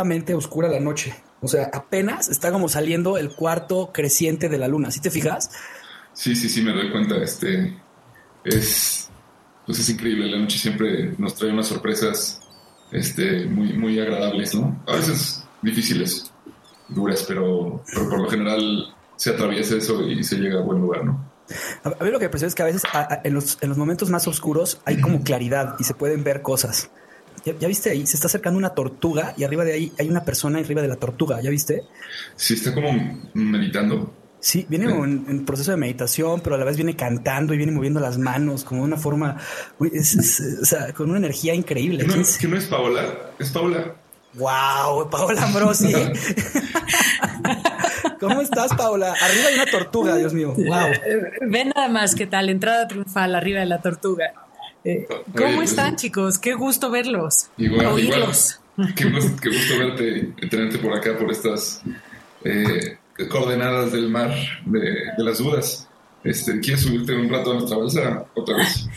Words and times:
Completamente 0.00 0.34
oscura 0.34 0.68
la 0.68 0.80
noche. 0.80 1.14
O 1.42 1.48
sea, 1.48 1.70
apenas 1.72 2.28
está 2.28 2.52
como 2.52 2.68
saliendo 2.68 3.18
el 3.18 3.30
cuarto 3.30 3.90
creciente 3.92 4.48
de 4.48 4.58
la 4.58 4.68
luna. 4.68 4.90
¿Sí 4.90 5.00
te 5.00 5.10
fijas? 5.10 5.50
Sí, 6.12 6.34
sí, 6.34 6.48
sí, 6.48 6.62
me 6.62 6.72
doy 6.72 6.90
cuenta. 6.90 7.16
Este 7.16 7.76
es, 8.44 9.10
pues 9.66 9.78
es 9.78 9.88
increíble. 9.88 10.30
La 10.30 10.38
noche 10.38 10.58
siempre 10.58 11.14
nos 11.18 11.34
trae 11.34 11.52
unas 11.52 11.66
sorpresas, 11.66 12.40
este, 12.92 13.46
muy, 13.46 13.72
muy 13.74 13.98
agradables, 14.00 14.54
¿no? 14.54 14.82
A 14.86 14.96
veces 14.96 15.44
difíciles, 15.62 16.32
duras, 16.88 17.24
pero, 17.28 17.82
por 17.94 18.20
lo 18.20 18.28
general 18.28 18.94
se 19.16 19.30
atraviesa 19.30 19.76
eso 19.76 20.02
y 20.02 20.24
se 20.24 20.36
llega 20.36 20.60
a 20.60 20.62
buen 20.62 20.80
lugar, 20.80 21.04
¿no? 21.04 21.30
A 21.84 22.04
ver, 22.04 22.12
lo 22.12 22.18
que 22.18 22.28
me 22.28 22.46
es 22.46 22.54
que 22.54 22.62
a 22.62 22.66
veces 22.66 22.82
en, 23.24 23.34
los, 23.34 23.58
en 23.60 23.68
los 23.68 23.76
momentos 23.76 24.08
más 24.08 24.26
oscuros 24.28 24.80
hay 24.84 25.00
como 25.00 25.22
claridad 25.22 25.76
y 25.78 25.84
se 25.84 25.94
pueden 25.94 26.22
ver 26.22 26.42
cosas. 26.42 26.90
¿Ya, 27.44 27.68
viste 27.68 27.90
ahí? 27.90 28.06
Se 28.06 28.16
está 28.16 28.26
acercando 28.26 28.58
una 28.58 28.70
tortuga 28.70 29.34
y 29.36 29.44
arriba 29.44 29.64
de 29.64 29.72
ahí 29.72 29.92
hay 29.98 30.08
una 30.08 30.24
persona 30.24 30.58
arriba 30.58 30.82
de 30.82 30.88
la 30.88 30.96
tortuga. 30.96 31.40
¿Ya 31.40 31.50
viste? 31.50 31.84
Sí, 32.36 32.54
está 32.54 32.74
como 32.74 32.90
meditando. 33.34 34.14
Sí, 34.40 34.64
viene 34.68 34.86
en, 34.86 35.44
proceso 35.44 35.70
de 35.70 35.76
meditación, 35.76 36.40
pero 36.40 36.56
a 36.56 36.58
la 36.58 36.64
vez 36.64 36.76
viene 36.76 36.96
cantando 36.96 37.52
y 37.52 37.58
viene 37.58 37.72
moviendo 37.72 38.00
las 38.00 38.16
manos 38.16 38.64
como 38.64 38.82
de 38.82 38.86
una 38.88 38.96
forma, 38.96 39.36
o 39.78 40.64
sea, 40.64 40.94
con 40.94 41.10
una 41.10 41.18
energía 41.18 41.54
increíble. 41.54 42.04
no, 42.04 42.14
es, 42.14 42.38
que 42.38 42.48
no 42.48 42.56
es 42.56 42.64
Paola, 42.64 43.32
es 43.38 43.50
Paola. 43.50 43.96
Wow, 44.34 45.10
Paola 45.10 45.42
Ambrosi. 45.42 45.92
¿Cómo 48.20 48.40
estás, 48.40 48.72
Paola? 48.74 49.14
Arriba 49.20 49.48
hay 49.48 49.54
una 49.54 49.66
tortuga, 49.66 50.16
Dios 50.16 50.32
mío. 50.32 50.54
Wow. 50.56 50.88
Ven 51.48 51.72
nada 51.74 51.88
más 51.88 52.14
qué 52.14 52.26
tal, 52.26 52.48
entrada 52.48 52.86
triunfal 52.86 53.34
arriba 53.34 53.60
de 53.60 53.66
la 53.66 53.82
tortuga. 53.82 54.32
Eh, 54.84 55.06
¿Cómo 55.36 55.56
pues, 55.56 55.70
están, 55.70 55.96
chicos? 55.96 56.38
Qué 56.38 56.54
gusto 56.54 56.90
verlos. 56.90 57.48
Igual, 57.56 57.86
oírlos. 57.86 58.60
Qué, 58.96 59.10
gusto, 59.10 59.78
verte, 59.78 60.32
tenerte 60.48 60.78
por 60.78 60.94
acá, 60.94 61.16
por 61.18 61.30
estas 61.30 61.82
eh, 62.44 62.96
coordenadas 63.28 63.92
del 63.92 64.08
mar 64.08 64.32
de, 64.64 64.82
las 65.18 65.38
dudas. 65.38 65.88
Este, 66.24 66.60
¿Quieres 66.60 66.82
subirte 66.82 67.14
un 67.14 67.28
rato 67.28 67.50
a 67.50 67.54
nuestra 67.54 67.76
balsa 67.76 68.24
otra 68.34 68.56
vez? 68.56 68.88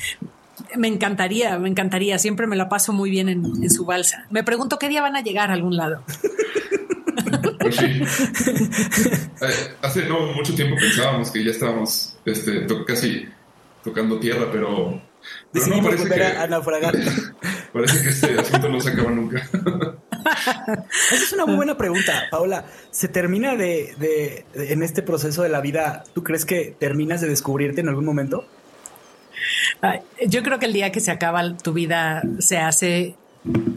Me 0.77 0.87
encantaría, 0.87 1.57
me 1.59 1.67
encantaría. 1.67 2.17
Siempre 2.17 2.47
me 2.47 2.55
la 2.55 2.69
paso 2.69 2.93
muy 2.93 3.09
bien 3.09 3.27
en, 3.27 3.69
su 3.69 3.85
balsa. 3.85 4.25
Me 4.29 4.43
pregunto 4.43 4.79
qué 4.79 4.87
día 4.87 5.01
van 5.01 5.17
a 5.17 5.21
llegar 5.21 5.49
a 5.49 5.53
algún 5.53 5.75
lado. 5.75 6.03
Pues 7.59 7.75
sí. 7.75 8.01
Eh, 9.41 9.75
hace 9.81 10.05
no 10.05 10.33
mucho 10.33 10.55
tiempo 10.55 10.75
pensábamos 10.77 11.31
que 11.31 11.43
ya 11.43 11.51
estábamos 11.51 12.15
este, 12.23 12.65
casi 12.85 13.27
tocando 13.83 14.19
tierra, 14.19 14.47
pero 14.51 15.01
no, 15.53 15.83
parece 15.83 16.09
que, 16.09 16.23
a, 16.23 16.47
naufragar. 16.47 16.95
parece 17.73 18.03
que 18.03 18.09
este 18.09 18.39
asunto 18.39 18.69
no 18.69 18.79
se 18.79 18.89
acaba 18.89 19.11
nunca. 19.11 19.47
Esa 21.11 21.23
es 21.23 21.33
una 21.33 21.45
muy 21.45 21.55
buena 21.55 21.77
pregunta, 21.77 22.23
Paula. 22.31 22.65
¿Se 22.91 23.07
termina 23.07 23.55
de, 23.55 24.45
en 24.53 24.83
este 24.83 25.01
proceso 25.01 25.43
de 25.43 25.49
la 25.49 25.61
vida? 25.61 26.03
¿Tú 26.13 26.23
crees 26.23 26.45
que 26.45 26.75
terminas 26.77 27.21
de 27.21 27.27
descubrirte 27.27 27.81
en 27.81 27.89
algún 27.89 28.05
momento? 28.05 28.45
Yo 30.27 30.43
creo 30.43 30.59
que 30.59 30.65
el 30.65 30.73
día 30.73 30.91
que 30.91 31.01
se 31.01 31.11
acaba 31.11 31.57
tu 31.57 31.73
vida 31.73 32.23
se 32.39 32.57
hace 32.57 33.15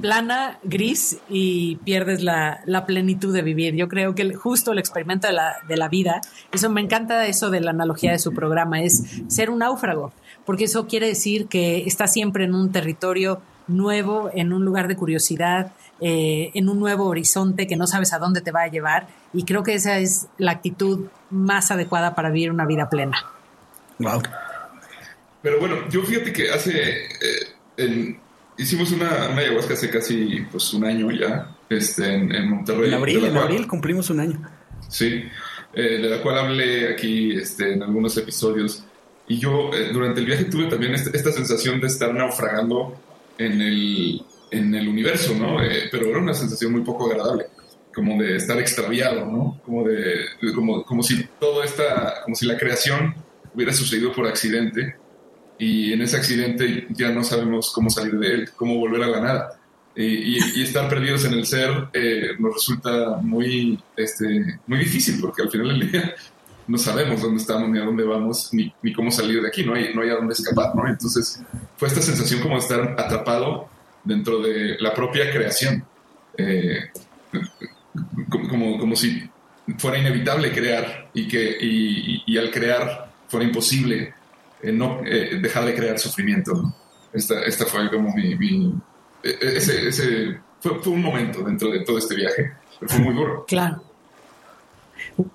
plana, 0.01 0.61
gris 0.63 1.19
y 1.29 1.77
pierdes 1.77 2.23
la, 2.23 2.63
plenitud 2.87 3.35
de 3.35 3.43
vivir. 3.43 3.75
Yo 3.75 3.89
creo 3.89 4.15
que 4.15 4.35
justo 4.35 4.73
el 4.73 4.79
experimento 4.79 5.27
de 5.27 5.33
la, 5.33 5.57
de 5.67 5.77
la 5.77 5.89
vida, 5.89 6.21
eso 6.53 6.71
me 6.71 6.81
encanta 6.81 7.27
eso 7.27 7.51
de 7.51 7.61
la 7.61 7.71
analogía 7.71 8.13
de 8.13 8.19
su 8.19 8.33
programa, 8.33 8.83
es 8.83 9.03
ser 9.29 9.51
un 9.51 9.59
náufrago 9.59 10.13
porque 10.47 10.65
eso 10.65 10.87
quiere 10.87 11.09
decir 11.09 11.49
que 11.49 11.85
está 11.87 12.07
siempre 12.07 12.45
en 12.45 12.55
un 12.55 12.73
territorio 12.73 13.43
nuevo, 13.67 14.31
en 14.33 14.53
un 14.53 14.65
lugar 14.65 14.89
de 14.89 14.97
curiosidad, 14.97 15.73
eh, 16.01 16.51
en 16.55 16.69
un 16.69 16.79
nuevo 16.79 17.07
horizonte 17.07 17.67
que 17.67 17.77
no 17.77 17.87
sabes 17.87 18.13
a 18.13 18.19
dónde 18.19 18.41
te 18.41 18.53
va 18.53 18.63
a 18.63 18.69
llevar. 18.69 19.09
Y 19.33 19.45
creo 19.45 19.63
que 19.63 19.75
esa 19.75 19.99
es 19.99 20.29
la 20.39 20.53
actitud 20.53 21.07
más 21.31 21.71
adecuada 21.71 22.15
para 22.15 22.31
vivir 22.31 22.51
una 22.51 22.65
vida 22.65 22.89
plena. 22.89 23.19
Wow. 23.99 24.23
Pero 25.43 25.59
bueno, 25.61 25.89
yo 25.91 26.03
fíjate 26.03 26.33
que 26.33 26.51
hace. 26.51 27.05
Eh, 27.77 28.19
hicimos 28.57 28.91
una, 28.93 29.29
una, 29.31 29.41
ayahuasca 29.41 29.75
hace 29.75 29.91
casi 29.91 30.41
pues, 30.51 30.73
un 30.75 30.85
año 30.85 31.11
ya 31.11 31.55
este, 31.69 32.15
en, 32.15 32.51
Monterrey. 32.51 32.89
En 32.89 32.95
abril, 32.95 33.25
en 33.25 33.37
abril 33.37 33.67
cumplimos 33.67 34.11
un 34.11 34.21
año. 34.21 34.41
Sí, 34.89 35.25
eh, 35.73 35.99
de 35.99 36.09
la 36.09 36.23
cual 36.23 36.39
hablé 36.39 36.93
aquí 36.93 37.37
este, 37.37 37.73
en 37.73 37.83
algunos 37.83 38.17
episodios. 38.17 38.86
Y 39.29 39.39
yo 39.39 39.73
eh, 39.73 39.91
durante 39.93 40.21
el 40.21 40.27
viaje 40.27 40.45
tuve 40.45 40.67
también 40.67 40.95
este, 40.95 41.17
esta, 41.17 41.33
sensación 41.33 41.81
de 41.81 41.89
estar 41.89 42.15
naufragando 42.15 42.95
en 43.39 43.61
el, 43.61 44.23
en 44.51 44.75
el 44.75 44.89
universo, 44.89 45.35
¿no? 45.35 45.63
Eh, 45.63 45.89
pero 45.91 46.07
era 46.07 46.19
una 46.19 46.35
sensación 46.35 46.73
muy 46.73 46.83
poco 46.83 47.11
agradable, 47.11 47.47
como 47.95 48.23
de 48.23 48.37
estar 48.37 48.59
extraviado, 48.59 49.27
¿no? 49.27 49.61
Como, 49.65 49.85
de, 49.85 50.27
como, 50.55 50.85
como 50.85 51.03
si 51.03 51.27
todo 51.41 51.63
esta, 51.63 52.23
como 52.25 52.37
si 52.37 52.47
la 52.47 52.57
creación 52.57 53.15
hubiera 53.55 53.73
sucedido 53.73 54.13
por 54.13 54.27
accidente 54.27 54.97
y 55.59 55.93
en 55.93 56.03
ese 56.03 56.17
accidente 56.17 56.87
ya 56.91 57.11
no 57.11 57.25
sabemos 57.25 57.73
cómo 57.75 57.91
salir 57.91 58.19
de 58.19 58.29
él, 58.29 58.51
cómo 58.57 58.77
volver 58.79 59.03
a 59.03 59.09
la 59.09 59.21
nada. 59.21 59.61
Y, 59.99 60.37
y, 60.61 60.63
estar 60.63 60.91
perdidos 60.91 61.25
en 61.25 61.33
el 61.33 61.47
ser 61.47 61.71
eh, 61.95 62.33
nos 62.39 62.53
resulta 62.53 63.17
muy, 63.23 63.79
este, 63.97 64.61
muy 64.67 64.81
difícil 64.81 65.19
porque 65.23 65.41
al 65.41 65.51
final 65.51 65.69
del 65.69 65.91
día 65.91 66.15
no 66.69 66.79
sabemos 66.79 67.23
dónde 67.23 67.41
estamos, 67.41 67.69
ni 67.69 67.79
a 67.79 67.85
dónde 67.85 68.05
vamos, 68.05 68.51
ni, 68.53 68.73
cómo 68.93 69.11
salir 69.11 69.41
de 69.41 69.49
aquí, 69.49 69.65
no 69.65 69.75
hay, 69.75 69.95
no 69.95 70.03
hay 70.03 70.11
a 70.11 70.17
dónde 70.17 70.35
escapar, 70.35 70.75
¿no? 70.75 70.87
Entonces 70.89 71.43
fue 71.77 71.89
esta 71.89 72.03
sensación 72.03 72.41
como 72.41 72.55
de 72.55 72.61
estar 72.61 72.97
atrapado 72.99 73.69
dentro 74.03 74.41
de 74.41 74.77
la 74.81 74.93
propia 74.95 75.31
creación, 75.31 75.85
eh, 76.37 76.91
como, 78.29 78.79
como, 78.79 78.97
si 78.97 79.29
fuera 79.79 79.99
inevitable 79.99 80.53
crear 80.53 81.11
y 81.15 81.27
que 81.27 81.57
y, 81.61 82.39
al 82.39 82.51
crear 82.51 83.11
fuera 83.29 83.47
imposible 83.47 84.15
eh, 84.63 84.73
no 84.73 85.01
eh, 85.05 85.39
dejar 85.41 85.65
de 85.65 85.75
crear 85.75 85.99
sufrimiento. 85.99 86.75
Esta, 87.13 87.43
esta 87.43 87.65
fue 87.65 87.91
como 87.91 88.13
mi, 88.15 88.75
ese, 89.23 89.89
ese 89.89 90.39
fue, 90.61 90.73
un 90.87 91.03
momento 91.03 91.43
dentro 91.43 91.71
de 91.71 91.81
todo 91.81 91.99
este 91.99 92.15
viaje, 92.15 92.53
fue 92.87 92.99
muy 92.99 93.15
duro. 93.15 93.45
Claro. 93.47 93.83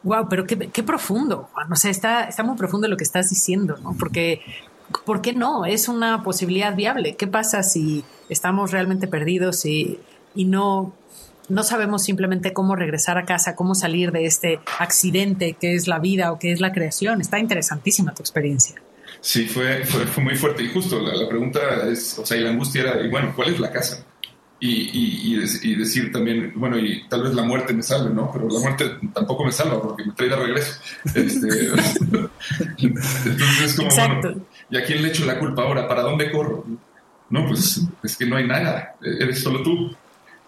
Wow, 0.04 0.28
pero 0.30 0.46
qué, 0.46 0.84
profundo. 0.84 1.50
O 1.70 1.76
sea, 1.76 1.92
está, 1.92 2.24
está 2.26 2.44
muy 2.44 2.58
profundo 2.58 2.88
lo 2.88 2.98
que 2.98 3.04
estás 3.04 3.30
diciendo, 3.30 3.78
¿no? 3.82 3.96
Porque, 3.98 4.42
¿por 5.06 5.22
qué 5.22 5.34
no? 5.34 5.66
Es 5.66 5.88
una 5.88 6.24
posibilidad 6.24 6.76
viable. 6.76 7.16
¿Qué 7.16 7.28
pasa 7.28 7.64
si 7.64 8.04
estamos 8.30 8.72
realmente 8.72 9.08
perdidos 9.08 9.66
y, 9.66 10.00
y 10.36 10.46
no, 10.46 10.94
no 11.50 11.64
sabemos 11.64 12.04
simplemente 12.04 12.54
cómo 12.54 12.76
regresar 12.76 13.18
a 13.18 13.26
casa, 13.26 13.56
cómo 13.56 13.76
salir 13.76 14.12
de 14.12 14.26
este 14.26 14.60
accidente 14.80 15.58
que 15.60 15.76
es 15.76 15.88
la 15.88 16.00
vida 16.00 16.32
o 16.32 16.40
que 16.40 16.52
es 16.52 16.62
la 16.62 16.72
creación? 16.72 17.22
Está 17.22 17.40
interesantísima 17.40 18.14
tu 18.14 18.22
experiencia. 18.22 18.82
Sí, 19.20 19.46
fue, 19.48 19.86
fue, 19.86 20.24
muy 20.24 20.36
fuerte. 20.36 20.64
Y 20.64 20.70
justo 20.70 21.00
la, 21.00 21.28
pregunta 21.28 21.60
es, 21.88 22.18
o 22.18 22.26
sea, 22.26 22.38
y 22.38 22.42
la 22.42 22.50
angustia 22.50 22.82
era, 22.82 23.02
y 23.02 23.10
bueno, 23.10 23.34
¿cuál 23.36 23.54
es 23.54 23.60
la 23.60 23.72
casa? 23.72 24.06
Y, 24.64 25.34
y, 25.34 25.76
decir 25.76 26.12
también, 26.12 26.54
bueno, 26.56 26.78
y 26.78 27.04
tal 27.10 27.24
vez 27.24 27.34
la 27.34 27.42
muerte 27.42 27.74
me 27.74 27.82
salve, 27.82 28.14
¿no? 28.14 28.32
Pero 28.32 28.48
la 28.48 28.60
muerte 28.60 28.92
tampoco 29.12 29.44
me 29.44 29.52
salva 29.52 29.82
porque 29.82 30.06
me 30.06 30.14
trae 30.14 30.30
de 30.30 30.36
regreso. 30.36 30.80
Este, 31.16 31.48
entonces 32.78 33.62
es 33.64 33.76
como, 33.76 33.90
bueno, 33.90 34.46
¿y 34.70 34.78
a 34.78 34.86
quién 34.86 35.02
le 35.02 35.08
echo 35.08 35.26
la 35.26 35.40
culpa 35.40 35.64
ahora? 35.64 35.88
¿Para 35.88 36.04
dónde 36.04 36.32
corro? 36.32 36.64
No, 37.32 37.48
pues 37.48 37.82
es 38.04 38.16
que 38.16 38.28
no 38.28 38.36
hay 38.36 38.46
nada, 38.46 38.96
eres 39.02 39.42
solo 39.42 39.64
tú. 39.64 39.96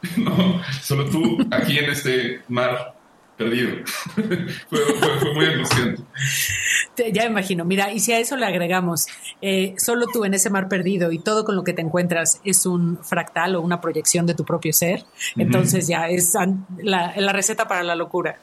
No, 0.17 0.61
solo 0.81 1.05
tú 1.05 1.37
aquí 1.49 1.77
en 1.77 1.89
este 1.89 2.41
mar 2.49 2.93
perdido. 3.37 3.71
fue, 4.69 4.79
fue, 4.79 5.33
muy 5.33 5.45
angustiante. 5.45 6.03
Ya 7.11 7.25
imagino. 7.25 7.65
Mira, 7.65 7.91
y 7.91 7.99
si 7.99 8.11
a 8.11 8.19
eso 8.19 8.37
le 8.37 8.45
agregamos, 8.45 9.07
eh, 9.41 9.73
solo 9.77 10.05
tú 10.07 10.25
en 10.25 10.33
ese 10.33 10.49
mar 10.49 10.67
perdido 10.67 11.11
y 11.11 11.19
todo 11.19 11.43
con 11.43 11.55
lo 11.55 11.63
que 11.63 11.73
te 11.73 11.81
encuentras 11.81 12.39
es 12.43 12.65
un 12.65 12.99
fractal 13.03 13.55
o 13.55 13.61
una 13.61 13.81
proyección 13.81 14.25
de 14.25 14.35
tu 14.35 14.45
propio 14.45 14.73
ser, 14.73 15.03
entonces 15.35 15.87
ya 15.87 16.07
es 16.07 16.33
la, 16.81 17.13
la, 17.15 17.33
receta 17.33 17.67
para 17.67 17.83
la 17.83 17.95
locura. 17.95 18.37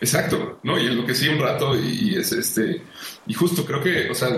Exacto, 0.00 0.60
¿no? 0.62 0.78
Y 0.78 0.86
enloquecí 0.86 1.28
un 1.28 1.40
rato 1.40 1.78
y, 1.78 2.16
es 2.16 2.32
este, 2.32 2.82
y 3.26 3.34
justo 3.34 3.64
creo 3.64 3.80
que, 3.80 4.10
o 4.10 4.14
sea, 4.14 4.28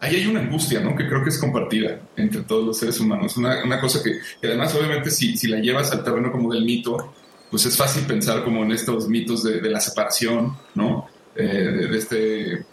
ahí 0.00 0.16
hay 0.16 0.26
una 0.26 0.40
angustia, 0.40 0.80
¿no? 0.80 0.96
Que 0.96 1.06
creo 1.06 1.22
que 1.22 1.30
es 1.30 1.38
compartida 1.38 2.00
entre 2.16 2.42
todos 2.42 2.64
los 2.66 2.78
seres 2.78 2.98
humanos. 3.00 3.36
Una, 3.36 3.64
una 3.64 3.80
cosa 3.80 4.02
que, 4.02 4.18
además, 4.46 4.74
obviamente, 4.74 5.10
si, 5.10 5.36
si 5.36 5.48
la 5.48 5.58
llevas 5.58 5.92
al 5.92 6.04
terreno 6.04 6.32
como 6.32 6.52
del 6.52 6.64
mito, 6.64 7.14
pues 7.50 7.64
es 7.66 7.76
fácil 7.76 8.04
pensar 8.06 8.44
como 8.44 8.62
en 8.62 8.72
estos 8.72 9.08
mitos 9.08 9.42
de, 9.42 9.60
la 9.70 9.80
separación, 9.80 10.56
¿no? 10.74 11.08
Eh, 11.34 11.44
de, 11.44 11.98
este... 11.98 12.66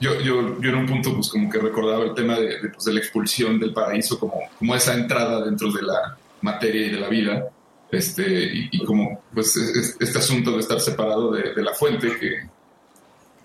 Yo, 0.00 0.18
yo, 0.20 0.58
yo 0.60 0.70
en 0.70 0.76
un 0.76 0.86
punto 0.86 1.14
pues 1.14 1.28
como 1.28 1.50
que 1.50 1.58
recordaba 1.58 2.04
el 2.04 2.14
tema 2.14 2.38
de, 2.38 2.70
pues, 2.72 2.84
de 2.84 2.94
la 2.94 3.00
expulsión 3.00 3.60
del 3.60 3.74
paraíso 3.74 4.18
como, 4.18 4.40
como 4.58 4.74
esa 4.74 4.94
entrada 4.94 5.44
dentro 5.44 5.70
de 5.70 5.82
la 5.82 6.16
materia 6.40 6.86
y 6.86 6.90
de 6.90 7.00
la 7.00 7.08
vida, 7.10 7.50
este, 7.90 8.68
y, 8.70 8.84
como 8.84 9.22
pues 9.34 9.56
este 10.00 10.18
asunto 10.18 10.52
de 10.52 10.60
estar 10.60 10.80
separado 10.80 11.32
de, 11.32 11.62
la 11.62 11.74
fuente 11.74 12.16
que, 12.18 12.48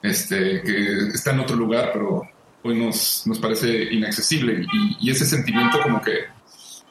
este, 0.01 0.61
que 0.61 1.07
está 1.13 1.31
en 1.31 1.41
otro 1.41 1.57
lugar, 1.57 1.89
pero 1.91 2.21
hoy 2.63 2.77
nos, 2.79 3.23
nos 3.25 3.39
parece 3.39 3.93
inaccesible 3.93 4.65
y, 4.71 5.07
y, 5.07 5.11
ese 5.11 5.25
sentimiento 5.25 5.81
como 5.81 6.01
que 6.01 6.25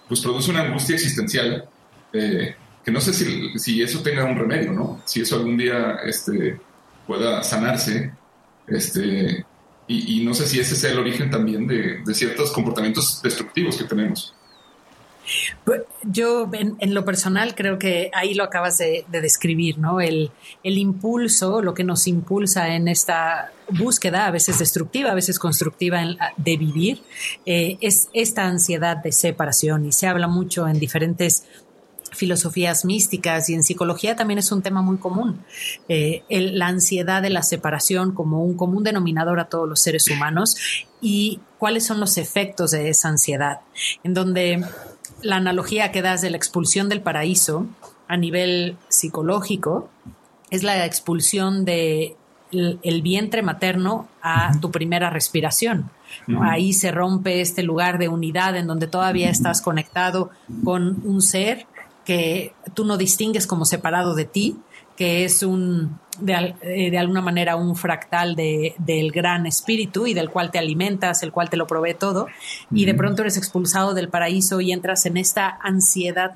pues 0.08 0.20
produce 0.20 0.50
una 0.50 0.60
angustia 0.62 0.96
existencial 0.96 1.68
eh, 2.12 2.54
que 2.84 2.90
no 2.90 3.00
sé 3.00 3.12
si, 3.12 3.58
si, 3.58 3.82
eso 3.82 4.02
tenga 4.02 4.24
un 4.24 4.36
remedio, 4.36 4.72
¿no? 4.72 5.00
Si 5.04 5.22
eso 5.22 5.36
algún 5.36 5.56
día 5.56 5.98
este, 6.04 6.60
pueda 7.06 7.42
sanarse, 7.42 8.12
este, 8.66 9.44
y, 9.86 10.24
no 10.24 10.32
sé 10.32 10.46
si 10.46 10.60
ese 10.60 10.76
sea 10.76 10.92
el 10.92 10.98
origen 10.98 11.30
también 11.30 11.66
de, 11.66 12.02
ciertos 12.14 12.52
comportamientos 12.52 13.20
destructivos 13.22 13.76
que 13.76 13.84
tenemos. 13.84 14.34
Pues, 15.64 15.82
yo 16.02 16.50
en, 16.52 16.94
lo 16.94 17.04
personal 17.04 17.54
creo 17.54 17.78
que 17.78 18.10
ahí 18.14 18.34
lo 18.34 18.44
acabas 18.44 18.78
de, 18.78 19.04
describir, 19.10 19.78
¿no? 19.78 20.00
El, 20.00 20.30
el, 20.62 20.78
impulso, 20.78 21.60
lo 21.60 21.74
que 21.74 21.84
nos 21.84 22.06
impulsa 22.06 22.74
en 22.74 22.88
esta 22.88 23.52
búsqueda, 23.68 24.26
a 24.26 24.30
veces 24.30 24.58
destructiva, 24.58 25.10
a 25.10 25.14
veces 25.14 25.38
constructiva 25.38 26.02
de 26.36 26.56
vivir, 26.56 27.02
eh, 27.46 27.76
es 27.80 28.08
esta 28.12 28.44
ansiedad 28.44 28.98
de 28.98 29.12
separación 29.12 29.86
y 29.86 29.92
se 29.92 30.06
habla 30.06 30.28
mucho 30.28 30.66
en 30.68 30.78
diferentes 30.78 31.44
filosofías 32.14 32.84
místicas 32.84 33.48
y 33.48 33.54
en 33.54 33.62
psicología 33.62 34.16
también 34.16 34.38
es 34.38 34.50
un 34.52 34.62
tema 34.62 34.82
muy 34.82 34.96
común. 34.98 35.44
Eh, 35.88 36.22
la 36.28 36.68
ansiedad 36.68 37.22
de 37.22 37.30
la 37.30 37.42
separación 37.42 38.12
como 38.12 38.44
un 38.44 38.56
común 38.56 38.84
denominador 38.84 39.40
a 39.40 39.48
todos 39.48 39.68
los 39.68 39.80
seres 39.80 40.08
humanos 40.08 40.56
y 41.00 41.40
cuáles 41.58 41.86
son 41.86 42.00
los 42.00 42.16
efectos 42.18 42.70
de 42.70 42.88
esa 42.88 43.08
ansiedad. 43.08 43.60
En 44.02 44.14
donde 44.14 44.64
la 45.22 45.36
analogía 45.36 45.92
que 45.92 46.02
das 46.02 46.22
de 46.22 46.30
la 46.30 46.36
expulsión 46.36 46.88
del 46.88 47.00
paraíso 47.00 47.66
a 48.08 48.16
nivel 48.16 48.76
psicológico 48.88 49.88
es 50.50 50.62
la 50.62 50.84
expulsión 50.84 51.64
de 51.64 52.16
el, 52.52 53.02
vientre 53.02 53.42
materno 53.42 54.08
a 54.22 54.58
tu 54.60 54.70
primera 54.70 55.10
respiración. 55.10 55.90
Ahí 56.40 56.72
se 56.72 56.92
rompe 56.92 57.40
este 57.40 57.62
lugar 57.62 57.98
de 57.98 58.08
unidad 58.08 58.56
en 58.56 58.66
donde 58.66 58.86
todavía 58.86 59.30
estás 59.30 59.60
conectado 59.60 60.30
con 60.62 61.00
un 61.04 61.20
ser 61.20 61.66
que 62.04 62.54
tú 62.74 62.84
no 62.84 62.96
distingues 62.96 63.46
como 63.46 63.64
separado 63.64 64.14
de 64.14 64.24
ti, 64.24 64.56
que 64.96 65.24
es 65.24 65.42
un, 65.42 65.98
de, 66.20 66.54
eh, 66.62 66.98
alguna 66.98 67.20
manera 67.20 67.56
un 67.56 67.74
fractal 67.74 68.36
de, 68.36 68.74
del 68.78 69.10
gran 69.10 69.46
espíritu 69.46 70.06
y 70.06 70.14
del 70.14 70.30
cual 70.30 70.50
te 70.50 70.58
alimentas, 70.58 71.22
el 71.22 71.32
cual 71.32 71.50
te 71.50 71.56
lo 71.56 71.66
provee 71.66 71.94
todo, 71.94 72.28
y 72.70 72.84
de 72.84 72.94
pronto 72.94 73.22
eres 73.22 73.36
expulsado 73.36 73.94
del 73.94 74.08
paraíso 74.08 74.60
y 74.60 74.72
entras 74.72 75.06
en 75.06 75.16
esta 75.16 75.58
ansiedad 75.62 76.32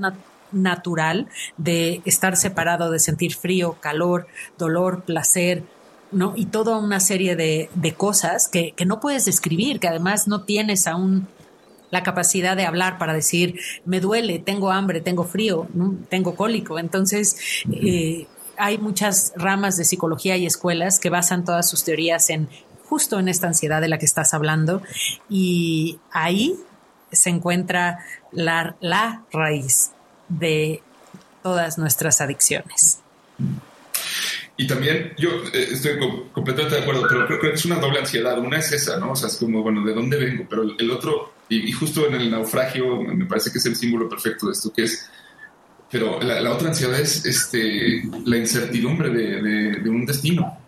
natural 0.50 1.28
de 1.56 2.02
estar 2.04 2.36
separado, 2.36 2.90
de 2.90 2.98
sentir 2.98 3.34
frío, 3.34 3.76
calor, 3.80 4.26
dolor, 4.56 5.02
placer, 5.04 5.62
¿no? 6.10 6.32
Y 6.34 6.46
toda 6.46 6.78
una 6.78 7.00
serie 7.00 7.36
de, 7.36 7.68
de 7.74 7.94
cosas 7.94 8.48
que, 8.48 8.72
que, 8.72 8.86
no 8.86 8.98
puedes 8.98 9.26
describir, 9.26 9.78
que 9.78 9.88
además 9.88 10.26
no 10.26 10.42
tienes 10.42 10.86
aún 10.86 11.28
la 11.90 12.02
capacidad 12.02 12.56
de 12.56 12.66
hablar 12.66 12.98
para 12.98 13.14
decir, 13.14 13.58
me 13.84 14.00
duele, 14.00 14.38
tengo 14.38 14.70
hambre, 14.70 15.00
tengo 15.00 15.24
frío, 15.24 15.68
tengo 16.08 16.34
cólico. 16.34 16.78
Entonces, 16.78 17.64
eh, 17.72 18.26
hay 18.56 18.78
muchas 18.78 19.32
ramas 19.36 19.76
de 19.76 19.84
psicología 19.84 20.36
y 20.36 20.46
escuelas 20.46 20.98
que 20.98 21.10
basan 21.10 21.44
todas 21.44 21.68
sus 21.68 21.84
teorías 21.84 22.28
en 22.30 22.48
justo 22.84 23.18
en 23.18 23.28
esta 23.28 23.46
ansiedad 23.46 23.80
de 23.80 23.88
la 23.88 23.98
que 23.98 24.06
estás 24.06 24.32
hablando 24.32 24.82
y 25.28 25.98
ahí 26.10 26.56
se 27.12 27.30
encuentra 27.30 27.98
la, 28.32 28.76
la 28.80 29.24
raíz 29.30 29.90
de 30.28 30.82
todas 31.42 31.78
nuestras 31.78 32.20
adicciones. 32.20 33.00
Y 34.56 34.66
también 34.66 35.12
yo 35.16 35.30
eh, 35.52 35.68
estoy 35.70 35.98
completamente 36.32 36.74
de 36.74 36.82
acuerdo, 36.82 37.06
pero 37.08 37.26
creo 37.26 37.40
que 37.40 37.52
es 37.52 37.64
una 37.64 37.76
doble 37.76 38.00
ansiedad. 38.00 38.38
Una 38.38 38.58
es 38.58 38.72
esa, 38.72 38.98
¿no? 38.98 39.12
O 39.12 39.16
sea, 39.16 39.28
es 39.28 39.36
como, 39.36 39.62
bueno, 39.62 39.84
¿de 39.84 39.94
dónde 39.94 40.16
vengo? 40.16 40.46
Pero 40.50 40.62
el 40.62 40.90
otro, 40.90 41.32
y, 41.48 41.72
justo 41.72 42.06
en 42.06 42.14
el 42.14 42.30
naufragio, 42.30 43.02
me 43.02 43.26
parece 43.26 43.50
que 43.50 43.58
es 43.58 43.66
el 43.66 43.76
símbolo 43.76 44.08
perfecto 44.08 44.46
de 44.46 44.52
esto, 44.52 44.72
que 44.72 44.84
es, 44.84 45.08
pero 45.90 46.20
la, 46.20 46.52
otra 46.52 46.68
ansiedad 46.68 47.00
es 47.00 47.24
este, 47.24 48.02
la 48.24 48.36
incertidumbre 48.36 49.10
de, 49.10 49.88
un 49.88 50.04
destino. 50.04 50.58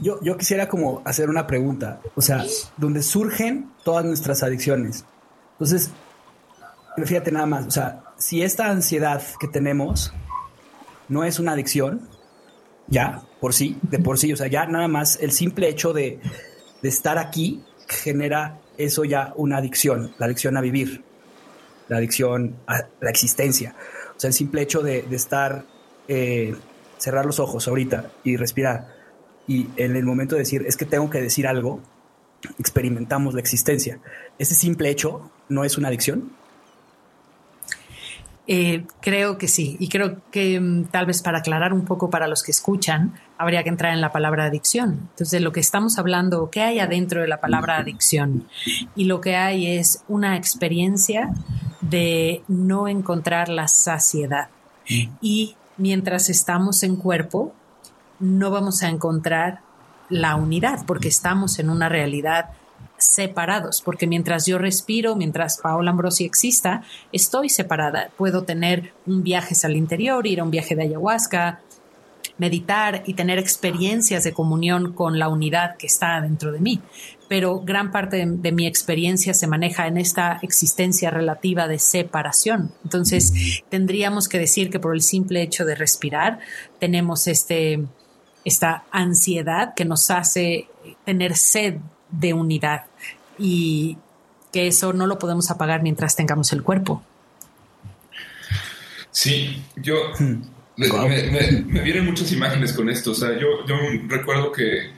Yo, 0.00 0.20
yo, 0.22 0.36
quisiera 0.36 0.68
como 0.68 1.02
hacer 1.04 1.30
una 1.30 1.46
pregunta, 1.46 2.00
o 2.14 2.20
sea, 2.20 2.44
donde 2.76 3.02
surgen 3.02 3.70
todas 3.84 4.04
nuestras 4.04 4.42
adicciones. 4.42 5.04
Entonces, 5.52 5.90
fíjate 7.04 7.32
nada 7.32 7.46
más, 7.46 7.66
o 7.66 7.70
sea, 7.70 8.02
si 8.18 8.42
esta 8.42 8.68
ansiedad 8.68 9.22
que 9.40 9.48
tenemos 9.48 10.12
no 11.08 11.24
es 11.24 11.38
una 11.38 11.52
adicción, 11.52 12.08
ya, 12.88 13.22
por 13.40 13.54
sí, 13.54 13.78
de 13.82 13.98
por 13.98 14.18
sí, 14.18 14.32
o 14.32 14.36
sea, 14.36 14.48
ya 14.48 14.66
nada 14.66 14.88
más 14.88 15.18
el 15.20 15.32
simple 15.32 15.68
hecho 15.68 15.92
de, 15.92 16.20
estar 16.82 17.16
aquí 17.16 17.62
genera 17.92 18.58
eso 18.78 19.04
ya 19.04 19.32
una 19.36 19.58
adicción, 19.58 20.14
la 20.18 20.26
adicción 20.26 20.56
a 20.56 20.60
vivir, 20.60 21.04
la 21.88 21.98
adicción 21.98 22.56
a 22.66 22.82
la 23.00 23.10
existencia. 23.10 23.74
O 24.16 24.20
sea, 24.20 24.28
el 24.28 24.34
simple 24.34 24.62
hecho 24.62 24.82
de, 24.82 25.04
estar, 25.10 25.64
eh, 26.08 26.54
cerrar 26.98 27.26
los 27.26 27.38
ojos 27.38 27.68
ahorita 27.68 28.10
y 28.24 28.36
respirar, 28.36 28.88
y 29.46 29.68
en 29.76 29.96
el 29.96 30.04
momento 30.04 30.34
de 30.34 30.40
decir, 30.40 30.64
es 30.66 30.76
que 30.76 30.84
tengo 30.84 31.10
que 31.10 31.20
decir 31.20 31.46
algo, 31.46 31.80
experimentamos 32.58 33.34
la 33.34 33.40
existencia. 33.40 34.00
Ese 34.38 34.54
simple 34.54 34.90
hecho 34.90 35.30
no 35.48 35.64
es 35.64 35.78
una 35.78 35.88
adicción. 35.88 36.32
Eh, 38.48 38.86
creo 39.00 39.38
que 39.38 39.46
sí, 39.46 39.76
y 39.78 39.88
creo 39.88 40.20
que 40.32 40.58
mm, 40.58 40.86
tal 40.86 41.06
vez 41.06 41.22
para 41.22 41.38
aclarar 41.38 41.72
un 41.72 41.84
poco 41.84 42.10
para 42.10 42.26
los 42.26 42.42
que 42.42 42.50
escuchan, 42.50 43.14
habría 43.38 43.62
que 43.62 43.68
entrar 43.68 43.92
en 43.92 44.00
la 44.00 44.10
palabra 44.10 44.46
adicción. 44.46 45.08
Entonces, 45.10 45.30
de 45.30 45.40
lo 45.40 45.52
que 45.52 45.60
estamos 45.60 45.98
hablando, 45.98 46.50
¿qué 46.50 46.62
hay 46.62 46.80
adentro 46.80 47.20
de 47.20 47.28
la 47.28 47.40
palabra 47.40 47.78
adicción? 47.78 48.48
Y 48.96 49.04
lo 49.04 49.20
que 49.20 49.36
hay 49.36 49.66
es 49.78 50.02
una 50.08 50.36
experiencia 50.36 51.32
de 51.80 52.42
no 52.48 52.88
encontrar 52.88 53.48
la 53.48 53.68
saciedad. 53.68 54.48
Y 55.20 55.56
mientras 55.76 56.28
estamos 56.28 56.82
en 56.82 56.96
cuerpo, 56.96 57.54
no 58.18 58.50
vamos 58.50 58.82
a 58.82 58.88
encontrar 58.88 59.60
la 60.08 60.36
unidad, 60.36 60.84
porque 60.86 61.08
estamos 61.08 61.58
en 61.58 61.70
una 61.70 61.88
realidad 61.88 62.50
separados, 62.98 63.82
porque 63.82 64.06
mientras 64.06 64.46
yo 64.46 64.58
respiro, 64.58 65.16
mientras 65.16 65.58
Paola 65.58 65.90
Ambrosi 65.90 66.24
exista, 66.24 66.82
estoy 67.12 67.48
separada. 67.48 68.10
Puedo 68.16 68.44
tener 68.44 68.92
un 69.06 69.22
viaje 69.22 69.54
al 69.64 69.76
interior, 69.76 70.26
ir 70.26 70.40
a 70.40 70.44
un 70.44 70.50
viaje 70.50 70.74
de 70.74 70.82
ayahuasca, 70.82 71.60
meditar 72.38 73.02
y 73.06 73.14
tener 73.14 73.38
experiencias 73.38 74.24
de 74.24 74.32
comunión 74.32 74.92
con 74.92 75.18
la 75.18 75.28
unidad 75.28 75.76
que 75.76 75.86
está 75.86 76.20
dentro 76.20 76.52
de 76.52 76.60
mí. 76.60 76.80
Pero 77.28 77.60
gran 77.60 77.90
parte 77.90 78.16
de, 78.16 78.26
de, 78.26 78.52
mi 78.52 78.66
experiencia 78.66 79.32
se 79.34 79.46
maneja 79.46 79.86
en 79.86 79.96
esta 79.96 80.38
existencia 80.42 81.10
relativa 81.10 81.68
de 81.68 81.78
separación. 81.78 82.72
Entonces, 82.84 83.62
tendríamos 83.68 84.28
que 84.28 84.38
decir 84.38 84.70
que 84.70 84.80
por 84.80 84.94
el 84.94 85.02
simple 85.02 85.42
hecho 85.42 85.64
de 85.64 85.74
respirar, 85.74 86.40
tenemos 86.78 87.26
este, 87.26 87.84
esta 88.44 88.84
ansiedad 88.90 89.74
que 89.74 89.84
nos 89.84 90.10
hace 90.10 90.68
tener 91.04 91.36
sed 91.36 91.76
de 92.12 92.32
unidad 92.34 92.84
y 93.38 93.96
que 94.52 94.68
eso 94.68 94.92
no 94.92 95.06
lo 95.06 95.18
podemos 95.18 95.50
apagar 95.50 95.82
mientras 95.82 96.14
tengamos 96.14 96.52
el 96.52 96.62
cuerpo. 96.62 97.02
Sí, 99.10 99.62
yo 99.76 100.12
hmm. 100.18 100.42
me, 100.76 101.80
vienen 101.80 102.04
muchas 102.04 102.30
imágenes 102.32 102.72
con 102.72 102.88
esto. 102.88 103.10
O 103.12 103.14
sea, 103.14 103.32
yo, 103.38 103.66
yo 103.66 103.76
recuerdo 104.08 104.52
que, 104.52 104.90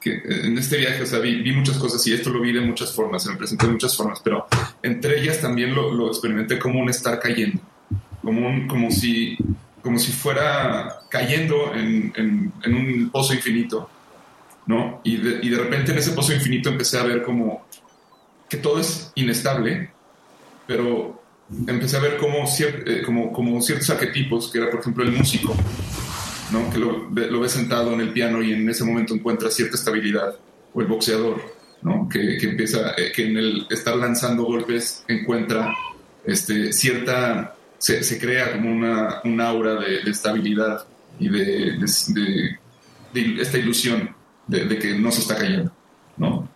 que, 0.00 0.20
en 0.24 0.58
este 0.58 0.78
viaje, 0.78 1.02
o 1.02 1.06
sea, 1.06 1.20
vi, 1.20 1.52
muchas 1.52 1.78
cosas 1.78 2.04
y 2.06 2.12
esto 2.12 2.30
lo 2.30 2.40
vi 2.40 2.52
de 2.52 2.60
muchas 2.60 2.92
formas, 2.92 3.22
se 3.22 3.30
me 3.30 3.36
presentó 3.36 3.66
de 3.66 3.72
muchas 3.72 3.96
formas, 3.96 4.20
pero 4.22 4.46
entre 4.82 5.20
ellas 5.20 5.40
también 5.40 5.74
lo, 5.74 5.92
lo 5.92 6.08
experimenté 6.08 6.58
como 6.58 6.80
un 6.80 6.88
estar 6.88 7.18
cayendo, 7.18 7.60
como, 8.22 8.46
un, 8.46 8.68
como, 8.68 8.90
si, 8.90 9.36
como 9.82 9.98
si 9.98 10.12
fuera 10.12 11.00
cayendo 11.08 11.74
en, 11.74 12.12
en, 12.16 12.52
en 12.64 12.74
un 12.74 13.10
pozo 13.10 13.34
infinito 13.34 13.90
¿no? 14.68 15.00
Y 15.02 15.16
de, 15.16 15.40
y 15.42 15.48
de 15.48 15.56
repente 15.56 15.90
en 15.92 15.98
ese 15.98 16.12
pozo 16.12 16.32
infinito 16.32 16.68
empecé 16.68 16.98
a 16.98 17.02
ver 17.02 17.22
como 17.22 17.66
que 18.48 18.58
todo 18.58 18.78
es 18.78 19.10
inestable, 19.14 19.90
pero 20.66 21.22
empecé 21.66 21.96
a 21.96 22.00
ver 22.00 22.18
como, 22.18 22.44
eh, 22.44 23.62
ciertos 23.62 23.90
arquetipos, 23.90 24.52
que 24.52 24.58
era 24.58 24.70
por 24.70 24.80
ejemplo 24.80 25.02
el 25.02 25.12
músico, 25.12 25.56
¿no? 26.52 26.70
que 26.70 26.78
lo, 26.78 27.08
lo 27.08 27.40
ve 27.40 27.48
sentado 27.48 27.94
en 27.94 28.00
el 28.00 28.12
piano 28.12 28.42
y 28.42 28.52
en 28.52 28.68
ese 28.68 28.84
momento 28.84 29.14
encuentra 29.14 29.50
cierta 29.50 29.76
estabilidad, 29.76 30.36
o 30.74 30.80
el 30.82 30.86
boxeador, 30.86 31.40
¿no? 31.80 32.06
que, 32.06 32.36
que 32.36 32.50
empieza, 32.50 32.92
eh, 32.98 33.10
que 33.14 33.26
en 33.26 33.38
el 33.38 33.66
estar 33.70 33.96
lanzando 33.96 34.44
golpes 34.44 35.02
encuentra 35.08 35.74
este, 36.26 36.74
cierta, 36.74 37.56
se, 37.78 38.02
se 38.02 38.18
crea 38.18 38.52
como 38.52 38.70
una, 38.70 39.22
un 39.24 39.40
aura 39.40 39.76
de, 39.76 40.10
estabilidad 40.10 40.86
y 41.18 41.30
de, 41.30 41.78
de, 43.14 43.40
esta 43.40 43.56
ilusión 43.56 44.17
de, 44.48 44.78
que 44.78 44.98
no 44.98 45.10
se 45.12 45.20
está 45.20 45.36
cayendo, 45.36 45.72
¿no? 46.16 46.48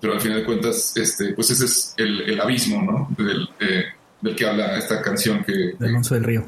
Pero, 0.00 0.12
al 0.12 0.20
final 0.20 0.38
de 0.38 0.44
cuentas, 0.44 0.96
este, 0.96 1.32
pues 1.34 1.50
ese 1.50 1.64
es 1.64 1.94
el, 1.96 2.40
abismo, 2.40 2.82
¿no? 2.82 3.08
Del, 3.22 3.48
eh, 3.60 3.84
del, 4.20 4.36
que 4.36 4.46
habla 4.46 4.78
esta 4.78 5.02
canción 5.02 5.42
que... 5.44 5.74
De 5.78 5.86
Alonso 5.88 6.14
del 6.14 6.24
Río. 6.24 6.44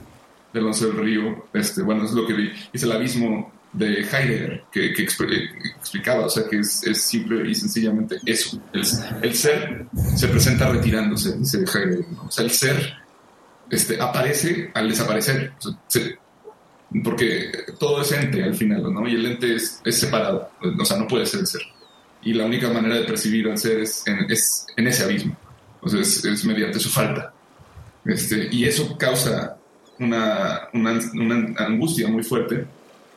De 0.52 0.60
Alonso 0.60 0.86
del 0.86 0.96
Río, 0.98 1.46
este, 1.52 1.82
bueno, 1.82 2.04
es 2.04 2.12
lo 2.12 2.26
que. 2.26 2.52
Es 2.72 2.82
el 2.84 2.92
abismo 2.92 3.52
de 3.72 4.00
Heidegger 4.00 4.64
que, 4.72 4.94
que 4.94 5.02
explicaba, 5.02 6.26
o 6.26 6.30
sea, 6.30 6.44
que 6.48 6.60
es, 6.60 6.82
es, 6.84 7.02
simple 7.02 7.48
y 7.50 7.54
sencillamente 7.54 8.16
eso. 8.24 8.62
El, 8.72 8.82
el, 9.22 9.34
ser 9.34 9.86
se 10.16 10.28
presenta 10.28 10.70
retirándose, 10.70 11.36
dice 11.36 11.58
Heidegger. 11.58 12.06
O 12.26 12.30
sea, 12.30 12.44
el 12.44 12.50
ser 12.50 12.94
este, 13.68 14.00
aparece 14.00 14.70
al 14.74 14.88
desaparecer. 14.88 15.52
O 15.58 15.74
sea, 15.86 16.02
porque 17.04 17.52
todo 17.78 18.00
es 18.02 18.12
ente 18.12 18.42
al 18.42 18.54
final, 18.54 18.92
¿no? 18.92 19.06
Y 19.06 19.14
el 19.14 19.26
ente 19.26 19.56
es, 19.56 19.80
es, 19.84 19.98
separado, 19.98 20.50
o 20.78 20.84
sea, 20.84 20.96
no 20.96 21.06
puede 21.06 21.26
ser 21.26 21.40
el 21.40 21.46
ser. 21.46 21.62
Y 22.22 22.32
la 22.32 22.46
única 22.46 22.70
manera 22.70 22.96
de 22.96 23.04
percibir 23.04 23.48
al 23.48 23.58
ser 23.58 23.80
es 23.80 24.06
en, 24.06 24.30
es 24.30 24.66
en 24.76 24.86
ese 24.86 25.04
abismo, 25.04 25.36
o 25.80 25.88
sea, 25.88 26.00
es, 26.00 26.44
mediante 26.44 26.80
su 26.80 26.88
falta. 26.88 27.32
Este, 28.04 28.48
y 28.50 28.64
eso 28.64 28.96
causa 28.96 29.58
una, 29.98 30.68
una, 30.72 30.98
una, 31.14 31.54
angustia 31.58 32.08
muy 32.08 32.22
fuerte. 32.22 32.66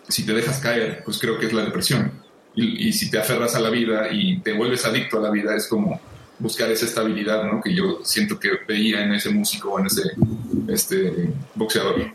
Si 0.07 0.25
te 0.25 0.33
dejas 0.33 0.59
caer, 0.59 1.01
pues 1.05 1.17
creo 1.17 1.39
que 1.39 1.45
es 1.45 1.53
la 1.53 1.63
depresión. 1.63 2.11
Y, 2.53 2.89
y, 2.89 2.93
si 2.93 3.09
te 3.09 3.17
aferras 3.17 3.55
a 3.55 3.61
la 3.61 3.69
vida 3.69 4.11
y 4.11 4.39
te 4.39 4.51
vuelves 4.51 4.85
adicto 4.85 5.17
a 5.17 5.21
la 5.21 5.29
vida, 5.29 5.55
es 5.55 5.67
como 5.67 6.01
buscar 6.41 6.69
esa 6.69 6.85
estabilidad, 6.85 7.45
¿no? 7.45 7.61
Que 7.61 7.73
yo 7.73 8.01
siento 8.03 8.37
que 8.37 8.49
veía 8.67 9.03
en 9.03 9.13
ese 9.13 9.29
músico 9.29 9.71
o 9.71 9.79
en 9.79 9.85
ese 9.85 10.01
este, 10.67 11.31
boxeador. 11.55 12.13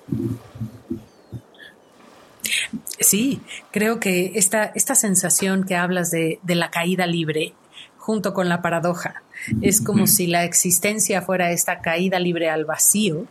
Sí, 3.00 3.40
creo 3.70 4.00
que 4.00 4.32
esta, 4.34 4.64
esta 4.74 4.94
sensación 4.94 5.64
que 5.64 5.76
hablas 5.76 6.10
de, 6.10 6.40
la 6.46 6.70
caída 6.70 7.06
libre 7.06 7.54
junto 7.98 8.34
con 8.34 8.48
la 8.48 8.62
paradoja 8.62 9.22
es 9.62 9.80
como 9.80 10.06
si 10.06 10.26
la 10.26 10.44
existencia 10.44 11.22
fuera 11.22 11.50
esta 11.50 11.80
caída 11.80 12.18
libre 12.18 12.48
al 12.48 12.64
vacío 12.64 13.26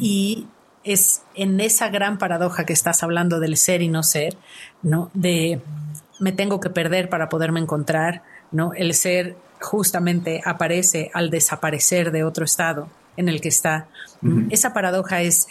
y 0.00 0.46
es 0.84 1.22
en 1.34 1.60
esa 1.60 1.88
gran 1.88 2.18
paradoja 2.18 2.64
que 2.64 2.72
estás 2.72 3.02
hablando 3.02 3.40
del 3.40 3.56
ser 3.56 3.82
y 3.82 3.88
no 3.88 4.02
ser, 4.02 4.36
¿no? 4.82 5.10
De 5.14 5.60
me 6.20 6.32
tengo 6.32 6.60
que 6.60 6.70
perder 6.70 7.08
para 7.08 7.28
poderme 7.28 7.60
encontrar, 7.60 8.22
¿no? 8.52 8.72
El 8.72 8.94
ser 8.94 9.36
justamente 9.60 10.40
aparece 10.44 11.10
al 11.12 11.30
desaparecer 11.30 12.12
de 12.12 12.24
otro 12.24 12.44
estado 12.44 12.88
en 13.16 13.28
el 13.28 13.40
que 13.40 13.48
está. 13.48 13.88
Esa 14.50 14.72
paradoja 14.72 15.22
es 15.22 15.48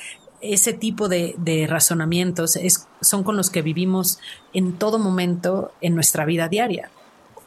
ese 0.54 0.74
tipo 0.74 1.08
de, 1.08 1.68
razonamientos 1.70 2.56
es, 2.56 2.88
son 3.02 3.24
con 3.24 3.38
los 3.38 3.50
que 3.50 3.62
vivimos 3.62 4.20
en 4.54 4.74
todo 4.74 5.00
momento 5.00 5.72
en 5.82 5.96
nuestra 5.96 6.26
vida 6.26 6.48
diaria. 6.48 6.90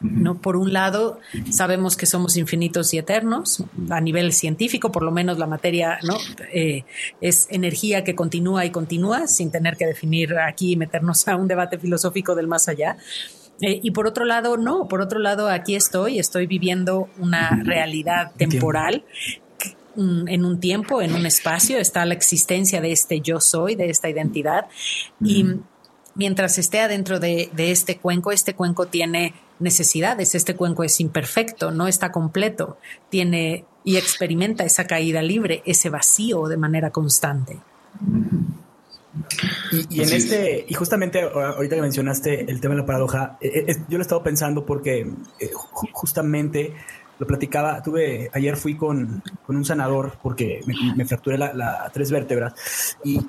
¿no? 0.01 0.35
Por 0.35 0.55
un 0.55 0.71
lado, 0.71 1.19
sabemos 1.51 1.97
que 1.97 2.05
somos 2.05 2.37
infinitos 2.37 2.93
y 2.93 2.97
eternos, 2.97 3.63
a 3.89 3.99
nivel 3.99 4.31
científico, 4.31 4.93
por 4.93 5.03
lo 5.03 5.11
menos 5.11 5.37
la 5.37 5.45
materia 5.45 5.99
¿no? 6.03 6.17
Eh, 6.53 6.85
es 7.19 7.47
energía 7.49 8.05
que 8.05 8.15
continúa 8.15 8.65
y 8.65 8.69
continúa, 8.69 9.27
sin 9.27 9.51
tener 9.51 9.75
que 9.75 9.85
definir 9.85 10.37
aquí 10.37 10.71
y 10.73 10.75
meternos 10.77 11.27
a 11.27 11.35
un 11.35 11.49
debate 11.49 11.77
filosófico 11.77 12.33
del 12.33 12.47
más 12.47 12.69
allá. 12.69 12.95
Eh, 13.61 13.81
y 13.83 13.91
por 13.91 14.07
otro 14.07 14.23
lado, 14.23 14.55
no, 14.55 14.87
por 14.87 15.01
otro 15.01 15.19
lado, 15.19 15.49
aquí 15.49 15.75
estoy, 15.75 16.17
estoy 16.17 16.47
viviendo 16.47 17.09
una 17.17 17.61
realidad 17.65 18.31
temporal 18.37 19.03
en 19.99 20.45
un 20.45 20.59
tiempo, 20.59 21.01
en 21.01 21.13
un 21.13 21.25
espacio, 21.25 21.77
está 21.77 22.05
la 22.05 22.13
existencia 22.13 22.81
de 22.81 22.91
este 22.91 23.21
yo 23.21 23.39
soy, 23.39 23.75
de 23.75 23.89
esta 23.89 24.09
identidad. 24.09 24.67
Y 25.23 25.45
mientras 26.15 26.57
esté 26.57 26.81
adentro 26.81 27.19
de, 27.19 27.49
este 27.57 27.97
cuenco, 27.97 28.31
este 28.31 28.53
cuenco 28.53 28.87
tiene 28.87 29.33
necesidades, 29.59 30.35
este 30.35 30.55
cuenco 30.55 30.83
es 30.83 30.99
imperfecto, 30.99 31.71
no 31.71 31.87
está 31.87 32.11
completo, 32.11 32.77
tiene 33.09 33.65
y 33.83 33.97
experimenta 33.97 34.65
esa 34.65 34.85
caída 34.85 35.21
libre, 35.21 35.63
ese 35.65 35.89
vacío 35.89 36.47
de 36.47 36.57
manera 36.57 36.91
constante. 36.91 37.57
Y, 39.71 40.01
en 40.01 40.13
este, 40.13 40.65
y 40.67 40.73
justamente 40.73 41.21
ahorita 41.21 41.75
que 41.75 41.81
mencionaste 41.81 42.51
el 42.51 42.61
tema 42.61 42.75
de 42.75 42.81
la 42.81 42.85
paradoja, 42.85 43.37
eh, 43.41 43.65
eh, 43.67 43.75
yo 43.87 43.97
lo 43.97 43.99
he 43.99 44.01
estado 44.01 44.21
pensando 44.21 44.65
porque 44.65 45.07
eh, 45.39 45.51
justamente 45.93 46.73
lo 47.19 47.27
platicaba, 47.27 47.83
tuve, 47.83 48.31
ayer 48.33 48.55
fui 48.55 48.75
con, 48.75 49.21
un 49.47 49.65
sanador 49.65 50.13
porque 50.23 50.61
me, 50.95 51.05
fracturé 51.05 51.37
la, 51.37 51.89
tres 51.93 52.11
vértebras 52.11 52.97
y 53.03 53.19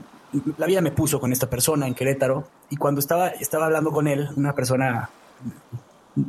la 0.56 0.66
vida 0.66 0.80
me 0.80 0.92
puso 0.92 1.18
con 1.18 1.32
esta 1.32 1.50
persona 1.50 1.88
en 1.88 1.94
Querétaro 1.94 2.47
y 2.70 2.76
cuando 2.76 3.00
estaba, 3.00 3.28
estaba 3.28 3.66
hablando 3.66 3.90
con 3.90 4.06
él, 4.06 4.28
una 4.37 4.54
persona 4.54 5.11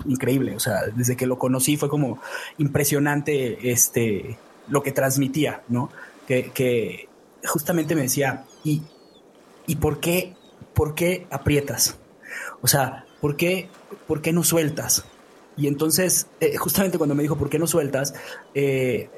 increíble, 0.08 0.56
o 0.56 0.60
sea, 0.60 0.88
desde 0.96 1.15
que 1.15 1.27
lo 1.27 1.38
conocí 1.38 1.77
fue 1.77 1.88
como 1.88 2.20
impresionante 2.58 3.72
este, 3.72 4.38
lo 4.68 4.82
que 4.82 4.91
transmitía, 4.91 5.62
¿no? 5.68 5.89
Que, 6.27 7.08
justamente 7.44 7.96
me 7.96 8.03
decía, 8.03 8.46
¿y, 8.63 8.84
¿y 9.68 9.75
por 9.77 10.00
qué, 10.00 10.36
por 10.74 10.96
qué 10.96 11.27
aprietas? 11.32 11.98
O 12.62 12.68
sea, 12.68 13.06
¿por 13.20 13.36
qué, 13.36 13.70
por 14.08 14.22
qué 14.22 14.32
no 14.32 14.44
sueltas? 14.44 15.06
Y 15.62 15.68
entonces, 15.68 16.25
eh, 16.39 16.58
justamente 16.58 16.98
cuando 16.98 17.13
me 17.13 17.22
dijo, 17.22 17.36
¿por 17.36 17.48
qué 17.48 17.60
no 17.60 17.68
sueltas? 17.68 18.15
Eh, 18.56 19.12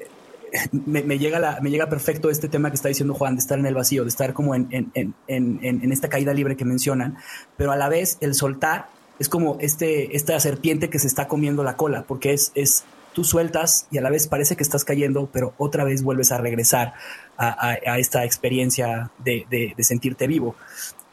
me, 0.72 1.18
llega 1.18 1.38
la, 1.38 1.58
me 1.62 1.70
llega 1.70 1.88
perfecto 1.88 2.28
este 2.28 2.48
tema 2.48 2.68
que 2.68 2.76
está 2.76 2.88
diciendo 2.88 3.14
Juan, 3.14 3.34
de 3.34 3.40
estar 3.40 3.58
en 3.58 3.64
el 3.64 3.74
vacío, 3.74 4.02
de 4.02 4.10
estar 4.10 4.34
como 4.34 4.54
en, 4.54 4.68
en, 4.92 5.92
esta 5.92 6.10
caída 6.10 6.34
libre 6.34 6.54
que 6.54 6.66
mencionan, 6.66 7.16
pero 7.56 7.72
a 7.72 7.76
la 7.76 7.88
vez 7.88 8.18
el 8.20 8.34
soltar 8.34 8.88
es 9.18 9.30
como 9.30 9.56
este, 9.58 10.14
esta 10.14 10.38
serpiente 10.38 10.90
que 10.90 10.98
se 10.98 11.06
está 11.06 11.28
comiendo 11.28 11.64
la 11.64 11.78
cola, 11.78 12.04
porque 12.06 12.34
es, 12.34 12.52
es 12.54 12.84
tú 13.14 13.24
sueltas 13.24 13.86
y 13.90 13.96
a 13.96 14.02
la 14.02 14.10
vez 14.10 14.26
parece 14.26 14.54
que 14.54 14.64
estás 14.64 14.84
cayendo, 14.84 15.30
pero 15.32 15.54
otra 15.56 15.82
vez 15.82 16.02
vuelves 16.02 16.30
a 16.30 16.36
regresar 16.36 16.92
a, 17.38 17.78
esta 17.96 18.24
experiencia 18.24 19.10
de, 19.24 19.46
de, 19.48 19.82
sentirte 19.82 20.26
vivo. 20.26 20.56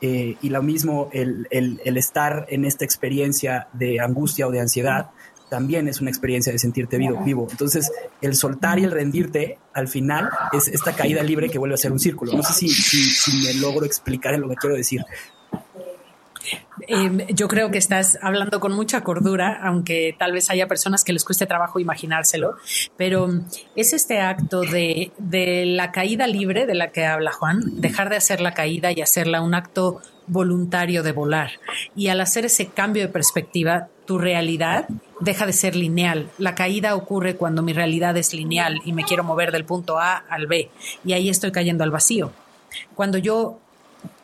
Eh, 0.02 0.36
y 0.42 0.50
lo 0.50 0.64
mismo, 0.64 1.10
el, 1.14 1.48
el, 1.52 1.98
estar 1.98 2.48
en 2.50 2.66
esta 2.66 2.84
experiencia 2.86 3.68
de 3.74 4.00
angustia 4.00 4.48
o 4.48 4.52
de 4.52 4.60
ansiedad 4.60 5.12
también 5.52 5.90
es 5.90 6.00
una 6.00 6.10
experiencia 6.10 6.54
de 6.54 6.60
sentirte 6.60 6.98
vivo, 6.98 7.22
vivo. 7.26 7.46
Entonces, 7.52 7.92
el 8.22 8.36
soltar 8.36 8.80
y 8.80 8.86
el 8.86 8.92
rendirte, 8.92 9.58
al 9.74 9.90
final, 9.90 10.30
es 10.54 10.70
esta 10.70 10.94
caída 10.94 11.22
libre 11.24 11.50
que 11.50 11.60
vuelve 11.60 11.76
a 11.76 11.78
ser 11.78 11.92
un 11.92 12.00
círculo. 12.00 12.32
No 12.32 12.42
sé 12.42 12.54
si, 12.54 12.70
si, 12.70 13.44
me 13.44 13.54
logro 13.56 13.86
explicar 13.86 14.34
en 14.34 14.40
lo 14.40 14.48
que 14.48 14.56
quiero 14.56 14.78
decir. 14.78 15.02
Em, 16.94 17.26
yo 17.28 17.48
creo 17.48 17.72
que 17.72 17.78
estás 17.78 18.20
hablando 18.22 18.60
con 18.60 18.74
mucha 18.74 19.02
cordura, 19.02 19.62
aunque 19.64 20.14
tal 20.20 20.34
vez 20.34 20.50
haya 20.50 20.68
personas 20.68 21.06
que 21.06 21.14
les 21.14 21.24
cueste 21.24 21.46
trabajo 21.46 21.80
imaginárselo, 21.80 22.58
pero 22.98 23.30
es 23.78 23.94
este 23.94 24.20
acto 24.20 24.62
de, 24.62 25.14
de 25.18 25.66
la 25.66 25.94
caída 25.94 26.28
libre 26.28 26.66
de 26.66 26.76
la 26.76 26.92
que 26.92 27.06
habla 27.06 27.32
Juan, 27.32 27.62
dejar 27.80 28.10
de 28.10 28.18
hacer 28.18 28.42
la 28.42 28.54
caída 28.54 28.92
y 28.92 29.02
hacerla 29.02 29.42
un 29.42 29.54
acto 29.54 30.02
voluntario 30.28 31.02
de 31.02 31.14
volar. 31.14 31.52
Y 31.96 32.10
al 32.10 32.20
hacer 32.20 32.44
ese 32.44 32.68
cambio 32.68 33.04
de 33.04 33.10
perspectiva, 33.10 33.88
tu 34.06 34.18
realidad 34.18 34.88
deja 35.22 35.46
de 35.46 35.54
ser 35.54 35.78
lineal. 35.78 36.30
La 36.38 36.56
caída 36.56 36.96
ocurre 36.96 37.38
cuando 37.38 37.62
mi 37.62 37.72
realidad 37.72 38.18
es 38.18 38.34
lineal 38.34 38.82
y 38.84 38.92
me 38.92 39.06
quiero 39.06 39.24
mover 39.24 39.54
del 39.54 39.64
punto 39.64 39.98
A 39.98 40.18
al 40.18 40.48
B 40.48 40.70
y 41.06 41.14
ahí 41.14 41.30
estoy 41.30 41.54
cayendo 41.54 41.86
al 41.86 41.92
vacío. 41.92 42.32
Cuando 42.96 43.18
yo 43.18 43.60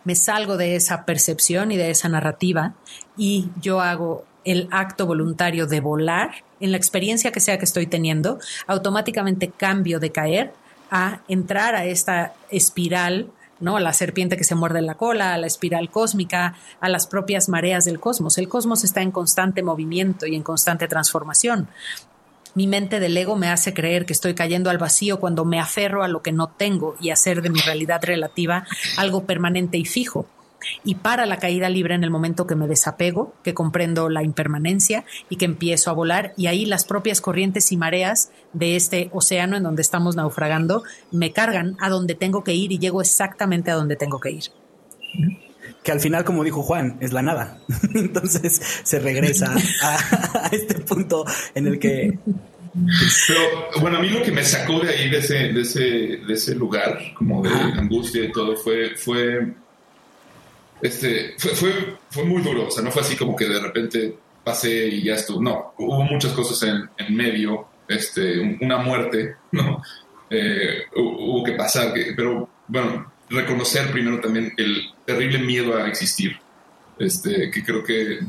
me 0.08 0.16
salgo 0.16 0.56
de 0.56 0.78
esa 0.78 1.04
percepción 1.04 1.70
y 1.74 1.76
de 1.76 1.90
esa 1.90 2.08
narrativa 2.08 2.76
y 3.18 3.50
yo 3.60 3.82
hago 3.82 4.24
el 4.46 4.70
acto 4.72 5.06
voluntario 5.06 5.68
de 5.68 5.82
volar 5.82 6.46
en 6.62 6.72
la 6.72 6.78
experiencia 6.78 7.34
que 7.34 7.42
sea 7.42 7.60
que 7.60 7.66
estoy 7.66 7.88
teniendo, 7.88 8.40
automáticamente 8.68 9.50
cambio 9.50 10.00
de 10.00 10.14
caer 10.14 10.54
a 10.90 11.20
entrar 11.28 11.76
a 11.76 11.84
esta 11.84 12.34
espiral 12.50 13.32
¿no? 13.60 13.76
A 13.76 13.80
la 13.80 13.92
serpiente 13.92 14.38
que 14.38 14.44
se 14.44 14.54
muerde 14.54 14.84
la 14.84 14.94
cola, 14.94 15.34
a 15.34 15.38
la 15.40 15.48
espiral 15.48 15.90
cósmica, 15.90 16.54
a 16.80 16.90
las 16.90 17.08
propias 17.08 17.50
mareas 17.50 17.86
del 17.86 18.00
cosmos. 18.00 18.38
El 18.38 18.48
cosmos 18.48 18.84
está 18.84 19.02
en 19.02 19.10
constante 19.10 19.64
movimiento 19.64 20.28
y 20.28 20.36
en 20.36 20.44
constante 20.44 20.88
transformación. 20.88 21.68
Mi 22.58 22.66
mente 22.66 23.00
del 23.00 23.16
ego 23.16 23.36
me 23.36 23.50
hace 23.50 23.72
creer 23.72 24.08
que 24.08 24.14
estoy 24.14 24.34
cayendo 24.34 24.72
al 24.72 24.80
vacío 24.80 25.20
cuando 25.20 25.46
me 25.46 25.60
aferro 25.60 26.02
a 26.02 26.08
lo 26.08 26.24
que 26.24 26.32
no 26.32 26.48
tengo 26.48 26.96
y 27.00 27.12
hacer 27.12 27.44
de 27.44 27.52
mi 27.52 27.60
realidad 27.60 28.04
relativa 28.04 28.66
algo 28.98 29.28
permanente 29.28 29.78
y 29.78 29.86
fijo. 29.86 30.26
Y 30.84 30.96
para 30.96 31.28
la 31.28 31.38
caída 31.38 31.70
libre 31.70 31.94
en 31.94 32.04
el 32.04 32.10
momento 32.10 32.48
que 32.48 32.56
me 32.56 32.66
desapego, 32.66 33.36
que 33.44 33.54
comprendo 33.54 34.10
la 34.10 34.24
impermanencia 34.24 35.06
y 35.30 35.36
que 35.36 35.46
empiezo 35.46 35.92
a 35.92 35.94
volar 35.94 36.34
y 36.36 36.48
ahí 36.48 36.66
las 36.66 36.84
propias 36.84 37.22
corrientes 37.22 37.72
y 37.72 37.78
mareas 37.78 38.32
de 38.54 38.76
este 38.76 39.12
océano 39.14 39.56
en 39.56 39.62
donde 39.62 39.84
estamos 39.84 40.16
naufragando 40.16 40.82
me 41.12 41.34
cargan 41.34 41.78
a 41.80 41.90
donde 41.90 42.16
tengo 42.16 42.44
que 42.44 42.56
ir 42.56 42.72
y 42.72 42.80
llego 42.80 43.02
exactamente 43.02 43.70
a 43.70 43.76
donde 43.76 43.98
tengo 43.98 44.20
que 44.20 44.32
ir 44.32 44.46
que 45.88 45.94
al 45.94 46.02
final, 46.02 46.26
como 46.26 46.44
dijo 46.44 46.64
Juan, 46.64 46.98
es 47.00 47.14
la 47.14 47.22
nada. 47.22 47.60
Entonces 47.96 48.62
se 48.84 49.00
regresa 49.00 49.56
a, 49.82 50.50
este 50.52 50.76
punto 50.80 51.24
en 51.56 51.66
el 51.66 51.80
que... 51.80 52.20
Pero 53.26 53.40
bueno, 53.80 53.98
a 53.98 54.02
mí 54.02 54.10
lo 54.10 54.22
que 54.22 54.34
me 54.34 54.44
sacó 54.44 54.82
de 54.82 54.90
ahí, 54.90 55.10
de 55.10 55.20
ese, 55.20 55.36
de 55.54 55.62
ese, 55.62 55.80
de 56.28 56.34
ese 56.34 56.56
lugar, 56.56 57.00
como 57.14 57.42
de 57.42 57.50
angustia 57.50 58.26
y 58.26 58.34
todo, 58.34 58.58
fue, 58.58 58.98
fue, 58.98 59.54
este, 60.82 61.36
fue, 61.38 61.96
fue, 62.10 62.26
muy 62.26 62.42
duro. 62.42 62.68
O 62.68 62.72
sea, 62.72 62.84
no 62.84 62.92
fue 62.92 63.04
así 63.04 63.16
como 63.16 63.34
que 63.34 63.48
de 63.48 63.62
repente 63.62 64.18
pasé 64.44 64.90
y 64.90 65.06
ya 65.06 65.16
estuvo. 65.16 65.42
No, 65.42 65.74
hubo 65.78 66.04
muchas 66.04 66.34
cosas 66.34 66.62
en, 66.70 66.90
en 66.98 67.16
medio, 67.16 67.66
este, 67.88 68.58
una 68.60 68.78
muerte, 68.80 69.38
¿no? 69.54 69.82
Eh, 70.30 70.82
hubo 70.98 71.46
que 71.46 71.54
pasar, 71.54 71.94
que, 71.94 72.12
pero 72.14 72.50
bueno, 72.68 73.10
reconocer 73.30 73.90
primero 73.90 74.20
también 74.20 74.54
el 74.58 74.92
terrible 75.08 75.40
miedo 75.40 75.74
a 75.78 75.88
existir, 75.88 76.38
este, 77.00 77.50
que 77.50 77.64
creo 77.64 77.82
que 77.82 78.20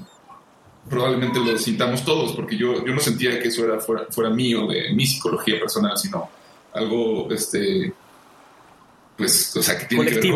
probablemente 0.89 1.41
lo 1.41 1.59
sintamos 1.59 2.05
todos, 2.05 2.37
porque 2.37 2.57
yo, 2.57 2.87
yo 2.87 2.95
no 2.95 3.01
sentía 3.01 3.41
que 3.41 3.49
eso 3.49 3.65
era 3.65 3.81
fuera, 3.81 4.07
fuera 4.11 4.31
mío, 4.31 4.69
de 4.69 4.95
mi 4.95 5.05
psicología 5.05 5.59
personal, 5.59 5.99
sino 5.99 6.31
algo, 6.73 7.29
este, 7.33 7.93
pues, 9.17 9.57
o 9.57 9.63
sea, 9.63 9.77
que 9.77 9.87
tiene 9.87 10.07
que 10.07 10.21
ver 10.21 10.31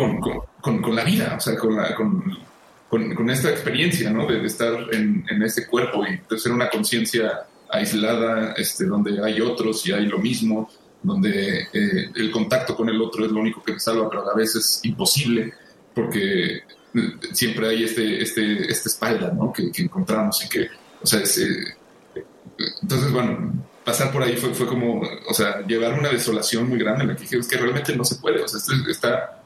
con, 0.61 0.83
con, 0.83 0.97
la 0.97 1.05
vida, 1.05 1.37
o 1.39 1.41
sea, 1.41 1.57
con, 1.57 1.77
la, 1.77 1.95
con, 1.95 2.37
con 2.89 3.31
esta 3.31 3.49
experiencia, 3.49 4.11
¿no? 4.11 4.27
De, 4.27 4.45
estar 4.45 4.75
en, 4.93 5.25
en, 5.31 5.43
este 5.45 5.69
cuerpo 5.69 6.05
y 6.05 6.21
de 6.29 6.39
ser 6.39 6.51
una 6.51 6.69
conciencia 6.69 7.47
aislada, 7.71 8.55
este, 8.55 8.87
donde 8.87 9.25
hay 9.25 9.41
otros 9.41 9.87
y 9.87 9.93
hay 9.93 10.07
lo 10.07 10.19
mismo, 10.19 10.69
donde 11.05 11.69
eh, 11.73 12.11
el 12.17 12.33
contacto 12.33 12.75
con 12.75 12.89
el 12.89 13.01
otro 13.01 13.25
es 13.25 13.31
lo 13.31 13.39
único 13.39 13.63
que 13.63 13.75
te 13.75 13.81
salva, 13.81 14.11
pero 14.11 14.29
a 14.29 14.35
veces 14.35 14.57
es 14.57 14.85
imposible 14.85 15.55
porque 15.95 16.63
siempre 17.33 17.69
hay 17.69 17.85
este, 17.85 18.23
este, 18.23 18.71
esta 18.71 18.89
espalda 18.89 19.33
¿no? 19.33 19.53
que, 19.53 19.71
encontramos 19.83 20.45
y 20.45 20.49
que, 20.49 20.69
o 21.03 21.07
sea, 21.07 21.21
eh, 21.21 22.25
entonces, 22.83 23.11
bueno, 23.11 23.53
pasar 23.85 24.13
por 24.13 24.23
ahí 24.23 24.37
fue, 24.37 24.55
fue 24.55 24.67
como, 24.67 25.01
o 25.01 25.35
sea, 25.35 25.67
llevar 25.67 25.99
una 25.99 26.11
desolación 26.11 26.69
muy 26.69 26.79
grande 26.79 27.03
en 27.03 27.09
la 27.09 27.17
que 27.17 27.23
dije, 27.23 27.39
es 27.39 27.49
que 27.49 27.57
realmente 27.57 27.97
no 27.97 28.05
se 28.05 28.17
puede, 28.17 28.43
o 28.43 28.49
sea, 28.49 28.61
está, 28.91 29.43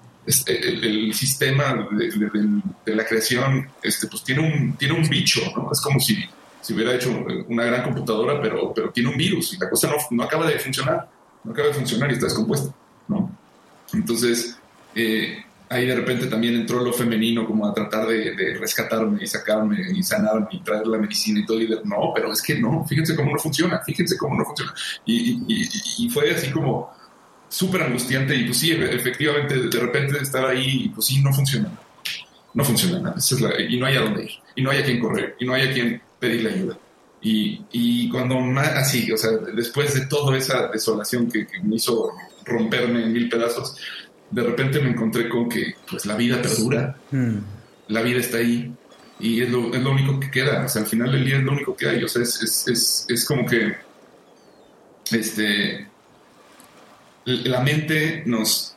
el, 0.46 1.14
sistema 1.14 1.88
de, 1.92 2.94
la 2.94 3.06
creación, 3.06 3.70
este, 3.82 4.08
pues 4.08 4.24
tiene 4.24 4.42
un, 4.42 4.76
tiene 4.76 4.94
un 4.94 5.08
bicho, 5.08 5.40
¿no? 5.56 5.70
Es 5.70 5.80
como 5.80 6.00
si, 6.00 6.16
si 6.60 6.74
hubiera 6.74 6.94
hecho 6.94 7.10
una 7.48 7.64
gran 7.64 7.84
computadora, 7.84 8.42
pero, 8.42 8.74
pero 8.74 8.90
tiene 8.90 9.08
un 9.08 9.16
virus 9.16 9.54
y 9.54 9.58
la 9.58 9.70
cosa 9.70 9.88
no, 9.88 9.96
no 10.10 10.24
acaba 10.24 10.46
de 10.48 10.58
funcionar 10.58 11.08
no 11.46 11.52
acaba 11.52 11.68
de 11.68 11.74
funcionar 11.74 12.10
y 12.10 12.14
está 12.14 12.26
descompuesta, 12.26 12.74
¿no? 13.06 13.30
Entonces, 13.92 14.58
eh, 14.94 15.44
ahí 15.68 15.86
de 15.86 15.94
repente 15.94 16.26
también 16.26 16.54
entró 16.54 16.80
lo 16.80 16.92
femenino 16.92 17.46
como 17.46 17.66
a 17.66 17.74
tratar 17.74 18.06
de, 18.06 18.56
rescatarme 18.58 19.22
y 19.22 19.26
sacarme 19.26 19.78
y 19.94 20.02
sanarme 20.02 20.48
y 20.52 20.60
traer 20.60 20.86
la 20.86 20.98
medicina 20.98 21.40
y 21.40 21.46
todo 21.46 21.60
y 21.60 21.66
de, 21.66 21.80
no, 21.84 22.12
pero 22.14 22.32
es 22.32 22.42
que 22.42 22.58
no, 22.58 22.84
fíjense 22.86 23.16
cómo 23.16 23.32
no 23.32 23.38
funciona, 23.38 23.80
fíjense 23.84 24.16
cómo 24.16 24.36
no 24.36 24.44
funciona. 24.44 24.74
Y, 25.04 26.08
fue 26.10 26.30
así 26.30 26.50
como 26.50 26.94
súper 27.48 27.82
angustiante 27.82 28.34
y 28.34 28.44
pues 28.44 28.58
sí, 28.58 28.72
efectivamente 28.72 29.68
de 29.68 29.80
repente 29.80 30.18
estar 30.18 30.46
ahí 30.46 30.84
y 30.84 30.88
pues 30.88 31.06
sí, 31.06 31.22
no 31.22 31.32
funciona. 31.32 31.70
No 32.54 32.64
funciona 32.64 32.98
nada. 33.00 33.16
y 33.68 33.78
no 33.78 33.84
hay 33.84 33.96
a 33.96 34.00
dónde 34.00 34.24
ir. 34.24 34.30
Y 34.54 34.62
no 34.62 34.70
hay 34.70 34.78
a 34.78 34.84
quien 34.84 34.98
correr. 34.98 35.36
Y 35.38 35.44
no 35.44 35.52
hay 35.52 35.68
a 35.68 35.72
quien 35.74 36.00
pedirle 36.18 36.50
ayuda. 36.54 36.78
Y, 37.28 38.08
cuando 38.10 38.38
más, 38.38 38.68
así, 38.68 39.10
o 39.10 39.16
sea, 39.16 39.32
después 39.54 39.94
de 39.94 40.06
toda 40.06 40.36
esa 40.36 40.68
desolación 40.68 41.28
que, 41.30 41.46
me 41.62 41.76
hizo 41.76 42.12
romperme 42.44 43.02
en 43.02 43.12
mil 43.12 43.28
pedazos, 43.28 43.76
de 44.30 44.42
repente 44.42 44.80
me 44.80 44.90
encontré 44.90 45.28
con 45.28 45.48
que 45.48 45.74
pues 45.88 46.06
la 46.06 46.16
vida 46.16 46.40
perdura, 46.42 46.96
mm. 47.10 47.36
la 47.88 48.02
vida 48.02 48.18
está 48.18 48.38
ahí 48.38 48.72
y 49.18 49.42
es 49.42 49.50
lo, 49.50 49.72
es 49.72 49.82
lo, 49.82 49.92
único 49.92 50.20
que 50.20 50.30
queda, 50.30 50.64
o 50.64 50.68
sea, 50.68 50.82
al 50.82 50.88
final 50.88 51.10
del 51.12 51.24
día 51.24 51.38
es 51.38 51.42
lo 51.42 51.52
único 51.52 51.76
que 51.76 51.88
hay, 51.88 52.04
o 52.04 52.08
sea, 52.08 52.22
es, 52.22 52.42
es, 52.42 52.68
es, 52.68 53.06
es 53.08 53.24
como 53.24 53.46
que 53.46 53.76
este, 55.10 55.86
la 57.24 57.60
mente 57.60 58.24
nos, 58.26 58.76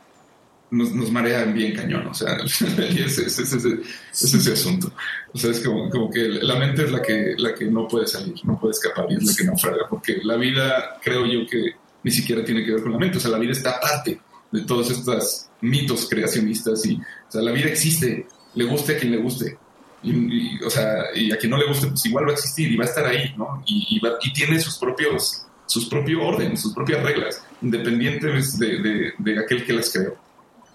nos, 0.72 0.94
nos 0.94 1.12
marean 1.12 1.54
bien 1.54 1.76
cañón, 1.76 2.08
o 2.08 2.14
sea, 2.14 2.38
ese, 2.46 2.68
ese, 3.06 3.26
ese, 3.26 3.82
ese, 4.12 4.54
asunto. 4.54 4.94
O 5.34 5.38
sea, 5.38 5.52
es 5.52 5.60
como, 5.60 5.90
como, 5.90 6.10
que 6.10 6.28
la 6.28 6.56
mente 6.56 6.86
es 6.86 6.92
la 6.92 7.02
que, 7.02 7.34
la 7.38 7.54
que 7.54 7.66
no 7.66 7.88
puede 7.88 8.08
salir, 8.08 8.36
no 8.46 8.58
puede 8.60 8.72
escapar 8.72 9.08
y 9.10 9.16
es 9.16 9.24
la 9.24 9.34
que 9.36 9.44
naufraga, 9.44 9.90
porque 9.90 10.20
la 10.24 10.38
vida 10.38 11.00
creo 11.02 11.26
yo 11.26 11.46
que 11.48 11.74
ni 12.04 12.12
siquiera 12.12 12.46
tiene 12.46 12.64
que 12.64 12.72
ver 12.72 12.84
con 12.84 12.94
la 12.94 12.98
mente, 12.98 13.18
o 13.18 13.20
sea, 13.20 13.32
la 13.32 13.40
vida 13.40 13.52
está 13.52 13.72
aparte 13.72 14.22
de 14.52 14.62
todos 14.62 14.90
estos 14.92 15.48
mitos 15.62 16.08
creacionistas 16.10 16.86
y, 16.86 16.96
o 16.96 17.32
sea, 17.32 17.42
la 17.42 17.52
vida 17.52 17.68
existe, 17.68 18.28
le 18.56 18.66
guste 18.66 18.96
a 18.96 19.00
quien 19.00 19.12
le 19.12 19.18
guste. 19.18 19.58
Y, 20.02 20.64
o 20.64 20.70
sea, 20.70 21.06
y 21.14 21.32
a 21.32 21.38
quien 21.38 21.52
no 21.52 21.58
le 21.58 21.68
guste, 21.68 21.88
pues 21.88 22.06
igual 22.06 22.26
va 22.26 22.30
a 22.32 22.34
existir 22.34 22.72
y 22.72 22.78
va 22.78 22.86
a 22.86 22.88
estar 22.88 23.06
ahí, 23.06 23.34
¿no? 23.38 23.62
Y, 23.68 24.00
y, 24.00 24.34
tiene 24.34 24.60
sus 24.60 24.78
propios, 24.78 25.46
sus 25.66 25.90
propios 25.90 26.22
orden, 26.24 26.58
sus 26.58 26.74
propias 26.74 27.04
reglas, 27.04 27.44
independientes 27.62 28.58
de, 28.58 28.82
de, 28.82 29.14
de 29.18 29.40
aquel 29.40 29.66
que 29.66 29.74
las 29.74 29.92
creó. 29.92 30.18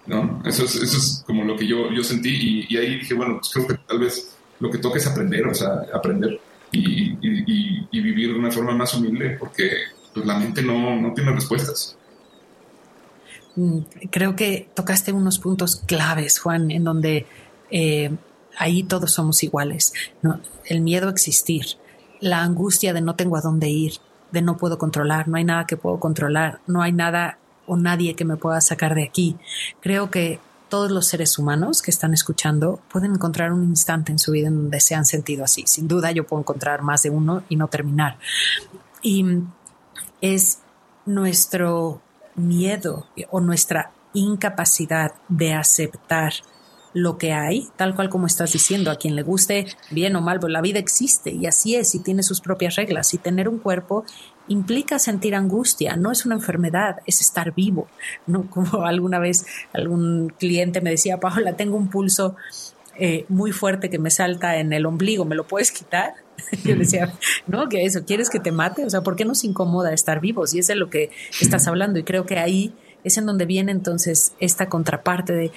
¿no? 0.07 0.41
Eso 0.45 0.65
es, 0.65 0.75
eso 0.75 0.97
es 0.97 1.23
como 1.25 1.43
lo 1.43 1.55
que 1.55 1.67
yo, 1.67 1.91
yo 1.91 2.03
sentí 2.03 2.65
y, 2.69 2.77
ahí 2.77 2.99
dije, 2.99 3.13
bueno, 3.13 3.39
pues 3.39 3.51
creo 3.51 3.67
que 3.67 3.75
tal 3.87 3.99
vez 3.99 4.35
lo 4.59 4.69
que 4.69 4.77
toca 4.77 4.97
es 4.97 5.07
aprender, 5.07 5.45
o 5.47 5.53
sea, 5.53 5.85
aprender 5.93 6.39
y, 6.71 7.15
vivir 7.91 8.33
de 8.33 8.39
una 8.39 8.51
forma 8.51 8.75
más 8.75 8.93
humilde 8.93 9.35
porque 9.39 9.71
pues, 10.13 10.25
la 10.25 10.37
mente 10.37 10.61
no, 10.61 11.01
no 11.01 11.13
tiene 11.13 11.31
respuestas. 11.31 11.97
Mm, 13.55 13.79
creo 14.11 14.35
que 14.35 14.69
tocaste 14.73 15.11
unos 15.11 15.39
puntos 15.39 15.77
claves, 15.77 16.39
Juan, 16.39 16.71
en 16.71 16.83
donde 16.83 17.25
eh, 17.71 18.15
ahí 18.57 18.83
todos 18.83 19.11
somos 19.11 19.43
iguales. 19.43 19.93
¿no? 20.21 20.39
El 20.65 20.81
miedo 20.81 21.07
a 21.07 21.11
existir, 21.11 21.65
la 22.19 22.41
angustia 22.43 22.93
de 22.93 23.01
no 23.01 23.15
tengo 23.15 23.37
a 23.37 23.41
dónde 23.41 23.69
ir, 23.69 23.93
de 24.31 24.41
no 24.41 24.57
puedo 24.57 24.77
controlar, 24.77 25.27
no 25.27 25.37
hay 25.37 25.43
nada 25.43 25.65
que 25.65 25.77
puedo 25.77 25.99
controlar, 25.99 26.59
no 26.67 26.81
hay 26.81 26.91
nada 26.91 27.37
o 27.67 27.77
nadie 27.77 28.15
que 28.15 28.25
me 28.25 28.37
pueda 28.37 28.61
sacar 28.61 28.95
de 28.95 29.03
aquí. 29.03 29.37
Creo 29.81 30.11
que 30.11 30.39
todos 30.69 30.91
los 30.91 31.07
seres 31.07 31.37
humanos 31.37 31.81
que 31.81 31.91
están 31.91 32.13
escuchando 32.13 32.81
pueden 32.91 33.13
encontrar 33.13 33.53
un 33.53 33.63
instante 33.63 34.11
en 34.11 34.19
su 34.19 34.31
vida 34.31 34.47
en 34.47 34.55
donde 34.55 34.79
se 34.79 34.95
han 34.95 35.05
sentido 35.05 35.43
así. 35.43 35.63
Sin 35.67 35.87
duda 35.87 36.11
yo 36.11 36.25
puedo 36.25 36.41
encontrar 36.41 36.81
más 36.81 37.03
de 37.03 37.11
uno 37.11 37.43
y 37.49 37.55
no 37.55 37.67
terminar. 37.67 38.17
Y 39.01 39.25
es 40.21 40.59
nuestro 41.05 42.01
miedo 42.35 43.07
o 43.31 43.39
nuestra 43.39 43.91
incapacidad 44.13 45.13
de 45.29 45.53
aceptar 45.53 46.33
lo 46.95 47.17
que 47.17 47.33
hay, 47.33 47.67
tal 47.75 47.93
cual 47.93 48.09
como 48.09 48.25
estás 48.25 48.53
diciendo, 48.53 48.89
a 48.89 48.95
quien 48.95 49.17
le 49.17 49.21
guste 49.21 49.67
bien 49.91 50.15
o 50.15 50.21
mal, 50.21 50.39
pues 50.39 50.53
la 50.53 50.61
vida 50.61 50.79
existe 50.79 51.29
y 51.29 51.45
así 51.45 51.75
es 51.75 51.93
y 51.93 51.99
tiene 51.99 52.23
sus 52.23 52.39
propias 52.39 52.75
reglas 52.77 53.13
y 53.13 53.17
tener 53.17 53.49
un 53.49 53.59
cuerpo 53.59 54.05
implica 54.47 54.97
sentir 54.97 55.35
angustia, 55.35 55.97
no 55.97 56.11
es 56.11 56.25
una 56.25 56.35
enfermedad, 56.35 57.01
es 57.05 57.19
estar 57.19 57.53
vivo, 57.53 57.87
¿no? 58.27 58.49
Como 58.49 58.85
alguna 58.85 59.19
vez 59.19 59.45
algún 59.73 60.33
cliente 60.39 60.79
me 60.79 60.91
decía, 60.91 61.19
Paola, 61.19 61.57
tengo 61.57 61.75
un 61.75 61.89
pulso 61.89 62.37
eh, 62.97 63.25
muy 63.27 63.51
fuerte 63.51 63.89
que 63.89 63.99
me 63.99 64.09
salta 64.09 64.55
en 64.57 64.71
el 64.71 64.85
ombligo, 64.85 65.25
¿me 65.25 65.35
lo 65.35 65.45
puedes 65.45 65.73
quitar? 65.73 66.13
Yo 66.63 66.75
decía, 66.75 67.13
no, 67.47 67.69
que 67.69 67.85
eso, 67.85 68.03
¿quieres 68.05 68.29
que 68.29 68.39
te 68.39 68.51
mate? 68.51 68.85
O 68.85 68.89
sea, 68.89 69.01
¿por 69.01 69.15
qué 69.15 69.25
nos 69.25 69.43
incomoda 69.43 69.93
estar 69.93 70.19
vivos? 70.19 70.53
Y 70.53 70.59
es 70.59 70.67
de 70.67 70.75
lo 70.75 70.89
que 70.89 71.11
estás 71.39 71.67
hablando. 71.67 71.99
Y 71.99 72.03
creo 72.03 72.25
que 72.25 72.37
ahí 72.37 72.73
es 73.03 73.17
en 73.17 73.25
donde 73.25 73.45
viene 73.45 73.71
entonces 73.71 74.33
esta 74.39 74.67
contraparte 74.67 75.33
de 75.33 75.51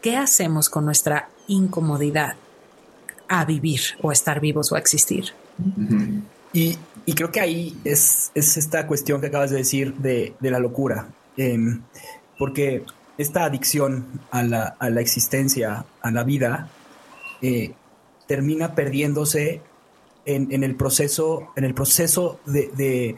qué 0.00 0.16
hacemos 0.16 0.68
con 0.68 0.84
nuestra 0.84 1.28
incomodidad 1.48 2.36
a 3.28 3.44
vivir 3.44 3.80
o 4.02 4.10
a 4.10 4.12
estar 4.12 4.40
vivos 4.40 4.72
o 4.72 4.76
a 4.76 4.78
existir. 4.78 5.32
y, 6.52 6.76
creo 7.14 7.30
que 7.30 7.40
ahí 7.40 7.76
es, 7.84 8.30
esta 8.34 8.86
cuestión 8.86 9.20
que 9.20 9.28
acabas 9.28 9.50
de 9.50 9.58
decir 9.58 9.94
de, 9.94 10.34
la 10.40 10.58
locura. 10.58 11.08
Em, 11.36 11.82
porque 12.38 12.84
esta 13.18 13.44
adicción 13.44 14.06
a 14.30 14.42
la, 14.42 15.00
existencia, 15.00 15.84
a 16.00 16.10
la 16.10 16.24
vida, 16.24 16.68
eh, 17.42 17.72
termina 18.26 18.74
perdiéndose 18.74 19.60
en, 20.26 20.62
el 20.62 20.76
proceso, 20.76 21.48
en 21.56 21.64
el 21.64 21.74
proceso 21.74 22.40
de, 22.46 23.16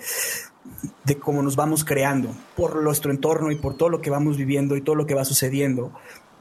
de, 1.04 1.18
cómo 1.18 1.42
nos 1.42 1.56
vamos 1.56 1.84
creando 1.84 2.30
por 2.56 2.82
nuestro 2.82 3.10
entorno 3.10 3.50
y 3.50 3.56
por 3.56 3.76
todo 3.76 3.88
lo 3.88 4.00
que 4.00 4.10
vamos 4.10 4.36
viviendo 4.36 4.76
y 4.76 4.80
todo 4.80 4.94
lo 4.94 5.06
que 5.06 5.14
va 5.14 5.24
sucediendo. 5.24 5.92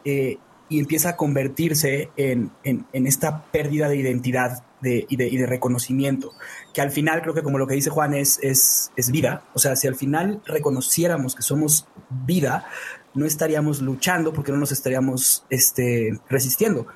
Eh, 0.03 0.37
y 0.67 0.79
empieza 0.79 1.09
a 1.09 1.15
convertirse 1.15 2.09
en, 2.17 2.51
esta 2.91 3.43
pérdida 3.51 3.87
de 3.87 3.97
identidad 3.97 4.63
y, 4.81 5.15
de, 5.15 5.45
reconocimiento, 5.45 6.31
que 6.73 6.81
al 6.81 6.91
final 6.91 7.21
creo 7.21 7.35
que 7.35 7.43
como 7.43 7.59
lo 7.59 7.67
que 7.67 7.75
dice 7.75 7.91
Juan 7.91 8.15
es, 8.15 8.39
es, 8.41 8.91
es 8.95 9.11
vida, 9.11 9.43
o 9.53 9.59
sea, 9.59 9.75
si 9.75 9.87
al 9.87 9.95
final 9.95 10.41
reconociéramos 10.45 11.35
que 11.35 11.43
somos 11.43 11.87
vida, 12.25 12.65
no 13.13 13.25
estaríamos 13.25 13.81
luchando 13.81 14.33
porque 14.33 14.51
no 14.51 14.57
nos 14.57 14.71
estaríamos 14.71 15.45
este, 15.49 16.19
resistiendo. 16.29 16.87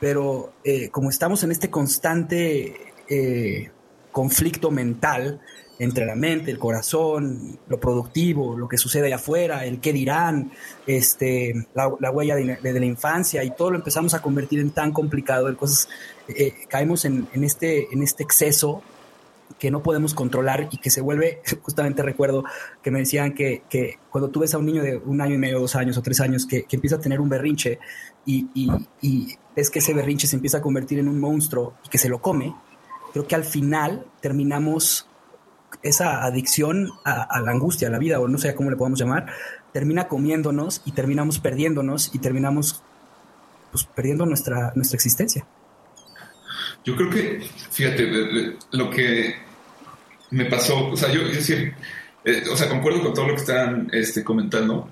Pero 0.00 0.52
eh, 0.64 0.88
como 0.90 1.10
estamos 1.10 1.42
en 1.44 1.52
este 1.52 1.70
constante 1.70 2.93
eh, 3.14 3.70
conflicto 4.12 4.70
mental 4.70 5.40
entre 5.78 6.06
la 6.06 6.14
mente, 6.14 6.50
el 6.50 6.58
corazón, 6.58 7.58
lo 7.68 7.80
productivo, 7.80 8.56
lo 8.56 8.68
que 8.68 8.78
sucede 8.78 9.06
allá 9.06 9.16
afuera, 9.16 9.64
el 9.64 9.80
qué 9.80 9.92
dirán, 9.92 10.52
este, 10.86 11.66
la, 11.74 11.88
huella 12.10 12.36
de, 12.36 12.58
la 12.62 12.86
infancia 12.86 13.42
y 13.42 13.50
todo 13.50 13.72
lo 13.72 13.76
empezamos 13.76 14.14
a 14.14 14.22
convertir 14.22 14.60
en 14.60 14.70
tan 14.70 14.92
complicado, 14.92 15.48
de 15.48 15.56
cosas, 15.56 15.88
eh, 16.28 16.54
caemos 16.68 17.04
en, 17.04 17.26
este, 17.42 17.92
en 17.92 18.02
este 18.02 18.22
exceso 18.22 18.82
que 19.58 19.70
no 19.70 19.82
podemos 19.82 20.14
controlar 20.14 20.68
y 20.70 20.78
que 20.78 20.90
se 20.90 21.00
vuelve, 21.00 21.40
justamente 21.62 22.02
recuerdo 22.02 22.44
que 22.82 22.90
me 22.90 23.00
decían 23.00 23.34
que, 23.34 23.62
cuando 24.10 24.30
tú 24.30 24.40
ves 24.40 24.54
a 24.54 24.58
un 24.58 24.66
niño 24.66 24.82
de 24.82 24.96
un 24.96 25.20
año 25.20 25.34
y 25.34 25.38
medio, 25.38 25.58
dos 25.58 25.74
años 25.74 25.98
o 25.98 26.02
tres 26.02 26.20
años 26.20 26.46
que, 26.46 26.66
empieza 26.70 26.96
a 26.96 27.00
tener 27.00 27.20
un 27.20 27.28
berrinche 27.28 27.78
y, 28.26 28.46
y, 29.00 29.36
ves 29.56 29.70
que 29.70 29.78
ese 29.78 29.94
berrinche 29.94 30.26
se 30.26 30.36
empieza 30.36 30.58
a 30.58 30.60
convertir 30.60 30.98
en 30.98 31.08
un 31.08 31.20
monstruo 31.20 31.74
y 31.84 31.88
que 31.88 31.98
se 31.98 32.08
lo 32.08 32.20
come, 32.20 32.54
creo 33.14 33.28
que 33.28 33.36
al 33.36 33.44
final 33.44 34.04
terminamos 34.20 35.06
esa 35.84 36.24
adicción 36.24 36.90
a, 37.04 37.40
la 37.40 37.52
angustia, 37.52 37.86
a 37.86 37.90
la 37.92 37.98
vida, 37.98 38.18
o 38.18 38.26
no 38.26 38.38
sé 38.38 38.52
cómo 38.56 38.70
le 38.70 38.76
podemos 38.76 38.98
llamar, 38.98 39.32
termina 39.72 40.08
comiéndonos 40.08 40.82
y 40.84 40.92
terminamos 40.92 41.38
perdiéndonos 41.38 42.12
y 42.12 42.18
terminamos 42.18 42.82
pues, 43.70 43.84
perdiendo 43.84 44.26
nuestra, 44.26 44.72
nuestra 44.74 44.96
existencia. 44.96 45.46
Yo 46.84 46.96
creo 46.96 47.08
que, 47.08 47.40
fíjate, 47.70 48.56
lo 48.72 48.90
que 48.90 49.36
me 50.30 50.46
pasó, 50.46 50.88
o 50.88 50.96
sea, 50.96 51.12
yo, 51.12 51.26
decir, 51.28 51.72
eh, 52.24 52.42
o 52.50 52.56
sea, 52.56 52.68
concuerdo 52.68 53.00
con 53.00 53.14
todo 53.14 53.28
lo 53.28 53.34
que 53.34 53.40
están 53.40 53.88
este, 53.92 54.24
comentando, 54.24 54.88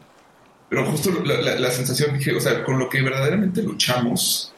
pero 0.69 0.87
justo 0.87 1.11
la, 1.25 1.71
sensación, 1.73 2.17
dije, 2.17 2.37
o 2.37 2.41
sea, 2.41 2.63
con 2.63 2.79
lo 2.79 2.89
que 2.89 3.03
verdaderamente 3.03 3.63
luchamos, 3.63 4.52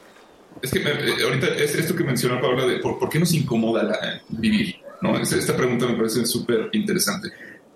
es 0.61 0.71
que 0.71 0.79
eh, 0.79 1.23
ahorita 1.23 1.47
es 1.47 1.75
esto 1.75 1.95
que 1.95 2.03
mencionó 2.03 2.41
Paula 2.41 2.65
de 2.65 2.77
por, 2.77 3.09
qué 3.09 3.19
nos 3.19 3.33
incomoda 3.33 3.83
la, 3.83 4.21
vivir. 4.29 4.77
¿no? 5.01 5.17
Esta 5.17 5.55
pregunta 5.55 5.85
me 5.85 5.95
parece 5.95 6.25
súper 6.25 6.69
interesante. 6.73 7.29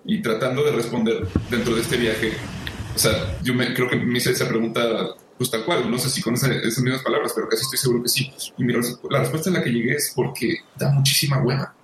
Y 0.04 0.22
tratando 0.22 0.64
de 0.64 0.72
responder 0.72 1.26
dentro 1.50 1.74
de 1.74 1.82
este 1.82 1.96
viaje, 1.96 2.32
o 2.94 2.98
sea, 2.98 3.38
yo 3.42 3.54
me, 3.54 3.74
creo 3.74 3.88
que 3.88 3.96
me 3.96 4.18
hice 4.18 4.30
esa 4.30 4.48
pregunta 4.48 5.14
pues 5.40 5.50
tal 5.50 5.64
cual, 5.64 5.90
no 5.90 5.98
sé 5.98 6.10
si 6.10 6.20
con 6.20 6.34
esas, 6.34 6.50
mismas 6.82 7.02
palabras, 7.02 7.32
pero 7.34 7.48
casi 7.48 7.62
estoy 7.62 7.78
seguro 7.78 8.02
que 8.02 8.10
sí. 8.10 8.30
Y 8.58 8.64
la 8.64 9.20
respuesta 9.20 9.48
en 9.48 9.54
la 9.54 9.62
que 9.62 9.70
llegué 9.70 9.94
es 9.94 10.12
porque 10.14 10.58
da 10.76 10.90
muchísima 10.90 11.42
hueva. 11.42 11.74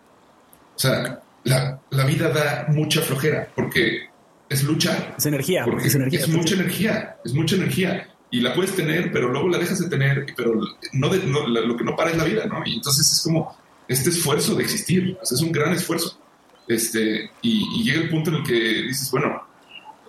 O 0.74 0.78
sea, 0.78 1.22
la, 1.44 1.80
la 1.88 2.04
vida 2.04 2.28
da 2.28 2.66
mucha 2.68 3.00
flojera 3.00 3.48
porque 3.54 4.11
es 4.50 4.62
luchar. 4.62 5.14
Es 5.16 5.24
energía. 5.24 5.64
Porque 5.64 5.87
es, 5.87 5.94
energía, 5.94 6.20
es 6.20 6.28
mucha 6.28 6.54
energía, 6.54 7.16
es 7.24 7.32
mucha 7.32 7.56
energía. 7.56 8.09
Y 8.31 8.41
la 8.41 8.55
puedes 8.55 8.75
tener, 8.75 9.12
pero 9.12 9.29
luego 9.29 9.49
la 9.49 9.59
dejas 9.59 9.79
de 9.81 9.89
tener, 9.89 10.27
pero 10.37 10.61
no, 10.93 11.47
lo 11.47 11.77
que 11.77 11.85
no 11.85 11.95
para 11.95 12.11
es 12.11 12.17
la 12.17 12.25
vida, 12.25 12.45
¿no? 12.47 12.62
Y 12.67 12.75
entonces 12.75 13.11
es 13.12 13.23
como, 13.23 13.57
este 13.89 14.11
esfuerzo 14.11 14.55
de 14.55 14.65
existir. 14.65 15.17
es 15.23 15.41
un 15.41 15.53
gran 15.53 15.73
esfuerzo. 15.73 16.19
Este, 16.69 17.31
y, 17.43 17.85
llega 17.85 18.01
el 18.01 18.11
punto 18.11 18.31
en 18.31 18.37
el 18.37 18.43
que 18.43 18.83
dices, 18.83 19.11
bueno, 19.11 19.43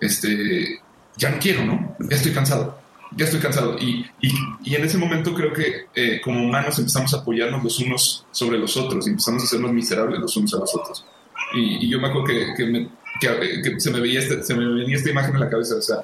este, 0.00 0.80
ya 1.16 1.30
no 1.30 1.38
quiero, 1.38 1.64
¿no? 1.64 1.96
Ya 2.00 2.16
estoy 2.16 2.32
cansado. 2.32 2.78
Ya 3.16 3.24
estoy 3.24 3.40
cansado. 3.40 3.78
Y, 3.78 4.04
y, 4.20 4.74
en 4.74 4.84
ese 4.84 4.98
momento 4.98 5.34
creo 5.34 5.52
que 5.52 5.86
eh, 5.94 6.20
como 6.22 6.42
humanos 6.44 6.78
empezamos 6.78 7.14
a 7.14 7.18
apoyarnos 7.18 7.62
los 7.62 7.78
unos 7.78 8.26
sobre 8.30 8.58
los 8.58 8.76
otros 8.76 9.06
y 9.06 9.10
empezamos 9.10 9.42
a 9.42 9.46
hacernos 9.46 9.72
miserables 9.72 10.20
los 10.20 10.36
unos 10.36 10.54
a 10.54 10.58
los 10.58 10.74
otros. 10.74 11.04
Y, 11.54 11.88
yo 11.88 12.00
me 12.00 12.08
acuerdo 12.08 12.26
que, 12.26 12.54
que, 12.56 13.80
se, 13.80 13.90
me 13.90 14.00
veía 14.00 14.20
este, 14.20 14.42
se 14.42 14.54
me 14.54 14.66
venía 14.66 14.96
esta 14.96 15.10
imagen 15.10 15.34
en 15.34 15.40
la 15.40 15.48
cabeza, 15.48 15.76
o 15.76 15.82
sea, 15.82 15.98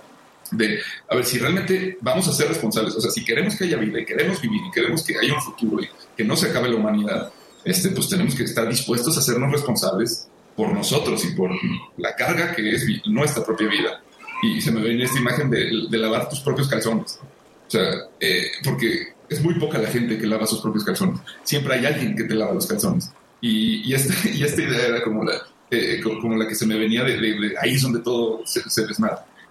de, 0.56 0.78
a 1.08 1.16
ver, 1.16 1.24
si 1.24 1.38
realmente 1.38 1.98
vamos 2.00 2.28
a 2.28 2.32
ser 2.32 2.48
responsables, 2.48 2.94
o 2.94 3.00
sea, 3.00 3.10
si 3.10 3.24
queremos 3.24 3.56
que 3.56 3.64
haya 3.64 3.76
vida 3.76 4.00
y 4.00 4.04
queremos 4.04 4.40
vivir 4.40 4.60
y 4.66 4.70
queremos 4.70 5.02
que 5.02 5.18
haya 5.18 5.34
un 5.34 5.42
futuro 5.42 5.82
y 5.82 5.88
que 6.16 6.24
no 6.24 6.36
se 6.36 6.50
acabe 6.50 6.68
la 6.68 6.76
humanidad, 6.76 7.32
este, 7.64 7.90
pues 7.90 8.08
tenemos 8.08 8.34
que 8.34 8.44
estar 8.44 8.68
dispuestos 8.68 9.16
a 9.16 9.20
hacernos 9.20 9.50
responsables 9.50 10.28
por 10.56 10.72
nosotros 10.72 11.24
y 11.24 11.32
por 11.32 11.50
la 11.96 12.14
carga 12.14 12.54
que 12.54 12.70
es 12.70 12.86
nuestra 13.06 13.44
propia 13.44 13.68
vida. 13.68 14.02
Y 14.42 14.60
se 14.60 14.70
me 14.70 14.82
viene 14.82 15.04
esta 15.04 15.18
imagen 15.18 15.50
de, 15.50 15.98
lavar 15.98 16.28
tus 16.28 16.40
propios 16.40 16.68
calzones. 16.68 17.18
O 17.66 17.70
sea, 17.70 17.90
eh, 18.20 18.50
porque 18.62 19.14
es 19.28 19.42
muy 19.42 19.54
poca 19.54 19.78
la 19.78 19.88
gente 19.88 20.18
que 20.18 20.26
lava 20.26 20.46
sus 20.46 20.60
propios 20.60 20.84
calzones. 20.84 21.20
Siempre 21.42 21.74
hay 21.74 21.86
alguien 21.86 22.14
que 22.14 22.24
te 22.24 22.34
lava 22.34 22.52
los 22.52 22.66
calzones. 22.66 23.10
Y, 23.40 23.88
y, 23.88 23.94
esta, 23.94 24.14
y 24.28 24.42
idea 24.42 24.86
era 24.86 25.02
como 25.02 25.24
la, 25.24 25.42
eh, 25.70 26.00
como 26.02 26.36
la 26.36 26.46
que 26.46 26.54
se 26.54 26.66
me 26.66 26.78
venía 26.78 27.02
de, 27.04 27.54
ahí 27.60 27.74
es 27.74 27.82
donde 27.82 28.00
todo 28.00 28.42
se, 28.44 28.68
se. 28.68 28.86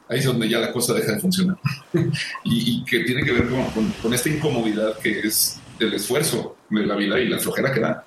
Ahí 0.09 0.19
es 0.19 0.25
donde 0.25 0.49
ya 0.49 0.59
la 0.59 0.71
cosa 0.71 0.93
deja 0.93 1.13
de 1.13 1.19
funcionar. 1.19 1.57
y, 2.43 2.83
que 2.83 2.99
tiene 3.01 3.23
que 3.23 3.31
ver 3.31 3.47
con, 4.01 4.13
esta 4.13 4.29
incomodidad 4.29 4.97
que 4.99 5.19
es 5.21 5.59
el 5.79 5.93
esfuerzo 5.93 6.57
de 6.69 6.85
la 6.85 6.95
vida 6.95 7.19
y 7.19 7.27
la 7.27 7.39
flojera 7.39 7.73
que 7.73 7.79
da. 7.79 8.05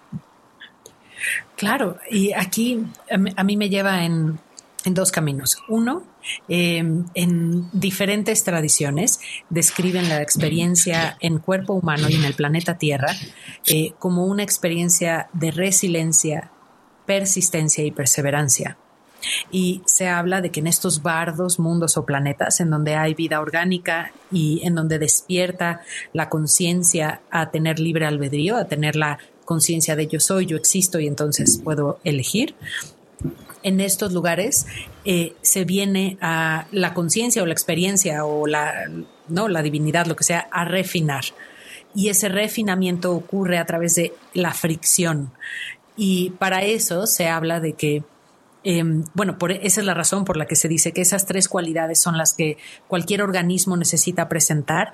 Claro, 1.56 1.98
y 2.11 2.32
aquí 2.32 2.85
a 3.11 3.44
mí 3.44 3.56
me 3.56 3.68
lleva 3.68 4.04
en, 4.04 4.38
dos 4.85 5.11
caminos. 5.11 5.56
Uno, 5.68 6.04
em, 6.46 7.06
en 7.14 7.68
diferentes 7.72 8.44
tradiciones 8.44 9.18
describen 9.50 10.09
la 10.09 10.22
experiencia 10.22 11.16
en 11.20 11.38
cuerpo 11.38 11.72
humano 11.72 12.09
y 12.09 12.14
en 12.14 12.24
el 12.24 12.35
planeta 12.35 12.78
Tierra 12.78 13.12
eh, 13.66 13.94
como 13.98 14.26
una 14.26 14.44
experiencia 14.44 15.28
de 15.32 15.50
resiliencia, 15.50 16.52
persistencia 17.04 17.85
y 17.85 17.90
perseverancia. 17.90 18.76
Y 19.50 19.82
se 19.86 20.08
habla 20.08 20.40
de 20.40 20.50
que 20.50 20.60
en 20.60 20.66
estos 20.66 21.02
bardos, 21.02 21.58
mundos 21.58 21.96
o 21.96 22.04
planetas 22.04 22.60
en 22.60 22.70
donde 22.70 22.94
hay 22.94 23.14
vida 23.14 23.40
orgánica 23.40 24.12
y 24.30 24.60
en 24.64 24.74
donde 24.74 24.98
despierta 24.98 25.80
la 26.12 26.28
conciencia 26.28 27.20
a 27.30 27.50
tener 27.50 27.78
libre 27.78 28.06
albedrío, 28.06 28.56
a 28.56 28.66
tener 28.66 28.96
la 28.96 29.18
conciencia 29.44 29.96
de 29.96 30.06
yo 30.06 30.20
soy, 30.20 30.46
yo 30.46 30.56
existo 30.56 30.98
y 30.98 31.06
entonces 31.06 31.60
puedo 31.62 32.00
elegir, 32.04 32.54
en 33.66 33.80
estos 33.80 34.12
lugares 34.12 34.66
eh, 35.04 35.34
se 35.42 35.64
viene 35.64 36.18
a 36.20 36.66
la 36.70 36.94
conciencia 36.94 37.42
o 37.42 37.46
la 37.46 37.52
experiencia 37.52 38.24
o 38.24 38.46
la, 38.46 38.88
no, 39.26 39.48
la 39.48 39.60
divinidad, 39.60 40.06
lo 40.06 40.14
que 40.14 40.22
sea, 40.22 40.46
a 40.52 40.64
refinar. 40.64 41.24
Y 41.92 42.08
ese 42.08 42.28
refinamiento 42.28 43.12
ocurre 43.12 43.58
a 43.58 43.66
través 43.66 43.96
de 43.96 44.12
la 44.34 44.52
fricción. 44.52 45.32
Y 45.96 46.30
para 46.38 46.62
eso 46.62 47.08
se 47.08 47.26
habla 47.26 47.58
de 47.58 47.72
que 47.72 48.04
Em, 48.68 49.05
bueno, 49.14 49.38
por, 49.38 49.52
esa 49.52 49.81
es 49.81 49.87
la 49.87 49.94
razón 49.94 50.24
por 50.24 50.37
la 50.37 50.46
que 50.46 50.57
se 50.57 50.66
dice 50.66 50.90
que 50.90 51.00
esas 51.00 51.24
tres 51.24 51.48
cualidades 51.48 52.00
son 52.00 52.18
las 52.18 52.33
que 52.33 52.59
cualquier 52.88 53.22
organismo 53.22 53.76
necesita 53.76 54.29
presentar 54.29 54.92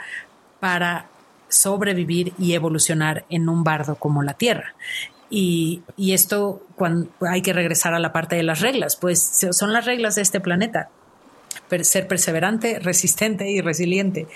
para 0.61 1.09
sobrevivir 1.49 2.35
y 2.39 2.53
evolucionar 2.53 3.25
en 3.31 3.49
un 3.49 3.65
bardo 3.65 3.97
como 3.97 4.23
la 4.23 4.35
Tierra. 4.35 4.75
Y, 5.31 5.83
esto 5.97 6.67
cuando 6.77 7.09
hay 7.23 7.41
que 7.41 7.55
regresar 7.55 7.95
a 7.95 7.99
la 7.99 8.13
parte 8.13 8.37
de 8.37 8.43
las 8.43 8.61
reglas, 8.61 8.97
pues 8.97 9.41
son 9.53 9.73
las 9.73 9.87
reglas 9.87 10.17
de 10.17 10.23
este 10.23 10.41
planeta. 10.41 10.91
ser 11.81 12.07
perseverante, 12.07 12.79
resistente 12.79 13.49
y 13.51 13.63
resiliente. 13.63 14.27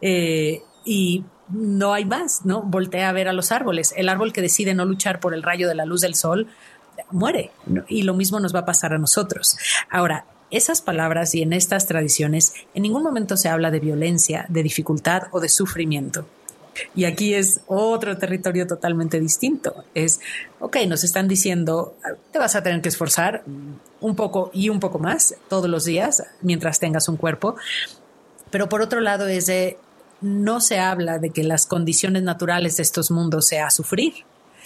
Eh, 0.00 0.62
y 0.86 1.22
no 1.50 1.92
hay 1.92 2.06
más, 2.06 2.46
¿no? 2.46 2.62
Voltea 2.62 3.10
a 3.10 3.12
ver 3.12 3.28
a 3.28 3.34
los 3.34 3.52
árboles. 3.52 3.92
El 3.94 4.08
árbol 4.08 4.32
que 4.32 4.40
decide 4.40 4.72
no 4.72 4.86
luchar 4.86 5.20
por 5.20 5.34
el 5.34 5.42
rayo 5.42 5.68
de 5.68 5.74
la 5.74 5.84
luz 5.84 6.00
del 6.00 6.14
sol 6.14 6.48
muere. 7.10 7.50
Y 7.88 8.02
lo 8.02 8.14
mismo 8.14 8.40
nos 8.40 8.54
va 8.54 8.60
a 8.60 8.66
pasar 8.66 8.92
a 8.92 8.98
nosotros. 8.98 9.56
Ahora, 9.90 10.26
esas 10.50 10.80
palabras 10.80 11.34
y 11.34 11.42
en 11.42 11.52
estas 11.52 11.86
tradiciones 11.86 12.54
en 12.74 12.82
ningún 12.82 13.02
momento 13.02 13.36
se 13.36 13.48
habla 13.48 13.70
de 13.70 13.80
violencia, 13.80 14.46
de 14.48 14.62
dificultad 14.62 15.24
o 15.32 15.40
de 15.40 15.48
sufrimiento. 15.48 16.26
Y 16.94 17.04
aquí 17.04 17.34
es 17.34 17.60
otro 17.66 18.18
territorio 18.18 18.66
totalmente 18.66 19.18
distinto. 19.18 19.84
Es, 19.94 20.20
ok, 20.60 20.76
nos 20.86 21.04
están 21.04 21.26
diciendo, 21.26 21.96
te 22.32 22.38
vas 22.38 22.54
a 22.54 22.62
tener 22.62 22.82
que 22.82 22.88
esforzar 22.88 23.44
un 24.00 24.14
poco 24.14 24.50
y 24.52 24.68
un 24.68 24.80
poco 24.80 24.98
más 24.98 25.34
todos 25.48 25.70
los 25.70 25.84
días 25.84 26.22
mientras 26.42 26.78
tengas 26.78 27.08
un 27.08 27.16
cuerpo. 27.16 27.56
Pero 28.50 28.68
por 28.68 28.82
otro 28.82 29.00
lado 29.00 29.26
es 29.26 29.46
de, 29.46 29.78
no 30.20 30.60
se 30.60 30.78
habla 30.78 31.18
de 31.18 31.30
que 31.30 31.44
las 31.44 31.66
condiciones 31.66 32.22
naturales 32.22 32.76
de 32.76 32.82
estos 32.82 33.10
mundos 33.10 33.48
sea 33.48 33.70
sufrir. 33.70 34.12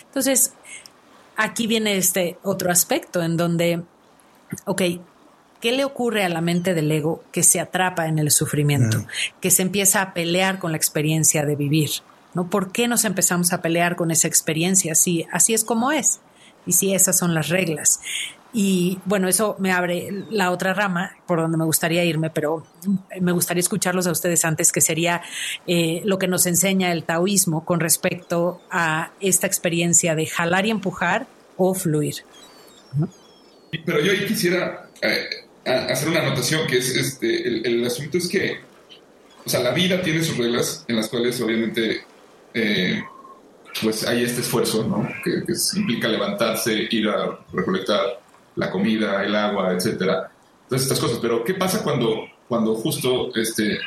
Entonces, 0.07 0.53
aquí 1.40 1.66
viene 1.66 1.96
este 1.96 2.38
otro 2.42 2.70
aspecto 2.70 3.22
en 3.22 3.37
donde, 3.37 3.83
ok, 4.66 4.83
¿qué 5.61 5.72
le 5.72 5.85
ocurre 5.85 6.24
a 6.24 6.29
la 6.29 6.40
mente 6.40 6.74
del 6.74 6.90
ego 6.90 7.22
que 7.33 7.42
se 7.42 7.61
atrapa 7.61 8.07
en 8.07 8.18
el 8.18 8.31
sufrimiento, 8.31 9.05
que 9.40 9.50
se 9.50 9.62
empieza 9.62 10.03
a 10.03 10.14
pelear 10.14 10.59
con 10.59 10.72
la 10.72 10.76
experiencia 10.76 11.44
de 11.44 11.57
vivir? 11.57 11.90
¿no? 12.35 12.48
¿Por 12.48 12.72
qué 12.72 12.88
nos 12.88 13.05
empezamos 13.05 13.53
a 13.53 13.61
pelear 13.62 13.96
con 13.96 14.11
esa 14.11 14.29
experiencia? 14.29 14.94
Si 14.94 15.26
así 15.33 15.55
es 15.55 15.64
como 15.64 15.92
es 15.92 16.20
y 16.66 16.72
si 16.72 16.94
esas 16.94 17.18
son 17.18 17.35
las 17.35 17.48
reglas. 17.48 18.00
Y 18.53 18.99
bueno, 19.05 19.29
eso 19.29 19.55
me 19.61 19.71
abre 19.71 20.25
la 20.31 20.51
otra 20.51 20.75
rama 20.75 21.17
por 21.27 21.41
donde 21.41 21.57
me 21.57 21.65
gustaría 21.65 22.05
irme, 22.05 22.31
pero 22.31 22.67
me 23.21 23.31
gustaría 23.33 23.61
escucharlos 23.61 24.07
a 24.09 24.11
ustedes 24.11 24.45
antes, 24.45 24.73
que 24.73 24.81
sería 24.81 25.23
eh, 25.67 26.03
lo 26.05 26.19
que 26.19 26.27
nos 26.27 26.47
enseña 26.47 26.91
el 26.91 27.05
taoísmo 27.05 27.65
con 27.65 27.79
respecto 27.79 28.61
a 28.71 29.13
esta 29.21 29.47
experiencia 29.47 30.17
de 30.17 30.27
jalar 30.27 30.67
y 30.67 30.71
empujar 30.71 31.29
o 31.57 31.75
fluir. 31.75 32.17
Pero 33.85 34.01
yo 34.01 34.11
ahí 34.11 34.27
quisiera 34.27 34.91
eh, 35.01 35.29
hacer 35.65 36.09
una 36.09 36.21
anotación, 36.21 36.67
que 36.67 36.79
es 36.79 36.97
este, 36.97 37.69
el, 37.69 37.85
asunto 37.85 38.19
es 38.19 38.27
que, 38.27 38.59
o 39.45 39.49
sea, 39.49 39.61
la 39.61 39.71
vida 39.71 40.03
tiene 40.03 40.25
sus 40.25 40.37
reglas 40.37 40.85
en 40.89 40.97
las 40.97 41.09
cuales 41.09 41.41
obviamente 41.41 42.03
eh, 42.53 43.01
pues 43.81 44.05
hay 44.09 44.25
este 44.25 44.41
esfuerzo, 44.41 44.85
¿no? 44.89 45.09
Que, 45.23 45.45
que, 45.45 45.53
implica 45.77 46.09
levantarse, 46.09 46.89
ir 46.91 47.09
a 47.09 47.39
recolectar 47.53 48.21
la 48.57 48.71
comida, 48.71 49.25
el 49.25 49.35
agua, 49.35 49.73
etcétera. 49.73 50.31
Todas 50.69 50.83
estas 50.83 51.01
cosas. 51.01 51.19
Pero, 51.21 51.45
¿qué 51.45 51.55
pasa 51.55 51.83
cuando, 51.83 52.27
cuando 52.49 52.75
justo 52.75 53.35
este, 53.35 53.79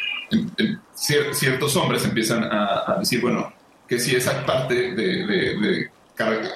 ciertos 0.94 1.76
hombres 1.76 2.06
empiezan 2.06 2.44
a, 2.44 2.98
decir, 3.00 3.22
bueno, 3.22 3.54
que 3.88 4.00
si 4.00 4.16
esa 4.16 4.46
parte 4.46 4.94
de, 4.94 5.90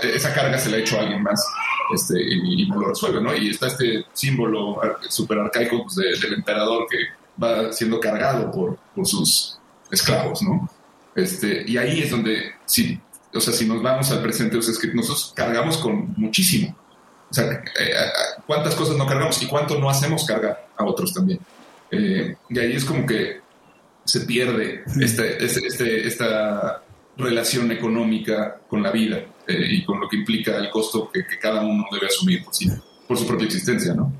esa 0.03 0.33
carga 0.33 0.57
se 0.57 0.69
la 0.69 0.77
ha 0.77 0.79
hecho 0.79 0.97
a 0.97 1.01
alguien 1.01 1.23
más 1.23 1.45
este, 1.93 2.21
y, 2.21 2.67
no 2.67 2.79
lo 2.79 2.89
resuelve, 2.89 3.21
¿no? 3.21 3.35
Y 3.35 3.49
está 3.49 3.67
este 3.67 4.05
símbolo 4.13 4.79
súper 5.07 5.39
arcaico 5.39 5.83
pues, 5.83 5.95
del 6.21 6.33
emperador 6.33 6.87
que 6.89 6.97
va 7.41 7.71
siendo 7.71 7.99
cargado 7.99 8.51
por, 8.51 8.77
por 8.95 9.05
sus 9.05 9.59
esclavos, 9.91 10.41
¿no? 10.41 10.69
Este, 11.15 11.63
y 11.67 11.77
ahí 11.77 12.01
es 12.01 12.11
donde, 12.11 12.51
si, 12.65 12.99
o 13.33 13.39
sea, 13.39 13.53
si 13.53 13.65
nos 13.65 13.81
vamos 13.81 14.11
al 14.11 14.21
presente, 14.21 14.57
o 14.57 14.61
sea, 14.61 14.73
es 14.73 14.79
que 14.79 14.87
nosotros 14.87 15.33
cargamos 15.35 15.77
con 15.77 16.13
muchísimo. 16.15 16.75
O 17.29 17.33
sea, 17.33 17.51
eh, 17.51 17.61
eh, 17.79 17.93
cuántas 18.45 18.75
cosas 18.75 18.95
no 18.95 19.05
cargamos 19.05 19.41
y 19.41 19.47
cuánto 19.47 19.79
no 19.79 19.89
hacemos 19.89 20.25
cargar 20.25 20.67
a 20.75 20.85
otros 20.85 21.13
también. 21.13 21.39
Eh, 21.91 22.35
y 22.49 22.59
ahí 22.59 22.73
es 22.73 22.85
como 22.85 23.05
que 23.05 23.41
se 24.05 24.21
pierde 24.21 24.83
este, 25.01 25.43
este, 25.43 25.67
este, 25.67 26.07
esta 26.07 26.81
relación 27.17 27.71
económica 27.71 28.59
con 28.69 28.81
la 28.81 28.91
vida 28.91 29.23
y 29.47 29.83
con 29.85 29.99
lo 29.99 30.07
que 30.07 30.17
implica 30.17 30.57
el 30.57 30.69
costo 30.69 31.09
que, 31.11 31.23
cada 31.39 31.61
uno 31.61 31.85
debe 31.91 32.07
asumir 32.07 32.43
por, 32.43 32.53
sí, 32.53 32.69
por 33.07 33.17
su 33.17 33.25
propia 33.25 33.45
existencia, 33.45 33.93
¿no? 33.93 34.13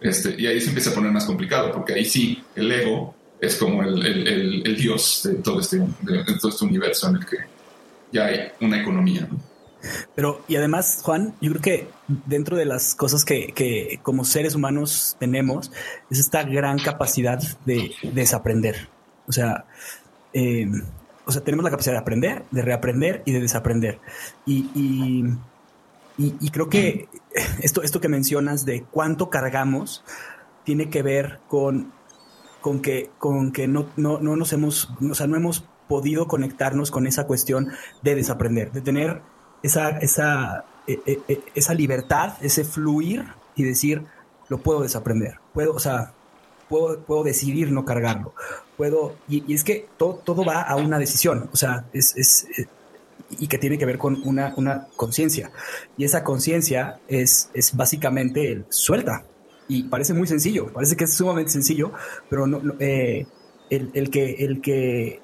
Este, 0.00 0.34
y 0.38 0.46
ahí 0.46 0.60
se 0.60 0.68
empieza 0.68 0.90
a 0.90 0.94
poner 0.94 1.10
más 1.12 1.24
complicado, 1.24 1.72
porque 1.72 1.94
ahí 1.94 2.04
sí 2.04 2.42
el 2.54 2.70
ego 2.70 3.14
es 3.40 3.56
como 3.56 3.82
el, 3.82 4.04
el, 4.04 4.62
el, 4.64 4.76
dios 4.76 5.22
de 5.24 5.34
todo, 5.36 5.60
este, 5.60 5.78
de, 5.78 6.24
todo 6.40 6.50
este 6.50 6.64
universo 6.64 7.08
en 7.08 7.16
el 7.16 7.26
que 7.26 7.36
ya 8.12 8.26
hay 8.26 8.48
una 8.60 8.80
economía, 8.80 9.28
¿no? 9.30 9.53
Pero, 10.14 10.42
y 10.48 10.56
además, 10.56 11.00
Juan, 11.02 11.34
yo 11.40 11.50
creo 11.50 11.62
que 11.62 11.88
dentro 12.26 12.56
de 12.56 12.64
las 12.64 12.94
cosas 12.94 13.24
que, 13.24 13.52
que 13.52 14.00
como 14.02 14.24
seres 14.24 14.54
humanos 14.54 15.16
tenemos, 15.18 15.72
es 16.10 16.18
esta 16.18 16.42
gran 16.42 16.78
capacidad 16.78 17.40
de 17.64 17.92
desaprender. 18.02 18.88
O 19.26 19.32
sea, 19.32 19.64
eh, 20.32 20.68
o 21.26 21.32
sea, 21.32 21.42
tenemos 21.42 21.64
la 21.64 21.70
capacidad 21.70 21.94
de 21.94 22.00
aprender, 22.00 22.44
de 22.50 22.62
reaprender 22.62 23.22
y 23.24 23.32
de 23.32 23.40
desaprender. 23.40 23.98
Y, 24.44 24.68
y, 24.74 25.24
y, 26.18 26.50
creo 26.50 26.68
que 26.68 27.08
esto, 27.62 27.82
esto 27.82 28.00
que 28.00 28.08
mencionas 28.08 28.64
de 28.64 28.84
cuánto 28.90 29.30
cargamos 29.30 30.04
tiene 30.64 30.90
que 30.90 31.02
ver 31.02 31.40
con, 31.48 31.92
con 32.60 32.80
que, 32.80 33.10
con 33.18 33.52
que 33.52 33.68
no, 33.68 33.86
no, 33.96 34.20
no 34.20 34.36
nos 34.36 34.52
hemos, 34.52 34.90
o 35.00 35.14
sea, 35.14 35.26
no 35.26 35.36
hemos 35.36 35.64
podido 35.88 36.26
conectarnos 36.26 36.90
con 36.90 37.06
esa 37.06 37.26
cuestión 37.26 37.70
de 38.02 38.14
desaprender, 38.14 38.72
de 38.72 38.80
tener 38.80 39.22
esa, 39.64 39.98
esa, 39.98 40.64
e, 40.86 41.00
e, 41.06 41.20
e, 41.26 41.42
esa 41.54 41.74
libertad, 41.74 42.34
ese 42.42 42.64
fluir 42.64 43.24
y 43.56 43.64
decir, 43.64 44.04
lo 44.48 44.58
puedo 44.58 44.82
desaprender. 44.82 45.38
Puedo, 45.54 45.72
o 45.72 45.78
sea, 45.78 46.12
puedo, 46.68 47.00
puedo 47.00 47.24
decidir 47.24 47.72
no 47.72 47.84
cargarlo. 47.86 48.34
Puedo, 48.76 49.16
y, 49.26 49.52
es 49.52 49.64
que 49.64 49.88
todo, 49.96 50.16
todo, 50.22 50.44
va 50.44 50.60
a 50.60 50.76
una 50.76 50.98
decisión, 50.98 51.48
o 51.50 51.56
sea, 51.56 51.86
es, 51.94 52.14
es 52.16 52.46
eh, 52.58 52.66
y 53.30 53.48
que 53.48 53.56
tiene 53.56 53.78
que 53.78 53.86
ver 53.86 53.96
con 53.96 54.20
una, 54.24 54.52
una 54.58 54.88
conciencia. 54.96 55.50
Y 55.96 56.04
esa 56.04 56.22
conciencia 56.22 57.00
es, 57.08 57.50
es 57.54 57.74
básicamente 57.74 58.52
el 58.52 58.66
suelta. 58.68 59.24
Y 59.66 59.84
parece 59.84 60.12
muy 60.12 60.26
sencillo, 60.26 60.70
parece 60.74 60.94
que 60.94 61.04
es 61.04 61.14
sumamente 61.14 61.50
sencillo, 61.50 61.92
pero 62.28 62.46
eh, 62.80 63.26
el, 63.70 63.90
el, 63.94 64.10
que, 64.10 64.34
el 64.44 64.60
que 64.60 65.22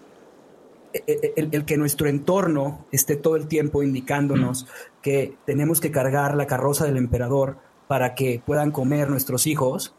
el, 0.93 1.65
que 1.65 1.77
nuestro 1.77 2.09
entorno 2.09 2.87
esté 2.93 3.17
todo 3.17 3.37
el 3.37 3.47
tiempo 3.47 3.83
indicándonos 3.83 4.67
que 5.03 5.37
tenemos 5.47 5.81
que 5.81 5.91
cargar 5.91 6.37
la 6.37 6.47
carroza 6.47 6.85
del 6.85 6.97
emperador 6.97 7.59
para 7.87 8.15
que 8.15 8.43
puedan 8.45 8.71
comer 8.71 9.11
nuestros 9.11 9.47
hijos, 9.47 9.95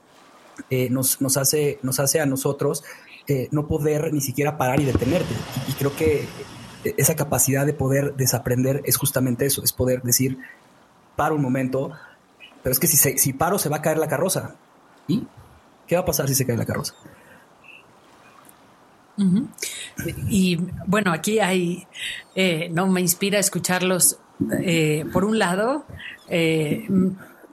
eh, 0.70 0.90
nos, 0.90 1.22
nos, 1.22 1.38
hace, 1.38 1.80
nos 1.82 2.00
hace 2.00 2.20
a 2.20 2.26
nosotros 2.26 2.84
eh, 3.28 3.48
no 3.52 3.68
poder 3.68 4.14
ni 4.14 4.22
siquiera 4.22 4.58
parar 4.58 4.80
y 4.80 4.86
detenerte. 4.86 5.34
Y, 5.68 5.74
creo 5.74 5.96
que 5.96 6.26
esa 6.84 7.16
capacidad 7.16 7.66
de 7.66 7.74
poder 7.74 8.16
desaprender 8.16 8.82
es 8.86 8.98
justamente 8.98 9.46
eso, 9.46 9.64
es 9.64 9.72
poder 9.72 10.02
decir, 10.02 10.38
para 11.16 11.36
un 11.36 11.42
momento, 11.42 11.92
pero 12.64 12.74
es 12.74 12.80
que 12.80 12.88
si, 12.88 12.98
si 12.98 13.34
paro 13.34 13.60
se 13.60 13.70
va 13.70 13.78
a 13.78 13.82
caer 13.82 13.98
la 13.98 14.08
carroza. 14.08 14.56
¿Y 15.08 15.28
qué 15.88 15.96
va 15.96 16.02
a 16.02 16.06
pasar 16.06 16.28
si 16.28 16.36
se 16.36 16.46
cae 16.46 16.58
la 16.58 16.66
carroza? 16.66 16.96
Y 20.30 20.58
bueno, 20.88 21.12
aquí 21.12 21.40
hay, 21.40 21.88
eh, 22.36 22.70
no 22.72 22.88
me 22.88 23.02
inspira 23.02 23.40
escucharlos, 23.40 24.18
eh, 24.64 25.06
por 25.14 25.26
un 25.26 25.38
lado, 25.38 25.86
eh, 26.30 26.88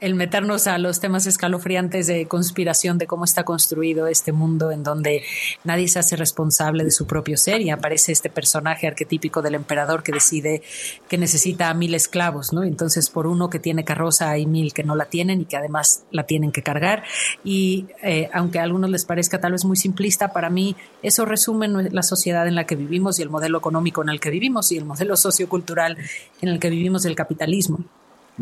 el 0.01 0.15
meternos 0.15 0.67
a 0.67 0.79
los 0.79 1.01
temas 1.01 1.27
escalofriantes 1.27 2.07
de 2.07 2.27
conspiración 2.27 2.99
de 2.99 3.07
cómo 3.07 3.25
está 3.25 3.45
construido 3.45 4.07
este 4.07 4.33
mundo 4.33 4.71
en 4.71 4.83
donde 4.83 5.23
nadie 5.65 5.89
se 5.89 5.99
hace 5.99 6.17
responsable 6.17 6.85
de 6.85 6.91
su 6.91 7.07
propio 7.07 7.37
ser 7.37 7.61
y 7.61 7.71
aparece 7.71 8.13
este 8.13 8.31
personaje 8.31 8.87
arquetípico 8.87 9.43
del 9.43 9.55
emperador 9.55 10.03
que 10.03 10.13
decide 10.13 10.63
que 11.09 11.19
necesita 11.19 11.69
a 11.69 11.75
mil 11.75 11.95
esclavos, 11.95 12.53
¿no? 12.53 12.63
Entonces 12.63 13.11
por 13.11 13.27
uno 13.27 13.51
que 13.51 13.59
tiene 13.59 13.85
carroza 13.85 14.31
hay 14.31 14.47
mil 14.47 14.73
que 14.73 14.85
no 14.85 14.95
la 14.95 15.07
tienen 15.07 15.41
y 15.41 15.45
que 15.45 15.57
además 15.57 16.05
la 16.11 16.25
tienen 16.25 16.53
que 16.53 16.63
cargar 16.63 17.03
y 17.45 17.87
eh, 18.03 18.29
aunque 18.33 18.59
a 18.59 18.63
algunos 18.63 18.91
les 18.91 19.05
parezca 19.05 19.41
tal 19.41 19.53
vez 19.53 19.65
muy 19.65 19.77
simplista, 19.77 20.33
para 20.33 20.51
mí 20.51 20.77
eso 21.03 21.25
resume 21.25 21.69
la 21.69 22.03
sociedad 22.03 22.47
en 22.47 22.55
la 22.55 22.65
que 22.65 22.77
vivimos 22.77 23.19
y 23.19 23.23
el 23.23 23.31
modelo 23.31 23.59
económico 23.59 24.03
en 24.03 24.11
el 24.11 24.21
que 24.21 24.31
vivimos 24.31 24.71
y 24.73 24.77
el 24.77 24.85
modelo 24.85 25.17
sociocultural 25.17 25.97
en 26.41 26.49
el 26.49 26.61
que 26.61 26.71
vivimos 26.71 27.03
del 27.03 27.15
capitalismo. 27.15 27.85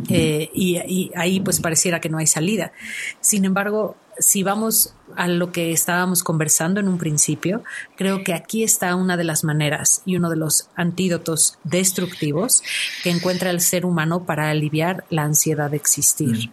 Eh, 0.08 0.50
y, 0.54 1.10
ahí 1.14 1.40
pues 1.40 1.60
pareciera 1.60 2.00
que 2.00 2.08
no 2.08 2.18
hay 2.18 2.26
salida. 2.26 2.72
Sin 3.20 3.44
embargo, 3.44 3.96
si 4.18 4.42
vamos 4.42 4.94
a 5.16 5.28
lo 5.28 5.52
que 5.52 5.72
estábamos 5.72 6.22
conversando 6.22 6.80
en 6.80 6.88
un 6.88 6.98
principio, 6.98 7.62
creo 7.96 8.24
que 8.24 8.34
aquí 8.34 8.62
está 8.62 8.94
una 8.94 9.16
de 9.16 9.24
las 9.24 9.44
maneras 9.44 10.02
y 10.04 10.16
uno 10.16 10.30
de 10.30 10.36
los 10.36 10.68
antídotos 10.74 11.58
destructivos 11.64 12.62
que 13.02 13.10
encuentra 13.10 13.50
el 13.50 13.60
ser 13.60 13.86
humano 13.86 14.24
para 14.24 14.50
aliviar 14.50 15.04
la 15.10 15.22
ansiedad 15.22 15.70
de 15.70 15.76
existir. 15.76 16.50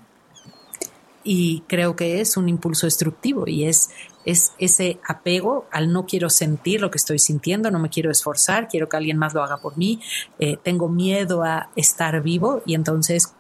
Y 1.25 1.63
creo 1.67 1.95
que 1.95 2.19
es 2.19 2.35
un 2.35 2.49
impulso 2.49 2.85
destructivo 2.85 3.47
y 3.47 3.65
es, 3.65 3.91
es 4.25 4.53
ese 4.57 4.99
apego 5.07 5.67
al 5.71 5.91
no 5.91 6.05
quiero 6.05 6.29
sentir 6.29 6.81
lo 6.81 6.91
que 6.91 6.97
estoy 6.97 7.19
sintiendo, 7.19 7.71
no 7.71 7.79
me 7.79 7.89
quiero 7.89 8.11
esforzar, 8.11 8.67
quiero 8.67 8.89
que 8.89 8.97
alguien 8.97 9.17
más 9.17 9.33
lo 9.33 9.43
haga 9.43 9.57
por 9.57 9.77
mí, 9.77 10.01
eh, 10.39 10.57
tengo 10.61 10.89
miedo 10.89 11.43
a 11.43 11.69
estar 11.75 12.21
vivo 12.21 12.61
y 12.65 12.75
entonces 12.75 13.33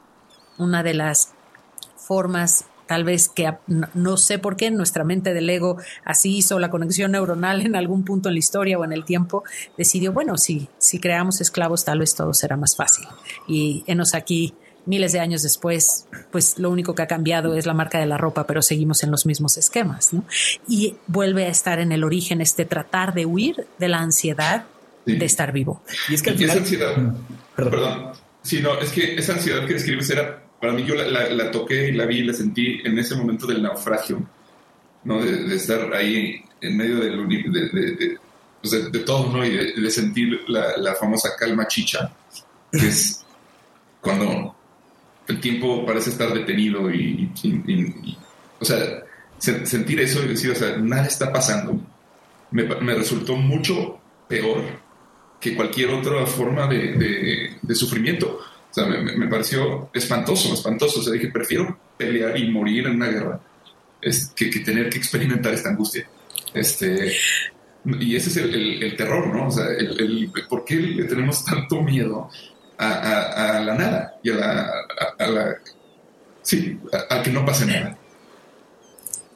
una 0.57 0.83
de 0.83 0.93
las 0.93 1.33
formas 1.95 2.65
tal 2.85 3.03
vez 3.05 3.29
que 3.29 3.51
no, 3.67 4.17
sé 4.17 4.39
por 4.39 4.55
qué 4.55 4.69
nuestra 4.69 5.03
mente 5.03 5.33
del 5.33 5.49
ego 5.49 5.77
así 6.03 6.37
hizo 6.37 6.59
la 6.59 6.69
conexión 6.69 7.11
neuronal 7.11 7.65
en 7.65 7.75
algún 7.75 8.03
punto 8.03 8.29
en 8.29 8.35
la 8.35 8.39
historia 8.39 8.77
o 8.77 8.83
en 8.83 8.91
el 8.91 9.05
tiempo, 9.05 9.43
decidió, 9.77 10.11
bueno, 10.11 10.37
si, 10.37 10.67
si 10.77 10.99
creamos 10.99 11.41
esclavos 11.41 11.85
tal 11.85 11.99
vez 11.99 12.13
todo 12.13 12.33
será 12.33 12.57
más 12.57 12.75
fácil. 12.75 13.07
Y 13.47 13.83
enos 13.87 14.13
aquí 14.13 14.53
miles 14.85 15.11
de 15.13 15.19
años 15.19 15.43
después, 15.43 16.05
pues 16.31 16.59
lo 16.59 16.69
único 16.69 16.95
que 16.95 17.01
ha 17.01 17.07
cambiado 17.07 17.55
es 17.55 17.65
la 17.65 17.73
marca 17.73 17.99
de 17.99 18.05
la 18.05 18.17
ropa, 18.17 18.45
pero 18.45 18.61
seguimos 18.61 19.03
en 19.03 19.11
los 19.11 19.25
mismos 19.25 19.57
esquemas, 19.57 20.13
¿no? 20.13 20.25
Y 20.67 20.95
vuelve 21.07 21.45
a 21.45 21.49
estar 21.49 21.79
en 21.79 21.91
el 21.91 22.03
origen 22.03 22.41
este 22.41 22.65
tratar 22.65 23.13
de 23.13 23.25
huir 23.25 23.67
de 23.79 23.87
la 23.87 23.99
ansiedad 23.99 24.65
de 25.05 25.25
estar 25.25 25.51
vivo. 25.51 25.81
Y 26.09 26.15
es 26.15 26.21
que 26.21 26.31
al 26.31 26.37
final... 26.37 26.57
esa 26.57 26.63
ansiedad, 26.63 26.97
mm, 26.97 27.15
perdón. 27.55 28.11
Sí, 28.41 28.61
no, 28.61 28.79
es 28.79 28.91
que 28.91 29.15
esa 29.15 29.33
ansiedad 29.33 29.65
que 29.65 29.73
describes 29.73 30.09
era, 30.09 30.43
para 30.59 30.73
mí 30.73 30.83
yo 30.85 30.95
la, 30.95 31.51
toqué 31.51 31.89
y 31.89 31.91
la 31.93 32.05
vi 32.05 32.19
y 32.19 32.23
la 32.23 32.33
sentí 32.33 32.81
en 32.83 32.97
ese 32.99 33.15
momento 33.15 33.47
del 33.47 33.63
naufragio, 33.63 34.27
¿no? 35.03 35.23
De, 35.23 35.55
estar 35.55 35.93
ahí 35.93 36.43
en 36.61 36.77
medio 36.77 36.99
del, 36.99 37.27
de, 37.27 38.17
pues 38.61 38.91
de, 38.91 38.99
todo, 38.99 39.31
¿no? 39.31 39.45
Y 39.45 39.81
de, 39.81 39.91
sentir 39.91 40.41
la, 40.47 40.95
famosa 40.95 41.35
calma 41.37 41.67
chicha, 41.67 42.11
que 42.71 42.87
es 42.87 43.23
cuando 44.01 44.55
el 45.27 45.39
tiempo 45.39 45.85
parece 45.85 46.09
estar 46.09 46.33
detenido 46.33 46.91
y, 46.91 47.31
o 48.59 48.65
sea, 48.65 49.03
sentir 49.37 49.99
eso 49.99 50.23
y 50.23 50.29
decir, 50.29 50.51
o 50.51 50.55
sea, 50.55 50.77
nada 50.77 51.05
está 51.05 51.31
pasando, 51.31 51.79
me, 52.51 52.63
me 52.63 52.93
resultó 52.93 53.35
mucho 53.35 53.99
peor 54.27 54.83
que 55.43 55.55
cualquier 55.55 55.89
otra 55.89 56.25
forma 56.25 56.67
de, 56.67 57.75
sufrimiento. 57.75 58.39
O 58.71 58.73
sea, 58.73 58.85
me, 58.85 59.27
pareció 59.27 59.89
espantoso, 59.93 60.53
espantoso. 60.53 61.01
O 61.01 61.03
sea, 61.03 61.13
dije, 61.13 61.27
prefiero 61.27 61.77
pelear 61.97 62.37
y 62.37 62.49
morir 62.49 62.87
en 62.87 62.95
una 62.95 63.09
guerra 63.09 63.41
es, 64.01 64.31
que, 64.33 64.47
tener 64.47 64.89
que 64.89 64.97
experimentar 64.97 65.53
esta 65.53 65.69
angustia. 65.69 66.07
Este, 66.53 67.13
y 67.99 68.15
ese 68.15 68.29
es 68.29 68.37
el, 68.37 68.95
terror, 68.95 69.35
¿no? 69.35 69.47
O 69.47 69.51
sea, 69.51 69.65
el, 69.67 70.31
¿por 70.49 70.63
qué 70.63 70.75
le 70.75 71.03
tenemos 71.03 71.43
tanto 71.43 71.81
miedo 71.81 72.29
a, 72.77 73.59
la 73.63 73.75
nada 73.75 74.15
y 74.23 74.31
a 74.31 74.35
la, 74.35 74.71
a, 75.19 75.27
la 75.27 75.55
sí, 76.41 76.79
a, 77.09 77.21
que 77.21 77.31
no 77.31 77.45
pase 77.45 77.65
nada? 77.65 77.97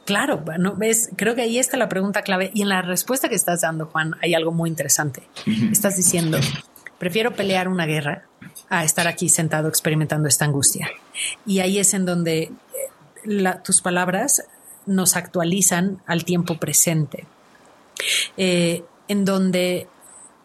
Claro, 0.06 0.38
bueno, 0.38 0.73
ves, 0.78 1.10
creo 1.17 1.36
que 1.36 1.41
ahí 1.41 1.60
está 1.60 1.76
la 1.76 1.89
pregunta 1.89 2.21
clave 2.21 2.52
y 2.54 2.62
en 2.62 2.69
la 2.69 2.82
respuesta 2.82 3.28
que 3.28 3.36
estás 3.36 3.62
dando, 3.62 3.88
Juan, 3.88 4.15
hay 4.21 4.36
algo 4.36 4.52
muy 4.52 4.69
interesante. 4.69 5.23
Estás 5.69 5.97
diciendo, 5.97 6.39
prefiero 6.97 7.34
pelear 7.34 7.67
una 7.67 7.86
guerra 7.86 8.23
a 8.69 8.86
estar 8.86 9.08
aquí 9.08 9.28
sentado 9.28 9.67
experimentando 9.67 10.30
esta 10.30 10.45
angustia. 10.45 10.89
Y 11.45 11.60
ahí 11.60 11.80
es 11.80 11.93
en 11.93 12.06
donde 12.06 12.52
eh, 13.26 13.54
tus 13.63 13.82
palabras 13.82 14.43
nos 14.86 15.17
actualizan 15.17 16.02
al 16.08 16.23
tiempo 16.23 16.58
presente, 16.58 17.26
eh, 18.38 18.84
en 19.10 19.26
donde 19.26 19.88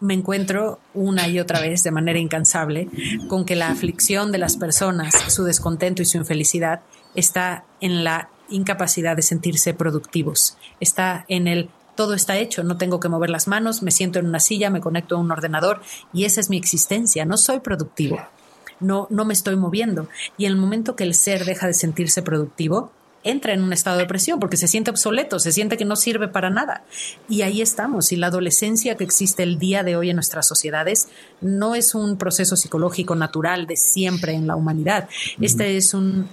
me 0.02 0.14
encuentro 0.14 0.80
una 0.94 1.28
y 1.28 1.38
otra 1.38 1.60
vez 1.60 1.82
de 1.82 1.92
manera 1.92 2.18
incansable 2.18 2.88
con 3.28 3.44
que 3.44 3.56
la 3.56 3.68
aflicción 3.68 4.32
de 4.32 4.38
las 4.38 4.56
personas, 4.56 5.14
su 5.28 5.44
descontento 5.44 6.02
y 6.02 6.04
su 6.04 6.18
infelicidad 6.18 6.80
está 7.14 7.64
en 7.80 8.04
la 8.04 8.28
incapacidad 8.50 9.16
de 9.16 9.22
sentirse 9.22 9.74
productivos. 9.74 10.58
Está 10.80 11.24
en 11.28 11.46
el 11.46 11.70
todo 11.94 12.14
está 12.14 12.38
hecho, 12.38 12.64
no 12.64 12.78
tengo 12.78 13.00
que 13.00 13.08
mover 13.08 13.30
las 13.30 13.48
manos, 13.48 13.82
me 13.82 13.90
siento 13.90 14.18
en 14.18 14.26
una 14.26 14.40
silla, 14.40 14.70
me 14.70 14.80
conecto 14.80 15.16
a 15.16 15.20
un 15.20 15.30
ordenador 15.30 15.82
y 16.12 16.24
esa 16.24 16.40
es 16.40 16.50
mi 16.50 16.56
existencia, 16.56 17.24
no 17.24 17.36
soy 17.36 17.60
productivo. 17.60 18.18
No, 18.80 19.06
no 19.10 19.24
me 19.24 19.34
estoy 19.34 19.54
moviendo. 19.54 20.08
Y 20.36 20.46
en 20.46 20.52
el 20.52 20.58
momento 20.58 20.96
que 20.96 21.04
el 21.04 21.14
ser 21.14 21.44
deja 21.44 21.68
de 21.68 21.74
sentirse 21.74 22.22
productivo, 22.22 22.90
entra 23.24 23.52
en 23.52 23.62
un 23.62 23.72
estado 23.72 23.96
de 23.96 24.04
depresión 24.04 24.40
porque 24.40 24.56
se 24.56 24.68
siente 24.68 24.90
obsoleto, 24.90 25.38
se 25.38 25.52
siente 25.52 25.76
que 25.76 25.84
no 25.84 25.96
sirve 25.96 26.28
para 26.28 26.50
nada. 26.50 26.84
Y 27.28 27.42
ahí 27.42 27.62
estamos. 27.62 28.12
Y 28.12 28.16
la 28.16 28.28
adolescencia 28.28 28.96
que 28.96 29.04
existe 29.04 29.42
el 29.42 29.58
día 29.58 29.82
de 29.82 29.96
hoy 29.96 30.10
en 30.10 30.16
nuestras 30.16 30.46
sociedades 30.46 31.08
no 31.40 31.74
es 31.74 31.94
un 31.94 32.16
proceso 32.16 32.56
psicológico 32.56 33.14
natural 33.14 33.66
de 33.66 33.76
siempre 33.76 34.32
en 34.32 34.46
la 34.46 34.56
humanidad. 34.56 35.08
Este 35.40 35.76
es 35.76 35.94
un, 35.94 36.28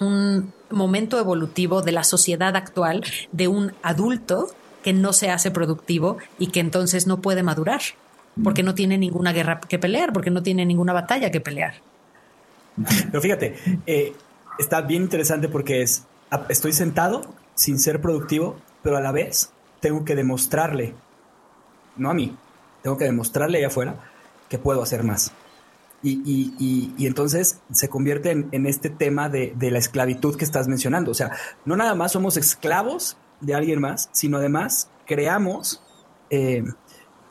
un 0.00 0.52
momento 0.70 1.18
evolutivo 1.18 1.82
de 1.82 1.92
la 1.92 2.04
sociedad 2.04 2.56
actual 2.56 3.04
de 3.30 3.48
un 3.48 3.72
adulto 3.82 4.48
que 4.82 4.92
no 4.92 5.12
se 5.12 5.30
hace 5.30 5.50
productivo 5.50 6.18
y 6.38 6.48
que 6.48 6.60
entonces 6.60 7.06
no 7.06 7.20
puede 7.20 7.42
madurar 7.42 7.82
porque 8.42 8.62
no 8.62 8.74
tiene 8.74 8.98
ninguna 8.98 9.32
guerra 9.32 9.60
que 9.60 9.78
pelear, 9.78 10.12
porque 10.12 10.30
no 10.30 10.42
tiene 10.42 10.64
ninguna 10.64 10.92
batalla 10.92 11.30
que 11.30 11.40
pelear. 11.40 11.74
Pero 13.10 13.20
fíjate, 13.20 13.54
eh, 13.86 14.14
está 14.58 14.80
bien 14.80 15.02
interesante 15.02 15.48
porque 15.48 15.82
es 15.82 16.06
estoy 16.48 16.72
sentado 16.72 17.22
sin 17.54 17.78
ser 17.78 18.00
productivo, 18.00 18.56
pero 18.82 18.96
a 18.96 19.00
la 19.00 19.12
vez 19.12 19.50
tengo 19.80 20.04
que 20.04 20.14
demostrarle, 20.14 20.94
no 21.96 22.10
a 22.10 22.14
mí, 22.14 22.36
tengo 22.82 22.96
que 22.96 23.04
demostrarle 23.04 23.58
allá 23.58 23.68
afuera 23.68 23.96
que 24.48 24.58
puedo 24.58 24.82
hacer 24.82 25.02
más. 25.02 25.32
Y, 26.04 26.94
entonces 27.06 27.60
se 27.72 27.88
convierte 27.88 28.30
en, 28.30 28.66
este 28.66 28.90
tema 28.90 29.28
de, 29.28 29.54
la 29.58 29.78
esclavitud 29.78 30.36
que 30.36 30.44
estás 30.44 30.66
mencionando. 30.66 31.12
O 31.12 31.14
sea, 31.14 31.30
no 31.64 31.76
nada 31.76 31.94
más 31.94 32.12
somos 32.12 32.36
esclavos 32.36 33.16
de 33.40 33.54
alguien 33.54 33.80
más, 33.80 34.08
sino 34.12 34.38
además 34.38 34.88
creamos 35.06 35.82
eh, 36.30 36.64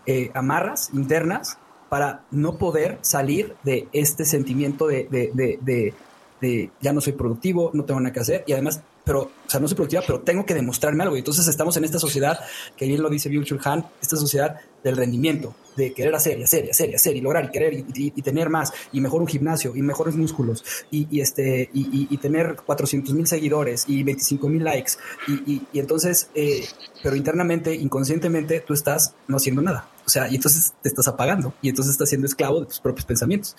eh, 0.06 0.32
amarras 0.34 0.90
internas 0.94 1.58
para 1.90 2.24
no 2.32 2.58
poder 2.58 2.98
salir 3.02 3.56
de 3.64 3.90
este 3.92 4.24
sentimiento 4.24 4.88
de, 4.88 5.08
de 5.10 6.72
ya 6.82 6.94
no 6.94 7.02
soy 7.02 7.14
productivo, 7.14 7.72
no 7.74 7.84
tengo 7.84 8.00
nada 8.00 8.14
que 8.14 8.20
hacer 8.20 8.44
y 8.48 8.54
además 8.54 8.82
pero, 9.12 9.24
o 9.24 9.50
sea, 9.50 9.60
no 9.60 9.68
soy 9.68 9.76
productiva, 9.76 10.02
pero 10.08 10.22
tengo 10.22 10.46
que 10.46 10.54
demostrarme 10.54 11.04
algo. 11.04 11.18
Y 11.18 11.20
entonces 11.20 11.46
estamos 11.46 11.76
en 11.76 11.84
esta 11.84 12.00
sociedad, 12.00 12.40
que 12.78 12.86
bien 12.88 13.02
lo 13.02 13.10
dice 13.10 13.28
Byung 13.28 13.60
Han, 13.66 13.86
esta 14.02 14.16
sociedad 14.16 14.62
del 14.86 14.96
rendimiento, 14.96 15.54
de 15.76 15.92
querer 15.92 16.16
hacer 16.16 16.40
y 16.40 16.44
hacer 16.44 16.64
y 16.64 16.70
hacer 16.70 16.92
y 16.92 16.96
hacer 16.96 17.18
y 17.18 17.20
lograr 17.20 17.44
y 17.44 17.50
querer 17.50 17.74
y, 17.94 18.22
tener 18.22 18.50
más 18.50 18.72
y 18.94 19.02
mejor 19.02 19.20
un 19.20 19.28
gimnasio 19.28 19.76
y 19.76 19.82
mejores 19.82 20.16
músculos 20.16 20.64
y, 20.92 21.20
este 21.20 21.70
y, 21.74 22.18
tener 22.20 22.56
400 22.66 23.14
mil 23.14 23.28
seguidores 23.28 23.84
y 23.86 24.02
25 24.02 24.48
mil 24.48 24.64
likes. 24.64 24.94
Y, 25.28 25.62
entonces, 25.74 26.30
eh, 26.34 26.64
pero 27.04 27.18
internamente, 27.18 27.76
inconscientemente, 27.76 28.62
tú 28.62 28.74
estás 28.74 29.14
no 29.28 29.36
haciendo 29.36 29.62
nada. 29.62 29.90
O 30.06 30.10
sea, 30.10 30.30
y 30.30 30.36
entonces 30.36 30.72
te 30.82 30.88
estás 30.88 31.10
apagando 31.10 31.54
y 31.62 31.68
entonces 31.68 31.92
estás 31.92 32.08
siendo 32.08 32.28
esclavo 32.28 32.62
de 32.62 32.68
tus 32.68 32.80
propios 32.80 33.06
pensamientos. 33.06 33.58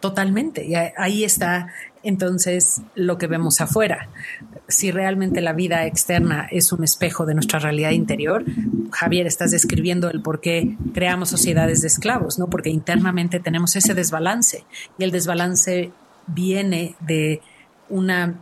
Totalmente. 0.00 0.64
Y 0.64 0.74
ahí 0.74 1.24
está 1.24 1.72
entonces 2.02 2.82
lo 2.94 3.18
que 3.18 3.26
vemos 3.26 3.60
afuera. 3.60 4.08
Si 4.68 4.90
realmente 4.90 5.40
la 5.40 5.52
vida 5.52 5.86
externa 5.86 6.48
es 6.50 6.72
un 6.72 6.84
espejo 6.84 7.26
de 7.26 7.34
nuestra 7.34 7.58
realidad 7.58 7.90
interior, 7.90 8.44
Javier, 8.92 9.26
estás 9.26 9.50
describiendo 9.50 10.10
el 10.10 10.22
por 10.22 10.40
qué 10.40 10.76
creamos 10.94 11.28
sociedades 11.28 11.82
de 11.82 11.88
esclavos, 11.88 12.38
¿no? 12.38 12.48
Porque 12.48 12.70
internamente 12.70 13.40
tenemos 13.40 13.76
ese 13.76 13.94
desbalance 13.94 14.64
y 14.98 15.04
el 15.04 15.10
desbalance 15.10 15.92
viene 16.26 16.94
de 17.00 17.40
una 17.88 18.40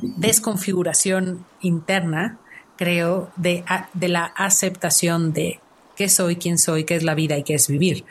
desconfiguración 0.00 1.44
interna, 1.60 2.38
creo, 2.76 3.30
de, 3.36 3.64
de 3.94 4.08
la 4.08 4.24
aceptación 4.24 5.32
de 5.32 5.60
qué 5.96 6.08
soy, 6.08 6.36
quién 6.36 6.58
soy, 6.58 6.84
qué 6.84 6.96
es 6.96 7.02
la 7.02 7.14
vida 7.14 7.36
y 7.36 7.44
qué 7.44 7.54
es 7.54 7.68
vivir. 7.68 8.04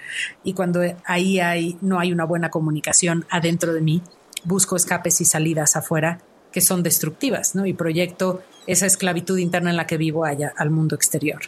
Y 0.43 0.53
cuando 0.53 0.81
ahí 1.05 1.39
hay, 1.39 1.77
no 1.81 1.99
hay 1.99 2.11
una 2.11 2.23
buena 2.23 2.49
comunicación 2.49 3.25
adentro 3.29 3.73
de 3.73 3.81
mí, 3.81 4.01
busco 4.43 4.75
escapes 4.75 5.21
y 5.21 5.25
salidas 5.25 5.75
afuera 5.75 6.21
que 6.51 6.61
son 6.61 6.83
destructivas, 6.83 7.55
¿no? 7.55 7.65
Y 7.65 7.73
proyecto 7.73 8.43
esa 8.65 8.85
esclavitud 8.85 9.37
interna 9.37 9.69
en 9.69 9.77
la 9.77 9.87
que 9.87 9.97
vivo 9.97 10.25
allá 10.25 10.53
al 10.57 10.69
mundo 10.69 10.95
exterior. 10.95 11.41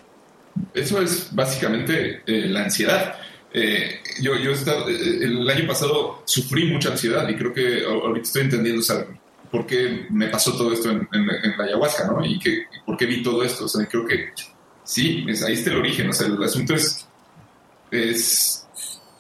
Eso 0.74 1.02
es 1.02 1.30
básicamente 1.32 2.22
eh, 2.26 2.48
la 2.48 2.64
ansiedad. 2.64 3.16
Eh, 3.54 4.00
yo, 4.22 4.36
yo 4.36 4.52
eh, 4.52 5.20
el 5.22 5.50
año 5.50 5.68
pasado 5.68 6.24
sufrí 6.26 6.72
mucha 6.72 6.90
ansiedad 6.90 7.28
y 7.28 7.36
creo 7.36 7.54
que 7.54 7.84
ahorita 7.84 8.28
estoy 8.28 8.44
entendiendo 8.44 8.82
por 9.50 9.66
qué 9.66 10.08
me 10.10 10.28
pasó 10.28 10.56
todo 10.56 10.72
esto 10.72 10.90
en, 10.90 11.28
la 11.58 11.64
ayahuasca, 11.66 12.08
¿no? 12.08 12.26
Y 12.26 12.40
que, 12.40 12.64
por 12.86 12.96
qué 12.96 13.06
vi 13.06 13.22
todo 13.22 13.44
esto. 13.44 13.66
O 13.66 13.68
sea, 13.68 13.86
creo 13.86 14.06
que 14.06 14.30
sí, 14.84 15.26
ahí 15.46 15.54
está 15.54 15.72
el 15.72 15.78
origen. 15.78 16.10
O 16.10 16.14
sea, 16.14 16.28
el 16.28 16.42
asunto 16.42 16.76
es, 16.76 17.06
es, 17.90 18.66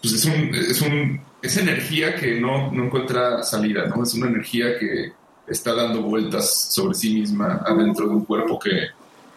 pues 0.01 0.13
es, 0.13 0.25
un, 0.25 0.55
es 0.55 0.81
un 0.81 1.21
esa 1.41 1.61
energía 1.61 2.15
que 2.15 2.39
no, 2.39 2.71
no 2.71 2.85
encuentra 2.85 3.43
salida, 3.43 3.87
¿no? 3.87 4.03
Es 4.03 4.13
una 4.13 4.27
energía 4.27 4.77
que 4.77 5.13
está 5.47 5.73
dando 5.73 6.01
vueltas 6.01 6.71
sobre 6.71 6.93
sí 6.95 7.13
misma 7.13 7.63
adentro 7.65 8.07
de 8.07 8.15
un 8.15 8.25
cuerpo 8.25 8.59
que, 8.59 8.87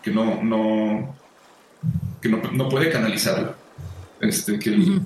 que 0.02 0.10
no, 0.10 0.42
no, 0.42 1.16
que 2.20 2.28
no, 2.28 2.68
puede 2.68 2.90
canalizarla. 2.90 3.54
Este, 4.20 4.58
que, 4.58 5.00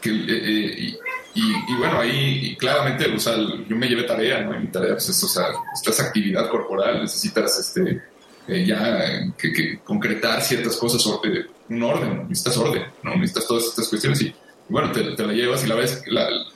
que 0.00 0.10
eh, 0.10 0.88
eh, 0.88 0.98
y, 1.34 1.76
bueno, 1.76 2.00
ahí 2.00 2.56
claramente, 2.56 3.14
o 3.14 3.18
sea, 3.18 3.36
yo 3.36 3.76
me 3.76 3.88
llevé 3.88 4.04
tarea, 4.04 4.40
¿no? 4.40 4.58
mi 4.58 4.68
tarea 4.68 4.92
pues, 4.92 5.10
es, 5.10 5.22
o 5.22 5.28
sea, 5.28 5.48
esta 5.74 6.02
actividad 6.02 6.48
corporal, 6.48 7.02
necesitas 7.02 7.58
este, 7.58 8.02
eh, 8.48 8.64
ya 8.64 9.34
que, 9.36 9.80
concretar 9.84 10.40
ciertas 10.40 10.76
cosas, 10.76 11.04
un 11.04 11.82
orden, 11.82 12.28
necesitas 12.28 12.56
orden, 12.56 12.84
¿no? 13.02 13.16
Necesitas 13.16 13.46
todas 13.46 13.64
estas 13.64 13.88
cuestiones 13.88 14.22
y 14.22 14.34
bueno, 14.68 14.90
te, 14.92 15.02
la 15.02 15.32
llevas 15.32 15.64
y 15.64 15.68
la 15.68 15.74
vez, 15.76 16.02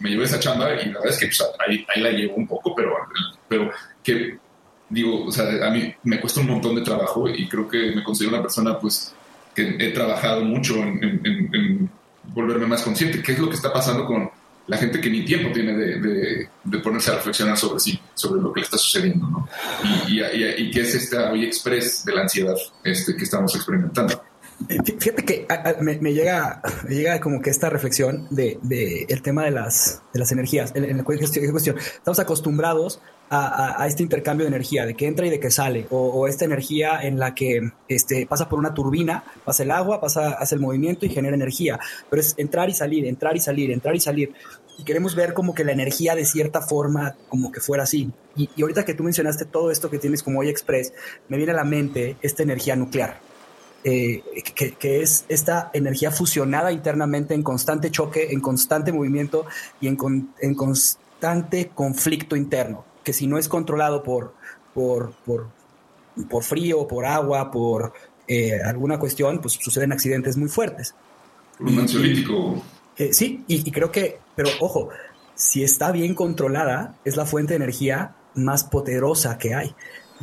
me 0.01 0.11
llevé 0.11 0.25
esa 0.25 0.41
chamba 0.41 0.73
y 0.75 0.87
la 0.87 0.99
verdad 0.99 1.11
es 1.11 1.19
que 1.19 1.27
pues, 1.27 1.45
ahí, 1.67 2.03
la 2.03 2.11
llevo 2.11 2.35
un 2.35 2.47
poco, 2.47 2.75
pero, 2.75 2.97
pero 3.49 3.71
que 4.03 4.39
digo, 4.89 5.27
o 5.27 5.33
sea, 5.33 5.67
a 5.67 5.71
mí 5.71 5.95
me 6.03 6.21
cuesta 6.21 6.41
un 6.41 6.49
montón 6.49 6.75
de 6.75 6.83
trabajo 6.83 7.29
y 7.29 7.49
creo 7.49 7.69
que 7.69 7.93
me 7.95 8.03
considero 8.03 8.35
una 8.35 8.43
persona 8.43 8.79
pues 8.79 9.15
que 9.55 9.77
he 9.79 9.91
trabajado 9.93 10.43
mucho 10.43 10.77
en, 10.77 11.89
volverme 12.33 12.67
más 12.67 12.83
consciente. 12.83 13.23
¿Qué 13.23 13.33
es 13.33 13.39
lo 13.39 13.49
que 13.49 13.57
está 13.57 13.73
pasando 13.73 14.05
con 14.05 14.31
la 14.67 14.77
gente 14.77 15.01
que 15.01 15.11
ni 15.11 15.25
tiempo 15.25 15.51
tiene 15.53 15.73
de, 15.73 16.49
ponerse 16.81 17.11
a 17.11 17.17
reflexionar 17.17 17.57
sobre 17.57 17.81
sí, 17.81 18.01
sobre 18.15 18.41
lo 18.41 18.53
que 18.53 18.61
le 18.61 18.65
está 18.65 18.79
sucediendo, 18.79 19.27
¿no? 19.27 19.49
Y, 20.09 20.21
y, 20.21 20.45
y, 20.59 20.71
qué 20.71 20.83
es 20.83 20.95
esta 20.95 21.33
hoy 21.33 21.45
express 21.45 22.05
de 22.05 22.13
la 22.13 22.23
ansiedad 22.23 22.55
este, 22.85 23.17
que 23.17 23.25
estamos 23.25 23.55
experimentando. 23.57 24.23
Fíjate 24.69 25.25
que 25.25 25.47
me, 25.81 26.13
llega, 26.13 26.61
me 26.87 26.95
llega 26.95 27.21
como 27.21 27.41
que 27.41 27.51
esta 27.51 27.71
reflexión 27.71 28.27
de, 28.31 28.59
el 29.09 29.23
tema 29.23 29.45
de 29.45 29.51
las, 29.51 30.03
de 30.13 30.21
las 30.21 30.33
energías. 30.33 30.73
En, 30.75 30.97
la 30.97 31.05
cuestión, 31.05 31.79
estamos 31.79 32.19
acostumbrados 32.19 33.01
a, 33.31 33.87
este 33.87 34.03
intercambio 34.03 34.45
de 34.45 34.49
energía, 34.49 34.85
de 34.85 34.95
que 34.95 35.07
entra 35.07 35.27
y 35.27 35.31
de 35.31 35.41
que 35.41 35.51
sale, 35.51 35.87
o, 35.91 36.27
esta 36.27 36.45
energía 36.45 37.01
en 37.01 37.19
la 37.19 37.35
que 37.35 37.71
este, 37.89 38.27
pasa 38.27 38.49
por 38.49 38.59
una 38.59 38.75
turbina, 38.75 39.25
pasa 39.45 39.63
el 39.63 39.71
agua, 39.71 40.01
pasa, 40.01 40.31
hace 40.33 40.57
el 40.57 40.61
movimiento 40.61 41.07
y 41.07 41.09
genera 41.09 41.35
energía. 41.35 41.79
Pero 42.11 42.21
es 42.21 42.35
entrar 42.37 42.69
y 42.69 42.75
salir, 42.75 43.07
entrar 43.07 43.37
y 43.37 43.41
salir, 43.41 43.71
entrar 43.71 43.95
y 43.95 44.01
salir. 44.01 44.35
Y 44.79 44.85
queremos 44.85 45.15
ver 45.15 45.33
como 45.33 45.55
que 45.55 45.65
la 45.65 45.73
energía 45.73 46.15
de 46.15 46.25
cierta 46.25 46.61
forma, 46.61 47.17
como 47.29 47.51
que 47.51 47.61
fuera 47.61 47.85
así. 47.85 48.11
Y, 48.37 48.51
y 48.57 48.63
ahorita 48.63 48.85
que 48.85 48.95
tú 48.95 49.05
mencionaste 49.05 49.45
todo 49.45 49.71
esto 49.71 49.91
que 49.91 49.99
tienes 49.99 50.23
como 50.23 50.41
hoy 50.41 50.49
Express, 50.49 50.93
me 51.29 51.37
viene 51.37 51.53
a 51.53 51.57
la 51.57 51.65
mente 51.65 52.17
esta 52.23 52.43
energía 52.43 52.77
nuclear 52.77 53.30
eh, 53.83 54.23
que, 54.55 55.03
es 55.03 55.25
esta 55.29 55.71
energía 55.73 56.11
fusionada 56.11 56.73
internamente 56.73 57.35
en 57.35 57.43
constante 57.43 57.91
choque, 57.91 58.29
en 58.31 58.41
constante 58.41 58.93
movimiento 58.93 59.47
y 59.81 59.89
en, 59.89 59.99
en 60.41 60.55
constante 60.55 61.71
conflicto 61.75 62.37
interno, 62.37 62.85
que 63.03 63.13
si 63.13 63.27
no 63.27 63.39
es 63.39 63.49
controlado 63.49 64.03
por, 64.03 64.35
por, 64.75 65.13
por, 65.25 65.49
por 66.29 66.45
frío, 66.45 66.87
por 66.87 67.07
agua, 67.07 67.51
por 67.51 67.93
eh, 68.29 68.61
alguna 68.63 68.99
cuestión, 68.99 69.41
pues 69.41 69.55
suceden 69.55 69.93
accidentes 69.93 70.37
muy 70.37 70.49
fuertes. 70.49 70.95
Un 71.59 71.79
ansiolítico. 71.79 72.63
Eh, 72.97 73.13
sí, 73.13 73.45
y, 73.49 73.67
y 73.69 73.73
creo 73.73 73.91
que, 73.91 74.19
pero 74.37 74.51
ojo, 74.61 74.91
si 75.35 75.65
está 75.65 75.91
bien 75.91 76.15
controlada, 76.15 76.97
es 77.05 77.17
la 77.17 77.25
fuente 77.25 77.55
de 77.55 77.57
energía 77.57 78.15
más 78.35 78.65
poderosa 78.65 79.39
que 79.39 79.55
hay. 79.55 79.75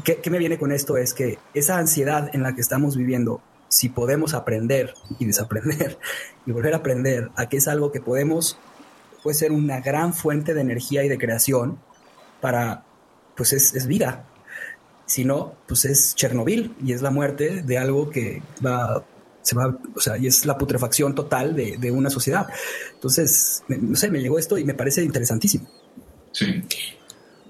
¿Qué, 0.04 0.30
me 0.30 0.38
viene 0.38 0.58
con 0.58 0.72
esto? 0.72 0.98
Es 0.98 1.14
que 1.14 1.40
esa 1.54 1.78
ansiedad 1.78 2.30
en 2.34 2.44
la 2.44 2.54
que 2.54 2.62
estamos 2.62 2.96
viviendo, 2.96 3.42
si 3.68 3.90
podemos 3.90 4.34
aprender 4.34 4.94
y 5.20 5.26
desaprender 5.26 5.98
y 6.46 6.52
volver 6.52 6.74
a 6.74 6.78
aprender 6.78 7.32
a 7.36 7.50
que 7.50 7.58
es 7.58 7.68
algo 7.68 7.92
que 7.92 8.02
podemos, 8.02 8.60
puede 9.24 9.36
ser 9.36 9.52
una 9.52 9.82
gran 9.82 10.14
fuente 10.14 10.54
de 10.54 10.62
energía 10.62 11.04
y 11.04 11.10
de 11.10 11.18
creación 11.18 11.80
para, 12.42 12.86
pues 13.36 13.54
es, 13.54 13.88
vida. 13.88 14.26
Si 15.06 15.24
no, 15.24 15.56
pues 15.68 15.86
es 15.86 16.16
Chernobyl 16.16 16.76
y 16.84 16.94
es 16.94 17.02
la 17.02 17.12
muerte 17.12 17.64
de 17.64 17.78
algo 17.78 18.10
que 18.10 18.44
va, 18.64 19.04
se 19.42 19.56
va, 19.56 19.78
o 19.96 20.00
sea, 20.00 20.18
y 20.18 20.28
es 20.28 20.46
la 20.46 20.58
putrefacción 20.58 21.16
total 21.16 21.56
de, 21.56 21.78
de 21.78 21.92
una 21.92 22.10
sociedad. 22.10 22.48
Entonces, 22.94 23.64
no 23.68 23.96
sé, 23.96 24.12
me 24.12 24.20
llegó 24.20 24.38
esto 24.38 24.58
y 24.58 24.66
me 24.66 24.74
parece 24.74 25.04
interesantísimo. 25.04 25.68
Sí. 26.34 26.64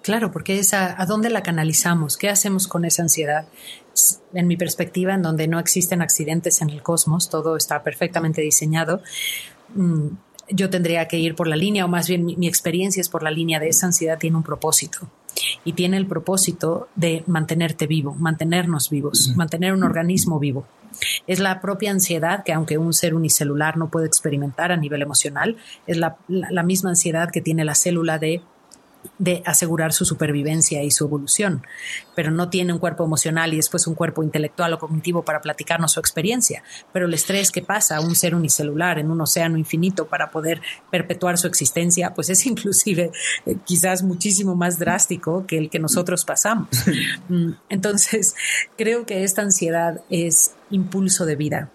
Claro, 0.08 0.32
porque 0.32 0.58
es 0.58 0.74
a, 0.74 1.06
dónde 1.06 1.30
la 1.30 1.44
canalizamos, 1.44 2.16
qué 2.16 2.30
hacemos 2.30 2.70
con 2.70 2.86
esa 2.86 3.02
ansiedad. 3.02 3.46
En 4.34 4.48
mi 4.48 4.56
perspectiva, 4.56 5.14
en 5.14 5.22
donde 5.22 5.50
no 5.50 5.60
existen 5.60 6.02
accidentes 6.02 6.62
en 6.62 6.70
el 6.70 6.82
cosmos, 6.82 7.30
todo 7.30 7.58
está 7.58 7.84
perfectamente 7.84 8.42
diseñado, 8.42 9.02
mm, 9.76 10.08
yo 10.50 10.70
tendría 10.70 11.10
que 11.10 11.20
ir 11.20 11.36
por 11.36 11.50
la 11.50 11.58
línea, 11.58 11.84
o 11.84 11.90
más 11.90 12.08
bien 12.08 12.24
mi, 12.24 12.48
experiencia 12.48 13.02
es 13.02 13.10
por 13.10 13.22
la 13.22 13.32
línea 13.32 13.60
de 13.60 13.68
esa 13.68 13.88
ansiedad 13.88 14.18
tiene 14.18 14.38
un 14.38 14.44
propósito. 14.44 15.10
Y 15.66 15.74
tiene 15.74 15.98
el 15.98 16.08
propósito 16.08 16.88
de 16.96 17.26
mantenerte 17.28 17.86
vivo, 17.86 18.14
mantenernos 18.14 18.90
vivos, 18.90 19.34
mantener 19.36 19.74
un 19.74 19.84
organismo 19.84 20.40
vivo. 20.40 20.66
Es 21.28 21.42
la 21.42 21.60
propia 21.60 21.92
ansiedad 21.92 22.46
que 22.46 22.54
aunque 22.54 22.78
un 22.78 22.94
ser 22.94 23.14
unicelular 23.14 23.76
no 23.76 23.90
puede 23.90 24.08
experimentar 24.08 24.72
a 24.72 24.78
nivel 24.78 25.02
emocional, 25.02 25.58
es 25.86 25.98
la 25.98 26.64
misma 26.64 26.92
ansiedad 26.92 27.30
que 27.30 27.42
tiene 27.42 27.66
la 27.66 27.76
célula 27.76 28.20
de 28.20 28.42
de 29.18 29.44
asegurar 29.46 29.94
su 29.94 30.06
supervivencia 30.06 30.84
y 30.84 30.92
su 30.92 31.06
evolución, 31.06 31.66
pero 32.16 32.32
no 32.32 32.50
tiene 32.50 32.74
un 32.74 32.80
cuerpo 32.80 33.04
emocional 33.04 33.54
y 33.54 33.58
después 33.58 33.88
un 33.88 33.96
cuerpo 33.96 34.24
intelectual 34.24 34.74
o 34.74 34.80
cognitivo 34.80 35.24
para 35.24 35.42
platicarnos 35.42 35.92
su 35.92 36.00
experiencia. 36.00 36.64
Pero 36.94 37.06
el 37.06 37.14
estrés 37.14 37.52
que 37.52 37.62
pasa 37.62 37.98
a 37.98 38.02
un 38.02 38.16
ser 38.16 38.36
unicelular 38.36 39.00
en 39.00 39.12
un 39.12 39.22
océano 39.22 39.58
infinito 39.58 40.08
para 40.08 40.32
poder 40.32 40.62
perpetuar 40.92 41.38
su 41.38 41.48
existencia, 41.48 42.14
pues 42.14 42.30
es 42.30 42.46
inclusive 42.48 43.12
eh, 43.46 43.56
quizás 43.66 44.04
muchísimo 44.04 44.56
más 44.56 44.80
drástico 44.80 45.46
que 45.46 45.58
el 45.58 45.70
que 45.70 45.80
nosotros 45.80 46.26
pasamos. 46.26 46.68
Mm, 47.30 47.52
entonces, 47.70 48.36
creo 48.78 49.06
que 49.06 49.24
esta 49.24 49.42
ansiedad 49.42 50.02
es 50.10 50.56
impulso 50.70 51.26
de 51.26 51.36
vida 51.36 51.72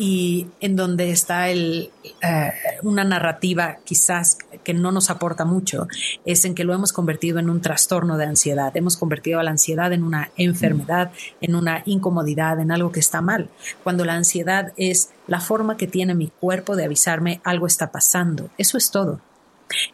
y 0.00 0.46
en 0.60 0.76
donde 0.76 1.10
está 1.10 1.50
el, 1.50 1.90
eh, 2.22 2.52
una 2.82 3.04
narrativa 3.04 3.80
quizás 3.84 4.38
que 4.64 4.72
no 4.72 4.92
nos 4.92 5.10
aporta 5.10 5.44
mucho, 5.44 5.88
es 6.24 6.46
en 6.46 6.54
que 6.54 6.64
lo 6.64 6.72
hemos 6.72 6.94
convertido 6.94 7.38
en 7.38 7.50
un 7.50 7.60
trastorno 7.60 8.16
de 8.16 8.24
ansiedad, 8.24 8.74
hemos 8.78 8.96
convertido 8.96 9.40
a 9.40 9.42
la 9.42 9.50
ansiedad 9.50 9.92
en 9.92 10.02
una 10.02 10.30
enfermedad, 10.38 11.12
en 11.42 11.54
una 11.54 11.82
incomodidad, 11.84 12.60
en 12.60 12.72
algo 12.72 12.92
que 12.92 13.00
está 13.00 13.20
mal, 13.20 13.50
cuando 13.84 14.06
la 14.06 14.14
ansiedad 14.14 14.72
es 14.78 15.10
la 15.26 15.38
forma 15.38 15.76
que 15.76 15.86
tiene 15.86 16.14
mi 16.14 16.28
cuerpo 16.28 16.76
de 16.76 16.86
avisarme 16.86 17.42
algo 17.44 17.66
está 17.66 17.92
pasando, 17.92 18.48
eso 18.56 18.78
es 18.78 18.90
todo. 18.90 19.20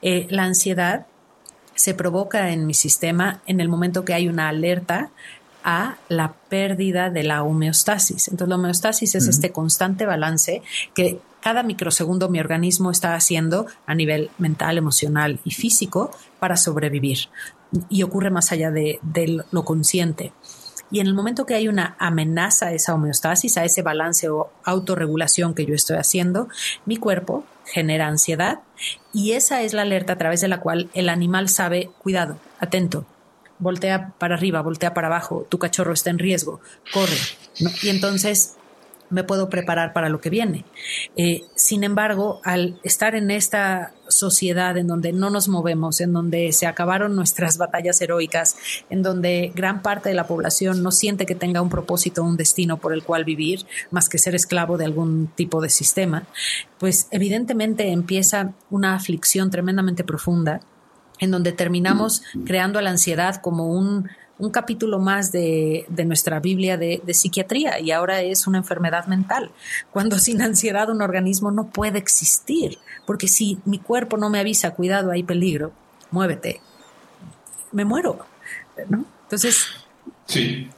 Eh, 0.02 0.28
la 0.30 0.44
ansiedad 0.44 1.06
se 1.74 1.94
provoca 1.94 2.50
en 2.50 2.64
mi 2.64 2.74
sistema 2.74 3.42
en 3.44 3.60
el 3.60 3.68
momento 3.68 4.04
que 4.04 4.14
hay 4.14 4.28
una 4.28 4.48
alerta 4.48 5.10
a 5.66 5.96
la 6.08 6.32
pérdida 6.48 7.10
de 7.10 7.24
la 7.24 7.42
homeostasis. 7.42 8.28
Entonces, 8.28 8.48
la 8.48 8.54
homeostasis 8.54 9.16
es 9.16 9.26
este 9.26 9.50
constante 9.50 10.06
balance 10.06 10.62
que 10.94 11.18
cada 11.42 11.64
microsegundo 11.64 12.28
mi 12.28 12.38
organismo 12.38 12.92
está 12.92 13.16
haciendo 13.16 13.66
a 13.84 13.96
nivel 13.96 14.30
mental, 14.38 14.78
emocional 14.78 15.40
y 15.44 15.50
físico 15.50 16.12
para 16.38 16.56
sobrevivir. 16.56 17.18
Y 17.88 18.04
ocurre 18.04 18.30
más 18.30 18.52
allá 18.52 18.70
de, 18.70 19.00
lo 19.50 19.64
consciente. 19.64 20.32
Y 20.92 21.00
en 21.00 21.08
el 21.08 21.14
momento 21.14 21.46
que 21.46 21.56
hay 21.56 21.66
una 21.66 21.96
amenaza 21.98 22.66
a 22.66 22.72
esa 22.72 22.94
homeostasis, 22.94 23.56
a 23.56 23.64
ese 23.64 23.82
balance 23.82 24.28
o 24.28 24.52
autorregulación 24.62 25.52
que 25.52 25.66
yo 25.66 25.74
estoy 25.74 25.96
haciendo, 25.96 26.48
mi 26.84 26.96
cuerpo 26.96 27.44
genera 27.64 28.06
ansiedad 28.06 28.60
y 29.12 29.32
esa 29.32 29.62
es 29.62 29.72
la 29.72 29.82
alerta 29.82 30.12
a 30.12 30.18
través 30.18 30.40
de 30.40 30.46
la 30.46 30.60
cual 30.60 30.90
el 30.94 31.08
animal 31.08 31.48
sabe, 31.48 31.90
cuidado, 31.98 32.38
atento, 32.60 33.04
voltea 33.58 34.14
para 34.18 34.34
arriba, 34.34 34.62
voltea 34.62 34.94
para 34.94 35.08
abajo, 35.08 35.46
tu 35.48 35.58
cachorro 35.58 35.92
está 35.92 36.10
en 36.10 36.18
riesgo, 36.18 36.60
corre. 36.92 37.16
Y 37.82 37.88
entonces 37.88 38.56
me 39.10 39.24
puedo 39.24 39.48
preparar 39.48 39.92
para 39.92 40.08
lo 40.08 40.20
que 40.20 40.30
viene. 40.30 40.64
Eh, 41.16 41.44
sin 41.54 41.84
embargo, 41.84 42.40
al 42.44 42.80
estar 42.82 43.14
en 43.14 43.30
esta 43.30 43.92
sociedad 44.08 44.76
en 44.76 44.86
donde 44.86 45.12
no 45.12 45.30
nos 45.30 45.48
movemos, 45.48 46.00
en 46.00 46.12
donde 46.12 46.52
se 46.52 46.66
acabaron 46.66 47.14
nuestras 47.14 47.58
batallas 47.58 48.00
heroicas, 48.00 48.56
en 48.90 49.02
donde 49.02 49.52
gran 49.54 49.82
parte 49.82 50.08
de 50.08 50.14
la 50.14 50.26
población 50.26 50.82
no 50.82 50.90
siente 50.90 51.26
que 51.26 51.34
tenga 51.34 51.62
un 51.62 51.70
propósito, 51.70 52.22
un 52.22 52.36
destino 52.36 52.78
por 52.78 52.92
el 52.92 53.02
cual 53.02 53.24
vivir, 53.24 53.66
más 53.90 54.08
que 54.08 54.18
ser 54.18 54.34
esclavo 54.34 54.76
de 54.76 54.84
algún 54.84 55.28
tipo 55.34 55.60
de 55.60 55.70
sistema, 55.70 56.26
pues 56.78 57.08
evidentemente 57.10 57.90
empieza 57.90 58.52
una 58.70 58.94
aflicción 58.94 59.50
tremendamente 59.50 60.04
profunda 60.04 60.60
en 61.18 61.30
donde 61.30 61.52
terminamos 61.52 62.22
creando 62.44 62.80
la 62.80 62.90
ansiedad 62.90 63.36
como 63.40 63.68
un, 63.70 64.08
capítulo 64.52 64.98
más 64.98 65.32
de, 65.32 65.86
nuestra 66.04 66.40
Biblia 66.40 66.76
de, 66.76 67.00
psiquiatría 67.14 67.80
y 67.80 67.90
ahora 67.90 68.20
es 68.20 68.46
una 68.46 68.58
enfermedad 68.58 69.06
mental, 69.06 69.50
cuando 69.90 70.18
sin 70.18 70.42
ansiedad 70.42 70.90
un 70.90 71.00
organismo 71.02 71.50
no 71.50 71.68
puede 71.68 71.98
existir, 71.98 72.78
porque 73.06 73.28
si 73.28 73.58
mi 73.64 73.78
cuerpo 73.78 74.16
no 74.16 74.28
me 74.28 74.38
avisa, 74.38 74.74
cuidado, 74.74 75.10
hay 75.10 75.22
peligro, 75.22 75.72
muévete, 76.10 76.60
me 77.72 77.84
muero. 77.84 78.26
Entonces... 78.76 79.66
Sí, 80.26 80.68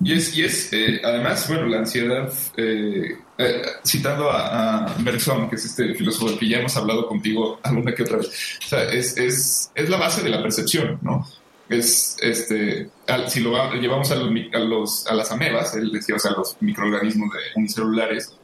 y 0.00 0.12
es, 0.12 0.34
y 0.34 0.42
es 0.42 0.72
eh, 0.72 1.00
además, 1.04 1.46
bueno, 1.48 1.66
la 1.66 1.78
ansiedad 1.78 2.32
eh, 2.56 3.18
eh, 3.36 3.62
citando 3.84 4.30
a, 4.30 4.84
a, 4.86 4.94
Bergson, 4.98 5.48
que 5.48 5.56
es 5.56 5.64
este 5.64 5.94
filósofo 5.94 6.38
que 6.38 6.48
ya 6.48 6.58
hemos 6.58 6.76
hablado 6.76 7.06
contigo 7.06 7.58
alguna 7.62 7.94
que 7.94 8.04
otra 8.04 8.18
vez, 8.18 8.58
o 8.64 8.68
sea, 8.68 8.84
es, 8.84 9.16
es, 9.16 9.70
es 9.74 9.88
la 9.90 9.96
base 9.96 10.22
de 10.22 10.30
la 10.30 10.42
percepción, 10.42 10.98
¿no? 11.02 11.26
Es, 11.68 12.16
este, 12.20 12.90
si 13.28 13.40
lo 13.40 13.72
llevamos 13.74 14.10
a, 14.10 14.16
los, 14.16 15.06
a, 15.06 15.14
las 15.14 15.32
amebas, 15.32 15.74
él 15.74 15.90
decía, 15.90 16.14
o 16.14 16.18
sea, 16.18 16.32
los 16.32 16.56
microorganismos 16.60 17.30
unicelulares, 17.56 18.34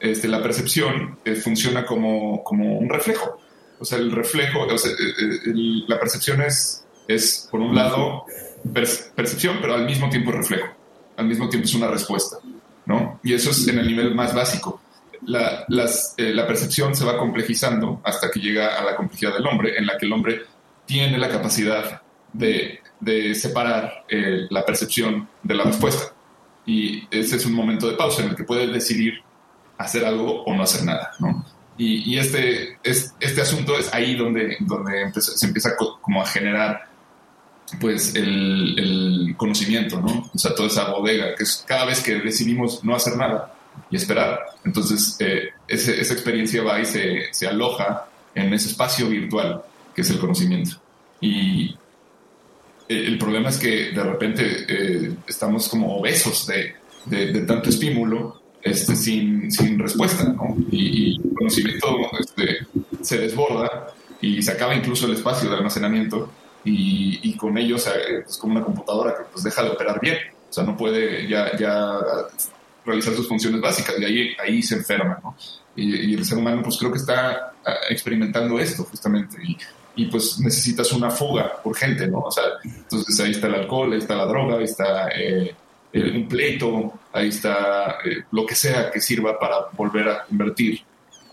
este, 0.00 0.28
la 0.28 0.42
percepción 0.42 1.18
eh, 1.24 1.34
funciona 1.34 1.84
como, 1.84 2.42
como 2.42 2.78
un 2.78 2.88
reflejo. 2.88 3.38
O 3.78 3.84
sea, 3.84 3.98
el 3.98 4.10
reflejo, 4.10 4.62
o 4.62 4.78
sea, 4.78 4.90
eh, 4.90 5.52
la 5.86 6.00
percepción 6.00 6.40
es, 6.40 6.84
es, 7.06 7.48
por 7.50 7.60
un 7.60 7.74
lado, 7.74 8.24
percepción, 9.14 9.58
pero 9.60 9.74
al 9.74 9.84
mismo 9.84 10.08
tiempo 10.08 10.32
reflejo. 10.32 10.68
Al 11.16 11.26
mismo 11.26 11.48
tiempo 11.50 11.66
es 11.66 11.74
una 11.74 11.88
respuesta. 11.88 12.38
Y 13.22 13.34
eso 13.34 13.50
es 13.50 13.66
en 13.68 13.78
el 13.78 13.86
nivel 13.86 14.14
más 14.14 14.34
básico. 14.34 14.80
La, 15.26 15.66
eh, 16.16 16.32
la 16.32 16.46
percepción 16.46 16.94
se 16.94 17.04
va 17.04 17.18
complejizando 17.18 18.00
hasta 18.04 18.30
que 18.30 18.40
llega 18.40 18.78
a 18.78 18.84
la 18.84 18.96
complejidad 18.96 19.34
del 19.34 19.46
hombre, 19.46 19.76
en 19.76 19.86
la 19.86 19.98
que 19.98 20.06
el 20.06 20.12
hombre 20.12 20.42
tiene 20.86 21.18
la 21.18 21.28
capacidad 21.28 22.02
de, 22.32 22.80
de 23.00 23.34
separar 23.34 24.04
eh, 24.08 24.46
la 24.50 24.64
percepción 24.64 25.28
de 25.42 25.54
la 25.54 25.64
respuesta. 25.64 26.14
Y 26.66 27.06
ese 27.10 27.36
es 27.36 27.46
un 27.46 27.52
momento 27.52 27.88
de 27.88 27.96
pausa 27.96 28.22
en 28.22 28.30
el 28.30 28.36
que 28.36 28.44
puede 28.44 28.66
decidir 28.66 29.14
hacer 29.78 30.04
algo 30.04 30.42
o 30.44 30.54
no 30.54 30.62
hacer 30.62 30.84
nada, 30.84 31.12
¿no? 31.18 31.44
Y, 31.78 32.12
y 32.12 32.18
este, 32.18 32.78
es, 32.82 33.14
este 33.18 33.40
asunto 33.40 33.78
es 33.78 33.92
ahí 33.94 34.14
donde, 34.14 34.58
donde 34.60 35.10
se 35.14 35.46
empieza 35.46 35.70
como 35.76 36.20
a 36.20 36.26
generar 36.26 36.89
pues 37.80 38.14
el, 38.14 39.34
conocimiento, 39.36 40.00
¿no? 40.00 40.30
O 40.34 40.38
sea, 40.38 40.54
toda 40.54 40.68
esa 40.68 40.90
bodega, 40.90 41.34
que 41.34 41.44
es 41.44 41.64
cada 41.66 41.86
vez 41.86 42.02
que 42.02 42.16
decidimos 42.16 42.84
no 42.84 42.94
hacer 42.94 43.16
nada, 43.16 43.54
y 43.90 43.96
esperar. 43.96 44.40
Entonces, 44.64 45.16
eh, 45.20 45.50
esa 45.66 46.12
experiencia 46.12 46.62
va 46.62 46.80
y 46.80 46.84
se, 46.84 47.46
aloja 47.46 48.06
en 48.34 48.52
ese 48.52 48.68
espacio 48.68 49.08
virtual 49.08 49.62
que 49.94 50.02
es 50.02 50.10
el 50.10 50.18
conocimiento. 50.18 50.76
Y 51.20 51.74
el 52.88 53.18
problema 53.18 53.48
es 53.50 53.58
que 53.58 53.92
de 53.92 54.02
repente 54.02 54.64
eh, 54.68 55.14
estamos 55.26 55.68
como 55.68 55.98
obesos 55.98 56.46
de, 56.46 57.40
tanto 57.46 57.70
estímulo 57.70 58.40
este, 58.62 58.94
sin, 58.94 59.50
sin 59.50 59.78
respuesta, 59.78 60.24
¿no? 60.24 60.56
Y, 60.70 61.16
el 61.16 61.34
conocimiento 61.34 61.96
este, 62.18 62.66
se 63.00 63.18
desborda 63.18 63.94
y 64.20 64.42
se 64.42 64.52
acaba 64.52 64.74
incluso 64.74 65.06
el 65.06 65.14
espacio 65.14 65.48
de 65.48 65.56
almacenamiento 65.56 66.30
y, 66.64 67.36
con 67.36 67.56
ello 67.56 67.76
es 67.76 68.38
como 68.38 68.54
una 68.54 68.64
computadora 68.64 69.16
que 69.16 69.24
pues 69.32 69.44
deja 69.44 69.62
de 69.62 69.70
operar 69.70 70.00
bien, 70.00 70.18
o 70.48 70.52
sea, 70.52 70.64
no 70.64 70.76
puede 70.76 71.26
ya, 71.28 71.56
ya 71.56 71.98
realizar 72.84 73.14
sus 73.14 73.28
funciones 73.28 73.60
básicas 73.60 73.94
y 73.98 74.04
ahí, 74.04 74.36
ahí 74.42 74.62
se 74.62 74.76
enferma, 74.76 75.18
¿no? 75.22 75.36
Y, 75.76 76.14
el 76.14 76.24
ser 76.24 76.38
humano 76.38 76.62
pues 76.62 76.76
creo 76.76 76.90
que 76.90 76.98
está 76.98 77.52
ah, 77.64 77.74
experimentando 77.88 78.58
esto 78.58 78.84
justamente 78.84 79.38
y, 79.42 79.56
y, 79.96 80.06
pues 80.06 80.38
necesitas 80.40 80.92
una 80.92 81.10
fuga 81.10 81.60
urgente, 81.64 82.06
¿no? 82.06 82.18
O 82.20 82.30
sea, 82.30 82.44
entonces 82.64 83.18
ahí 83.20 83.30
está 83.30 83.46
el 83.46 83.54
alcohol, 83.54 83.92
ahí 83.92 83.98
está 83.98 84.16
la 84.16 84.26
droga, 84.26 84.58
ahí 84.58 84.64
está 84.64 85.08
eh, 85.08 85.54
un 85.92 86.28
pleito, 86.28 86.92
ahí 87.12 87.28
está 87.28 87.98
eh, 88.04 88.24
lo 88.32 88.44
que 88.44 88.54
sea 88.54 88.90
que 88.90 89.00
sirva 89.00 89.38
para 89.38 89.68
volver 89.72 90.08
a 90.08 90.24
convertir 90.24 90.80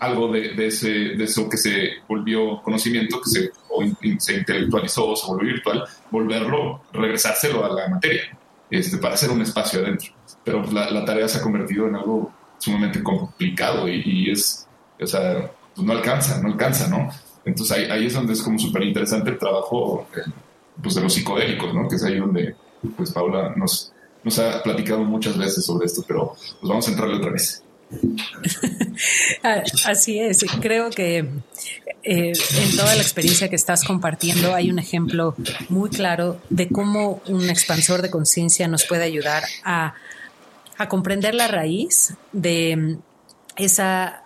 algo 0.00 0.32
de, 0.32 0.54
de, 0.54 0.66
ese, 0.68 0.88
de 0.88 1.24
eso 1.24 1.48
que 1.48 1.56
se 1.56 1.90
volvió 2.06 2.62
conocimiento, 2.62 3.20
que 3.20 3.30
se, 3.30 3.50
se 4.18 4.34
intelectualizó 4.34 5.08
o 5.08 5.16
se 5.16 5.26
volvió 5.26 5.52
virtual, 5.52 5.84
volverlo, 6.10 6.82
regresárselo 6.92 7.64
a 7.64 7.68
la 7.72 7.88
materia, 7.88 8.38
este, 8.70 8.98
para 8.98 9.14
hacer 9.14 9.30
un 9.30 9.42
espacio 9.42 9.80
adentro 9.80 10.12
pero 10.48 10.62
pues, 10.62 10.72
la, 10.72 11.04
tarea 11.04 11.28
se 11.28 11.38
ha 11.38 11.42
convertido 11.42 11.86
en 11.88 11.96
algo 11.96 12.32
sumamente 12.58 13.02
complicado 13.02 13.86
y, 13.86 14.30
es, 14.30 14.66
o 14.98 15.06
sea, 15.06 15.50
pues 15.74 15.86
no 15.86 15.92
alcanza, 15.92 16.40
no 16.40 16.48
alcanza, 16.48 16.88
¿no? 16.88 17.10
Entonces 17.44 17.76
ahí, 17.76 17.84
ahí 17.90 18.06
es 18.06 18.14
donde 18.14 18.32
es 18.32 18.42
como 18.42 18.58
súper 18.58 18.82
interesante 18.82 19.30
el 19.30 19.38
trabajo 19.38 20.06
eh, 20.16 20.30
pues 20.82 20.94
de 20.94 21.02
los 21.02 21.12
psicodélicos, 21.12 21.74
¿no? 21.74 21.86
Que 21.86 21.96
es 21.96 22.04
ahí 22.04 22.18
donde 22.18 22.56
pues 22.96 23.10
Paula 23.12 23.54
nos, 23.56 23.92
nos 24.24 24.38
ha 24.38 24.62
platicado 24.62 25.04
muchas 25.04 25.36
veces 25.36 25.66
sobre 25.66 25.84
esto, 25.84 26.02
pero 26.08 26.34
pues 26.34 26.68
vamos 26.68 26.88
a 26.88 26.90
entrarle 26.92 27.16
otra 27.16 27.32
vez. 27.32 27.62
Ah, 29.42 29.62
así 29.86 30.18
es, 30.18 30.44
creo 30.60 30.90
que 30.90 31.18
eh, 32.02 32.32
en 32.32 32.76
toda 32.76 32.94
la 32.94 33.02
experiencia 33.02 33.48
que 33.48 33.56
estás 33.56 33.84
compartiendo 33.84 34.54
hay 34.54 34.70
un 34.70 34.78
ejemplo 34.78 35.34
muy 35.68 35.90
claro 35.90 36.40
de 36.50 36.68
cómo 36.68 37.22
un 37.26 37.48
expansor 37.48 38.02
de 38.02 38.10
conciencia 38.10 38.68
nos 38.68 38.84
puede 38.84 39.04
ayudar 39.04 39.44
a 39.64 39.94
a 40.78 40.88
comprender 40.88 41.34
la 41.34 41.48
raíz 41.48 42.14
de 42.32 42.76
mm, 42.76 42.98
esa, 43.56 44.22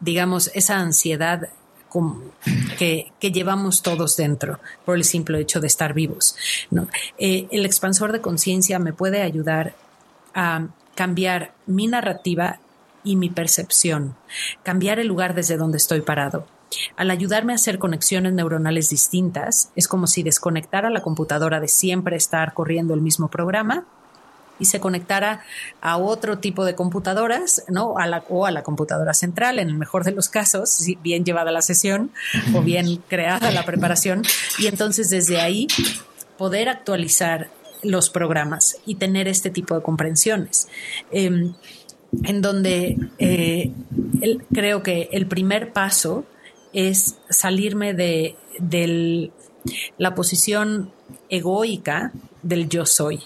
digamos, 0.00 0.50
esa 0.54 0.78
ansiedad 0.78 1.48
que, 2.78 3.10
llevamos 3.20 3.82
todos 3.82 4.16
dentro 4.16 4.60
por 4.84 4.96
el 4.96 5.04
simple 5.04 5.40
hecho 5.40 5.60
de 5.60 5.66
estar 5.66 5.94
vivos. 5.94 6.36
Eh, 7.18 7.48
el 7.50 7.66
expansor 7.66 8.12
de 8.12 8.20
conciencia 8.20 8.78
me 8.78 8.92
puede 8.92 9.22
ayudar 9.22 9.74
a 10.34 10.68
cambiar 10.94 11.54
mi 11.66 11.86
narrativa 11.86 12.60
y 13.06 13.16
mi 13.16 13.30
percepción, 13.30 14.16
cambiar 14.64 14.98
el 14.98 15.06
lugar 15.06 15.34
desde 15.34 15.56
donde 15.56 15.78
estoy 15.78 16.02
parado. 16.02 16.46
Al 16.96 17.10
ayudarme 17.10 17.52
a 17.52 17.56
hacer 17.56 17.78
conexiones 17.78 18.32
neuronales 18.32 18.90
distintas, 18.90 19.70
es 19.76 19.86
como 19.86 20.08
si 20.08 20.24
desconectara 20.24 20.90
la 20.90 21.02
computadora 21.02 21.60
de 21.60 21.68
siempre 21.68 22.16
estar 22.16 22.52
corriendo 22.52 22.92
el 22.92 23.00
mismo 23.00 23.28
programa 23.28 23.86
y 24.58 24.64
se 24.64 24.80
conectara 24.80 25.44
a 25.80 25.98
otro 25.98 26.38
tipo 26.38 26.64
de 26.64 26.74
computadoras, 26.74 27.62
¿no? 27.68 27.96
A 27.98 28.06
la, 28.06 28.24
o 28.28 28.46
a 28.46 28.50
la 28.50 28.62
computadora 28.62 29.14
central, 29.14 29.60
en 29.60 29.68
el 29.68 29.76
mejor 29.76 30.02
de 30.04 30.12
los 30.12 30.28
casos, 30.28 30.70
si 30.70 30.96
bien 30.96 31.24
llevada 31.24 31.52
la 31.52 31.62
sesión 31.62 32.10
o 32.54 32.62
bien 32.62 32.96
creada 33.08 33.52
la 33.52 33.64
preparación, 33.64 34.22
y 34.58 34.66
entonces 34.66 35.10
desde 35.10 35.40
ahí 35.40 35.68
poder 36.36 36.68
actualizar 36.68 37.50
los 37.82 38.10
programas 38.10 38.78
y 38.86 38.96
tener 38.96 39.28
este 39.28 39.50
tipo 39.50 39.74
de 39.74 39.82
comprensiones. 39.82 40.68
Em, 41.10 41.54
en 42.24 42.42
donde 42.42 42.96
eh, 43.18 43.72
creo 44.52 44.82
que 44.82 45.08
el 45.12 45.26
primer 45.26 45.72
paso 45.72 46.24
es 46.72 47.16
salirme 47.28 47.94
de, 47.94 48.36
de 48.58 49.30
la 49.98 50.14
posición 50.14 50.92
egoica 51.28 52.12
del 52.42 52.68
yo 52.68 52.86
soy 52.86 53.22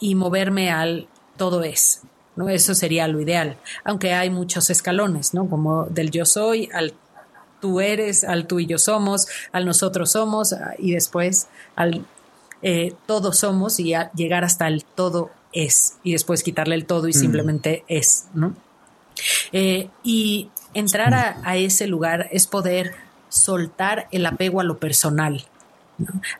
y 0.00 0.14
moverme 0.14 0.70
al 0.70 1.08
todo 1.36 1.62
es. 1.62 2.02
¿no? 2.36 2.48
Eso 2.48 2.74
sería 2.74 3.08
lo 3.08 3.20
ideal, 3.20 3.56
aunque 3.84 4.12
hay 4.12 4.30
muchos 4.30 4.70
escalones, 4.70 5.34
¿no? 5.34 5.48
Como 5.50 5.86
del 5.86 6.10
yo 6.12 6.24
soy 6.24 6.68
al 6.72 6.94
tú 7.60 7.80
eres, 7.80 8.22
al 8.22 8.46
tú 8.46 8.60
y 8.60 8.66
yo 8.66 8.78
somos, 8.78 9.26
al 9.50 9.66
nosotros 9.66 10.12
somos 10.12 10.54
y 10.78 10.92
después 10.92 11.48
al 11.74 12.06
eh, 12.62 12.94
todos 13.06 13.38
somos 13.38 13.80
y 13.80 13.94
llegar 14.14 14.44
hasta 14.44 14.68
el 14.68 14.84
todo 14.84 15.30
es 15.52 15.96
y 16.02 16.12
después 16.12 16.42
quitarle 16.42 16.74
el 16.74 16.86
todo 16.86 17.08
y 17.08 17.10
mm. 17.10 17.14
simplemente 17.14 17.84
es, 17.88 18.26
¿no? 18.34 18.54
Eh, 19.52 19.90
y 20.02 20.50
entrar 20.74 21.14
a, 21.14 21.56
ese 21.56 21.86
lugar 21.86 22.28
es 22.30 22.46
poder 22.46 22.92
soltar 23.28 24.06
el 24.12 24.24
apego 24.26 24.60
a 24.60 24.64
lo 24.64 24.78
personal, 24.78 25.44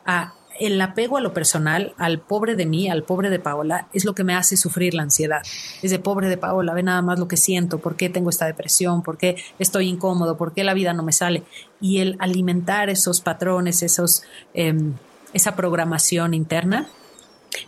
a 0.05 0.33
el 0.59 0.79
apego 0.81 1.17
a 1.17 1.21
lo 1.21 1.33
personal, 1.33 1.93
al 1.97 2.19
pobre 2.19 2.55
de 2.55 2.65
mí, 2.65 2.89
al 2.89 3.03
pobre 3.03 3.29
de 3.29 3.39
Paola, 3.39 3.87
es 3.93 4.03
lo 4.03 4.13
que 4.13 4.25
me 4.25 4.35
hace 4.35 4.57
sufrir 4.57 4.93
la 4.93 5.03
ansiedad. 5.03 5.41
Es 5.81 5.89
de 5.89 5.99
pobre 5.99 6.27
de 6.27 6.35
Paola, 6.35 6.73
ve 6.73 6.83
nada 6.83 7.01
más 7.01 7.17
lo 7.17 7.29
que 7.29 7.37
siento, 7.37 7.79
por 7.79 7.95
qué 7.95 8.09
tengo 8.09 8.29
esta 8.29 8.45
depresión, 8.45 9.01
por 9.01 9.17
qué 9.17 9.37
estoy 9.57 9.87
incómodo, 9.87 10.37
por 10.37 10.53
qué 10.53 10.65
la 10.65 10.73
vida 10.73 10.91
no 10.91 11.01
me 11.01 11.13
sale. 11.13 11.43
Y 11.79 11.99
el 11.99 12.17
alimentar 12.19 12.89
esos 12.89 13.21
patrones, 13.21 13.83
esos, 13.83 14.23
em, 14.53 14.95
esa 15.33 15.55
programación 15.55 16.33
interna, 16.33 16.89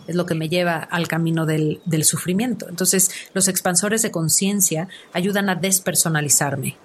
es 0.07 0.15
lo 0.15 0.25
que 0.25 0.36
me 0.36 0.49
lleva 0.49 0.77
al 0.77 1.07
camino 1.07 1.45
del, 1.45 1.82
del 1.86 2.03
sufrimiento. 2.03 2.67
Entonces, 2.69 3.11
los 3.34 3.47
expansores 3.47 4.01
de 4.01 4.11
conciencia 4.11 4.88
ayudan 5.13 5.49
a 5.49 5.55
despersonalizarme, 5.55 6.77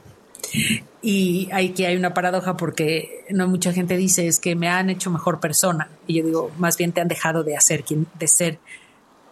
y 1.03 1.49
hay 1.53 1.71
que 1.71 1.87
hay 1.87 1.97
una 1.97 2.15
paradoja 2.15 2.57
porque 2.57 3.25
no 3.31 3.47
mucha 3.49 3.73
gente 3.73 3.97
dice 3.97 4.27
es 4.27 4.41
que 4.41 4.57
me 4.57 4.69
han 4.69 4.91
hecho 4.91 5.11
mejor 5.11 5.41
persona. 5.41 5.89
Y 6.07 6.19
yo 6.19 6.25
digo, 6.25 6.53
más 6.59 6.77
bien 6.77 6.93
te 6.93 7.01
han 7.01 7.09
dejado 7.09 7.45
de 7.45 7.57
hacer 7.57 7.85
quien, 7.85 8.07
de 8.19 8.29
ser 8.29 8.59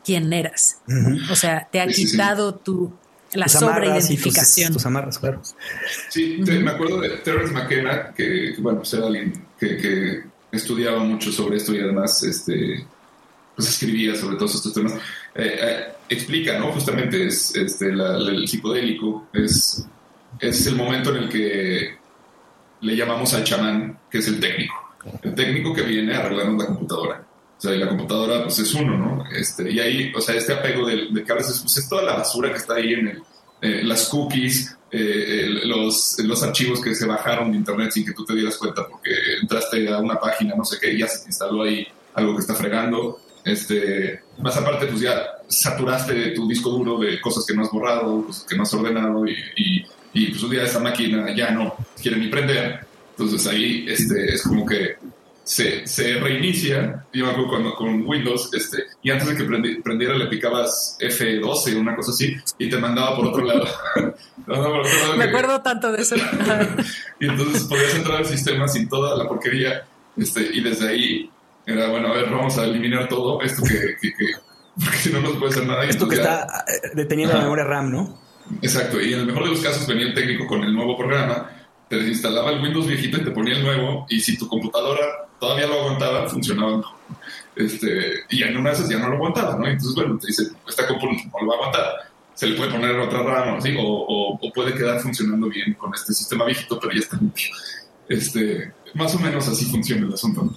quien 0.05 0.33
eras. 0.33 0.81
O 1.31 1.37
sea, 1.37 1.69
te 1.71 1.81
ha 1.81 1.87
quitado 1.87 2.55
tu 2.55 2.93
la 3.33 3.49
sobreidentificación. 3.49 4.69
Tus, 4.69 4.77
tus, 4.77 4.87
amarras, 4.87 5.19
claro. 5.19 5.43
Sí, 6.09 6.39
me 6.47 6.71
acuerdo 6.71 7.01
de 7.01 7.11
Terence 7.19 7.53
McKenna, 7.53 8.13
que, 8.15 8.55
bueno, 8.59 8.79
pues 8.79 8.95
era 8.95 9.07
alguien 9.07 9.33
que, 9.59 10.23
estudiaba 10.53 11.01
mucho 11.01 11.33
sobre 11.33 11.57
esto 11.57 11.75
y 11.75 11.81
además 11.81 12.23
este, 12.23 12.87
pues 13.55 13.69
escribía 13.69 14.15
sobre 14.15 14.37
todos 14.37 14.55
estos 14.55 14.73
temas. 14.73 14.95
Eh, 15.35 15.59
eh, 15.61 15.93
explica, 16.09 16.59
¿no? 16.59 16.73
Justamente 16.73 17.27
es 17.27 17.55
este, 17.57 17.89
el 17.89 18.47
psicodélico, 18.47 19.29
es 19.33 19.87
es 20.41 20.67
el 20.67 20.77
momento 20.77 21.15
en 21.15 21.25
el 21.25 21.29
que 21.29 21.97
le 22.81 22.97
llamamos 22.97 23.33
al 23.35 23.45
chamán, 23.45 23.99
que 24.11 24.19
es 24.19 24.29
el 24.29 24.41
técnico. 24.41 24.75
El 25.23 25.35
técnico 25.35 25.75
que 25.75 25.83
viene 25.83 26.15
a 26.15 26.21
arreglarnos 26.21 26.63
la 26.63 26.67
computadora. 26.67 27.27
O 27.57 27.61
sea, 27.61 27.75
y 27.75 27.79
la 27.79 27.89
computadora 27.89 28.43
pues 28.43 28.59
es 28.59 28.75
uno, 28.75 28.97
¿no? 28.97 29.25
Este, 29.31 29.71
y 29.71 29.79
ahí, 29.79 30.13
o 30.15 30.21
sea, 30.21 30.35
este 30.35 30.53
apego 30.53 30.87
de, 30.87 31.25
que 31.25 31.33
veces 31.33 31.61
pues, 31.61 31.77
es 31.77 31.89
toda 31.89 32.03
la 32.03 32.15
basura 32.15 32.51
que 32.51 32.59
está 32.59 32.75
ahí 32.75 32.95
en 32.95 33.09
el, 33.09 33.23
eh, 33.63 33.83
las 33.85 34.09
cookies, 34.09 34.77
eh, 34.91 35.47
los, 35.65 36.17
los 36.19 36.43
archivos 36.43 36.81
que 36.81 36.95
se 36.95 37.07
bajaron 37.07 37.53
de 37.53 37.59
internet 37.59 37.91
sin 37.93 38.05
que 38.05 38.13
tú 38.13 38.25
te 38.25 38.35
dieras 38.35 38.57
cuenta 38.57 38.87
porque 38.87 39.11
entraste 39.41 39.89
a 39.89 39.99
una 39.99 40.19
página, 40.19 40.55
no 40.55 40.65
sé 40.65 40.79
qué, 40.81 40.93
y 40.93 40.99
ya 40.99 41.09
se 41.09 41.21
te 41.21 41.27
instaló 41.27 41.63
ahí 41.63 41.87
algo 42.15 42.35
que 42.35 42.41
está 42.41 42.55
fregando. 42.55 43.21
Este, 43.45 44.23
más 44.39 44.57
aparte, 44.57 44.87
pues 44.87 45.01
ya 45.01 45.23
saturaste 45.49 46.31
tu 46.31 46.49
disco 46.49 46.71
duro 46.71 46.99
de 46.99 47.21
cosas 47.21 47.45
que 47.47 47.55
no 47.55 47.63
has 47.63 47.71
borrado, 47.71 48.25
cosas 48.27 48.47
que 48.49 48.57
no 48.57 48.63
has 48.63 48.75
ordenado 48.75 49.27
y 49.27 49.85
y 50.15 50.31
pues 50.31 50.43
un 50.45 50.51
día 50.51 50.63
esa 50.63 50.79
máquina 50.79 51.35
ya 51.35 51.51
no 51.51 51.75
quiere 52.01 52.17
ni 52.17 52.29
prender. 52.29 52.87
Entonces 53.11 53.47
ahí 53.47 53.85
este, 53.89 54.33
es 54.33 54.43
como 54.43 54.65
que 54.65 54.97
se, 55.43 55.87
se 55.87 56.15
reinicia, 56.15 57.05
yo 57.13 57.27
me 57.27 57.33
acuerdo 57.33 57.51
cuando 57.51 57.75
con 57.75 58.07
Windows, 58.07 58.49
este, 58.55 58.85
y 59.03 59.11
antes 59.11 59.29
de 59.29 59.37
que 59.37 59.45
prendiera 59.83 60.17
le 60.17 60.27
picabas 60.29 60.97
F12, 61.01 61.77
una 61.77 61.95
cosa 61.95 62.13
así, 62.13 62.35
y 62.59 62.71
te 62.71 62.79
mandaba 62.79 63.15
por 63.15 63.27
otro 63.27 63.45
lado. 63.45 63.67
me 65.19 65.25
acuerdo 65.25 65.61
tanto 65.61 65.93
de 65.93 66.01
eso. 66.01 66.17
y 67.21 67.27
entonces 67.27 67.65
podías 67.65 67.95
entrar 67.95 68.19
al 68.19 68.27
sistema 68.27 68.67
sin 68.69 68.89
toda 68.89 69.17
la 69.19 69.29
porquería, 69.29 69.85
este, 70.17 70.49
y 70.55 70.63
desde 70.63 70.89
ahí 70.89 71.31
era, 71.67 71.89
bueno, 71.89 72.09
a 72.09 72.13
ver, 72.13 72.31
vamos 72.31 72.59
a 72.59 72.65
eliminar 72.65 73.09
todo 73.09 73.41
esto 73.41 73.63
que, 73.63 73.97
que, 74.01 74.13
porque 74.85 74.99
si 74.99 75.13
no, 75.13 75.21
no 75.21 75.33
puede 75.39 75.53
hacer 75.53 75.67
nada. 75.67 75.85
Esto 75.85 76.09
que 76.09 76.17
está 76.17 76.65
eh, 76.69 76.91
deteniendo 76.95 77.35
la 77.35 77.43
memoria 77.43 77.65
RAM, 77.65 77.91
¿no? 77.91 78.19
Exacto, 78.61 79.01
y 79.01 79.15
en 79.15 79.21
el 79.21 79.27
mejor 79.27 79.45
de 79.45 79.51
los 79.51 79.61
casos 79.61 79.87
venía 79.87 80.07
el 80.07 80.15
técnico 80.15 80.47
con 80.47 80.63
el 80.63 80.75
nuevo 80.75 80.97
programa, 80.97 81.51
te 81.89 81.97
desinstalaba 81.97 82.51
el 82.51 82.63
Windows 82.63 82.87
viejito 82.87 83.19
y 83.19 83.25
te 83.25 83.31
ponía 83.31 83.57
el 83.57 83.63
nuevo, 83.63 84.07
y 84.09 84.21
si 84.21 84.37
tu 84.37 84.49
computadora 84.49 85.03
todavía 85.41 85.67
lo 85.67 85.81
aguantaba, 85.81 86.29
funcionaba. 86.29 86.83
Este, 87.57 88.25
y 88.31 88.43
en 88.43 88.57
una 88.57 88.71
vez 88.71 88.89
ya 88.89 88.99
no 88.99 89.09
lo 89.09 89.17
aguantaba, 89.17 89.57
¿no? 89.57 89.67
Entonces, 89.67 89.95
bueno, 89.95 90.19
te 90.19 90.27
dice, 90.27 90.45
esta 90.69 90.87
computadora 90.87 91.31
no 91.33 91.41
lo 91.41 91.47
va 91.47 91.55
a 91.55 91.57
aguantar. 91.57 91.85
se 92.35 92.47
le 92.49 92.57
puede 92.57 92.73
poner 92.73 92.99
otra 92.99 93.23
rama, 93.23 93.61
¿sí? 93.61 93.75
o, 93.79 94.39
o, 94.41 94.53
puede 94.53 94.75
quedar 94.75 95.01
funcionando 95.01 95.49
bien 95.49 95.75
con 95.75 95.95
este 95.95 96.13
sistema 96.13 96.45
viejito, 96.45 96.79
pero 96.81 96.93
ya 96.93 97.01
está 97.01 97.17
limpio. 97.17 97.49
Este, 98.09 98.73
más 98.95 99.15
o 99.15 99.19
menos 99.21 99.49
así 99.49 99.65
funciona 99.67 100.07
el 100.07 100.15
asunto. 100.15 100.53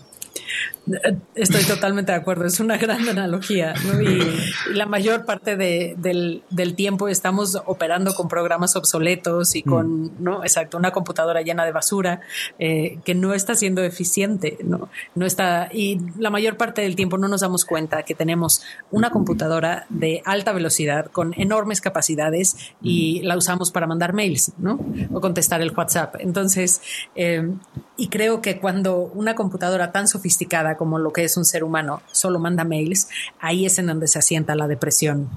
Estoy 1.35 1.63
totalmente 1.65 2.11
de 2.13 2.17
acuerdo, 2.17 2.45
es 2.45 2.59
una 2.59 2.77
gran 2.77 3.07
analogía 3.09 3.73
y, 4.01 4.73
la 4.73 4.85
mayor 4.85 5.25
parte 5.25 5.57
del, 5.57 6.43
tiempo 6.75 7.07
estamos 7.07 7.61
operando 7.65 8.13
con 8.13 8.27
programas 8.27 8.75
obsoletos 8.75 9.55
y 9.55 9.63
con, 9.63 10.03
mm. 10.03 10.11
¿no? 10.19 10.43
Exacto, 10.43 10.77
una 10.77 10.91
computadora 10.91 11.41
llena 11.41 11.65
de 11.65 11.71
basura 11.71 12.21
eh, 12.59 12.99
que 13.03 13.15
no 13.15 13.33
está 13.33 13.55
siendo 13.55 13.83
eficiente, 13.83 14.57
¿no? 14.63 14.89
no 15.15 15.25
está, 15.25 15.69
y 15.71 15.99
la 16.17 16.29
mayor 16.29 16.57
parte 16.57 16.81
del 16.81 16.95
tiempo 16.95 17.17
no 17.17 17.27
nos 17.27 17.41
damos 17.41 17.65
cuenta 17.65 18.03
que 18.03 18.15
tenemos 18.15 18.61
una 18.91 19.09
computadora 19.09 19.85
de 19.89 20.21
alta 20.25 20.53
velocidad 20.53 21.07
con 21.07 21.33
enormes 21.37 21.81
capacidades 21.81 22.55
y 22.81 23.21
la 23.23 23.37
usamos 23.37 23.71
para 23.71 23.87
mandar 23.87 24.13
mails, 24.13 24.53
¿no? 24.57 24.79
O 25.11 25.21
contestar 25.21 25.61
el 25.61 25.71
WhatsApp. 25.71 26.15
Entonces, 26.19 26.81
eh, 27.15 27.49
y 27.97 28.09
creo 28.09 28.41
que 28.41 28.59
cuando 28.59 28.97
una 29.13 29.35
computadora 29.35 29.91
tan 29.91 30.07
sofisticada 30.07 30.56
como 30.77 30.99
lo 30.99 31.11
que 31.11 31.23
es 31.23 31.37
un 31.37 31.45
ser 31.45 31.63
humano 31.63 32.01
solo 32.11 32.39
manda 32.39 32.63
mails, 32.63 33.07
ahí 33.39 33.65
es 33.65 33.79
en 33.79 33.87
donde 33.87 34.07
se 34.07 34.19
asienta 34.19 34.55
la 34.55 34.67
depresión. 34.67 35.29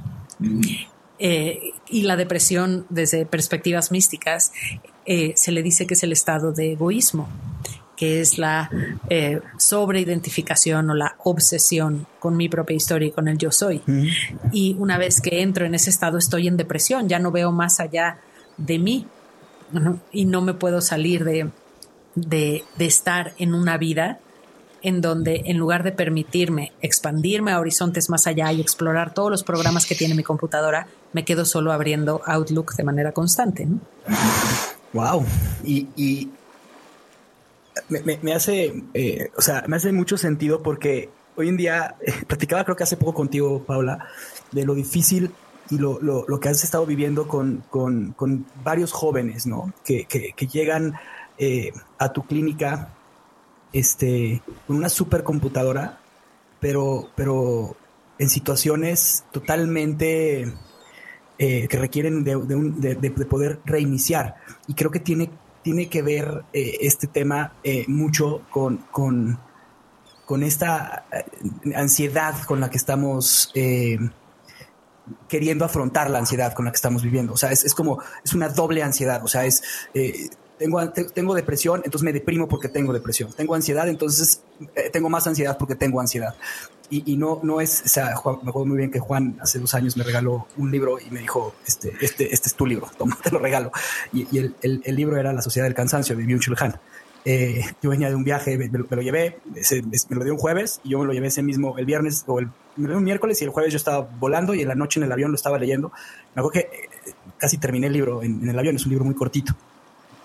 Eh, 1.19 1.75
y 1.89 2.03
la 2.03 2.17
depresión, 2.17 2.87
desde 2.89 3.27
perspectivas 3.27 3.93
místicas, 3.93 4.53
eh, 5.05 5.35
se 5.37 5.53
le 5.53 5.63
dice 5.63 5.87
que 5.87 5.95
es 5.95 6.03
el 6.03 6.13
estado 6.13 6.53
de 6.53 6.73
egoísmo, 6.73 7.29
que 7.97 8.23
es 8.23 8.39
la 8.39 8.71
eh, 9.11 9.41
sobreidentificación 9.59 10.89
o 10.89 10.95
la 10.95 11.17
obsesión 11.23 12.07
con 12.19 12.37
mi 12.37 12.49
propia 12.49 12.77
historia 12.77 13.09
y 13.09 13.11
con 13.11 13.29
el 13.29 13.37
yo 13.37 13.53
soy. 13.53 13.83
Y 14.53 14.75
una 14.79 14.97
vez 14.97 15.21
que 15.21 15.43
entro 15.43 15.67
en 15.67 15.75
ese 15.75 15.91
estado, 15.91 16.17
estoy 16.17 16.49
en 16.49 16.57
depresión, 16.57 17.09
ya 17.09 17.19
no 17.19 17.31
veo 17.31 17.53
más 17.53 17.81
allá 17.81 18.19
de 18.57 18.79
mí 18.79 19.07
y 20.13 20.25
no 20.25 20.41
me 20.41 20.55
puedo 20.55 20.81
salir 20.81 21.25
de, 21.25 21.51
de, 22.15 22.65
estar 22.79 23.35
en 23.39 23.55
una 23.55 23.77
vida 23.77 24.19
en 24.83 25.01
donde 25.01 25.43
en 25.47 25.59
lugar 25.59 25.83
de 25.83 25.93
permitirme 25.93 26.73
expandirme 26.81 27.53
a 27.53 27.61
horizontes 27.61 28.11
más 28.11 28.27
allá 28.27 28.53
y 28.53 28.61
explorar 28.61 29.15
todos 29.15 29.31
los 29.31 29.45
programas 29.45 29.87
que 29.87 29.95
tiene 29.95 30.15
mi 30.15 30.23
computadora, 30.23 30.87
me 31.13 31.25
quedo 31.25 31.45
solo 31.45 31.73
abriendo 31.73 32.23
Outlook 32.27 32.75
de 32.75 32.85
manera 32.85 33.13
constante. 33.13 33.67
Wow. 34.93 35.25
Y, 35.65 36.31
me, 37.89 38.35
hace, 38.35 38.83
eh, 38.95 39.31
o 39.37 39.41
sea, 39.41 39.65
me 39.67 39.77
hace 39.77 39.93
mucho 39.93 40.17
sentido 40.17 40.63
porque 40.63 41.11
hoy 41.37 41.49
en 41.49 41.57
día, 41.57 41.97
platicaba 42.27 42.65
creo 42.65 42.77
que 42.77 42.85
hace 42.85 42.97
poco 42.97 43.15
contigo, 43.15 43.63
Paula, 43.65 44.07
de 44.53 44.65
lo 44.65 44.75
difícil 44.75 45.31
y 45.71 45.79
lo, 45.79 46.25
que 46.41 46.49
has 46.49 46.65
estado 46.65 46.85
viviendo 46.85 47.29
con, 47.29 47.65
varios 48.65 48.93
jóvenes, 48.93 49.47
¿no? 49.47 49.73
Que, 49.85 50.05
que 50.05 50.47
llegan 50.49 50.95
eh, 51.43 51.73
a 51.99 52.13
tu 52.13 52.25
clínica 52.25 52.91
este, 53.73 54.43
con 54.67 54.77
una 54.77 54.89
supercomputadora, 54.89 56.01
pero, 56.61 57.11
pero 57.15 57.77
en 58.19 58.29
situaciones 58.29 59.25
totalmente 59.31 60.53
eh, 61.39 61.69
que 61.69 61.79
requieren 61.79 62.25
de, 62.25 63.11
poder 63.29 63.61
reiniciar. 63.65 64.37
Y 64.67 64.75
creo 64.75 64.91
que 64.91 65.01
tiene, 65.01 65.31
tiene 65.63 65.89
que 65.89 66.03
ver 66.03 66.45
eh, 66.53 66.79
este 66.83 67.07
tema 67.07 67.55
mucho 67.87 68.43
con, 68.51 68.79
con, 68.91 69.39
con, 70.27 70.43
esta 70.43 71.07
ansiedad 71.75 72.43
con 72.43 72.61
la 72.61 72.71
que 72.71 72.77
estamos 72.77 73.53
queriendo 75.29 75.65
afrontar 75.65 76.11
la 76.11 76.19
ansiedad 76.19 76.53
con 76.53 76.65
la 76.65 76.73
que 76.73 76.77
estamos 76.77 77.03
viviendo. 77.03 77.33
O 77.33 77.37
sea, 77.37 77.51
es, 77.51 77.75
como, 77.75 78.03
es 78.25 78.35
una 78.35 78.49
doble 78.49 78.83
ansiedad. 78.83 79.25
O 79.25 79.29
sea, 79.29 79.45
es, 79.45 79.63
tengo, 80.61 80.91
tengo 80.91 81.35
depresión, 81.35 81.81
entonces 81.87 82.05
me 82.05 82.13
deprimo 82.13 82.47
porque 82.47 82.69
tengo 82.69 82.93
depresión. 82.93 83.33
Tengo 83.33 83.55
ansiedad, 83.55 83.89
entonces 83.89 84.43
eh, 84.77 84.91
tengo 84.93 85.09
más 85.09 85.27
ansiedad 85.27 85.57
porque 85.59 85.75
tengo 85.75 86.01
ansiedad. 86.01 86.35
Y, 86.93 87.17
no, 87.17 87.39
no 87.45 87.61
es, 87.61 87.83
o 87.85 87.89
sea, 87.89 88.07
me 88.07 88.51
acuerdo 88.51 88.67
muy 88.67 88.77
bien 88.77 88.91
que 88.91 88.99
Juan 88.99 89.39
hace 89.41 89.61
dos 89.61 89.75
años 89.75 89.97
me 89.97 90.03
regaló 90.03 90.49
un 90.57 90.73
libro 90.73 90.99
y 90.99 91.09
me 91.13 91.21
dijo, 91.21 91.55
este, 91.65 91.93
este, 92.01 92.35
este 92.35 92.49
es 92.49 92.55
tu 92.57 92.67
libro, 92.67 92.89
toma, 92.99 93.17
te 93.23 93.31
lo 93.31 93.39
regalo. 93.39 93.71
Y, 94.13 94.27
el, 94.37 94.55
el, 94.61 94.97
libro 94.97 95.17
era 95.17 95.33
La 95.33 95.41
Sociedad 95.41 95.67
del 95.67 95.75
Cansancio 95.75 96.17
de 96.17 96.25
Byung-Chul 96.25 96.57
Han. 96.61 96.81
Eh, 97.25 97.63
yo 97.81 97.91
venía 97.91 98.09
de 98.09 98.17
un 98.17 98.25
viaje, 98.25 98.59
me, 98.59 98.69
lo 98.69 99.03
llevé, 99.03 99.39
me 100.09 100.17
lo 100.17 100.25
dio 100.25 100.33
un 100.33 100.39
jueves 100.39 100.81
y 100.83 100.91
yo 100.91 100.99
me 100.99 101.07
lo 101.07 101.13
llevé 101.13 101.29
ese 101.29 101.43
mismo, 101.43 101.79
el 101.79 101.87
viernes 101.87 102.25
o 102.27 102.41
el, 102.41 102.49
me 102.77 102.95
un 102.97 103.05
miércoles 103.05 103.41
y 103.41 103.45
el 103.45 103.51
jueves 103.51 103.73
yo 103.73 103.77
estaba 103.77 104.01
volando 104.19 104.53
y 104.55 104.63
en 104.63 104.69
la 104.69 104.75
noche 104.75 104.99
en 104.99 105.05
el 105.05 105.13
avión 105.13 105.31
lo 105.31 105.37
estaba 105.37 105.59
leyendo. 105.59 105.93
Me 106.35 106.41
acuerdo 106.41 106.51
que 106.51 106.61
eh, 106.61 107.13
casi 107.39 107.57
terminé 107.59 107.87
el 107.87 107.93
libro 107.93 108.23
en, 108.23 108.43
en 108.43 108.49
el 108.51 108.59
avión, 108.59 108.77
es 108.77 108.85
un 108.85 108.91
libro 108.91 109.05
muy 109.07 109.15
cortito. 109.15 109.55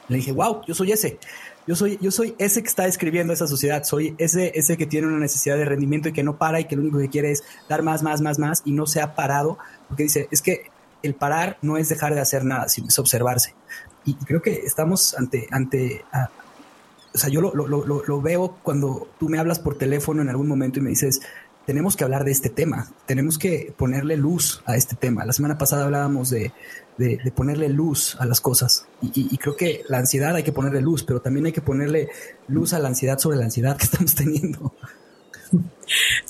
Le 0.08 0.18
dije, 0.18 0.32
wow, 0.32 0.62
yo 0.68 0.74
soy 0.74 0.92
ese. 0.92 1.20
Yo 1.68 1.76
soy, 1.76 1.98
yo 2.00 2.12
soy 2.12 2.36
ese 2.38 2.62
que 2.62 2.70
está 2.70 2.86
escribiendo 2.86 3.34
esa 3.34 3.48
sociedad. 3.48 3.84
Soy 3.84 4.16
ese, 4.18 4.52
ese 4.56 4.78
que 4.78 4.86
tiene 4.86 5.08
una 5.08 5.18
necesidad 5.18 5.58
de 5.58 5.66
rendimiento 5.66 6.10
y 6.10 6.14
que 6.14 6.24
no 6.24 6.38
para 6.38 6.60
y 6.60 6.66
que 6.66 6.76
lo 6.76 6.84
único 6.84 7.00
que 7.00 7.10
quiere 7.10 7.32
es 7.32 7.44
dar 7.68 7.82
más, 7.82 8.04
más, 8.04 8.22
más, 8.22 8.38
más 8.38 8.62
y 8.66 8.72
no 8.72 8.86
se 8.86 9.02
ha 9.02 9.16
parado. 9.16 9.58
Porque 9.88 10.04
dice, 10.04 10.28
es 10.32 10.42
que 10.42 10.70
el 11.02 11.16
parar 11.16 11.58
no 11.62 11.78
es 11.78 11.90
dejar 11.90 12.14
de 12.14 12.22
hacer 12.22 12.46
nada, 12.46 12.70
sino 12.70 12.88
es 12.88 13.00
observarse. 13.00 13.56
Y 14.06 14.16
creo 14.16 14.42
que 14.42 14.54
estamos 14.54 15.16
ante, 15.18 15.48
ante, 15.52 16.06
o 17.14 17.18
sea, 17.18 17.30
yo 17.30 17.42
lo, 17.42 17.56
lo, 17.56 17.68
lo, 17.68 18.04
lo, 18.06 18.22
veo 18.22 18.58
cuando 18.62 19.08
tú 19.20 19.30
me 19.30 19.40
hablas 19.40 19.60
por 19.60 19.78
teléfono 19.78 20.22
en 20.22 20.30
algún 20.30 20.48
momento 20.48 20.80
y 20.80 20.82
me 20.84 20.90
dices, 20.90 21.22
tenemos 21.66 21.96
que 21.96 22.04
hablar 22.04 22.24
de 22.24 22.32
este 22.32 22.50
tema, 22.50 22.92
tenemos 23.06 23.38
que 23.38 23.74
ponerle 23.78 24.18
luz 24.18 24.62
a 24.66 24.76
este 24.76 24.96
tema. 24.96 25.26
La 25.26 25.34
semana 25.34 25.58
pasada 25.58 25.86
hablábamos 25.86 26.30
de, 26.30 26.52
de, 26.98 27.32
ponerle 27.36 27.70
luz 27.70 28.16
a 28.20 28.26
las 28.26 28.42
cosas 28.42 28.88
y, 29.02 29.38
creo 29.38 29.56
que 29.56 29.84
la 29.90 29.98
ansiedad 29.98 30.36
hay 30.36 30.44
que 30.44 30.52
ponerle 30.52 30.82
luz, 30.82 31.04
pero 31.04 31.22
también 31.22 31.48
hay 31.48 31.52
que 31.52 31.62
ponerle 31.62 32.10
luz 32.48 32.74
a 32.74 32.80
la 32.80 32.88
ansiedad 32.88 33.20
sobre 33.20 33.38
la 33.38 33.46
ansiedad 33.46 33.78
que 33.78 33.86
estamos 33.86 34.16
teniendo. 34.16 34.74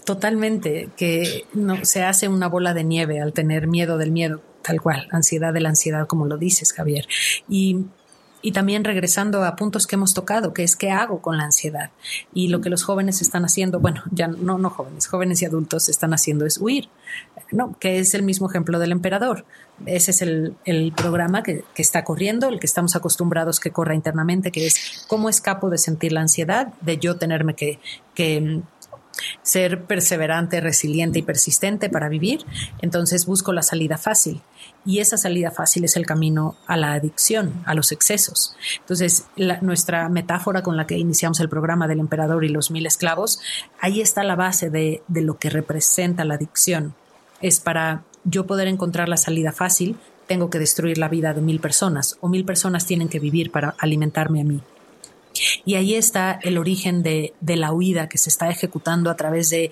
Totalmente, 0.06 0.90
que 0.96 1.46
no 1.54 1.84
se 1.86 2.04
hace 2.04 2.28
una 2.28 2.48
bola 2.48 2.74
de 2.74 2.84
nieve 2.84 3.22
al 3.22 3.34
tener 3.34 3.68
miedo 3.68 3.98
del 3.98 4.12
miedo, 4.12 4.42
tal 4.62 4.82
cual, 4.82 5.08
ansiedad 5.12 5.54
de 5.54 5.62
la 5.62 5.70
ansiedad, 5.70 6.08
como 6.08 6.26
lo 6.26 6.38
dices, 6.38 6.74
Javier. 6.74 7.08
Y 7.48 7.86
y 8.46 8.52
también 8.52 8.84
regresando 8.84 9.44
a 9.44 9.56
puntos 9.56 9.88
que 9.88 9.96
hemos 9.96 10.14
tocado, 10.14 10.54
que 10.54 10.62
es 10.62 10.76
qué 10.76 10.92
hago 10.92 11.20
con 11.20 11.36
la 11.36 11.46
ansiedad. 11.46 11.90
Y 12.32 12.50
lo 12.50 12.62
que 12.62 12.70
los 12.70 12.84
jóvenes 12.84 13.20
están 13.24 13.44
haciendo, 13.44 13.80
bueno, 13.80 14.04
ya 14.12 14.28
no, 14.28 14.60
no 14.60 14.70
jóvenes, 14.70 15.08
jóvenes 15.08 15.42
y 15.42 15.46
adultos 15.46 15.90
están 15.90 16.14
haciendo 16.14 16.46
es 16.46 16.60
huir, 16.60 16.88
¿no? 17.52 17.76
Que 17.80 17.98
es 17.98 18.14
el 18.14 18.22
mismo 18.22 18.48
ejemplo 18.48 18.78
del 18.78 18.92
emperador. 18.92 19.46
Ese 19.88 20.12
es 20.12 20.22
el, 20.22 20.94
programa 20.96 21.42
que, 21.42 21.64
está 21.76 22.04
corriendo, 22.04 22.48
el 22.48 22.60
que 22.60 22.68
estamos 22.68 22.96
acostumbrados 22.96 23.60
que 23.60 23.72
corra 23.72 23.96
internamente, 23.96 24.52
que 24.52 24.68
es 24.68 25.04
cómo 25.08 25.28
escapo 25.28 25.72
de 25.72 25.80
sentir 25.80 26.12
la 26.12 26.22
ansiedad, 26.22 26.68
de 26.82 27.00
yo 27.00 27.18
tenerme 27.18 27.56
que, 27.56 27.80
que 28.14 28.62
ser 29.42 29.86
perseverante, 29.86 30.62
resiliente 30.62 31.18
y 31.18 31.24
persistente 31.24 31.90
para 31.90 32.10
vivir, 32.10 32.46
entonces 32.84 33.26
busco 33.26 33.54
la 33.54 33.64
salida 33.64 33.98
fácil. 33.98 34.42
Y 34.86 35.00
esa 35.00 35.18
salida 35.18 35.52
fácil 35.52 35.84
es 35.86 35.96
el 35.96 36.06
camino 36.06 36.56
a 36.68 36.78
la 36.78 36.94
adicción, 36.94 37.64
a 37.66 37.74
los 37.74 37.92
excesos. 37.92 38.56
Entonces, 38.80 39.26
nuestra 39.62 40.10
metáfora 40.10 40.62
con 40.62 40.78
la 40.78 40.86
que 40.86 40.98
iniciamos 40.98 41.40
el 41.40 41.50
programa 41.50 41.88
del 41.88 42.00
emperador 42.00 42.46
y 42.46 42.50
los 42.50 42.70
mil 42.70 42.86
esclavos, 42.86 43.40
ahí 43.80 44.02
está 44.02 44.24
la 44.24 44.36
base 44.36 44.70
de, 44.70 45.02
de 45.08 45.22
lo 45.22 45.38
que 45.40 45.50
representa 45.50 46.24
la 46.24 46.36
adicción. 46.36 46.94
Es 47.42 47.60
para 47.60 48.04
yo 48.24 48.46
poder 48.46 48.68
encontrar 48.68 49.10
la 49.10 49.18
salida 49.18 49.52
fácil, 49.52 49.98
tengo 50.28 50.50
que 50.50 50.60
destruir 50.60 50.98
la 50.98 51.10
vida 51.10 51.34
de 51.34 51.42
mil 51.42 51.60
personas 51.60 52.18
o 52.22 52.30
mil 52.30 52.46
personas 52.46 52.86
tienen 52.86 53.10
que 53.10 53.20
vivir 53.20 53.52
para 53.52 53.76
alimentarme 53.80 54.42
a 54.42 54.44
mí. 54.44 54.62
Y 55.66 55.76
ahí 55.76 55.96
está 55.96 56.40
el 56.42 56.58
origen 56.58 57.04
de, 57.04 57.34
la 57.42 57.74
huida 57.74 58.08
que 58.10 58.18
se 58.18 58.30
está 58.30 58.50
ejecutando 58.50 59.10
a 59.10 59.16
través 59.16 59.50
de 59.50 59.72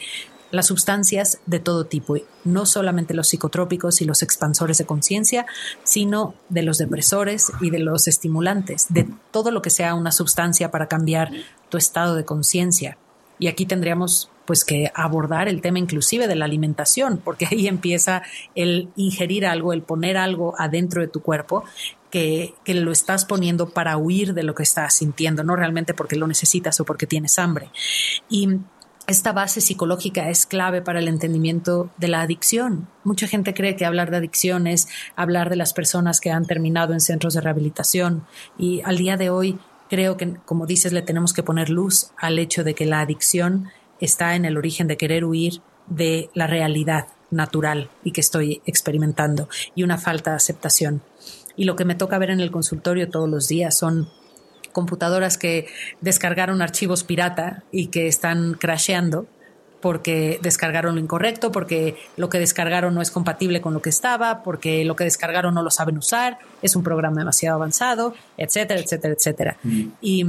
las 0.53 0.67
sustancias 0.67 1.39
de 1.47 1.59
todo 1.59 1.87
tipo, 1.87 2.15
no 2.43 2.67
solamente 2.67 3.15
los 3.15 3.29
psicotrópicos 3.29 4.01
y 4.01 4.05
los 4.05 4.21
expansores 4.21 4.77
de 4.77 4.85
conciencia, 4.85 5.47
sino 5.83 6.35
de 6.49 6.61
los 6.61 6.77
depresores 6.77 7.51
y 7.59 7.71
de 7.71 7.79
los 7.79 8.07
estimulantes, 8.07 8.85
de 8.89 9.09
todo 9.31 9.49
lo 9.49 9.63
que 9.63 9.71
sea 9.71 9.95
una 9.95 10.11
sustancia 10.11 10.69
para 10.69 10.87
cambiar 10.87 11.31
tu 11.69 11.77
estado 11.77 12.13
de 12.13 12.23
conciencia. 12.23 12.99
Y 13.39 13.47
aquí 13.47 13.65
tendríamos 13.65 14.29
pues 14.45 14.63
que 14.63 14.91
abordar 14.93 15.47
el 15.47 15.59
tema 15.59 15.79
inclusive 15.79 16.27
de 16.27 16.35
la 16.35 16.45
alimentación, 16.45 17.17
porque 17.17 17.47
ahí 17.51 17.67
empieza 17.67 18.21
el 18.53 18.89
ingerir 18.95 19.47
algo, 19.47 19.73
el 19.73 19.81
poner 19.81 20.17
algo 20.17 20.53
adentro 20.59 21.01
de 21.01 21.07
tu 21.07 21.23
cuerpo 21.23 21.63
que, 22.13 22.53
lo 22.67 22.91
estás 22.91 23.25
poniendo 23.25 23.69
para 23.69 23.97
huir 23.97 24.35
de 24.35 24.43
lo 24.43 24.53
que 24.53 24.61
estás 24.61 24.93
sintiendo, 24.93 25.43
no 25.43 25.55
realmente 25.55 25.95
porque 25.95 26.15
lo 26.15 26.27
necesitas 26.27 26.79
o 26.79 26.85
porque 26.85 27.07
tienes 27.07 27.39
hambre. 27.39 27.71
Y 28.29 28.59
esta 29.07 29.33
base 29.33 29.61
psicológica 29.61 30.29
es 30.29 30.45
clave 30.45 30.81
para 30.81 30.99
el 30.99 31.07
entendimiento 31.07 31.89
de 31.97 32.07
la 32.07 32.21
adicción. 32.21 32.87
Mucha 33.03 33.27
gente 33.27 33.53
cree 33.53 33.75
que 33.75 33.85
hablar 33.85 34.11
de 34.11 34.17
adicción 34.17 34.67
es 34.67 34.87
hablar 35.15 35.49
de 35.49 35.57
las 35.57 35.73
personas 35.73 36.19
que 36.19 36.31
han 36.31 36.45
terminado 36.45 36.93
en 36.93 37.01
centros 37.01 37.33
de 37.33 37.41
rehabilitación 37.41 38.25
y 38.57 38.81
al 38.81 38.97
día 38.97 39.17
de 39.17 39.29
hoy 39.29 39.59
creo 39.89 40.17
que, 40.17 40.35
como 40.45 40.65
dices, 40.65 40.93
le 40.93 41.01
tenemos 41.01 41.33
que 41.33 41.43
poner 41.43 41.69
luz 41.69 42.11
al 42.17 42.39
hecho 42.39 42.63
de 42.63 42.75
que 42.75 42.85
la 42.85 43.01
adicción 43.01 43.69
está 43.99 44.35
en 44.35 44.45
el 44.45 44.57
origen 44.57 44.87
de 44.87 44.97
querer 44.97 45.25
huir 45.25 45.61
de 45.87 46.29
la 46.33 46.47
realidad, 46.47 47.07
natural 47.33 47.89
y 48.03 48.11
que 48.11 48.21
estoy 48.21 48.61
experimentando 48.65 49.49
y 49.75 49.83
una 49.83 49.97
falta 49.97 50.31
de 50.31 50.37
aceptación. 50.37 51.01
Y 51.55 51.65
lo 51.65 51.75
que 51.75 51.85
me 51.85 51.95
toca 51.95 52.17
ver 52.17 52.29
en 52.29 52.39
el 52.39 52.51
consultorio 52.51 53.09
todos 53.09 53.29
los 53.29 53.47
días 53.47 53.77
son 53.77 54.09
computadoras 54.73 55.37
que 55.37 55.67
descargaron 56.01 56.61
archivos 56.61 57.05
pirata 57.05 57.63
y 57.71 57.87
que 57.87 58.07
están 58.07 58.55
crasheando 58.55 59.27
porque 59.83 60.39
descargaron 60.41 60.95
lo 60.95 61.01
incorrecto, 61.01 61.51
porque 61.51 61.97
lo 62.15 62.29
que 62.29 62.39
descargaron 62.39 62.95
no 62.95 63.01
es 63.01 63.11
compatible 63.11 63.59
con 63.59 63.73
lo 63.73 63.81
que 63.81 63.89
estaba, 63.89 64.41
porque 64.41 64.85
lo 64.85 64.95
que 64.95 65.03
descargaron 65.03 65.53
no 65.53 65.61
lo 65.61 65.71
saben 65.71 65.97
usar, 65.97 66.39
es 66.61 66.77
un 66.77 66.83
programa 66.83 67.19
demasiado 67.19 67.57
avanzado, 67.57 68.13
etcétera, 68.37 68.79
etcétera, 68.79 69.13
etcétera. 69.13 69.57
Mm. 69.61 69.81
Y, 69.99 70.25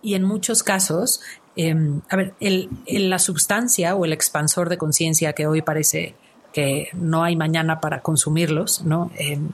y, 0.00 0.14
en 0.14 0.22
muchos 0.24 0.62
casos, 0.62 1.20
em, 1.54 2.00
a 2.08 2.16
ver, 2.16 2.32
el, 2.40 2.70
la 2.86 3.18
sustancia 3.18 3.94
o 3.94 4.06
el 4.06 4.14
expansor 4.14 4.70
de 4.70 4.78
conciencia 4.78 5.34
que 5.34 5.46
hoy 5.46 5.60
parece 5.60 6.14
que 6.54 6.88
no 6.94 7.24
hay 7.24 7.36
mañana 7.36 7.82
para 7.82 8.00
consumirlos, 8.00 8.84
¿no? 8.86 9.10
En, 9.16 9.50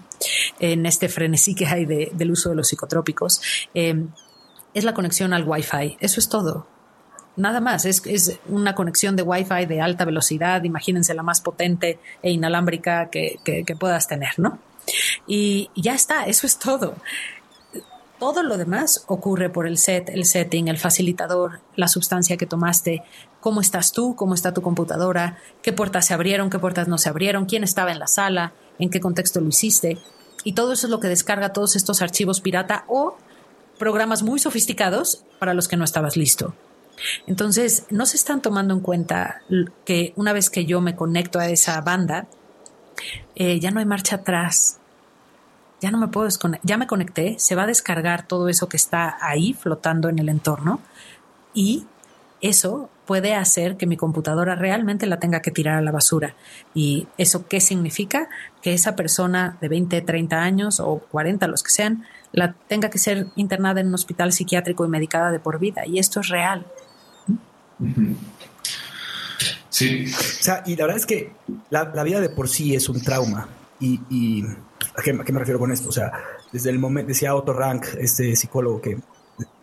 en 0.61 0.87
este 0.87 1.09
frenesí 1.09 1.57
que 1.57 1.67
hay 1.67 1.87
de, 1.87 2.13
del 2.15 2.31
uso 2.31 2.51
de 2.51 2.55
los 2.55 2.69
psicotrópicos, 2.69 3.43
em, 3.75 4.11
es 4.75 4.85
la 4.85 4.95
conexión 4.95 5.33
al 5.33 5.47
Wi-Fi. 5.47 5.97
Eso 6.01 6.21
es 6.21 6.29
todo. 6.29 6.67
Nada 7.37 7.61
más, 7.61 7.85
es, 7.85 8.03
es, 8.07 8.39
una 8.49 8.75
conexión 8.75 9.17
de 9.17 9.23
Wi-Fi 9.23 9.67
de 9.67 9.81
alta 9.81 10.05
velocidad, 10.05 10.65
imagínense 10.65 11.15
la 11.15 11.23
más 11.23 11.41
potente 11.41 11.99
e 12.23 12.31
inalámbrica 12.31 13.09
que, 13.09 13.39
que, 13.45 13.77
puedas 13.77 14.09
tener, 14.09 14.39
¿no? 14.39 14.59
Y 15.27 15.71
ya 15.77 15.95
está, 15.95 16.25
eso 16.25 16.47
es 16.47 16.59
todo. 16.59 16.97
Todo 18.19 18.43
lo 18.43 18.59
demás 18.59 19.05
ocurre 19.07 19.49
por 19.49 19.67
el 19.67 19.79
set, 19.79 20.11
el 20.11 20.27
setting, 20.27 20.69
el 20.69 20.77
facilitador, 20.77 21.61
la 21.77 21.89
sustancia 21.89 22.37
que 22.37 22.45
tomaste, 22.45 23.03
cómo 23.41 23.63
estás 23.63 23.93
tú, 23.93 24.15
cómo 24.17 24.35
está 24.35 24.53
tu 24.53 24.61
computadora, 24.61 25.39
qué 25.63 25.73
puertas 25.73 26.07
se 26.07 26.15
abrieron, 26.15 26.51
qué 26.51 26.59
puertas 26.59 26.89
no 26.89 26.99
se 26.99 27.09
abrieron, 27.09 27.47
quién 27.47 27.65
estaba 27.65 27.93
en 27.93 27.99
la 27.99 28.09
sala, 28.09 28.53
en 28.79 28.91
qué 28.91 29.01
contexto 29.01 29.41
lo 29.41 29.49
hiciste. 29.49 29.99
Y 30.45 30.53
todo 30.53 30.73
eso 30.73 30.87
es 30.87 30.91
lo 30.91 31.01
que 31.01 31.09
descarga 31.09 31.53
todos 31.53 31.77
estos 31.77 32.03
archivos 32.03 32.41
pirata 32.41 32.85
o 32.89 33.17
programas 33.81 34.23
muy 34.23 34.39
sofisticados 34.39 35.25
para 35.39 35.55
los 35.55 35.67
que 35.67 35.79
no 35.79 35.85
estabas 35.85 36.17
listo. 36.17 36.55
Entonces, 37.27 37.87
no 37.91 38.05
se 38.05 38.19
están 38.19 38.43
tomando 38.43 38.75
en 38.75 38.81
cuenta 38.81 39.43
que 39.87 40.13
una 40.17 40.35
vez 40.35 40.51
que 40.51 40.67
yo 40.67 40.83
me 40.83 40.95
conecto 40.95 41.39
a 41.39 41.49
esa 41.49 41.81
banda, 41.81 42.27
eh, 43.35 43.59
ya 43.59 43.71
no 43.71 43.81
hay 43.81 43.87
marcha 43.87 44.17
atrás. 44.17 44.79
Ya 45.81 45.91
no 45.91 45.97
me 45.97 46.09
puedo 46.09 46.27
desconectar. 46.27 46.69
Ya 46.69 46.77
me 46.77 46.87
conecté, 46.87 47.37
se 47.39 47.55
va 47.55 47.63
a 47.63 47.67
descargar 47.67 48.29
todo 48.29 48.51
eso 48.51 48.69
que 48.69 48.77
está 48.77 49.17
ahí 49.23 49.55
flotando 49.55 50.11
en 50.11 50.19
el 50.19 50.29
entorno 50.29 50.81
y 51.55 51.87
eso 52.43 52.91
puede 53.07 53.35
hacer 53.35 53.77
que 53.77 53.87
mi 53.87 53.97
computadora 53.97 54.55
realmente 54.57 55.07
la 55.07 55.19
tenga 55.19 55.41
que 55.41 55.51
tirar 55.51 55.79
a 55.79 55.83
la 55.83 55.91
basura. 55.91 56.37
¿Y 56.75 57.09
eso 57.17 57.49
qué 57.49 57.61
significa? 57.61 58.29
Que 58.61 58.75
esa 58.75 58.95
persona 58.95 59.57
de 59.61 59.69
20, 59.69 60.03
30 60.03 60.41
años 60.41 60.81
o 60.81 60.99
40, 61.11 61.49
los 61.49 61.63
que 61.63 61.71
sean, 61.71 62.05
la 62.33 62.55
tenga 62.69 62.91
que 62.91 62.99
ser 62.99 63.27
internada 63.37 63.81
en 63.81 63.89
un 63.89 63.95
hospital 63.95 64.33
psiquiátrico 64.33 64.85
y 64.85 64.89
medicada 64.89 65.31
de 65.31 65.41
por 65.41 65.59
vida. 65.59 65.87
Y 65.87 65.99
esto 65.99 66.21
es 66.21 66.29
real. 66.29 66.67
Sí. 69.71 70.07
O 70.07 70.43
sea, 70.43 70.63
y 70.67 70.77
la 70.77 70.87
verdad 70.87 70.99
es 70.99 71.07
que 71.07 71.33
la, 71.71 71.85
vida 72.05 72.21
de 72.21 72.29
por 72.29 72.49
sí 72.49 72.75
es 72.75 72.89
un 72.89 73.03
trauma. 73.03 73.49
Y, 73.81 74.45
¿a, 74.97 75.03
qué, 75.03 75.13
me 75.13 75.39
refiero 75.39 75.59
con 75.59 75.73
esto? 75.73 75.89
O 75.89 75.93
sea, 75.93 76.13
desde 76.53 76.71
el 76.71 76.79
momento, 76.79 77.09
decía 77.09 77.35
Otto 77.35 77.53
Rank, 77.53 77.87
este 77.99 78.37
psicólogo, 78.37 78.81
que 78.81 78.99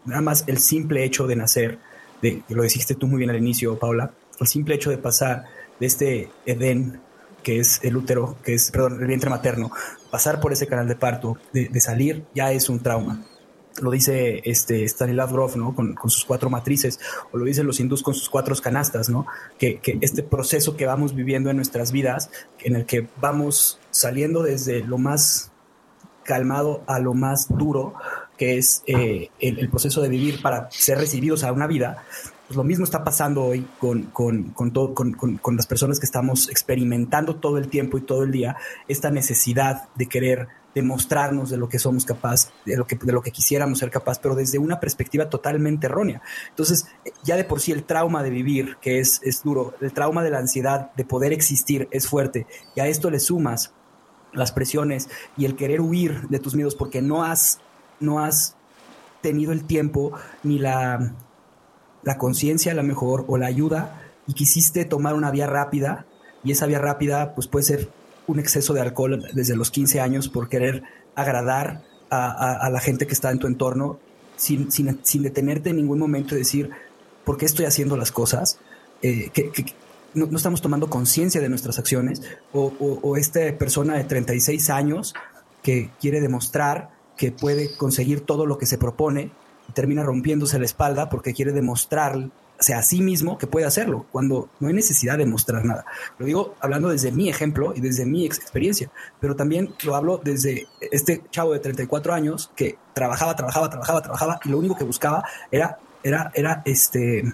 nada 0.06 0.22
más 0.22 0.44
el 0.48 0.58
simple 0.58 1.04
hecho 1.04 1.28
de 1.28 1.36
nacer, 1.36 1.78
de, 2.22 2.42
lo 2.50 2.64
dijiste 2.64 2.96
tú 2.96 3.08
muy 3.08 3.20
bien 3.20 3.30
al 3.30 3.38
inicio, 3.38 3.78
Paula, 3.78 4.12
el 4.40 4.48
simple 4.48 4.76
hecho 4.76 4.90
de 4.90 4.98
pasar 4.98 5.46
de 5.80 5.86
este 5.86 6.30
Edén, 6.46 7.00
que 7.48 7.60
es 7.62 7.80
el 7.82 7.96
útero, 7.96 8.36
que 8.44 8.56
es, 8.56 8.72
perdón, 8.72 9.00
el 9.00 9.08
vientre 9.08 9.30
materno, 9.30 9.72
pasar 10.12 10.42
por 10.42 10.52
ese 10.52 10.68
canal 10.68 10.86
de 10.86 10.98
parto, 10.98 11.38
de, 11.54 11.80
salir, 11.80 12.26
ya 12.36 12.52
es 12.52 12.68
un 12.68 12.82
trauma 12.84 13.24
lo 13.80 13.92
dice 13.92 14.42
este 14.44 14.84
Stanislav 14.86 15.56
¿no? 15.56 15.74
Con, 15.74 15.96
sus 16.10 16.26
cuatro 16.26 16.50
matrices, 16.50 17.00
o 17.32 17.38
lo 17.38 17.46
dicen 17.46 17.66
los 17.66 17.80
hindús 17.80 18.04
con 18.04 18.16
sus 18.16 18.28
cuatro 18.28 18.54
canastas, 18.56 19.08
¿no? 19.08 19.28
Que, 19.58 19.80
este 20.02 20.24
proceso 20.24 20.76
que 20.76 20.86
vamos 20.88 21.16
viviendo 21.16 21.50
en 21.50 21.56
nuestras 21.56 21.94
vidas, 21.94 22.30
en 22.60 22.76
el 22.76 22.86
que 22.86 23.08
vamos 23.22 23.80
saliendo 23.92 24.44
desde 24.44 24.84
lo 24.84 24.98
más 24.98 25.52
calmado 26.24 26.84
a 26.86 27.00
lo 27.00 27.14
más 27.14 27.48
duro, 27.48 27.94
que 28.38 28.58
es 28.58 28.84
eh, 28.88 29.30
el, 29.40 29.70
proceso 29.70 30.02
de 30.02 30.10
vivir 30.10 30.42
para 30.42 30.70
ser 30.72 30.98
recibidos 30.98 31.46
a 31.46 31.54
una 31.54 31.68
vida, 31.68 32.04
pues 32.48 32.56
lo 32.56 32.64
mismo 32.64 32.86
está 32.86 33.04
pasando 33.04 33.44
hoy 33.44 33.68
con, 33.78 34.04
con, 34.04 34.54
con, 34.54 35.56
las 35.58 35.68
personas 35.68 36.00
que 36.00 36.06
estamos 36.06 36.50
experimentando 36.50 37.36
todo 37.36 37.58
el 37.58 37.68
tiempo 37.68 37.98
y 37.98 38.02
todo 38.02 38.24
el 38.24 38.32
día 38.32 38.56
esta 38.88 39.12
necesidad 39.12 39.90
de 39.96 40.08
querer 40.08 40.48
demostrarnos 40.74 41.50
de 41.50 41.58
lo 41.58 41.68
que 41.68 41.78
somos 41.78 42.06
capaz, 42.06 42.52
de 42.66 42.78
lo 42.78 42.88
que, 42.88 42.96
de 42.96 43.12
lo 43.12 43.22
que 43.22 43.32
quisiéramos 43.32 43.80
ser 43.80 43.90
capaz, 43.92 44.20
pero 44.20 44.36
desde 44.36 44.60
una 44.60 44.80
perspectiva 44.80 45.30
totalmente 45.30 45.88
errónea. 45.88 46.22
Entonces, 46.50 46.88
ya 47.24 47.36
de 47.36 47.44
por 47.44 47.60
sí 47.60 47.74
el 47.74 47.84
trauma 47.84 48.24
de 48.24 48.30
vivir, 48.30 48.78
que 48.80 49.00
es, 49.00 49.20
es 49.24 49.44
duro, 49.44 49.74
el 49.82 49.92
trauma 49.92 50.24
de 50.24 50.30
la 50.30 50.38
ansiedad 50.38 50.94
de 50.96 51.04
poder 51.04 51.34
existir 51.34 51.90
es 51.92 52.08
fuerte, 52.08 52.48
y 52.76 52.80
a 52.80 52.88
esto 52.88 53.10
le 53.10 53.20
sumas 53.20 53.74
las 54.32 54.52
presiones 54.52 55.10
y 55.36 55.46
el 55.46 55.56
querer 55.56 55.82
huir 55.82 56.28
de 56.30 56.40
tus 56.40 56.56
miedos 56.56 56.76
porque 56.76 57.02
no 57.02 57.24
has, 57.24 57.60
no 58.00 58.20
has 58.20 58.56
tenido 59.22 59.52
el 59.52 59.66
tiempo 59.66 60.14
ni 60.44 60.60
la, 60.60 61.12
la 62.08 62.18
conciencia 62.18 62.72
a 62.72 62.76
lo 62.76 62.84
mejor 62.84 63.26
o 63.28 63.38
la 63.38 63.48
ayuda 63.48 64.02
y 64.28 64.34
quisiste 64.34 64.86
tomar 64.86 65.14
una 65.14 65.30
vía 65.30 65.46
rápida 65.46 66.06
y 66.42 66.54
esa 66.54 66.66
vía 66.66 66.80
rápida 66.80 67.36
pues 67.36 67.48
puede 67.48 67.66
ser 67.66 67.90
un 68.28 68.40
exceso 68.40 68.74
de 68.74 68.80
alcohol 68.80 69.28
desde 69.34 69.58
los 69.58 69.72
15 69.72 70.00
años 70.00 70.30
por 70.30 70.48
querer 70.48 70.84
agradar 71.16 71.84
a, 72.10 72.70
la 72.72 72.80
gente 72.80 73.08
que 73.08 73.14
está 73.14 73.30
en 73.32 73.40
tu 73.40 73.48
entorno 73.48 74.00
sin, 74.38 74.72
sin, 74.72 75.22
detenerte 75.22 75.72
en 75.72 75.76
ningún 75.76 76.00
momento 76.00 76.34
y 76.34 76.38
decir, 76.38 76.70
¿por 77.26 77.36
qué 77.36 77.46
estoy 77.46 77.66
haciendo 77.66 77.98
las 77.98 78.14
cosas? 78.14 78.58
Eh, 79.02 79.30
que, 79.34 79.52
no, 80.14 80.34
estamos 80.34 80.62
tomando 80.62 80.90
conciencia 80.90 81.42
de 81.42 81.50
nuestras 81.50 81.78
acciones. 81.78 82.22
O, 82.54 82.72
o, 82.80 83.18
esta 83.18 83.42
persona 83.58 83.98
de 83.98 84.06
36 84.06 84.70
años 84.70 85.14
que 85.62 85.90
quiere 86.00 86.22
demostrar 86.22 86.92
que 87.18 87.34
puede 87.34 87.76
conseguir 87.76 88.22
todo 88.22 88.46
lo 88.46 88.58
que 88.58 88.66
se 88.66 88.78
propone 88.78 89.32
termina 89.74 90.04
rompiéndose 90.04 90.60
la 90.60 90.66
espalda 90.66 91.10
porque 91.10 91.34
quiere 91.34 91.52
demostrar 91.52 92.30
sea 92.60 92.80
a 92.80 92.84
sí 92.84 93.02
mismo 93.02 93.38
que 93.38 93.48
puede 93.48 93.66
hacerlo, 93.66 94.06
cuando 94.12 94.50
no 94.60 94.68
hay 94.68 94.74
necesidad 94.74 95.18
de 95.18 95.26
mostrar 95.26 95.64
nada. 95.66 95.86
Lo 96.18 96.26
digo 96.26 96.56
hablando 96.60 96.90
desde 96.90 97.12
mi 97.12 97.30
ejemplo 97.30 97.74
y 97.76 97.82
desde 97.82 98.06
mi 98.06 98.26
experiencia, 98.26 98.90
pero 99.20 99.36
también 99.36 99.74
lo 99.84 99.96
hablo 99.96 100.20
desde 100.24 100.68
este 100.92 101.24
chavo 101.30 101.54
de 101.54 101.60
34 101.60 102.14
años 102.14 102.52
que 102.56 102.78
trabajaba, 102.94 103.36
trabajaba, 103.36 103.70
trabajaba, 103.70 104.02
trabajaba 104.02 104.40
y 104.44 104.50
lo 104.50 104.58
único 104.58 104.76
que 104.76 104.84
buscaba 104.84 105.24
era, 105.52 105.78
era, 106.04 106.32
era 106.34 106.62
este, 106.66 107.32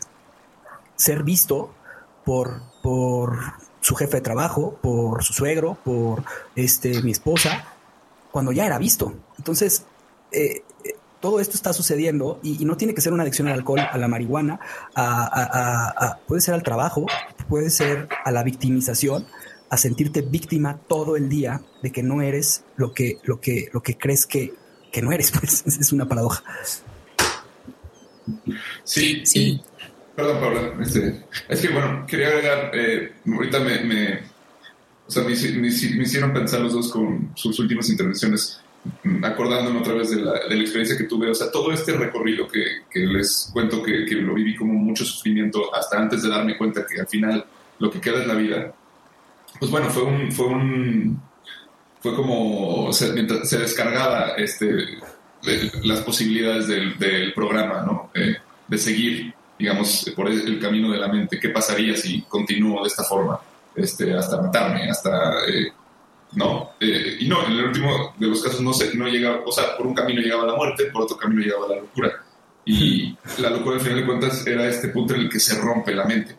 ser 0.95 1.23
visto 1.23 1.73
por, 2.25 2.61
por 2.81 3.37
su 3.81 3.95
jefe 3.95 4.17
de 4.17 4.21
trabajo, 4.21 4.77
por 4.81 5.23
su 5.23 5.33
suegro, 5.33 5.77
por 5.83 6.23
este, 6.55 7.01
mi 7.01 7.11
esposa, 7.11 7.65
cuando 8.31 8.51
ya 8.51 8.65
era 8.65 8.77
visto. 8.77 9.13
Entonces, 9.37 9.85
eh, 10.31 10.63
todo 11.23 11.39
esto 11.39 11.55
está 11.55 11.71
sucediendo 11.71 12.41
y, 12.43 12.65
no 12.65 12.75
tiene 12.75 12.93
que 12.93 12.99
ser 12.99 13.13
una 13.13 13.23
adicción 13.23 13.47
al 13.47 13.53
alcohol, 13.53 13.79
a 13.79 13.97
la 13.97 14.09
marihuana, 14.09 14.59
a, 14.93 16.19
puede 16.27 16.41
ser 16.41 16.53
al 16.53 16.63
trabajo, 16.63 17.05
puede 17.47 17.69
ser 17.69 18.09
a 18.25 18.29
la 18.29 18.43
victimización, 18.43 19.25
a 19.69 19.77
sentirte 19.77 20.21
víctima 20.21 20.81
todo 20.85 21.15
el 21.15 21.29
día 21.29 21.61
de 21.81 21.93
que 21.93 22.03
no 22.03 22.21
eres 22.21 22.65
lo 22.75 22.93
que, 22.93 23.19
lo 23.23 23.39
que, 23.39 23.69
lo 23.71 23.81
que 23.81 23.97
crees 23.97 24.25
que, 24.25 24.53
que 24.91 25.01
no 25.01 25.13
eres. 25.13 25.31
Pues 25.39 25.63
es 25.65 25.93
una 25.93 26.09
paradoja. 26.09 26.43
Sí, 28.83 29.25
sí. 29.25 29.61
perdón, 30.17 30.41
Paula. 30.41 30.73
Este, 30.81 31.23
es 31.47 31.61
que, 31.61 31.69
bueno, 31.69 32.05
quería 32.05 32.27
agregar, 32.27 32.71
eh, 32.73 33.13
ahorita 33.25 33.61
me, 33.61 33.81
me, 33.85 34.19
o 35.07 35.11
sea, 35.11 35.23
me, 35.23 35.29
me, 35.29 35.67
hicieron 35.69 36.33
pensar 36.33 36.59
los 36.59 36.73
dos 36.73 36.91
con 36.91 37.31
sus 37.33 37.57
últimas 37.59 37.89
intervenciones 37.89 38.59
acordándome 39.23 39.79
otra 39.79 39.93
vez 39.93 40.09
de 40.11 40.21
la, 40.21 40.33
de 40.33 40.55
la, 40.55 40.61
experiencia 40.61 40.97
que 40.97 41.05
tuve, 41.05 41.29
o 41.29 41.35
sea, 41.35 41.51
todo 41.51 41.71
este 41.71 41.93
recorrido 41.93 42.47
que, 42.47 42.63
que 42.89 42.99
les 42.99 43.49
cuento 43.53 43.81
que, 43.81 44.05
que, 44.05 44.15
lo 44.15 44.33
viví 44.33 44.55
como 44.55 44.73
mucho 44.73 45.05
sufrimiento 45.05 45.73
hasta 45.73 45.97
antes 45.97 46.21
de 46.23 46.29
darme 46.29 46.57
cuenta 46.57 46.85
que 46.85 46.99
al 46.99 47.07
final 47.07 47.45
lo 47.79 47.89
que 47.89 48.01
queda 48.01 48.21
es 48.21 48.27
la 48.27 48.35
vida, 48.35 48.73
pues 49.59 49.71
bueno, 49.71 49.89
fue 49.89 50.03
un, 50.03 50.31
fue 50.31 50.47
un, 50.47 51.21
fue 52.01 52.15
como, 52.15 52.91
se, 52.91 53.13
mientras 53.13 53.49
se 53.49 53.59
descargaba 53.59 54.33
este, 54.37 54.67
las 55.83 56.01
posibilidades 56.01 56.67
del, 56.67 56.97
del 56.97 57.33
programa, 57.33 57.83
¿no? 57.83 58.09
Eh, 58.13 58.35
de 58.67 58.77
seguir, 58.77 59.33
digamos, 59.57 60.11
por 60.15 60.29
el 60.29 60.59
camino 60.59 60.91
de 60.91 60.97
la 60.97 61.07
mente, 61.07 61.39
¿qué 61.39 61.49
pasaría 61.49 61.95
si 61.95 62.21
continúo 62.23 62.81
de 62.81 62.87
esta 62.87 63.03
forma? 63.03 63.39
Este, 63.75 64.13
hasta 64.13 64.41
matarme, 64.41 64.89
hasta... 64.89 65.45
Eh, 65.47 65.71
¿no? 66.35 66.71
Eh, 66.79 67.17
y 67.19 67.27
no, 67.27 67.45
en 67.45 67.53
el 67.53 67.65
último 67.65 68.13
de 68.17 68.27
los 68.27 68.41
casos 68.41 68.61
no, 68.61 68.73
se, 68.73 68.95
no 68.95 69.07
llegaba, 69.07 69.41
o 69.45 69.51
sea, 69.51 69.77
por 69.77 69.87
un 69.87 69.93
camino 69.93 70.21
llegaba 70.21 70.45
la 70.45 70.55
muerte, 70.55 70.85
por 70.85 71.03
otro 71.03 71.17
camino 71.17 71.41
llegaba 71.41 71.67
la 71.67 71.75
locura. 71.81 72.23
Y 72.65 73.15
la 73.39 73.49
locura, 73.49 73.75
al 73.75 73.81
final 73.81 73.99
de 73.99 74.05
cuentas, 74.05 74.47
era 74.47 74.67
este 74.67 74.89
punto 74.89 75.13
en 75.13 75.21
el 75.21 75.29
que 75.29 75.39
se 75.39 75.59
rompe 75.59 75.93
la 75.93 76.05
mente. 76.05 76.35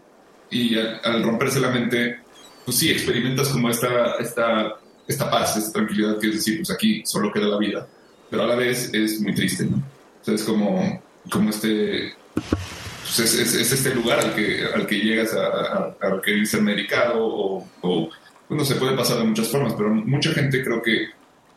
Y 0.51 0.77
al, 0.79 1.23
romperse 1.23 1.61
la 1.61 1.71
mente, 1.71 2.21
pues 2.65 2.79
sí, 2.79 2.91
experimentas 2.91 3.49
como 3.49 3.71
esta, 3.71 4.17
esta, 4.17 4.77
esta 5.07 5.31
paz, 5.31 5.57
esta 5.57 5.73
tranquilidad 5.73 6.19
que 6.19 6.29
es 6.29 6.35
decir, 6.35 6.59
pues 6.59 6.71
aquí 6.71 7.03
solo 7.05 7.33
queda 7.33 7.47
la 7.47 7.59
vida, 7.59 7.87
pero 8.31 8.45
a 8.45 8.47
la 8.47 8.55
vez 8.55 8.93
es 8.93 9.21
muy 9.21 9.35
triste, 9.35 9.65
¿no? 9.65 9.79
O 9.79 10.25
sea, 10.25 10.35
es 10.35 10.43
como, 10.45 11.03
como 11.31 11.51
este, 11.51 12.15
pues 12.35 13.19
es, 13.19 13.55
es, 13.55 13.73
este 13.73 13.95
lugar 13.95 14.21
al 14.21 14.35
que, 14.35 14.65
al 14.75 14.87
que 14.87 14.97
llegas 14.97 15.35
a, 15.35 15.95
a, 16.01 16.23
querer 16.23 16.47
ser 16.47 16.63
medicado 16.63 17.25
o, 17.25 17.69
o, 17.83 18.09
bueno, 18.55 18.65
se 18.65 18.77
puede 18.77 18.97
pasar 18.97 19.19
de 19.19 19.25
muchas 19.25 19.49
formas, 19.49 19.75
pero 19.75 19.93
mucha 19.93 20.31
gente 20.31 20.63
creo 20.63 20.81
que 20.81 21.09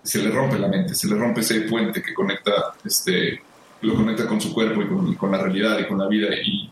se 0.02 0.18
le 0.18 0.32
rompe 0.32 0.58
la 0.58 0.68
mente, 0.68 0.96
se 0.96 1.08
le 1.08 1.16
rompe 1.16 1.42
ese 1.42 1.62
puente 1.62 2.02
que 2.02 2.12
conecta, 2.12 2.74
este, 2.84 3.40
lo 3.82 3.94
conecta 3.94 4.26
con 4.26 4.42
su 4.42 4.52
cuerpo 4.52 4.82
y 4.82 4.88
con, 4.88 5.14
con 5.14 5.32
la 5.32 5.38
realidad 5.38 5.78
y 5.78 5.88
con 5.88 6.00
la 6.00 6.08
vida 6.08 6.30
y, 6.44 6.72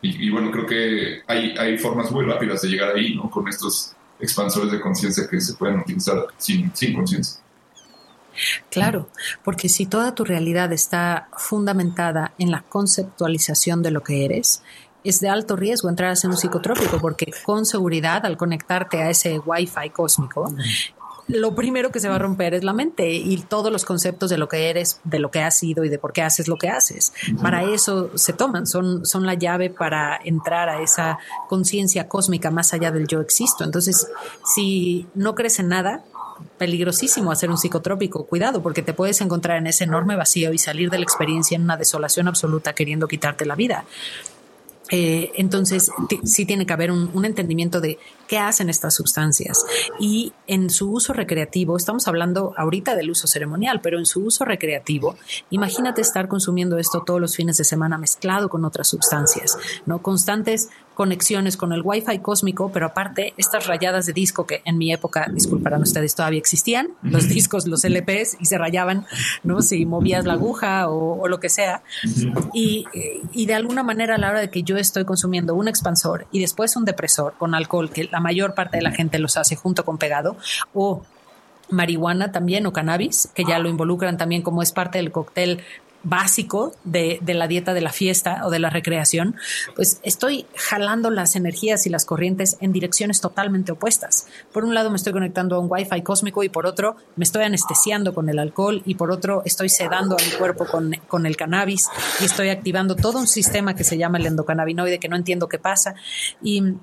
y, 0.00 0.30
bueno, 0.30 0.52
creo 0.52 0.64
que 0.64 1.22
hay, 1.26 1.56
hay 1.58 1.76
formas 1.76 2.12
muy 2.12 2.24
rápidas 2.24 2.62
de 2.62 2.68
llegar 2.68 2.94
ahí, 2.94 3.16
¿no? 3.16 3.28
Con 3.28 3.48
estos 3.48 3.96
expansores 4.20 4.70
de 4.70 4.80
conciencia 4.80 5.26
que 5.28 5.40
se 5.40 5.54
pueden 5.54 5.80
utilizar 5.80 6.24
sin, 6.36 6.70
sin 6.76 6.94
conciencia. 6.94 7.40
Claro, 8.70 9.08
porque 9.42 9.68
si 9.68 9.86
toda 9.86 10.14
tu 10.14 10.24
realidad 10.24 10.72
está 10.72 11.28
fundamentada 11.36 12.32
en 12.38 12.52
la 12.52 12.62
conceptualización 12.62 13.82
de 13.82 13.90
lo 13.90 14.04
que 14.04 14.24
eres, 14.24 14.62
es 15.04 15.20
de 15.20 15.28
alto 15.28 15.54
riesgo 15.56 15.88
entrar 15.88 16.10
a 16.10 16.16
ser 16.16 16.30
un 16.30 16.36
psicotrópico, 16.36 16.98
porque 16.98 17.32
con 17.44 17.66
seguridad, 17.66 18.24
al 18.24 18.36
conectarte 18.36 19.02
a 19.02 19.10
ese 19.10 19.38
Wi-Fi 19.38 19.90
cósmico, 19.90 20.52
lo 21.26 21.54
primero 21.54 21.90
que 21.90 22.00
se 22.00 22.08
va 22.08 22.16
a 22.16 22.18
romper 22.18 22.54
es 22.54 22.64
la 22.64 22.72
mente 22.72 23.10
y 23.10 23.36
todos 23.38 23.72
los 23.72 23.84
conceptos 23.84 24.28
de 24.28 24.36
lo 24.36 24.48
que 24.48 24.68
eres, 24.68 25.00
de 25.04 25.18
lo 25.18 25.30
que 25.30 25.40
has 25.40 25.56
sido 25.58 25.84
y 25.84 25.88
de 25.88 25.98
por 25.98 26.12
qué 26.12 26.22
haces 26.22 26.48
lo 26.48 26.56
que 26.56 26.68
haces. 26.68 27.12
Para 27.40 27.62
eso 27.64 28.10
se 28.14 28.32
toman, 28.32 28.66
son, 28.66 29.06
son 29.06 29.24
la 29.24 29.34
llave 29.34 29.70
para 29.70 30.20
entrar 30.22 30.68
a 30.68 30.82
esa 30.82 31.18
conciencia 31.48 32.08
cósmica 32.08 32.50
más 32.50 32.74
allá 32.74 32.90
del 32.90 33.06
yo 33.06 33.20
existo. 33.20 33.64
Entonces, 33.64 34.08
si 34.44 35.06
no 35.14 35.34
crees 35.34 35.58
en 35.58 35.68
nada, 35.68 36.04
peligrosísimo 36.58 37.32
hacer 37.32 37.50
un 37.50 37.58
psicotrópico. 37.58 38.26
Cuidado, 38.26 38.62
porque 38.62 38.82
te 38.82 38.92
puedes 38.92 39.20
encontrar 39.20 39.58
en 39.58 39.66
ese 39.66 39.84
enorme 39.84 40.16
vacío 40.16 40.52
y 40.52 40.58
salir 40.58 40.90
de 40.90 40.98
la 40.98 41.04
experiencia 41.04 41.56
en 41.56 41.62
una 41.62 41.76
desolación 41.76 42.28
absoluta 42.28 42.74
queriendo 42.74 43.08
quitarte 43.08 43.46
la 43.46 43.54
vida. 43.54 43.84
Eh, 44.90 45.32
entonces, 45.36 45.90
sí 46.24 46.44
tiene 46.44 46.66
que 46.66 46.72
haber 46.72 46.90
un, 46.90 47.24
entendimiento 47.24 47.80
de 47.80 47.98
qué 48.28 48.38
hacen 48.38 48.68
estas 48.68 48.94
sustancias. 48.94 49.64
Y 49.98 50.32
en 50.46 50.70
su 50.70 50.90
uso 50.90 51.12
recreativo, 51.12 51.76
estamos 51.76 52.08
hablando 52.08 52.54
ahorita 52.56 52.94
del 52.94 53.10
uso 53.10 53.26
ceremonial, 53.26 53.80
pero 53.80 53.98
en 53.98 54.06
su 54.06 54.24
uso 54.24 54.44
recreativo, 54.44 55.16
imagínate 55.50 56.00
estar 56.00 56.28
consumiendo 56.28 56.78
esto 56.78 57.02
todos 57.04 57.20
los 57.20 57.36
fines 57.36 57.56
de 57.56 57.64
semana 57.64 57.98
mezclado 57.98 58.48
con 58.48 58.64
otras 58.64 58.88
sustancias, 58.88 59.56
¿no? 59.86 60.02
Constantes 60.02 60.68
conexiones 60.94 61.56
con 61.56 61.72
el 61.72 61.82
Wi-Fi 61.84 62.20
cósmico, 62.20 62.70
pero 62.72 62.86
aparte 62.86 63.34
estas 63.36 63.66
rayadas 63.66 64.06
de 64.06 64.12
disco 64.12 64.46
que 64.46 64.62
en 64.64 64.78
mi 64.78 64.92
época, 64.92 65.28
disculparán 65.32 65.82
ustedes, 65.82 66.14
todavía 66.14 66.38
existían, 66.38 66.88
los 67.02 67.28
discos, 67.28 67.66
los 67.66 67.84
LPs 67.84 68.36
y 68.40 68.46
se 68.46 68.56
rayaban, 68.56 69.06
¿no? 69.42 69.60
Si 69.60 69.84
movías 69.84 70.24
la 70.24 70.34
aguja 70.34 70.88
o, 70.88 71.26
lo 71.28 71.40
que 71.40 71.48
sea. 71.48 71.82
y, 72.52 72.86
y, 73.32 73.46
de 73.46 73.54
alguna 73.54 73.82
manera 73.82 74.14
a 74.14 74.18
la 74.18 74.30
hora 74.30 74.40
de 74.40 74.50
que 74.50 74.62
yo 74.62 74.76
estoy 74.76 75.04
consumiendo 75.04 75.54
un 75.54 75.68
expansor 75.68 76.26
y 76.30 76.40
después 76.40 76.76
un 76.76 76.84
depresor 76.84 77.34
con 77.38 77.54
alcohol, 77.54 77.90
que 77.90 78.04
la 78.04 78.20
mayor 78.24 78.54
parte 78.54 78.78
de 78.78 78.82
la 78.82 78.90
gente 78.90 79.20
los 79.20 79.36
hace 79.36 79.54
junto 79.54 79.84
con 79.84 79.98
pegado, 79.98 80.36
o 80.72 81.04
marihuana 81.70 82.32
también 82.32 82.66
o 82.66 82.72
cannabis, 82.72 83.28
que 83.34 83.44
ya 83.44 83.58
lo 83.58 83.68
involucran 83.68 84.16
también 84.16 84.42
como 84.42 84.62
es 84.62 84.72
parte 84.72 84.98
del 84.98 85.12
cóctel 85.12 85.62
básico 86.04 86.74
de, 86.84 87.18
la 87.26 87.48
dieta 87.48 87.74
de 87.74 87.80
la 87.80 87.90
fiesta 87.90 88.42
o 88.44 88.50
de 88.50 88.58
la 88.58 88.70
recreación, 88.70 89.36
pues 89.74 90.00
estoy 90.02 90.46
jalando 90.54 91.10
las 91.10 91.34
energías 91.34 91.86
y 91.86 91.90
las 91.90 92.04
corrientes 92.04 92.56
en 92.60 92.72
direcciones 92.72 93.20
totalmente 93.20 93.72
opuestas. 93.72 94.26
Por 94.52 94.64
un 94.64 94.74
lado 94.74 94.90
me 94.90 94.96
estoy 94.96 95.12
conectando 95.12 95.56
a 95.56 95.58
un 95.58 95.66
wifi 95.68 96.02
cósmico 96.02 96.44
y 96.44 96.48
por 96.48 96.66
otro 96.66 96.96
me 97.16 97.24
estoy 97.24 97.44
anestesiando 97.44 98.14
con 98.14 98.28
el 98.28 98.38
alcohol 98.38 98.82
y 98.84 98.94
por 98.94 99.10
otro 99.10 99.42
estoy 99.44 99.70
sedando 99.70 100.16
a 100.18 100.22
mi 100.22 100.30
cuerpo 100.38 100.66
con, 100.66 101.26
el 101.26 101.36
cannabis 101.36 101.88
y 102.20 102.24
estoy 102.24 102.50
activando 102.50 102.96
todo 102.96 103.18
un 103.18 103.26
sistema 103.26 103.74
que 103.74 103.84
se 103.84 103.96
llama 103.96 104.18
el 104.18 104.26
endocannabinoide 104.26 104.98
que 104.98 105.08
no 105.08 105.16
entiendo 105.16 105.48
qué 105.48 105.58
pasa. 105.58 105.94
Y, 106.42 106.74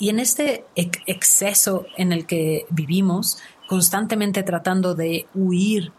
y 0.00 0.08
en 0.08 0.18
este 0.18 0.64
exceso 0.74 1.86
en 1.96 2.10
el 2.12 2.26
que 2.26 2.66
vivimos, 2.70 3.38
constantemente 3.68 4.42
tratando 4.42 4.96
de 4.96 5.26
huir 5.34 5.92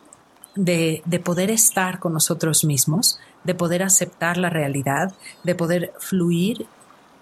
de, 0.55 1.21
poder 1.23 1.49
estar 1.49 1.99
con 1.99 2.13
nosotros 2.13 2.63
mismos, 2.63 3.19
de 3.43 3.55
poder 3.55 3.83
aceptar 3.83 4.37
la 4.37 4.49
realidad, 4.49 5.13
de 5.43 5.55
poder 5.55 5.93
fluir 5.99 6.67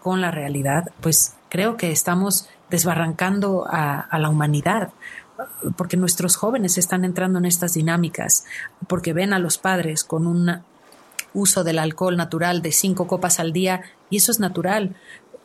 con 0.01 0.21
la 0.21 0.31
realidad, 0.31 0.91
pues 1.01 1.35
creo 1.49 1.77
que 1.77 1.91
estamos 1.91 2.47
desbarrancando 2.69 3.65
a, 3.69 4.17
la 4.17 4.29
humanidad, 4.29 4.91
porque 5.77 5.97
nuestros 5.97 6.35
jóvenes 6.35 6.77
están 6.77 7.05
entrando 7.05 7.39
en 7.39 7.45
estas 7.45 7.73
dinámicas, 7.73 8.45
porque 8.87 9.13
ven 9.13 9.33
a 9.33 9.39
los 9.39 9.57
padres 9.57 10.03
con 10.03 10.27
un 10.27 10.61
uso 11.33 11.63
del 11.63 11.79
alcohol 11.79 12.17
natural 12.17 12.61
de 12.61 12.71
cinco 12.71 13.07
copas 13.07 13.39
al 13.39 13.53
día, 13.53 13.81
y 14.09 14.17
eso 14.17 14.31
es 14.31 14.39
natural. 14.39 14.95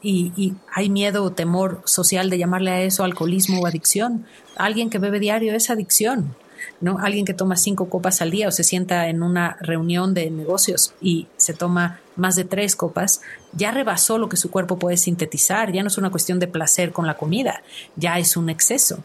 Y, 0.07 0.55
hay 0.71 0.91
miedo 0.91 1.25
o 1.25 1.33
temor 1.33 1.81
social 1.87 2.29
de 2.29 2.39
llamarle 2.39 2.71
a 2.71 2.83
eso 2.83 3.05
alcoholismo 3.05 3.61
o 3.61 3.67
adicción. 3.67 4.27
Alguien 4.57 4.91
que 4.91 4.99
bebe 4.99 5.19
diario 5.19 5.55
es 5.55 5.71
adicción. 5.71 6.37
¿no? 6.81 6.99
Alguien 6.99 7.25
que 7.25 7.35
toma 7.35 7.57
cinco 7.57 7.89
copas 7.89 8.21
al 8.21 8.31
día 8.31 8.49
o 8.49 8.51
se 8.51 8.65
sienta 8.65 9.09
en 9.09 9.23
una 9.23 9.57
reunión 9.61 10.13
de 10.13 10.31
negocios 10.31 10.95
y 11.01 11.27
se 11.37 11.55
toma 11.55 12.01
más 12.17 12.37
de 12.37 12.45
tres 12.45 12.77
copas, 12.77 13.21
ya 13.53 13.71
rebasó 13.71 14.19
lo 14.19 14.29
que 14.29 14.37
su 14.37 14.51
cuerpo 14.51 14.79
puede 14.79 14.97
sintetizar, 14.97 15.73
ya 15.73 15.83
no 15.83 15.89
es 15.89 15.99
una 15.99 16.11
cuestión 16.11 16.39
de 16.39 16.49
placer 16.49 16.93
con 16.93 17.07
la 17.07 17.17
comida, 17.17 17.63
ya 17.97 18.19
es 18.19 18.37
un 18.37 18.51
exceso. 18.51 19.05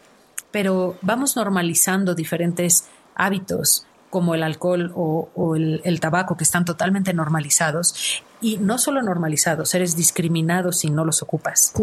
Pero 0.52 0.98
vamos 1.02 1.36
normalizando 1.36 2.16
diferentes 2.16 2.86
hábitos, 3.16 3.86
como 4.10 4.34
el 4.34 4.44
alcohol 4.44 4.92
o, 4.96 5.56
el, 5.56 6.00
tabaco, 6.00 6.36
que 6.36 6.44
están 6.44 6.66
totalmente 6.66 7.14
normalizados. 7.14 8.24
Y 8.42 8.58
no 8.58 8.78
solo 8.78 9.02
normalizados, 9.02 9.76
eres 9.76 9.96
discriminado 9.96 10.72
si 10.72 10.90
no 10.90 11.04
los 11.04 11.22
ocupas. 11.22 11.74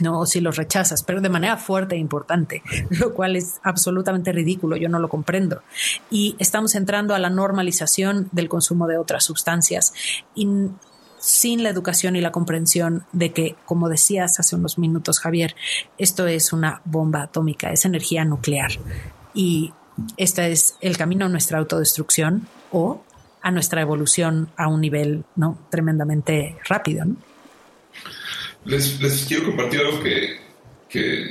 No, 0.00 0.20
o 0.20 0.26
si 0.26 0.40
los 0.40 0.56
rechazas, 0.56 1.02
pero 1.02 1.20
de 1.20 1.28
manera 1.28 1.58
fuerte 1.58 1.94
e 1.94 1.98
importante, 1.98 2.62
lo 2.90 3.12
cual 3.12 3.36
es 3.36 3.60
absolutamente 3.62 4.32
ridículo, 4.32 4.76
yo 4.76 4.88
no 4.88 4.98
lo 4.98 5.08
comprendo. 5.08 5.62
Y 6.10 6.36
estamos 6.38 6.74
entrando 6.74 7.14
a 7.14 7.18
la 7.18 7.28
normalización 7.28 8.28
del 8.32 8.48
consumo 8.48 8.86
de 8.86 8.96
otras 8.96 9.24
sustancias. 9.24 9.92
Y 10.34 10.48
sin 11.18 11.62
la 11.62 11.70
educación 11.70 12.16
y 12.16 12.20
la 12.20 12.32
comprensión 12.32 13.06
de 13.12 13.32
que, 13.32 13.56
como 13.64 13.88
decías 13.88 14.38
hace 14.40 14.56
unos 14.56 14.78
minutos, 14.78 15.20
Javier, 15.20 15.56
esto 15.96 16.26
es 16.26 16.52
una 16.52 16.82
bomba 16.84 17.22
atómica, 17.22 17.72
es 17.72 17.86
energía 17.86 18.24
nuclear. 18.26 18.72
Y 19.32 19.72
este 20.16 20.52
es 20.52 20.76
el 20.80 20.96
camino 20.96 21.24
a 21.24 21.28
nuestra 21.28 21.58
autodestrucción 21.58 22.46
o 22.72 23.02
a 23.44 23.50
nuestra 23.50 23.82
evolución 23.82 24.48
a 24.56 24.68
un 24.68 24.80
nivel 24.80 25.22
¿no? 25.36 25.68
tremendamente 25.70 26.56
rápido. 26.66 27.04
Les, 28.64 29.26
quiero 29.28 29.44
compartir 29.44 29.80
algo 29.80 30.02
que, 30.02 31.28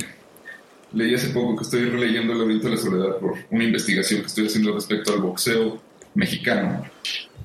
leí 0.93 1.15
hace 1.15 1.29
poco, 1.29 1.55
que 1.55 1.63
estoy 1.63 1.89
releyendo 1.89 2.33
El 2.33 2.39
laberinto 2.39 2.67
de 2.67 2.75
la 2.75 2.79
soledad 2.79 3.17
por 3.17 3.33
una 3.49 3.63
investigación 3.63 4.21
que 4.21 4.27
estoy 4.27 4.45
haciendo 4.45 4.75
respecto 4.75 5.11
al 5.11 5.21
boxeo 5.21 5.81
mexicano. 6.13 6.85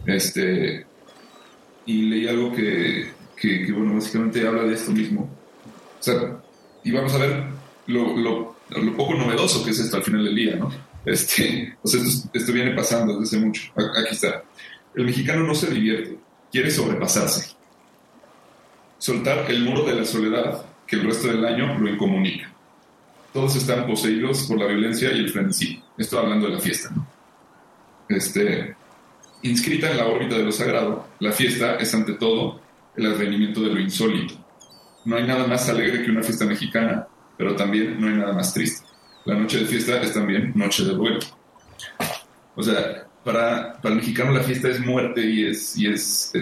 Este, 0.05 0.85
y 1.87 2.03
leí 2.03 2.29
algo 2.29 2.53
que, 2.53 3.11
bueno, 3.73 3.95
básicamente 3.95 4.47
habla 4.47 4.65
de 4.65 4.75
esto 4.75 4.91
mismo. 4.91 5.31
Y 6.85 6.93
vamos 6.93 7.15
a 7.15 7.19
ver 7.19 7.45
lo, 7.87 8.15
lo, 8.19 8.57
lo 8.69 8.97
poco 8.99 9.15
novedoso 9.15 9.65
que 9.65 9.71
es 9.71 9.79
esto 9.79 9.97
al 9.97 10.03
final 10.03 10.27
del 10.27 10.37
día, 10.37 10.57
¿no? 10.57 10.71
Este, 11.09 11.75
o 11.83 11.89
sea, 11.89 12.03
esto, 12.35 12.53
viene 12.53 12.73
pasando 12.73 13.19
desde 13.19 13.37
hace 13.37 13.47
mucho. 13.47 13.63
Aquí 13.75 14.13
está. 14.15 14.45
El 14.95 15.07
mexicano 15.07 15.45
no 15.45 15.55
se 15.55 15.71
divierte, 15.71 16.19
quiere 16.53 16.71
sobrepasarse. 16.71 17.57
Soltar 18.99 19.51
el 19.51 19.63
muro 19.63 19.85
de 19.85 19.95
la 19.95 20.05
soledad 20.05 20.67
que 20.87 20.97
el 20.97 21.05
resto 21.05 21.29
del 21.29 21.45
año 21.47 21.79
lo 21.79 21.89
incomunica. 21.89 22.53
Todos 23.33 23.57
están 23.57 23.87
poseídos 23.87 24.43
por 24.43 24.59
la 24.59 24.67
violencia 24.67 25.11
y 25.13 25.21
el 25.21 25.31
frenesí. 25.31 25.83
Esto 25.97 26.19
hablando 26.19 26.49
de 26.49 26.55
la 26.55 26.61
fiesta. 26.61 26.91
Este, 28.09 28.77
inscrita 29.43 29.91
en 29.91 29.97
la 29.99 30.07
órbita 30.07 30.37
de 30.37 30.45
lo 30.45 30.53
sagrado, 30.53 31.09
la 31.21 31.33
fiesta 31.33 31.77
es 31.77 31.95
ante 31.95 32.15
todo 32.15 32.61
el 32.97 33.07
advenimiento 33.07 33.61
de 33.63 33.69
lo 33.69 33.81
insólito. 33.81 34.35
No 35.07 35.17
hay 35.17 35.27
nada 35.27 35.47
más 35.47 35.69
alegre 35.69 36.05
que 36.05 36.11
una 36.11 36.23
fiesta 36.23 36.45
mexicana, 36.45 37.07
pero 37.37 37.55
también 37.55 37.99
no 37.99 38.09
hay 38.09 38.15
nada 38.15 38.33
más 38.33 38.53
triste 38.53 38.88
la 39.29 39.35
noche 39.35 39.59
de 39.59 39.67
fiesta 39.67 40.01
es 40.01 40.15
también 40.15 40.53
noche 40.55 40.85
de 40.85 40.95
duelo. 40.95 41.19
O 42.57 42.63
sea, 42.63 43.07
para, 43.23 43.75
para 43.75 43.95
el 43.95 44.01
mexicano 44.01 44.33
la 44.33 44.43
fiesta 44.43 44.69
es 44.69 44.81
muerte 44.81 45.21
y 45.21 45.47
es... 45.47 45.77
Y 45.77 45.87
es, 45.87 46.33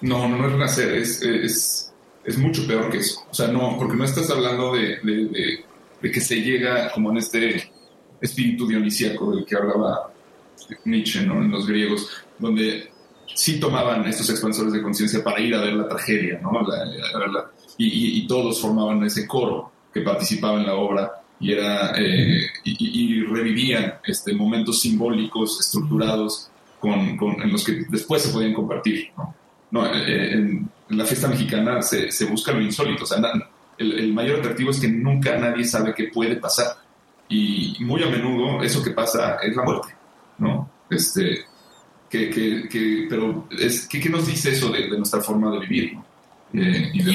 no, 0.00 0.28
no, 0.28 0.46
es 0.46 0.52
renacer, 0.52 0.94
es, 0.96 1.22
es, 1.22 1.92
es, 2.24 2.38
mucho 2.38 2.66
peor 2.66 2.90
que 2.90 2.98
eso. 2.98 3.20
O 3.30 3.34
sea, 3.34 3.46
no, 3.46 3.76
porque 3.78 3.96
no 3.96 4.04
estás 4.04 4.28
hablando 4.30 4.74
de, 4.74 4.98
de, 5.04 5.64
de, 6.02 6.10
que 6.10 6.20
se 6.20 6.42
llega 6.42 6.90
como 6.90 7.12
en 7.12 7.18
este 7.18 7.70
espíritu 8.20 8.66
dionisíaco 8.66 9.32
del 9.32 9.44
que 9.44 9.56
hablaba 9.56 10.12
Nietzsche, 10.84 11.24
¿no? 11.24 11.40
En 11.40 11.52
los 11.52 11.68
griegos, 11.68 12.10
donde 12.36 12.90
sí 13.32 13.60
tomaban 13.60 14.04
estos 14.06 14.28
expansores 14.28 14.72
de 14.72 14.82
conciencia 14.82 15.22
para 15.22 15.40
ir 15.40 15.54
a 15.54 15.60
ver 15.60 15.74
la 15.74 15.88
tragedia, 15.88 16.40
¿no? 16.42 16.50
La, 16.62 17.48
y, 17.78 18.26
todos 18.26 18.60
formaban 18.60 19.04
ese 19.04 19.26
coro 19.28 19.70
que 19.94 20.00
participaba 20.00 20.58
en 20.58 20.66
la 20.66 20.74
obra 20.74 21.20
y, 21.40 21.52
era, 21.52 21.94
eh, 21.96 22.46
y, 22.64 23.22
revivían 23.24 23.94
este, 24.04 24.34
momentos 24.34 24.80
simbólicos 24.80 25.58
estructurados 25.58 26.50
con, 26.78 27.18
en 27.18 27.50
los 27.50 27.64
que 27.64 27.84
después 27.88 28.22
se 28.22 28.30
podían 28.30 28.52
compartir. 28.52 29.08
¿no? 29.70 29.86
Eh, 29.86 30.32
en, 30.32 30.68
la 30.90 31.04
fiesta 31.04 31.28
mexicana 31.28 31.80
se, 31.82 32.10
se 32.10 32.24
busca 32.26 32.52
lo 32.52 32.60
insólito, 32.60 33.04
o 33.04 33.06
sea, 33.06 33.18
el, 33.78 33.92
el, 33.92 34.12
mayor 34.12 34.40
atractivo 34.40 34.72
es 34.72 34.80
que 34.80 34.88
nunca 34.88 35.38
nadie 35.38 35.64
sabe 35.64 35.94
qué 35.94 36.10
puede 36.12 36.34
pasar 36.36 36.76
y 37.30 37.76
muy 37.80 38.02
a 38.02 38.08
menudo 38.08 38.62
eso 38.62 38.82
que 38.82 38.90
pasa 38.90 39.36
es 39.36 39.54
la 39.54 39.62
muerte, 39.62 39.94
¿no? 40.38 40.68
Este, 40.90 41.44
que, 42.10 42.28
que, 42.28 42.68
que 42.68 43.06
pero 43.08 43.46
es, 43.56 43.86
¿qué, 43.86 44.00
¿qué, 44.00 44.10
nos 44.10 44.26
dice 44.26 44.50
eso 44.50 44.68
de, 44.70 44.88
de 44.90 44.96
nuestra 44.96 45.20
forma 45.20 45.52
de 45.52 45.60
vivir? 45.60 45.96
Eh, 46.52 46.90
y 46.92 47.02
de, 47.04 47.14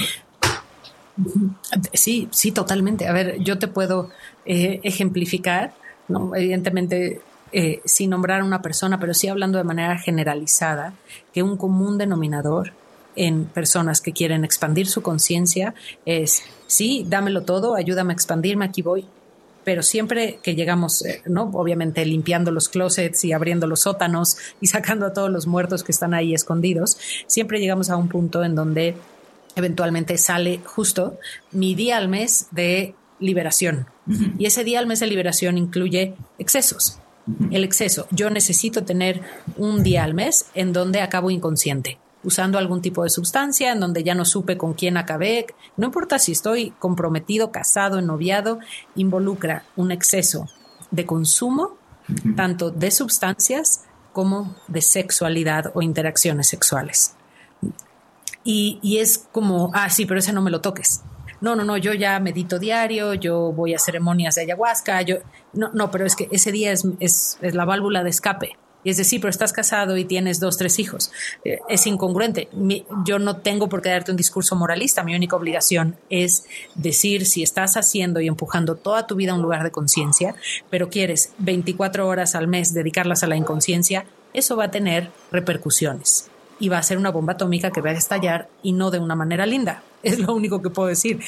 Sí, 1.94 2.28
sí, 2.32 2.52
totalmente. 2.52 3.08
A 3.08 3.14
ver, 3.14 3.40
yo 3.40 3.58
te 3.58 3.68
puedo 3.68 4.10
eh, 4.46 4.80
ejemplificar, 4.84 5.74
¿no? 6.08 6.36
evidentemente 6.36 7.22
eh, 7.52 7.82
sin 7.86 8.10
nombrar 8.10 8.42
a 8.42 8.44
una 8.44 8.62
persona, 8.62 9.00
pero 9.00 9.14
sí 9.14 9.28
hablando 9.28 9.58
de 9.58 9.64
manera 9.64 9.98
generalizada, 9.98 10.94
que 11.34 11.42
un 11.42 11.58
común 11.58 11.98
denominador 11.98 12.74
en 13.16 13.46
personas 13.46 14.02
que 14.02 14.12
quieren 14.12 14.44
expandir 14.44 14.88
su 14.88 15.02
conciencia 15.02 15.74
es, 16.06 16.44
sí, 16.68 17.06
dámelo 17.08 17.44
todo, 17.44 17.76
ayúdame 17.76 18.12
a 18.12 18.16
expandirme, 18.16 18.66
aquí 18.66 18.82
voy. 18.82 19.06
Pero 19.64 19.82
siempre 19.82 20.40
que 20.44 20.54
llegamos, 20.54 21.04
eh, 21.06 21.22
¿no? 21.26 21.50
Obviamente 21.54 22.06
limpiando 22.06 22.52
los 22.52 22.70
closets 22.70 23.24
y 23.24 23.32
abriendo 23.32 23.68
los 23.68 23.82
sótanos 23.82 24.38
y 24.62 24.68
sacando 24.68 25.08
a 25.08 25.14
todos 25.14 25.32
los 25.32 25.48
muertos 25.48 25.84
que 25.84 25.92
están 25.92 26.14
ahí 26.14 26.34
escondidos, 26.34 26.98
siempre 27.26 27.60
llegamos 27.60 27.90
a 27.90 27.96
un 27.96 28.10
punto 28.10 28.44
en 28.44 28.54
donde 28.54 28.96
eventualmente 29.56 30.18
sale 30.18 30.62
justo 30.66 31.18
mi 31.52 31.76
día 31.76 31.98
al 31.98 32.08
mes 32.08 32.48
de 32.52 32.96
liberación. 33.20 33.88
Y 34.38 34.46
ese 34.46 34.64
día 34.64 34.80
al 34.80 34.88
mes 34.88 35.00
de 35.00 35.08
liberación 35.08 35.58
incluye 35.58 36.16
excesos. 36.38 37.00
El 37.50 37.64
exceso. 37.64 38.08
Yo 38.12 38.30
necesito 38.30 38.84
tener 38.84 39.22
un 39.58 39.82
día 39.82 40.04
al 40.04 40.14
mes 40.14 40.46
en 40.54 40.74
donde 40.74 41.02
acabo 41.02 41.32
inconsciente, 41.32 41.98
usando 42.24 42.60
algún 42.60 42.82
tipo 42.82 43.04
de 43.04 43.10
sustancia, 43.10 43.72
en 43.72 43.80
donde 43.80 44.04
ya 44.04 44.14
no 44.14 44.26
supe 44.26 44.58
con 44.58 44.74
quién 44.74 44.98
acabé. 44.98 45.48
No 45.76 45.88
importa 45.88 46.20
si 46.20 46.34
estoy 46.34 46.72
comprometido, 46.78 47.52
casado, 47.52 48.02
noviado, 48.02 48.60
involucra 48.96 49.64
un 49.76 49.92
exceso 49.92 50.48
de 50.92 51.06
consumo, 51.06 51.78
tanto 52.36 52.70
de 52.70 52.92
sustancias 52.92 53.86
como 54.14 54.56
de 54.68 54.82
sexualidad 54.82 55.72
o 55.74 55.82
interacciones 55.82 56.48
sexuales. 56.48 57.16
Y, 58.48 59.00
es 59.00 59.28
como, 59.32 59.72
ah, 59.74 59.90
sí, 59.90 60.06
pero 60.06 60.20
ese 60.20 60.32
no 60.32 60.42
me 60.44 60.52
lo 60.52 60.62
toques. 60.62 61.02
No, 61.42 61.56
no, 61.56 61.66
no, 61.66 61.78
yo 61.78 61.94
ya 61.94 62.20
medito 62.20 62.60
diario, 62.60 63.16
yo 63.16 63.52
voy 63.52 63.74
a 63.74 63.80
ceremonias 63.80 64.36
de 64.36 64.44
ayahuasca, 64.44 65.02
yo, 65.02 65.18
no, 65.52 65.72
no, 65.74 65.90
pero 65.90 66.06
es 66.06 66.16
que 66.16 66.30
ese 66.32 66.52
día 66.52 66.72
es, 66.72 66.88
es, 67.00 67.38
la 67.42 67.66
válvula 67.66 68.04
de 68.04 68.12
escape. 68.12 68.56
Y 68.84 68.92
es 68.92 68.98
decir, 68.98 69.20
pero 69.20 69.32
estás 69.32 69.52
casado 69.52 69.98
y 69.98 70.06
tienes 70.06 70.40
dos, 70.40 70.58
tres 70.58 70.78
hijos. 70.78 71.12
Eh, 71.44 71.58
es 71.70 71.88
incongruente. 71.88 72.50
yo 73.04 73.18
no 73.18 73.38
tengo 73.38 73.68
por 73.68 73.82
qué 73.82 73.90
darte 73.90 74.12
un 74.12 74.18
discurso 74.18 74.56
moralista. 74.56 75.04
Mi 75.04 75.16
única 75.16 75.36
obligación 75.36 75.98
es 76.12 76.46
decir 76.76 77.26
si 77.26 77.42
estás 77.42 77.78
haciendo 77.78 78.22
y 78.22 78.28
empujando 78.28 78.76
toda 78.76 79.08
tu 79.08 79.16
vida 79.16 79.32
a 79.32 79.36
un 79.36 79.42
lugar 79.42 79.64
de 79.64 79.72
conciencia, 79.72 80.36
pero 80.70 80.92
quieres 80.92 81.34
24 81.40 82.08
horas 82.08 82.36
al 82.36 82.48
mes 82.48 82.76
dedicarlas 82.76 83.24
a 83.24 83.28
la 83.28 83.36
inconsciencia, 83.36 84.06
eso 84.34 84.56
va 84.56 84.66
a 84.66 84.72
tener 84.72 85.10
repercusiones 85.32 86.30
y 86.60 86.70
va 86.70 86.78
a 86.78 86.84
ser 86.84 86.98
una 86.98 87.12
bomba 87.12 87.34
atómica 87.34 87.72
que 87.72 87.82
va 87.82 87.90
a 87.90 87.94
estallar 87.94 88.50
y 88.64 88.72
no 88.74 88.92
de 88.92 89.00
una 89.00 89.16
manera 89.16 89.46
linda. 89.46 89.84
Es 90.04 90.20
lo 90.20 90.36
único 90.36 90.62
que 90.62 90.70
puedo 90.70 90.88
decir. 90.88 91.20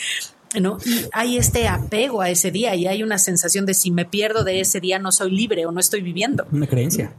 ¿no? 0.62 0.78
Y 0.86 1.06
hay 1.12 1.38
este 1.38 1.68
apego 1.68 2.22
a 2.22 2.30
ese 2.30 2.52
día 2.52 2.76
y 2.76 2.88
hay 2.88 3.04
una 3.04 3.18
sensación 3.18 3.66
de 3.66 3.74
si 3.74 3.92
me 3.92 4.06
pierdo 4.06 4.44
de 4.44 4.62
ese 4.62 4.80
día 4.80 5.00
no 5.00 5.12
soy 5.12 5.32
libre 5.32 5.66
o 5.66 5.72
no 5.72 5.80
estoy 5.80 6.02
viviendo. 6.02 6.46
Una 6.52 6.68
creencia. 6.68 7.12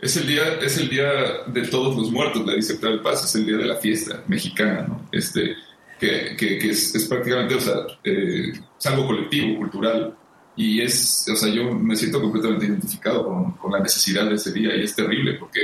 Es 0.00 0.16
el 0.16 0.26
día, 0.26 0.54
es 0.62 0.78
el 0.78 0.88
día 0.88 1.10
de 1.46 1.66
todos 1.68 1.96
los 1.96 2.10
muertos, 2.10 2.46
la 2.46 2.54
dice 2.54 2.74
Octavio 2.74 3.02
Paz, 3.02 3.24
es 3.24 3.34
el 3.34 3.46
día 3.46 3.56
de 3.58 3.66
la 3.66 3.76
fiesta 3.76 4.22
mexicana, 4.26 4.86
¿no? 4.88 5.08
Este, 5.12 5.54
que, 5.98 6.34
que, 6.36 6.70
es, 6.70 6.94
es, 6.94 7.04
prácticamente, 7.04 7.56
o 7.56 7.60
sea, 7.60 7.74
eh, 8.02 8.52
es 8.78 8.86
algo 8.86 9.06
colectivo, 9.06 9.58
cultural, 9.58 10.16
y 10.56 10.80
es, 10.80 11.26
o 11.30 11.36
sea, 11.36 11.52
yo 11.52 11.74
me 11.74 11.94
siento 11.94 12.20
completamente 12.20 12.66
identificado 12.66 13.26
con, 13.26 13.52
con 13.52 13.72
la 13.72 13.80
necesidad 13.80 14.26
de 14.26 14.36
ese 14.36 14.52
día 14.52 14.74
y 14.74 14.84
es 14.84 14.94
terrible 14.94 15.34
porque 15.34 15.60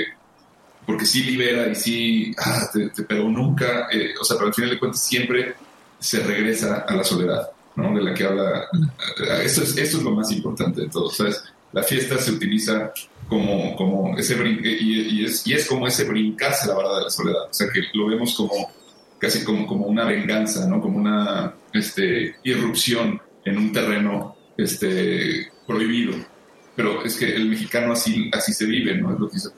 porque 0.87 1.05
sí 1.05 1.25
libera 1.25 1.69
y 1.69 1.75
sí, 1.75 2.35
ah, 2.39 2.71
pero 3.09 3.29
nunca, 3.29 3.89
eh, 3.93 4.15
o 4.21 4.25
sea, 4.25 4.37
pero 4.37 4.49
al 4.49 4.55
final 4.55 4.71
de 4.71 4.79
cuentas 4.79 5.05
siempre 5.05 5.55
se 5.99 6.21
regresa 6.21 6.85
a 6.89 6.95
la 6.95 7.03
soledad, 7.03 7.51
¿no? 7.75 7.95
De 7.95 8.03
la 8.03 8.15
que 8.15 8.25
habla. 8.25 8.69
Eh, 8.73 9.43
esto 9.45 9.63
es, 9.63 9.77
esto 9.77 9.99
es 9.99 10.03
lo 10.03 10.13
más 10.13 10.31
importante 10.31 10.83
de 10.83 10.89
todo, 10.89 11.11
¿sabes? 11.11 11.43
La 11.73 11.83
fiesta 11.83 12.17
se 12.19 12.31
utiliza 12.31 12.93
como, 13.29 13.75
como 13.75 14.17
ese 14.17 14.37
y, 14.37 15.21
y, 15.21 15.25
es, 15.25 15.45
y 15.47 15.55
es 15.55 15.67
como 15.67 15.87
ese 15.89 16.05
brincarse 16.05 16.69
la 16.69 16.77
verdad 16.77 16.99
de 16.99 17.05
la 17.05 17.11
soledad, 17.11 17.43
o 17.51 17.53
sea, 17.53 17.67
que 17.73 17.83
lo 17.93 18.07
vemos 18.07 18.37
como 18.37 18.73
casi 19.19 19.43
como, 19.45 19.67
como 19.67 19.87
una 19.87 20.05
venganza, 20.05 20.69
¿no? 20.69 20.81
Como 20.81 20.99
una 20.99 21.55
este, 21.73 22.37
irrupción 22.45 23.21
en 23.45 23.59
un 23.59 23.73
terreno 23.73 24.37
este, 24.57 25.51
prohibido 25.67 26.15
pero 26.77 27.03
es 27.03 27.17
que 27.17 27.35
el 27.35 27.49
mexicano 27.49 27.95
así, 27.95 28.31
así 28.33 28.53
se 28.53 28.67
vive, 28.67 28.95
¿no? 28.99 29.15
Es 29.15 29.19
lo 29.19 29.29
que 29.29 29.37
dice 29.37 29.49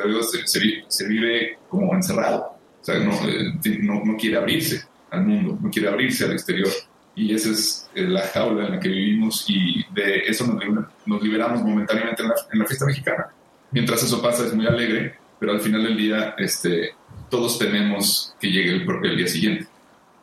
se, 0.47 0.83
se, 0.87 1.09
vive 1.09 1.59
como 1.69 1.93
encerrado, 1.93 2.57
o 2.81 2.85
sea, 2.85 2.95
eh, 2.95 3.79
no, 3.83 4.05
no, 4.05 4.17
quiere 4.17 4.37
abrirse 4.37 4.85
al 5.11 5.27
mundo, 5.27 5.59
no 5.61 5.69
quiere 5.69 5.89
abrirse 5.89 6.25
al 6.25 6.33
exterior. 6.33 6.71
Y 7.17 7.35
esa 7.35 7.51
es 7.51 7.91
eh, 7.97 8.03
la 8.03 8.21
jaula 8.21 8.67
en 8.67 8.75
la 8.75 8.81
que 8.81 8.89
vivimos 8.89 9.45
y 9.49 9.85
de 9.93 10.21
eso 10.29 10.47
nos, 10.47 10.63
nos 11.05 11.23
liberamos 11.23 11.61
momentáneamente 11.63 12.23
en 12.23 12.29
la, 12.29 12.35
en 12.53 12.59
la, 12.61 12.67
fiesta 12.67 12.87
mexicana. 12.87 13.27
Mientras 13.73 14.05
eso 14.05 14.23
pasa 14.23 14.47
es 14.47 14.55
muy 14.55 14.69
alegre, 14.69 15.17
pero 15.41 15.51
al 15.51 15.61
final 15.61 15.83
del 15.83 15.97
día 15.97 16.37
este, 16.39 16.91
todos 17.29 17.59
tenemos 17.59 18.33
que 18.41 18.53
llegue 18.53 18.75
el, 18.75 18.87
el 19.03 19.17
día 19.17 19.27
siguiente. 19.27 19.67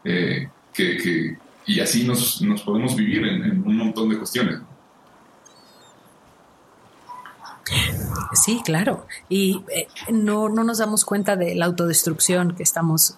Eh, 0.05 0.47
que, 0.73 0.97
que, 0.97 1.37
y 1.65 1.79
así 1.81 2.05
nos, 2.05 2.41
nos 2.41 2.61
podemos 2.61 2.95
vivir 2.95 3.25
en, 3.27 3.43
en 3.43 3.67
un 3.67 3.75
montón 3.75 4.07
de 4.07 4.17
cuestiones. 4.17 4.59
Sí, 8.33 8.61
claro. 8.63 9.07
Y 9.29 9.63
eh, 9.69 9.87
no, 10.11 10.49
no 10.49 10.63
nos 10.63 10.77
damos 10.77 11.05
cuenta 11.05 11.35
de 11.35 11.55
la 11.55 11.65
autodestrucción 11.65 12.55
que 12.55 12.63
estamos 12.63 13.17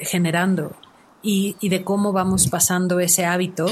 generando 0.00 0.74
y, 1.22 1.56
de 1.68 1.82
cómo 1.82 2.12
vamos 2.12 2.48
pasando 2.48 3.00
ese 3.00 3.24
hábito 3.24 3.66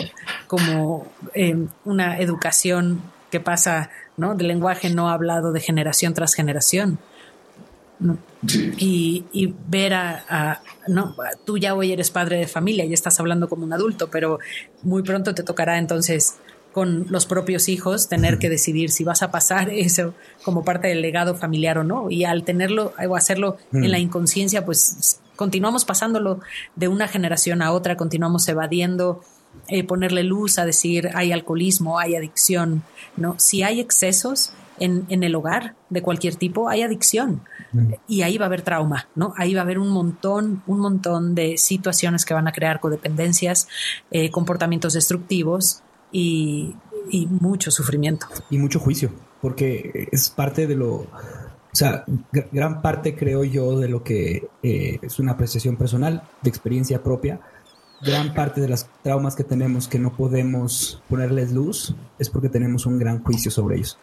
como 0.49 1.07
em, 1.35 1.68
una 1.85 2.18
educación 2.18 3.01
que 3.31 3.39
pasa 3.39 3.91
¿no? 4.16 4.35
de 4.35 4.45
lenguaje 4.45 4.91
no 4.91 5.09
hablado 5.09 5.53
de 5.53 5.61
generación 5.61 6.14
tras 6.14 6.35
generación. 6.35 6.99
Y, 8.77 9.25
y, 9.33 9.55
ver 9.68 9.95
a, 9.95 10.61
no, 10.89 11.14
tú 11.45 11.57
ya 11.57 11.75
hoy 11.75 11.93
eres 11.93 12.11
padre 12.11 12.39
de 12.39 12.47
familia 12.49 12.85
y 12.85 12.93
estás 12.93 13.20
hablando 13.20 13.49
como 13.49 13.64
un 13.64 13.72
adulto, 13.72 14.11
pero 14.11 14.41
muy 14.83 15.03
pronto 15.03 15.35
te 15.35 15.45
tocará 15.45 15.79
entonces 15.79 16.37
con 16.75 17.07
los 17.09 17.25
propios 17.25 17.68
hijos, 17.68 18.09
tener 18.09 18.39
que 18.39 18.51
decidir 18.51 18.91
si 18.91 19.05
vas 19.05 19.22
a 19.22 19.31
pasar 19.31 19.70
eso 19.72 20.12
como 20.43 20.64
parte 20.64 20.89
del 20.89 21.01
legado 21.01 21.37
familiar 21.37 21.79
o 21.79 21.85
no. 21.85 22.11
Y 22.11 22.25
al 22.25 22.45
tenerlo 22.45 22.93
o 23.09 23.16
hacerlo 23.16 23.57
en 23.72 23.91
la 23.91 23.99
inconsciencia, 23.99 24.64
pues 24.64 25.20
continuamos 25.37 25.85
pasándolo 25.85 26.41
de 26.75 26.89
una 26.89 27.09
generación 27.09 27.62
a 27.62 27.72
otra, 27.72 27.97
continuamos 27.97 28.47
evadiendo 28.49 29.22
eh, 29.68 29.85
ponerle 29.85 30.25
luz 30.25 30.59
a 30.59 30.66
decir 30.66 31.11
hay 31.14 31.31
alcoholismo, 31.31 31.99
hay 31.99 32.16
adicción, 32.16 32.83
¿no? 33.16 33.37
Si 33.39 33.62
hay 33.62 33.79
excesos 33.79 34.53
en, 34.81 35.07
en 35.09 35.22
el 35.22 35.35
hogar 35.37 35.77
de 35.91 36.03
cualquier 36.03 36.35
tipo, 36.35 36.68
hay 36.68 36.83
adicción. 36.83 37.43
Y 38.07 38.22
ahí 38.22 38.39
va 38.39 38.45
a 38.45 38.47
haber 38.47 38.62
trauma, 38.62 39.09
¿no? 39.16 39.35
Ahí 39.37 39.53
va 39.55 39.62
a 39.62 39.64
haber 39.64 39.81
un 39.81 39.89
montón, 39.89 40.62
un 40.68 40.79
montón 40.79 41.35
de 41.35 41.57
situaciones 41.59 42.25
que 42.25 42.33
van 42.33 42.47
a 42.47 42.53
crear 42.53 42.79
codependencias, 42.79 43.66
eh, 44.12 44.31
comportamientos 44.31 44.93
destructivos 44.93 45.84
y, 46.15 46.77
mucho 47.41 47.71
sufrimiento. 47.71 48.27
Y 48.49 48.59
mucho 48.59 48.79
juicio, 48.79 49.11
porque 49.43 50.09
es 50.11 50.31
parte 50.31 50.67
de 50.67 50.77
lo, 50.77 50.95
o 50.95 51.09
sea, 51.73 52.05
gran 52.53 52.81
parte 52.83 53.15
creo 53.15 53.45
yo 53.45 53.79
de 53.79 53.89
lo 53.89 54.03
que 54.03 54.49
eh, 54.62 54.99
es 55.03 55.19
una 55.19 55.33
apreciación 55.33 55.77
personal, 55.77 56.23
de 56.43 56.49
experiencia 56.49 57.03
propia. 57.03 57.41
Gran 58.01 58.35
parte 58.35 58.61
de 58.61 58.69
las 58.69 58.89
traumas 59.03 59.35
que 59.35 59.45
tenemos 59.45 59.89
que 59.89 59.99
no 59.99 60.17
podemos 60.17 61.03
ponerles 61.09 61.53
luz 61.53 61.95
es 62.19 62.29
porque 62.31 62.49
tenemos 62.49 62.87
un 62.87 62.99
gran 62.99 63.23
juicio 63.23 63.51
sobre 63.51 63.77
ellos. 63.77 63.99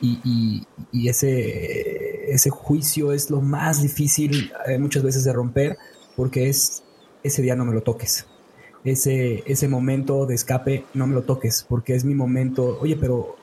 Y, 0.00 0.66
y, 0.90 1.08
ese, 1.08 2.32
ese 2.32 2.50
juicio 2.50 3.12
es 3.12 3.30
lo 3.30 3.40
más 3.40 3.82
difícil 3.82 4.50
eh, 4.66 4.76
muchas 4.78 5.04
veces 5.04 5.22
de 5.22 5.32
romper 5.32 5.78
porque 6.16 6.48
es 6.48 6.82
ese 7.22 7.40
día 7.40 7.54
no 7.54 7.64
me 7.64 7.72
lo 7.72 7.82
toques 7.82 8.26
ese, 8.84 9.42
ese 9.46 9.68
momento 9.68 10.26
de 10.26 10.34
escape, 10.34 10.84
no 10.94 11.06
me 11.06 11.14
lo 11.14 11.22
toques, 11.22 11.64
porque 11.68 11.94
es 11.94 12.04
mi 12.04 12.14
momento, 12.14 12.78
oye, 12.80 12.96
pero 12.96 13.36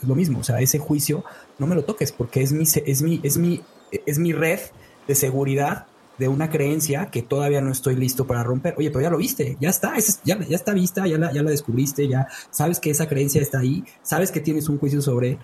es 0.00 0.08
lo 0.08 0.14
mismo, 0.14 0.40
o 0.40 0.44
sea, 0.44 0.60
ese 0.60 0.78
juicio, 0.78 1.24
no 1.58 1.66
me 1.66 1.74
lo 1.74 1.84
toques, 1.84 2.12
porque 2.12 2.42
es 2.42 2.52
mi, 2.52 2.64
es 2.64 3.02
mi, 3.02 3.20
es 3.22 3.38
mi, 3.38 3.62
es 3.90 4.18
mi 4.18 4.32
red 4.32 4.60
de 5.06 5.14
seguridad 5.14 5.86
de 6.18 6.28
una 6.28 6.50
creencia 6.50 7.06
que 7.06 7.22
todavía 7.22 7.60
no 7.60 7.72
estoy 7.72 7.96
listo 7.96 8.26
para 8.26 8.42
romper. 8.42 8.74
Oye, 8.78 8.90
pero 8.90 9.00
ya 9.00 9.10
lo 9.10 9.16
viste, 9.16 9.56
ya 9.60 9.70
está, 9.70 9.94
ya, 10.24 10.38
ya 10.38 10.56
está 10.56 10.72
vista, 10.72 11.06
ya 11.06 11.18
la, 11.18 11.32
ya 11.32 11.42
la 11.42 11.50
descubriste, 11.50 12.06
ya 12.06 12.28
sabes 12.50 12.78
que 12.78 12.90
esa 12.90 13.08
creencia 13.08 13.40
está 13.40 13.60
ahí, 13.60 13.84
sabes 14.02 14.30
que 14.30 14.40
tienes 14.40 14.68
un 14.68 14.78
juicio 14.78 15.00
sobre, 15.00 15.38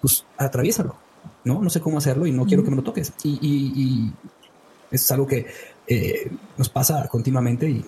pues 0.00 0.26
atraviésalo, 0.36 0.96
¿no? 1.44 1.62
No 1.62 1.70
sé 1.70 1.80
cómo 1.80 1.98
hacerlo 1.98 2.26
y 2.26 2.32
no 2.32 2.44
quiero 2.44 2.64
que 2.64 2.70
me 2.70 2.76
lo 2.76 2.82
toques. 2.82 3.12
Y, 3.24 3.38
y, 3.42 4.12
es 4.90 5.10
algo 5.10 5.26
que 5.26 5.46
eh, 5.86 6.30
nos 6.58 6.68
pasa 6.68 7.08
continuamente 7.08 7.66
y 7.66 7.82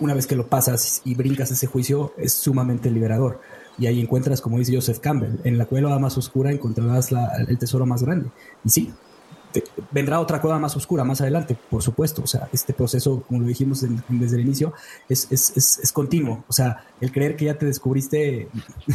una 0.00 0.14
vez 0.14 0.26
que 0.26 0.36
lo 0.36 0.46
pasas 0.48 1.02
y 1.04 1.14
brincas 1.14 1.50
ese 1.50 1.66
juicio 1.66 2.12
es 2.16 2.32
sumamente 2.32 2.90
liberador. 2.90 3.40
Y 3.78 3.86
ahí 3.86 4.00
encuentras, 4.00 4.40
como 4.40 4.58
dice 4.58 4.74
Joseph 4.74 5.00
Campbell, 5.00 5.40
en 5.44 5.58
la 5.58 5.66
cueva 5.66 5.98
más 5.98 6.16
oscura 6.16 6.50
encontrarás 6.50 7.10
el 7.46 7.58
tesoro 7.58 7.84
más 7.84 8.02
grande. 8.02 8.30
Y 8.64 8.70
sí, 8.70 8.92
vendrá 9.90 10.20
otra 10.20 10.40
cueva 10.40 10.58
más 10.58 10.76
oscura 10.76 11.04
más 11.04 11.20
adelante, 11.20 11.56
por 11.70 11.82
supuesto. 11.82 12.22
O 12.22 12.26
sea, 12.26 12.48
este 12.52 12.72
proceso, 12.72 13.22
como 13.26 13.40
lo 13.40 13.46
dijimos 13.46 13.84
desde 14.08 14.36
el 14.36 14.42
inicio, 14.42 14.72
es, 15.08 15.28
es, 15.30 15.78
es, 15.82 15.92
continuo. 15.92 16.44
O 16.48 16.52
sea, 16.52 16.84
el 17.00 17.12
creer 17.12 17.36
que 17.36 17.46
ya 17.46 17.58
te 17.58 17.66
descubriste, 17.66 18.48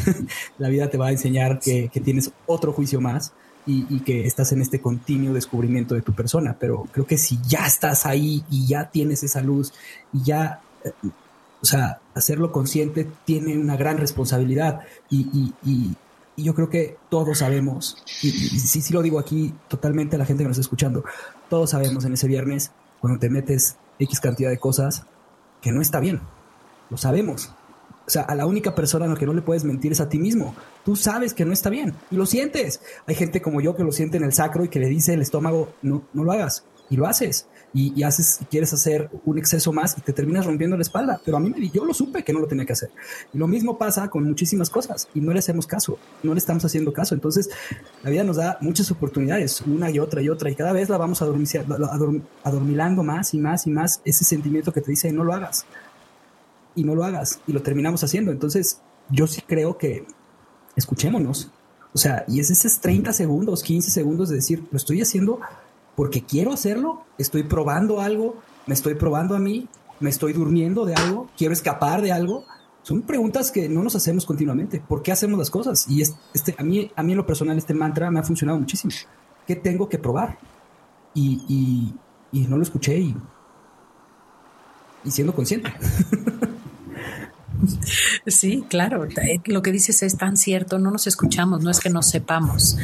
la 0.57 0.69
vida 0.69 0.89
te 0.89 0.97
va 0.97 1.07
a 1.07 1.11
enseñar 1.11 1.59
que, 1.59 1.89
que 1.89 1.99
tienes 1.99 2.31
otro 2.45 2.73
juicio 2.73 3.01
más 3.01 3.33
y, 3.65 3.99
que 4.01 4.25
estás 4.25 4.51
en 4.51 4.61
este 4.61 4.81
continuo 4.81 5.33
descubrimiento 5.33 5.95
de 5.95 6.01
tu 6.01 6.13
persona. 6.13 6.55
Pero 6.59 6.87
creo 6.91 7.05
que 7.05 7.17
si 7.17 7.39
ya 7.47 7.65
estás 7.65 8.05
ahí 8.05 8.43
y 8.49 8.67
ya 8.67 8.89
tienes 8.89 9.23
esa 9.23 9.41
luz 9.41 9.73
y 10.13 10.23
ya... 10.23 10.61
Eh, 10.83 10.91
o 11.63 11.65
sea, 11.65 11.99
hacerlo 12.15 12.51
consciente 12.51 13.07
tiene 13.23 13.55
una 13.55 13.77
gran 13.77 13.99
responsabilidad 13.99 14.81
y, 15.11 15.53
y 15.63 15.95
y 16.35 16.43
yo 16.43 16.55
creo 16.55 16.69
que 16.69 16.97
todos 17.09 17.39
sabemos, 17.39 17.97
y, 18.23 18.31
sí, 18.31 18.81
sí 18.81 18.93
lo 18.93 19.01
digo 19.01 19.19
aquí 19.19 19.53
totalmente 19.67 20.15
a 20.15 20.19
la 20.19 20.25
gente 20.25 20.43
que 20.43 20.47
nos 20.47 20.57
está 20.57 20.61
escuchando, 20.61 21.03
todos 21.49 21.71
sabemos 21.71 22.05
en 22.05 22.13
ese 22.13 22.27
viernes, 22.27 22.71
cuando 22.99 23.19
te 23.19 23.29
metes 23.29 23.77
X 23.99 24.19
cantidad 24.19 24.49
de 24.49 24.57
cosas, 24.57 25.05
que 25.61 25.71
no 25.71 25.81
está 25.81 25.99
bien. 25.99 26.21
Lo 26.89 26.97
sabemos. 26.97 27.51
O 28.11 28.13
sea, 28.13 28.23
a 28.23 28.35
la 28.35 28.45
única 28.45 28.75
persona 28.75 29.05
a 29.05 29.07
la 29.07 29.15
que 29.15 29.25
no 29.25 29.31
le 29.31 29.41
puedes 29.41 29.63
mentir 29.63 29.93
es 29.93 30.01
a 30.01 30.09
ti 30.09 30.19
mismo. 30.19 30.53
Tú 30.83 30.97
sabes 30.97 31.33
que 31.33 31.45
no 31.45 31.53
está 31.53 31.69
bien 31.69 31.93
y 32.11 32.17
lo 32.17 32.25
sientes. 32.25 32.81
Hay 33.07 33.15
gente 33.15 33.41
como 33.41 33.61
yo 33.61 33.73
que 33.73 33.85
lo 33.85 33.93
siente 33.93 34.17
en 34.17 34.25
el 34.25 34.33
sacro 34.33 34.65
y 34.65 34.67
que 34.67 34.81
le 34.81 34.87
dice 34.87 35.13
el 35.13 35.21
estómago, 35.21 35.69
no, 35.81 36.03
no 36.11 36.25
lo 36.25 36.33
hagas. 36.33 36.65
Y 36.89 36.97
lo 36.97 37.07
haces 37.07 37.47
y, 37.73 38.03
haces, 38.03 38.39
quieres 38.49 38.73
hacer 38.73 39.09
un 39.23 39.37
exceso 39.37 39.71
más 39.71 39.97
y 39.97 40.01
te 40.01 40.11
terminas 40.11 40.45
rompiendo 40.45 40.75
la 40.75 40.81
espalda. 40.81 41.21
Pero 41.23 41.37
a 41.37 41.39
mí 41.39 41.49
me 41.49 41.69
yo 41.69 41.85
lo 41.85 41.93
supe 41.93 42.21
que 42.21 42.33
no 42.33 42.41
lo 42.41 42.47
tenía 42.47 42.65
que 42.65 42.73
hacer. 42.73 42.91
Y 43.33 43.37
lo 43.37 43.47
mismo 43.47 43.77
pasa 43.77 44.09
con 44.09 44.25
muchísimas 44.25 44.69
cosas 44.69 45.07
y 45.13 45.21
no 45.21 45.31
le 45.31 45.39
hacemos 45.39 45.65
caso, 45.65 45.97
no 46.21 46.33
le 46.33 46.39
estamos 46.39 46.65
haciendo 46.65 46.91
caso. 46.91 47.15
Entonces, 47.15 47.49
la 48.03 48.09
vida 48.09 48.25
nos 48.25 48.35
da 48.35 48.57
muchas 48.59 48.91
oportunidades, 48.91 49.61
una 49.61 49.89
y 49.89 49.99
otra 49.99 50.21
y 50.21 50.27
otra, 50.27 50.49
y 50.49 50.55
cada 50.55 50.73
vez 50.73 50.89
la 50.89 50.97
vamos 50.97 51.21
adormilando 51.21 53.03
más 53.03 53.33
y 53.33 53.39
más 53.39 53.67
y 53.67 53.71
más 53.71 54.01
ese 54.03 54.25
sentimiento 54.25 54.73
que 54.73 54.81
te 54.81 54.91
dice 54.91 55.13
no 55.13 55.23
lo 55.23 55.33
hagas. 55.33 55.65
Y 56.75 56.83
no 56.83 56.95
lo 56.95 57.03
hagas. 57.03 57.39
Y 57.47 57.53
lo 57.53 57.61
terminamos 57.61 58.03
haciendo. 58.03 58.31
Entonces, 58.31 58.81
yo 59.09 59.27
sí 59.27 59.41
creo 59.41 59.77
que 59.77 60.05
escuchémonos. 60.75 61.51
O 61.93 61.97
sea, 61.97 62.23
y 62.27 62.39
es 62.39 62.49
esos 62.49 62.79
30 62.79 63.11
segundos, 63.13 63.63
15 63.63 63.91
segundos 63.91 64.29
de 64.29 64.35
decir, 64.35 64.65
lo 64.71 64.77
estoy 64.77 65.01
haciendo 65.01 65.39
porque 65.95 66.23
quiero 66.23 66.53
hacerlo, 66.53 67.03
estoy 67.17 67.43
probando 67.43 67.99
algo, 67.99 68.37
me 68.65 68.73
estoy 68.73 68.95
probando 68.95 69.35
a 69.35 69.39
mí, 69.39 69.67
me 69.99 70.09
estoy 70.09 70.33
durmiendo 70.33 70.85
de 70.85 70.95
algo, 70.95 71.29
quiero 71.37 71.53
escapar 71.53 72.01
de 72.01 72.11
algo. 72.11 72.45
Son 72.83 73.01
preguntas 73.03 73.51
que 73.51 73.69
no 73.69 73.83
nos 73.83 73.95
hacemos 73.95 74.25
continuamente. 74.25 74.79
¿Por 74.79 75.03
qué 75.03 75.11
hacemos 75.11 75.37
las 75.37 75.51
cosas? 75.51 75.87
Y 75.87 76.01
este, 76.01 76.55
a, 76.57 76.63
mí, 76.63 76.91
a 76.95 77.03
mí 77.03 77.11
en 77.11 77.17
lo 77.17 77.25
personal 77.27 77.57
este 77.57 77.73
mantra 77.73 78.09
me 78.09 78.19
ha 78.19 78.23
funcionado 78.23 78.57
muchísimo. 78.57 78.93
¿Qué 79.45 79.55
tengo 79.55 79.87
que 79.87 79.99
probar? 79.99 80.39
Y, 81.13 81.93
no 82.31 82.57
lo 82.57 82.63
escuché 82.63 82.97
y, 82.97 83.15
y 85.03 85.11
siendo 85.11 85.35
consciente. 85.35 85.71
Sí, 88.27 88.63
claro, 88.69 89.07
lo 89.45 89.61
que 89.61 89.71
dices 89.71 90.03
es 90.03 90.17
tan 90.17 90.37
cierto, 90.37 90.79
no 90.79 90.91
nos 90.91 91.07
escuchamos, 91.07 91.61
no 91.61 91.71
es 91.71 91.79
que 91.79 91.89
no 91.89 92.01
sepamos, 92.01 92.77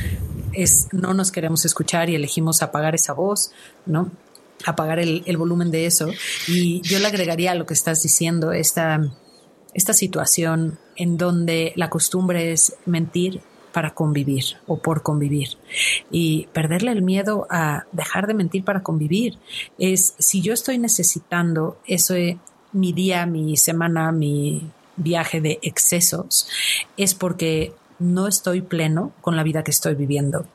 es 0.54 0.88
no 0.92 1.14
nos 1.14 1.32
queremos 1.32 1.66
escuchar 1.66 2.10
y 2.10 2.16
elegimos 2.16 2.62
apagar 2.62 2.96
esa 2.96 3.14
voz, 3.14 3.52
¿no? 3.86 4.12
Apagar 4.66 5.00
el, 5.00 5.38
volumen 5.38 5.72
de 5.72 5.86
eso. 5.86 6.10
Y 6.48 6.82
yo 6.82 7.00
le 7.00 7.08
agregaría 7.08 7.52
a 7.52 7.56
lo 7.56 7.66
que 7.66 7.74
estás 7.74 8.02
diciendo, 8.02 8.52
esta, 8.52 9.00
esta 9.74 9.94
situación 9.94 10.80
en 10.96 11.18
donde 11.18 11.74
la 11.76 11.90
costumbre 11.90 12.52
es 12.52 12.74
mentir 12.86 13.42
para 13.72 13.94
convivir 13.94 14.44
o 14.66 14.78
por 14.78 15.04
convivir 15.04 15.50
y 16.10 16.48
perderle 16.52 16.92
el 16.92 17.04
miedo 17.04 17.46
a 17.52 17.86
dejar 17.92 18.26
de 18.26 18.34
mentir 18.34 18.64
para 18.64 18.82
convivir 18.82 19.38
es 19.78 20.16
si 20.18 20.42
yo 20.42 20.54
estoy 20.54 20.80
necesitando 20.80 21.78
eso 21.86 22.16
mi 22.72 22.94
día, 22.94 23.26
mi 23.26 23.58
semana, 23.58 24.12
mi 24.12 24.70
viaje 24.98 25.42
de 25.42 25.60
excesos 25.62 26.48
es 26.98 27.16
porque 27.16 27.74
no 28.00 28.28
estoy 28.28 28.62
pleno 28.62 29.12
con 29.22 29.36
la 29.36 29.44
vida 29.44 29.64
que 29.64 29.72
estoy 29.72 29.96
viviendo. 29.96 30.46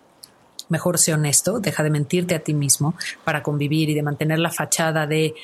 Mejor 0.68 0.98
sé 0.98 1.12
honesto, 1.12 1.60
deja 1.60 1.82
de 1.82 1.90
mentirte 1.90 2.34
a 2.34 2.40
ti 2.40 2.54
mismo 2.54 2.94
para 3.24 3.42
convivir 3.42 3.90
y 3.90 3.94
de 3.94 4.02
mantener 4.02 4.38
la 4.38 4.50
fachada 4.50 5.06
de, 5.06 5.34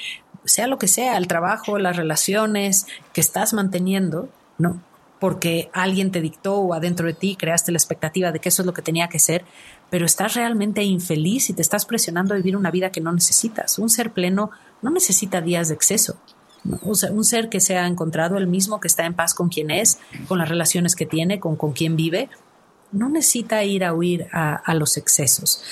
sea 0.44 0.66
lo 0.66 0.78
que 0.78 0.88
sea, 0.88 1.16
el 1.16 1.26
trabajo, 1.26 1.78
las 1.78 1.96
relaciones 1.96 2.86
que 3.12 3.20
estás 3.20 3.52
manteniendo, 3.52 4.28
¿no? 4.58 4.80
Porque 5.20 5.68
alguien 5.72 6.12
te 6.12 6.20
dictó 6.20 6.58
o 6.58 6.74
adentro 6.74 7.06
de 7.08 7.12
ti 7.12 7.36
creaste 7.36 7.72
la 7.72 7.78
expectativa 7.78 8.30
de 8.30 8.38
que 8.38 8.48
eso 8.50 8.62
es 8.62 8.66
lo 8.66 8.72
que 8.72 8.82
tenía 8.82 9.08
que 9.08 9.18
ser, 9.18 9.44
pero 9.90 10.06
estás 10.06 10.34
realmente 10.34 10.84
infeliz 10.84 11.50
y 11.50 11.54
te 11.54 11.62
estás 11.62 11.86
presionando 11.86 12.34
a 12.34 12.36
vivir 12.36 12.56
una 12.56 12.70
vida 12.70 12.92
que 12.92 13.00
no 13.00 13.12
necesitas. 13.12 13.78
Un 13.78 13.90
ser 13.90 14.12
pleno 14.12 14.50
no 14.80 14.90
necesita 14.90 15.40
días 15.40 15.68
de 15.68 15.74
exceso, 15.74 16.16
o 16.82 16.94
sea, 16.94 17.12
un 17.12 17.24
ser 17.24 17.48
que 17.48 17.60
se 17.60 17.76
ha 17.76 17.86
encontrado 17.86 18.38
el 18.38 18.46
mismo, 18.46 18.80
que 18.80 18.88
está 18.88 19.06
en 19.06 19.14
paz 19.14 19.34
con 19.34 19.48
quien 19.48 19.70
es, 19.70 19.98
con 20.26 20.38
las 20.38 20.48
relaciones 20.48 20.94
que 20.94 21.06
tiene, 21.06 21.40
con, 21.40 21.56
con 21.56 21.72
quien 21.72 21.96
vive, 21.96 22.28
no 22.92 23.08
necesita 23.08 23.64
ir 23.64 23.84
a 23.84 23.94
huir 23.94 24.26
a, 24.32 24.74
los 24.74 24.96
excesos. 24.96 25.62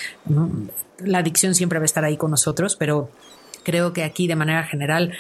La 0.99 1.18
adicción 1.18 1.55
siempre 1.55 1.78
va 1.78 1.84
a 1.84 1.86
estar 1.86 2.05
ahí 2.05 2.16
con 2.16 2.30
nosotros, 2.30 2.76
pero 2.76 3.11
creo 3.62 3.92
que 3.92 4.05
aquí 4.05 4.26
de 4.26 4.36
manera 4.36 4.64
general, 4.64 5.12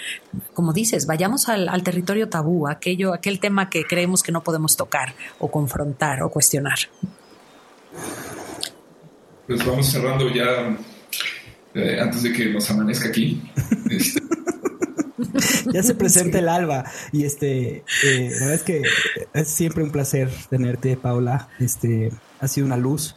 como 0.54 0.72
dices, 0.72 1.06
vayamos 1.06 1.48
al, 1.48 1.82
territorio 1.82 2.28
tabú, 2.28 2.68
aquello, 2.68 3.14
aquel 3.14 3.40
tema 3.40 3.70
que 3.70 3.84
creemos 3.84 4.22
que 4.22 4.32
no 4.32 4.42
podemos 4.42 4.76
tocar 4.76 5.14
o 5.38 5.50
confrontar 5.50 6.22
o 6.22 6.30
cuestionar. 6.30 6.78
Pues 9.46 9.64
vamos 9.64 9.86
cerrando 9.86 10.28
ya 10.32 10.76
eh, 11.74 12.00
antes 12.00 12.22
de 12.22 12.32
que 12.32 12.46
nos 12.46 12.70
amanezca 12.70 13.08
aquí. 13.08 13.42
Este, 13.88 14.20
ya 15.72 15.82
se 15.82 15.94
presenta 15.94 16.38
el 16.38 16.48
alba. 16.48 16.84
Y 17.12 17.24
este, 17.24 17.84
eh, 18.04 18.30
la 18.32 18.46
verdad 18.46 18.54
es 18.54 18.62
que 18.62 18.82
es 19.34 19.48
siempre 19.48 19.82
un 19.82 19.90
placer 19.90 20.30
tenerte, 20.50 20.96
Paula. 20.96 21.48
Este, 21.58 22.12
ha 22.40 22.48
sido 22.48 22.66
una 22.66 22.76
luz. 22.76 23.16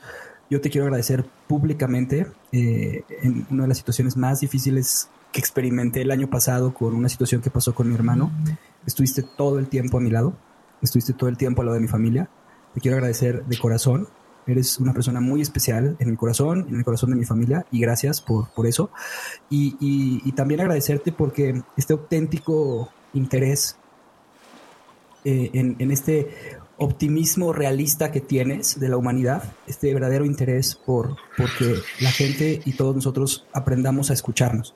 Yo 0.49 0.61
te 0.61 0.69
quiero 0.69 0.85
agradecer 0.85 1.25
públicamente 1.47 2.27
eh, 2.51 3.03
en 3.21 3.45
una 3.49 3.63
de 3.63 3.69
las 3.69 3.77
situaciones 3.77 4.17
más 4.17 4.39
difíciles 4.39 5.09
que 5.31 5.39
experimenté 5.39 6.01
el 6.01 6.11
año 6.11 6.29
pasado 6.29 6.73
con 6.73 6.95
una 6.95 7.09
situación 7.09 7.41
que 7.41 7.51
pasó 7.51 7.75
con 7.75 7.87
mi 7.87 7.95
hermano. 7.95 8.31
Estuviste 8.85 9.23
todo 9.23 9.59
el 9.59 9.67
tiempo 9.67 9.97
a 9.97 10.01
mi 10.01 10.09
lado, 10.09 10.33
estuviste 10.81 11.13
todo 11.13 11.29
el 11.29 11.37
tiempo 11.37 11.61
al 11.61 11.67
lado 11.67 11.75
de 11.75 11.81
mi 11.81 11.87
familia. 11.87 12.29
Te 12.73 12.81
quiero 12.81 12.97
agradecer 12.97 13.45
de 13.45 13.57
corazón 13.57 14.07
Eres 14.49 14.79
una 14.79 14.93
persona 14.93 15.21
muy 15.21 15.41
especial 15.41 15.95
en 15.99 16.09
mi 16.09 16.17
corazón, 16.17 16.65
en 16.69 16.75
el 16.75 16.83
corazón 16.83 17.11
de 17.11 17.15
mi 17.15 17.25
familia, 17.25 17.65
y 17.71 17.79
gracias 17.79 18.21
por, 18.21 18.49
por 18.49 18.65
eso. 18.67 18.89
Y, 19.49 20.31
también 20.31 20.61
agradecerte 20.61 21.11
porque 21.11 21.61
este 21.75 21.93
auténtico 21.93 22.89
interés 23.13 23.75
eh, 25.25 25.49
en, 25.53 25.75
en, 25.79 25.91
este 25.91 26.29
optimismo 26.77 27.51
realista 27.51 28.09
que 28.09 28.21
tienes 28.21 28.79
de 28.79 28.87
la 28.87 28.95
humanidad, 28.95 29.43
este 29.67 29.93
verdadero 29.93 30.23
interés 30.23 30.75
por 30.75 31.17
porque 31.35 31.75
la 31.99 32.11
gente 32.11 32.61
y 32.63 32.71
todos 32.73 32.95
nosotros 32.95 33.45
aprendamos 33.51 34.11
a 34.11 34.13
escucharnos. 34.13 34.73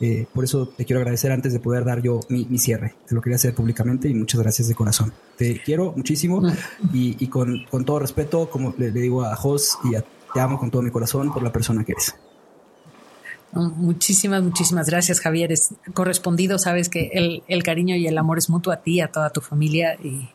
Eh, 0.00 0.26
por 0.32 0.44
eso 0.44 0.66
te 0.68 0.84
quiero 0.84 1.00
agradecer 1.00 1.30
antes 1.30 1.52
de 1.52 1.60
poder 1.60 1.84
dar 1.84 2.02
yo 2.02 2.20
mi, 2.28 2.58
cierre. 2.58 2.94
Te 3.06 3.14
lo 3.14 3.20
quería 3.20 3.36
hacer 3.36 3.54
públicamente 3.54 4.08
y 4.08 4.14
muchas 4.14 4.40
gracias 4.40 4.68
de 4.68 4.74
corazón. 4.74 5.12
Te 5.36 5.60
quiero 5.62 5.92
muchísimo 5.96 6.42
y, 6.92 7.26
con, 7.28 7.66
todo 7.84 8.00
respeto, 8.00 8.50
como 8.50 8.74
le, 8.76 8.90
digo 8.90 9.24
a 9.24 9.36
Jos, 9.36 9.78
y 9.84 9.90
te 10.32 10.40
amo 10.40 10.58
con 10.58 10.70
todo 10.70 10.82
mi 10.82 10.90
corazón 10.90 11.32
por 11.32 11.42
la 11.42 11.52
persona 11.52 11.84
que 11.84 11.92
eres. 11.92 12.14
Muchísimas, 13.52 14.42
muchísimas 14.42 14.88
gracias, 14.90 15.20
Javier. 15.20 15.52
Es 15.52 15.74
correspondido, 15.92 16.58
sabes 16.58 16.88
que 16.88 17.10
el, 17.12 17.44
el 17.46 17.62
cariño 17.62 17.94
y 17.94 18.08
el 18.08 18.18
amor 18.18 18.38
es 18.38 18.50
mutuo 18.50 18.72
a 18.72 18.82
ti, 18.82 19.00
a 19.00 19.12
toda 19.12 19.30
tu 19.30 19.40
familia 19.40 19.94
y 20.02 20.28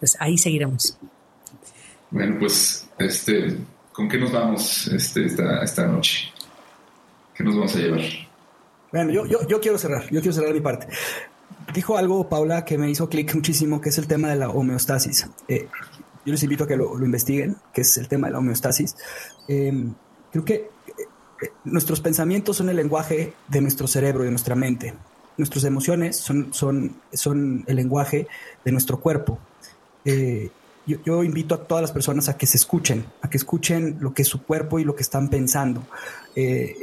pues 0.00 0.16
ahí 0.18 0.36
seguiremos. 0.36 0.98
Bueno, 2.10 2.36
pues, 2.38 2.88
este, 2.98 3.58
¿con 3.92 4.08
qué 4.08 4.18
nos 4.18 4.32
vamos 4.32 4.88
este, 4.88 5.26
esta, 5.26 5.62
esta 5.62 5.86
noche? 5.86 6.32
¿Qué 7.34 7.44
nos 7.44 7.54
vamos 7.54 7.74
a 7.74 7.78
llevar? 7.78 8.23
Bueno, 8.94 9.10
yo, 9.10 9.26
yo, 9.26 9.44
yo 9.48 9.60
quiero 9.60 9.76
cerrar, 9.76 10.04
yo 10.04 10.20
quiero 10.20 10.32
cerrar 10.32 10.54
mi 10.54 10.60
parte. 10.60 10.86
Dijo 11.74 11.96
algo, 11.98 12.28
Paula, 12.28 12.64
que 12.64 12.78
me 12.78 12.88
hizo 12.88 13.08
clic 13.08 13.34
muchísimo, 13.34 13.80
que 13.80 13.88
es 13.88 13.98
el 13.98 14.06
tema 14.06 14.28
de 14.28 14.36
la 14.36 14.50
homeostasis. 14.50 15.26
Eh, 15.48 15.66
yo 16.24 16.30
les 16.30 16.40
invito 16.44 16.62
a 16.62 16.68
que 16.68 16.76
lo, 16.76 16.96
investiguen, 17.04 17.56
que 17.72 17.80
es 17.80 17.96
el 17.96 18.06
tema 18.06 18.28
de 18.28 18.34
la 18.34 18.38
homeostasis. 18.38 18.94
Em, 19.48 19.92
creo 20.30 20.44
que 20.44 20.70
nuestros 21.64 22.00
pensamientos 22.00 22.58
son 22.58 22.68
el 22.68 22.76
lenguaje 22.76 23.32
de 23.48 23.60
nuestro 23.60 23.88
cerebro 23.88 24.22
y 24.22 24.26
de 24.26 24.30
nuestra 24.30 24.54
mente. 24.54 24.94
Nuestras 25.38 25.64
emociones 25.64 26.14
son, 26.14 26.54
son, 26.54 26.94
son 27.12 27.64
el 27.66 27.74
lenguaje 27.74 28.28
de 28.64 28.70
nuestro 28.70 29.00
cuerpo. 29.00 29.40
Eh, 30.04 30.52
yo, 30.86 31.24
invito 31.24 31.56
a 31.56 31.64
todas 31.64 31.82
las 31.82 31.90
personas 31.90 32.28
a 32.28 32.36
que 32.36 32.46
se 32.46 32.58
escuchen, 32.58 33.06
a 33.22 33.28
que 33.28 33.38
escuchen 33.38 33.96
lo 33.98 34.14
que 34.14 34.22
es 34.22 34.28
su 34.28 34.44
cuerpo 34.44 34.78
y 34.78 34.84
lo 34.84 34.94
que 34.94 35.02
están 35.02 35.30
pensando. 35.30 35.82
Eh, 36.36 36.76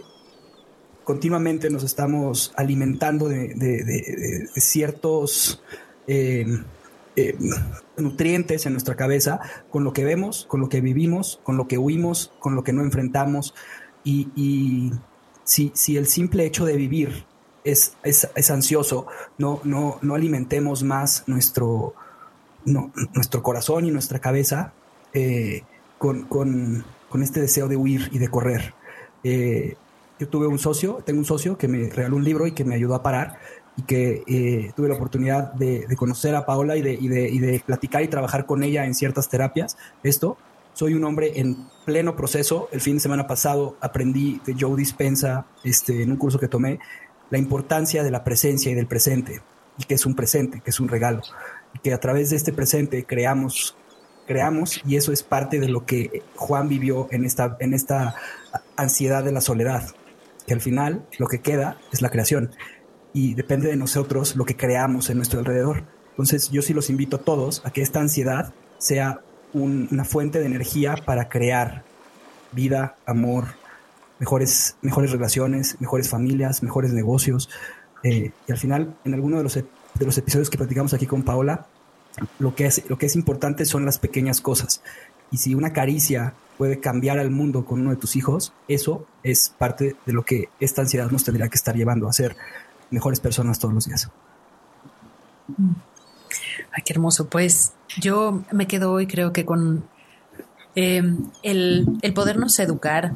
continuamente 1.11 1.69
nos 1.69 1.83
estamos 1.83 2.53
alimentando 2.55 3.27
de, 3.27 4.47
ciertos 4.55 5.61
eh, 6.07 6.45
nutrientes 7.97 8.65
en 8.65 8.71
nuestra 8.71 8.95
cabeza 8.95 9.41
con 9.69 9.83
lo 9.83 9.91
que 9.91 10.05
vemos, 10.05 10.45
con 10.47 10.61
lo 10.61 10.69
que 10.69 10.79
vivimos, 10.79 11.41
con 11.43 11.57
lo 11.57 11.67
que 11.67 11.77
huimos, 11.77 12.31
con 12.39 12.55
lo 12.55 12.63
que 12.63 12.71
no 12.71 12.81
enfrentamos. 12.81 13.53
Y, 14.05 14.93
si, 15.43 15.73
si, 15.75 15.97
el 15.97 16.07
simple 16.07 16.45
hecho 16.45 16.63
de 16.63 16.77
vivir 16.77 17.25
es, 17.65 17.97
es, 18.03 18.49
ansioso, 18.49 19.05
no, 19.37 19.59
no, 19.65 19.99
no 20.01 20.15
alimentemos 20.15 20.81
más 20.81 21.25
nuestro, 21.27 21.93
nuestro 22.63 23.43
corazón 23.43 23.85
y 23.85 23.91
nuestra 23.91 24.19
cabeza 24.19 24.71
eh, 25.13 25.63
con, 25.97 26.23
con, 26.23 26.85
con, 27.09 27.21
este 27.21 27.41
deseo 27.41 27.67
de 27.67 27.75
huir 27.75 28.07
y 28.13 28.19
de 28.19 28.29
correr. 28.29 28.75
Eh, 29.25 29.75
yo 30.21 30.29
tuve 30.29 30.45
un 30.45 30.59
socio, 30.59 31.01
tengo 31.03 31.17
un 31.17 31.25
socio 31.25 31.57
que 31.57 31.67
me 31.67 31.89
regaló 31.89 32.15
un 32.15 32.23
libro 32.23 32.45
y 32.45 32.51
que 32.51 32.63
me 32.63 32.75
ayudó 32.75 32.93
a 32.93 33.01
parar 33.01 33.39
y 33.75 33.81
que 33.81 34.23
eh, 34.27 34.71
tuve 34.75 34.87
la 34.87 34.93
oportunidad 34.93 35.51
de, 35.53 35.87
de, 35.87 35.95
conocer 35.95 36.35
a 36.35 36.45
Paola 36.45 36.77
y 36.77 36.83
de, 36.83 36.93
y, 36.93 37.07
de, 37.07 37.27
y 37.27 37.39
de 37.39 37.59
platicar 37.65 38.03
y 38.03 38.07
trabajar 38.07 38.45
con 38.45 38.61
ella 38.61 38.85
en 38.85 38.93
ciertas 38.93 39.29
terapias. 39.29 39.77
Esto, 40.03 40.37
soy 40.73 40.93
un 40.93 41.03
hombre 41.05 41.39
en 41.39 41.57
pleno 41.85 42.15
proceso. 42.15 42.69
El 42.71 42.81
fin 42.81 42.97
de 42.97 42.99
semana 42.99 43.25
pasado 43.25 43.77
aprendí 43.81 44.39
de 44.45 44.55
Joe 44.59 44.77
Dispensa 44.77 45.47
este, 45.63 46.03
en 46.03 46.11
un 46.11 46.17
curso 46.17 46.37
que 46.37 46.47
tomé 46.47 46.77
la 47.31 47.39
importancia 47.39 48.03
de 48.03 48.11
la 48.11 48.23
presencia 48.23 48.71
y 48.71 48.75
del 48.75 48.85
presente, 48.85 49.41
y 49.79 49.85
que 49.85 49.95
es 49.95 50.05
un 50.05 50.13
presente, 50.13 50.61
que 50.61 50.69
es 50.69 50.79
un 50.79 50.87
regalo, 50.87 51.23
y 51.73 51.79
que 51.79 51.93
a 51.93 51.99
través 51.99 52.29
de 52.29 52.35
este 52.35 52.53
presente 52.53 53.05
creamos, 53.05 53.75
creamos, 54.27 54.81
y 54.85 54.97
eso 54.97 55.11
es 55.11 55.23
parte 55.23 55.59
de 55.59 55.67
lo 55.67 55.83
que 55.83 56.21
Juan 56.35 56.69
vivió 56.69 57.07
en 57.09 57.25
esta, 57.25 57.57
en 57.59 57.73
esta 57.73 58.13
ansiedad 58.75 59.23
de 59.23 59.31
la 59.31 59.41
soledad, 59.41 59.95
que 60.45 60.53
al 60.53 60.61
final 60.61 61.05
lo 61.17 61.27
que 61.27 61.39
queda 61.39 61.77
es 61.91 62.01
la 62.01 62.09
creación, 62.09 62.51
y 63.13 63.33
depende 63.33 63.69
de 63.69 63.75
nosotros 63.75 64.35
lo 64.35 64.45
que 64.45 64.55
creamos 64.55 65.09
en 65.09 65.17
nuestro 65.17 65.39
alrededor. 65.39 65.83
Entonces 66.11 66.49
yo 66.49 66.61
sí 66.61 66.73
los 66.73 66.89
invito 66.89 67.17
a 67.17 67.19
todos 67.19 67.61
a 67.65 67.71
que 67.71 67.81
esta 67.81 67.99
ansiedad 67.99 68.53
sea 68.77 69.21
una 69.53 70.05
fuente 70.05 70.39
de 70.39 70.45
energía 70.45 70.95
para 71.05 71.27
crear 71.27 71.83
vida, 72.51 72.95
amor, 73.05 73.45
mejores, 74.19 74.77
mejores 74.81 75.11
relaciones, 75.11 75.77
mejores 75.79 76.09
familias, 76.09 76.63
mejores 76.63 76.93
negocios. 76.93 77.49
Eh, 78.03 78.31
y 78.47 78.51
al 78.51 78.57
final, 78.57 78.95
en 79.03 79.13
alguno 79.13 79.37
de 79.37 79.43
los, 79.43 79.55
de 79.55 80.05
los 80.05 80.17
episodios 80.17 80.49
que 80.49 80.57
platicamos 80.57 80.93
aquí 80.93 81.05
con 81.05 81.23
Paola, 81.23 81.67
lo 82.39 82.55
que, 82.55 82.65
es, 82.65 82.89
lo 82.89 82.97
que 82.97 83.05
es 83.05 83.15
importante 83.15 83.65
son 83.65 83.85
las 83.85 83.99
pequeñas 83.99 84.41
cosas. 84.41 84.81
Y 85.31 85.37
si 85.37 85.55
una 85.55 85.73
caricia 85.73 86.33
puede 86.61 86.79
cambiar 86.79 87.17
al 87.17 87.31
mundo 87.31 87.65
con 87.65 87.81
uno 87.81 87.89
de 87.89 87.95
tus 87.95 88.15
hijos, 88.15 88.53
eso 88.67 89.07
es 89.23 89.51
parte 89.57 89.95
de 90.05 90.13
lo 90.13 90.23
que 90.23 90.49
esta 90.59 90.83
ansiedad 90.83 91.09
nos 91.09 91.23
tendría 91.23 91.49
que 91.49 91.55
estar 91.55 91.75
llevando 91.75 92.07
a 92.07 92.13
ser 92.13 92.37
mejores 92.91 93.19
personas 93.19 93.57
todos 93.57 93.73
los 93.73 93.87
días. 93.87 94.11
Ay, 95.57 96.83
qué 96.85 96.93
hermoso. 96.93 97.29
Pues 97.29 97.73
yo 97.99 98.43
me 98.51 98.67
quedo 98.67 98.91
hoy 98.91 99.07
creo 99.07 99.33
que 99.33 99.43
con 99.43 99.85
eh, 100.75 101.01
el, 101.41 101.87
el 102.03 102.13
podernos 102.13 102.59
educar 102.59 103.11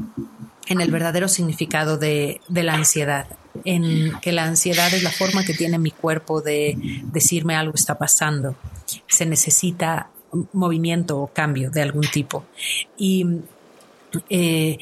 en 0.66 0.82
el 0.82 0.90
verdadero 0.90 1.28
significado 1.28 2.00
de, 2.00 2.42
la 2.50 2.74
ansiedad, 2.74 3.28
en 3.64 4.14
que 4.22 4.32
la 4.32 4.46
ansiedad 4.46 4.92
es 4.92 5.04
la 5.04 5.12
forma 5.12 5.46
que 5.46 5.54
tiene 5.54 5.78
mi 5.78 5.92
cuerpo 5.92 6.42
de 6.42 7.04
decirme 7.14 7.56
algo 7.56 7.76
está 7.76 8.00
pasando. 8.00 8.56
Se 9.06 9.28
necesita 9.28 10.10
movimiento 10.54 11.20
o 11.20 11.28
cambio 11.28 11.72
de 11.72 11.82
algún 11.82 12.06
tipo. 12.12 12.46
Y 12.98 13.26
eh, 14.30 14.78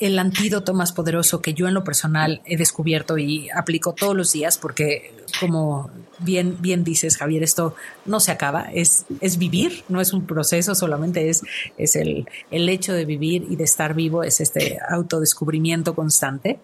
el, 0.00 0.18
antídoto 0.18 0.74
más 0.74 0.92
poderoso 0.92 1.42
que 1.42 1.54
yo 1.54 1.68
en 1.68 1.74
lo 1.74 1.84
personal 1.84 2.40
he 2.44 2.56
descubierto 2.56 3.18
y 3.18 3.48
aplico 3.50 3.92
todos 3.94 4.16
los 4.16 4.32
días, 4.32 4.58
porque 4.58 5.12
como 5.40 5.90
bien, 6.18 6.56
bien 6.60 6.84
dices, 6.84 7.16
Javier, 7.16 7.42
esto 7.42 7.74
no 8.04 8.20
se 8.20 8.32
acaba, 8.32 8.68
es, 8.72 9.04
es 9.20 9.38
vivir, 9.38 9.84
no 9.88 10.00
es 10.00 10.12
un 10.12 10.26
proceso, 10.26 10.74
solamente 10.74 11.28
es, 11.28 11.42
es 11.76 11.96
el, 11.96 12.26
el 12.50 12.68
hecho 12.68 12.92
de 12.92 13.04
vivir 13.04 13.46
y 13.50 13.56
de 13.56 13.64
estar 13.64 13.94
vivo, 13.94 14.22
es 14.22 14.40
este 14.40 14.78
autodescubrimiento 14.88 15.94
constante. 15.94 16.58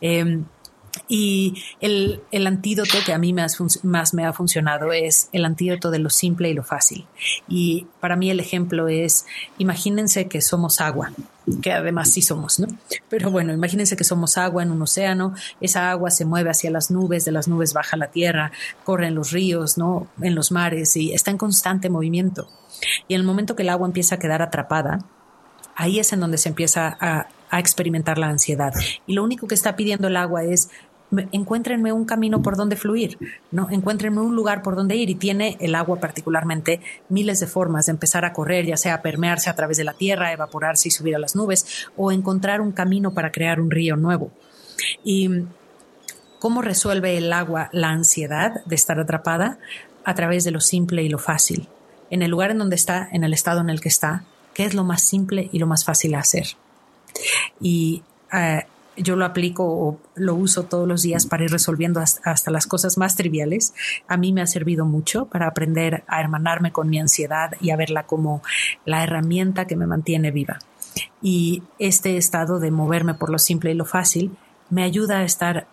Em, 0.00 0.44
y 1.08 1.54
el, 1.80 2.20
el, 2.30 2.46
antídoto 2.46 2.98
que 3.04 3.14
a 3.14 3.18
mí 3.18 3.32
más, 3.32 3.58
más 3.82 4.12
me 4.12 4.26
ha 4.26 4.32
funcionado 4.34 4.92
es 4.92 5.30
el 5.32 5.46
antídoto 5.46 5.90
de 5.90 5.98
lo 5.98 6.10
simple 6.10 6.50
y 6.50 6.54
lo 6.54 6.62
fácil. 6.62 7.06
Y 7.48 7.86
para 8.00 8.14
mí 8.14 8.30
el 8.30 8.40
ejemplo 8.40 8.88
es, 8.88 9.24
imagínense 9.56 10.28
que 10.28 10.42
somos 10.42 10.82
agua, 10.82 11.12
que 11.62 11.72
además 11.72 12.10
sí 12.10 12.20
somos, 12.20 12.60
¿no? 12.60 12.68
Pero 13.08 13.30
bueno, 13.30 13.54
imagínense 13.54 13.96
que 13.96 14.04
somos 14.04 14.36
agua 14.36 14.62
en 14.62 14.70
un 14.70 14.82
océano, 14.82 15.34
esa 15.62 15.90
agua 15.90 16.10
se 16.10 16.26
mueve 16.26 16.50
hacia 16.50 16.70
las 16.70 16.90
nubes, 16.90 17.24
de 17.24 17.32
las 17.32 17.48
nubes 17.48 17.72
baja 17.72 17.96
la 17.96 18.10
tierra, 18.10 18.52
corre 18.84 19.06
en 19.06 19.14
los 19.14 19.32
ríos, 19.32 19.78
¿no? 19.78 20.08
En 20.20 20.34
los 20.34 20.52
mares 20.52 20.94
y 20.96 21.14
está 21.14 21.30
en 21.30 21.38
constante 21.38 21.88
movimiento. 21.88 22.48
Y 23.08 23.14
en 23.14 23.20
el 23.20 23.26
momento 23.26 23.56
que 23.56 23.62
el 23.62 23.70
agua 23.70 23.88
empieza 23.88 24.16
a 24.16 24.18
quedar 24.18 24.42
atrapada, 24.42 24.98
ahí 25.74 25.98
es 25.98 26.12
en 26.12 26.20
donde 26.20 26.36
se 26.36 26.50
empieza 26.50 26.96
a, 27.00 27.28
a 27.50 27.58
experimentar 27.58 28.18
la 28.18 28.28
ansiedad. 28.28 28.72
Y 29.06 29.14
lo 29.14 29.24
único 29.24 29.46
que 29.46 29.54
está 29.54 29.76
pidiendo 29.76 30.08
el 30.08 30.16
agua 30.16 30.44
es 30.44 30.70
encuéntrenme 31.32 31.92
un 31.92 32.04
camino 32.04 32.42
por 32.42 32.56
donde 32.56 32.76
fluir, 32.76 33.18
¿no? 33.50 33.68
Encuéntrenme 33.70 34.20
un 34.20 34.36
lugar 34.36 34.62
por 34.62 34.76
donde 34.76 34.96
ir 34.96 35.10
y 35.10 35.14
tiene 35.14 35.56
el 35.60 35.74
agua 35.74 36.00
particularmente 36.00 36.80
miles 37.08 37.40
de 37.40 37.46
formas 37.46 37.86
de 37.86 37.92
empezar 37.92 38.24
a 38.24 38.32
correr, 38.32 38.66
ya 38.66 38.76
sea 38.76 39.02
permearse 39.02 39.48
a 39.48 39.54
través 39.54 39.76
de 39.76 39.84
la 39.84 39.94
tierra, 39.94 40.32
evaporarse 40.32 40.88
y 40.88 40.90
subir 40.90 41.16
a 41.16 41.18
las 41.18 41.34
nubes 41.34 41.86
o 41.96 42.12
encontrar 42.12 42.60
un 42.60 42.72
camino 42.72 43.14
para 43.14 43.32
crear 43.32 43.60
un 43.60 43.70
río 43.70 43.96
nuevo. 43.96 44.30
Y 45.02 45.44
¿cómo 46.38 46.62
resuelve 46.62 47.16
el 47.16 47.32
agua 47.32 47.70
la 47.72 47.88
ansiedad 47.88 48.64
de 48.64 48.74
estar 48.74 49.00
atrapada? 49.00 49.58
A 50.04 50.14
través 50.14 50.44
de 50.44 50.50
lo 50.50 50.60
simple 50.60 51.02
y 51.02 51.08
lo 51.08 51.18
fácil. 51.18 51.68
En 52.10 52.22
el 52.22 52.30
lugar 52.30 52.50
en 52.50 52.58
donde 52.58 52.76
está, 52.76 53.08
en 53.12 53.24
el 53.24 53.34
estado 53.34 53.60
en 53.60 53.70
el 53.70 53.80
que 53.80 53.88
está, 53.88 54.24
¿qué 54.54 54.64
es 54.64 54.74
lo 54.74 54.84
más 54.84 55.02
simple 55.02 55.50
y 55.52 55.58
lo 55.58 55.66
más 55.66 55.84
fácil 55.84 56.14
a 56.14 56.20
hacer? 56.20 56.46
Y 57.60 58.02
eh, 58.32 58.66
yo 58.98 59.16
lo 59.16 59.24
aplico 59.24 59.64
o 59.64 60.00
lo 60.14 60.34
uso 60.34 60.64
todos 60.64 60.86
los 60.86 61.02
días 61.02 61.26
para 61.26 61.44
ir 61.44 61.50
resolviendo 61.50 62.00
hasta, 62.00 62.50
las 62.50 62.66
cosas 62.66 62.98
más 62.98 63.16
triviales. 63.16 63.74
A 64.06 64.16
mí 64.16 64.32
me 64.32 64.42
ha 64.42 64.46
servido 64.46 64.84
mucho 64.84 65.26
para 65.26 65.46
aprender 65.46 66.04
a 66.08 66.20
hermanarme 66.20 66.72
con 66.72 66.88
mi 66.88 66.98
ansiedad 66.98 67.52
y 67.60 67.70
a 67.70 67.76
verla 67.76 68.04
como 68.04 68.42
la 68.84 69.02
herramienta 69.02 69.66
que 69.66 69.76
me 69.76 69.86
mantiene 69.86 70.30
viva. 70.30 70.58
Y 71.22 71.62
este 71.78 72.16
estado 72.16 72.58
de 72.58 72.70
moverme 72.70 73.14
por 73.14 73.30
lo 73.30 73.38
simple 73.38 73.70
y 73.70 73.74
lo 73.74 73.84
fácil 73.84 74.36
me 74.70 74.82
ayuda 74.82 75.18
a 75.18 75.24
estar 75.24 75.66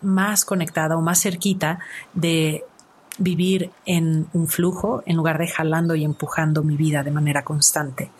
más 0.00 0.44
conectada 0.44 0.96
o 0.96 1.00
más 1.00 1.22
cerquita 1.22 1.78
de 2.14 2.64
vivir 3.18 3.70
en 3.86 4.26
un 4.32 4.48
flujo 4.48 5.02
en 5.06 5.16
lugar 5.16 5.38
de 5.38 5.46
jalando 5.46 5.94
y 5.94 6.04
empujando 6.04 6.64
mi 6.64 6.76
vida 6.76 7.02
de 7.02 7.12
manera 7.12 7.44
constante. 7.44 8.10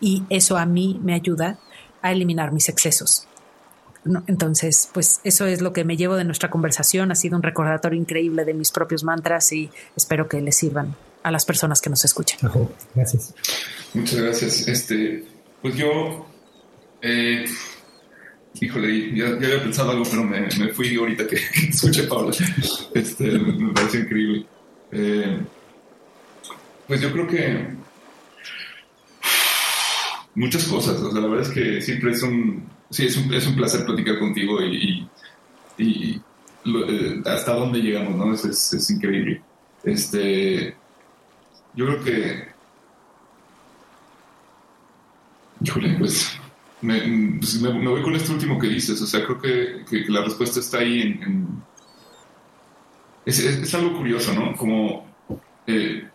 Y 0.00 0.24
eso 0.28 0.56
a 0.56 0.66
mí 0.66 1.00
me 1.02 1.14
ayuda 1.14 1.58
a 2.02 2.12
eliminar 2.12 2.52
mis 2.52 2.68
excesos 2.68 3.26
entonces, 4.26 4.88
pues 4.92 5.20
eso 5.24 5.46
es 5.46 5.60
lo 5.60 5.72
que 5.72 5.84
me 5.84 5.96
llevo 5.96 6.16
de 6.16 6.24
nuestra 6.24 6.50
conversación. 6.50 7.10
Ha 7.10 7.14
sido 7.14 7.36
un 7.36 7.42
recordatorio 7.42 7.98
increíble 7.98 8.44
de 8.44 8.54
mis 8.54 8.70
propios 8.70 9.04
mantras 9.04 9.52
y 9.52 9.70
espero 9.96 10.28
que 10.28 10.40
les 10.40 10.56
sirvan 10.56 10.94
a 11.22 11.30
las 11.30 11.44
personas 11.44 11.80
que 11.80 11.90
nos 11.90 12.04
escuchen. 12.04 12.38
Gracias. 12.94 13.34
Muchas 13.94 14.20
gracias. 14.20 14.68
Este, 14.68 15.24
pues 15.62 15.74
yo, 15.76 16.26
eh, 17.00 17.46
híjole, 18.60 19.16
ya, 19.16 19.28
había 19.28 19.62
pensado 19.62 19.90
algo, 19.90 20.04
pero 20.04 20.22
me, 20.24 20.68
fui 20.74 20.94
ahorita 20.96 21.26
que, 21.26 21.36
escuché 21.68 22.04
Pablo. 22.04 22.30
Este, 22.94 23.24
me 23.38 23.72
parece 23.72 24.00
increíble. 24.00 24.46
Eh, 24.92 25.40
pues 26.86 27.00
yo 27.00 27.10
creo 27.10 27.26
que 27.26 27.74
muchas 30.34 30.64
cosas. 30.64 31.00
O 31.00 31.10
sea, 31.10 31.20
la 31.20 31.28
verdad 31.28 31.46
es 31.46 31.54
que 31.54 31.80
siempre 31.80 32.12
es 32.12 32.22
un 32.22 32.68
sí, 32.90 33.06
es 33.06 33.16
un, 33.16 33.32
es 33.32 33.46
un 33.46 33.56
placer 33.56 33.84
platicar 33.84 34.18
contigo 34.18 34.60
y, 34.62 35.08
y, 35.78 36.20
eh, 36.66 37.22
hasta 37.26 37.54
dónde 37.54 37.80
llegamos, 37.80 38.16
¿no? 38.16 38.32
Es, 38.32 38.72
es, 38.72 38.90
increíble. 38.90 39.42
Este, 39.82 40.74
yo 41.74 41.86
creo 41.86 42.04
que, 42.04 42.48
híjole, 45.60 45.96
pues 45.98 46.40
me, 46.80 47.38
pues 47.38 47.60
me, 47.60 47.88
voy 47.88 48.02
con 48.02 48.14
esto 48.14 48.32
último 48.32 48.58
que 48.58 48.68
dices, 48.68 49.00
o 49.02 49.06
sea, 49.06 49.24
creo 49.24 49.40
que, 49.40 49.84
que, 49.88 50.10
la 50.10 50.22
respuesta 50.22 50.60
está 50.60 50.78
ahí 50.78 51.00
en... 51.02 51.62
es, 53.26 53.38
es, 53.40 53.74
algo 53.74 53.98
curioso, 53.98 54.32
¿no? 54.32 54.56
Como 54.56 55.06
eh, 55.66 56.08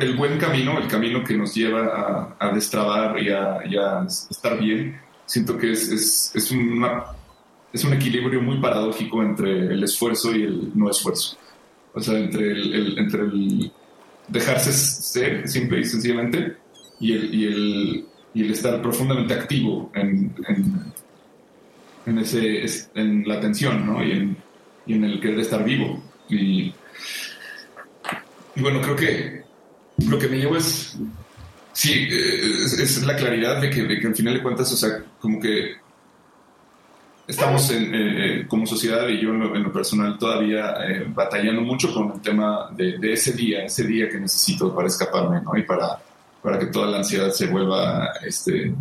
el 0.00 0.16
buen 0.16 0.38
camino, 0.38 0.78
el 0.78 0.88
camino 0.88 1.22
que 1.24 1.36
nos 1.36 1.54
lleva 1.54 2.36
a, 2.38 2.46
a 2.46 2.52
destrabar 2.52 3.22
y 3.22 3.30
a, 3.30 3.60
y 3.66 3.76
a 3.76 4.04
estar 4.04 4.58
bien, 4.58 5.00
siento 5.26 5.58
que 5.58 5.72
es, 5.72 5.88
es, 5.88 6.32
es, 6.34 6.52
es 7.72 7.84
un 7.84 7.92
equilibrio 7.92 8.40
muy 8.40 8.58
paradójico 8.60 9.22
entre 9.22 9.66
el 9.74 9.82
esfuerzo 9.82 10.34
y 10.34 10.42
el 10.44 10.72
no 10.74 10.88
esfuerzo. 10.88 11.36
O 11.92 12.00
sea, 12.00 12.18
entre 12.18 12.52
el, 12.52 12.98
entre 12.98 13.22
el 13.22 13.72
dejarse 14.28 14.72
ser 14.72 15.48
simple 15.48 15.80
y 15.80 15.84
sencillamente 15.84 16.56
y 17.00 17.12
el, 17.12 17.34
y 17.34 17.44
el, 17.46 18.06
y 18.34 18.44
el 18.44 18.50
estar 18.50 18.80
profundamente 18.82 19.34
activo 19.34 19.90
en, 19.94 20.34
en, 22.06 22.18
ese, 22.18 22.64
en 22.94 23.26
la 23.26 23.34
atención 23.34 23.86
¿no? 23.86 24.04
y, 24.04 24.12
en, 24.12 24.36
y 24.86 24.94
en 24.94 25.04
el 25.04 25.20
querer 25.20 25.40
estar 25.40 25.64
vivo. 25.64 26.02
Y, 26.28 26.72
y 28.54 28.60
bueno, 28.60 28.80
creo 28.80 28.96
que 28.96 29.42
lo 30.06 30.18
que 30.18 30.28
me 30.28 30.38
llevo 30.38 30.56
es, 30.56 30.98
sí, 31.76 32.08
es, 32.10 33.04
la 33.04 33.14
claridad 33.14 33.60
de 33.60 33.68
que, 33.68 33.82
de 33.82 34.00
que 34.00 34.06
al 34.06 34.14
final 34.14 34.34
de 34.34 34.42
cuentas, 34.42 34.72
o 34.72 34.76
sea, 34.76 35.04
como 35.20 35.38
que 35.38 35.76
estamos 37.28 37.70
en, 37.70 37.94
eh, 37.94 38.46
como 38.48 38.66
sociedad 38.66 39.06
y 39.08 39.20
yo 39.20 39.30
en 39.30 39.62
lo, 39.62 39.72
personal 39.72 40.18
todavía 40.18 40.74
eh, 40.88 41.04
batallando 41.08 41.60
mucho 41.60 41.92
con 41.92 42.12
el 42.12 42.20
tema 42.22 42.70
de, 42.72 43.12
ese 43.12 43.32
día, 43.32 43.64
ese 43.64 43.84
día 43.84 44.08
que 44.08 44.18
necesito 44.18 44.74
para 44.74 44.88
escaparme, 44.88 45.42
¿no? 45.42 45.54
Y 45.54 45.64
para, 45.64 46.00
para 46.42 46.58
que 46.58 46.66
toda 46.66 46.86
la 46.86 46.98
ansiedad 46.98 47.30
se 47.30 47.46
vuelva 47.46 48.10
este, 48.24 48.74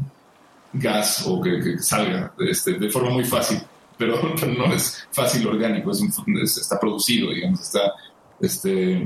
gas 0.71 1.25
o 1.27 1.41
que, 1.41 1.77
salga 1.79 2.31
este, 2.39 2.73
de 2.73 2.89
forma 2.89 3.09
muy 3.09 3.25
fácil, 3.25 3.59
pero, 3.97 4.21
no 4.57 4.73
es 4.73 5.05
fácil 5.11 5.45
orgánico, 5.47 5.91
es, 5.91 6.57
está 6.57 6.79
producido, 6.79 7.31
digamos, 7.31 7.59
está... 7.59 7.91
Este, 8.39 9.05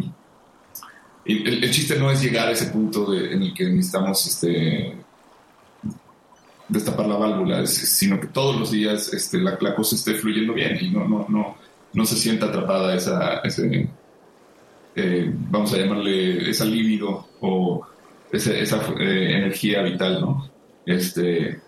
el, 1.25 1.71
chiste 1.71 1.97
no 1.97 2.09
es 2.09 2.21
llegar 2.21 2.47
a 2.47 2.51
ese 2.51 2.67
punto 2.67 3.13
en 3.13 3.41
el 3.41 3.53
que 3.53 3.65
necesitamos 3.65 4.25
este, 4.25 4.95
destapar 6.67 7.07
la 7.07 7.17
válvula, 7.17 7.65
sino 7.65 8.19
que 8.19 8.27
todos 8.27 8.59
los 8.59 8.71
días 8.71 9.13
este, 9.13 9.39
la, 9.39 9.57
cosa 9.75 9.95
esté 9.95 10.15
fluyendo 10.15 10.53
bien 10.53 10.77
y 10.79 10.89
no, 10.91 12.05
se 12.05 12.15
sienta 12.15 12.47
atrapada 12.47 12.95
esa, 12.95 13.41
eh, 14.95 15.31
vamos 15.49 15.73
a 15.73 15.77
llamarle, 15.77 16.49
esa 16.49 16.65
libido 16.65 17.27
o 17.41 17.85
esa, 18.31 18.53
esa 18.57 18.77
eh, 18.99 19.37
energía 19.37 19.81
vital, 19.81 20.21
¿no? 20.21 20.49
Este, 20.85 21.59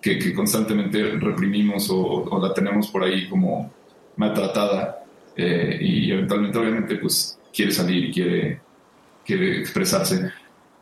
que, 0.00 0.34
constantemente 0.34 1.02
reprimimos 1.18 1.88
o, 1.90 2.38
la 2.40 2.52
tenemos 2.54 2.88
por 2.88 3.04
ahí 3.04 3.28
como 3.28 3.72
maltratada 4.16 5.04
eh, 5.36 5.78
y 5.80 6.10
eventualmente 6.10 6.58
obviamente 6.58 6.96
pues 6.96 7.38
quiere 7.52 7.72
salir 7.72 8.06
y 8.06 8.12
quiere, 8.12 8.60
quiere 9.30 9.60
expresarse 9.60 10.32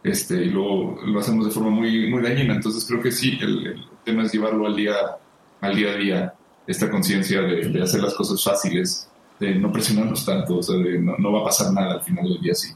este, 0.03 0.37
y 0.37 0.49
luego 0.49 0.99
lo 1.05 1.21
hacemos 1.21 1.45
de 1.45 1.51
forma 1.51 1.69
muy, 1.69 2.09
muy 2.09 2.23
dañina. 2.23 2.55
Entonces 2.55 2.85
creo 2.87 3.03
que 3.03 3.13
sí, 3.13 3.39
el, 3.43 3.85
tema 4.05 4.23
es 4.23 4.33
llevarlo 4.33 4.67
al 4.67 4.75
día, 4.75 4.95
al 5.61 5.77
día 5.77 5.91
a 5.91 5.97
día, 5.97 6.35
esta 6.67 6.91
conciencia 6.91 7.43
de, 7.43 7.83
hacer 7.83 8.01
las 8.01 8.15
cosas 8.15 8.43
fáciles, 8.43 9.11
de 9.39 9.55
no 9.55 9.71
presionarnos 9.71 10.25
tanto, 10.25 10.57
o 10.57 10.63
sea, 10.63 10.77
de 10.77 10.99
no, 10.99 11.33
va 11.33 11.41
a 11.41 11.45
pasar 11.45 11.73
nada 11.75 11.95
al 11.95 12.03
final 12.03 12.25
del 12.25 12.41
día 12.41 12.55
si, 12.55 12.69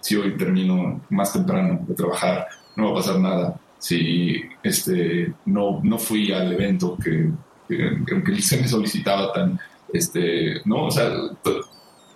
si 0.00 0.16
hoy 0.16 0.36
termino 0.36 1.00
más 1.10 1.32
temprano 1.32 1.78
de 1.86 1.94
trabajar, 1.94 2.46
no 2.74 2.86
va 2.86 2.90
a 2.90 3.02
pasar 3.02 3.20
nada. 3.20 3.60
Si 3.78 4.42
este, 4.64 5.32
no, 5.46 5.80
no 5.84 5.98
fui 5.98 6.32
al 6.32 6.52
evento 6.52 6.98
que, 7.02 7.30
que, 7.68 8.42
se 8.42 8.60
me 8.60 8.66
solicitaba 8.66 9.32
tan, 9.32 9.60
este, 9.92 10.60
no, 10.64 10.86
o 10.86 10.90
sea, 10.90 11.08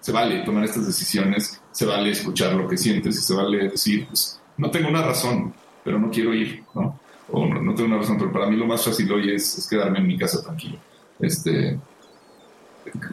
se 0.01 0.11
vale 0.11 0.43
tomar 0.45 0.65
estas 0.65 0.87
decisiones, 0.87 1.63
se 1.75 1.85
vale 1.87 2.11
escuchar 2.11 2.55
lo 2.55 2.69
que 2.69 2.77
sientes 2.77 3.19
y 3.19 3.21
se 3.21 3.35
vale 3.35 3.69
decir, 3.69 4.07
pues, 4.07 4.41
no 4.57 4.71
tengo 4.71 4.89
una 4.89 5.03
razón, 5.03 5.53
pero 5.83 5.99
no 5.99 6.09
quiero 6.09 6.33
ir, 6.33 6.63
¿no? 6.73 7.01
O 7.33 7.47
no, 7.47 7.75
tengo 7.75 7.89
una 7.89 7.99
razón, 7.99 8.17
pero 8.17 8.33
para 8.33 8.47
mí 8.47 8.57
lo 8.57 8.65
más 8.65 8.85
fácil 8.85 9.11
hoy 9.11 9.35
es, 9.35 9.67
quedarme 9.69 9.99
en 9.99 10.07
mi 10.07 10.17
casa 10.17 10.41
tranquilo. 10.41 10.79
Este, 11.19 11.77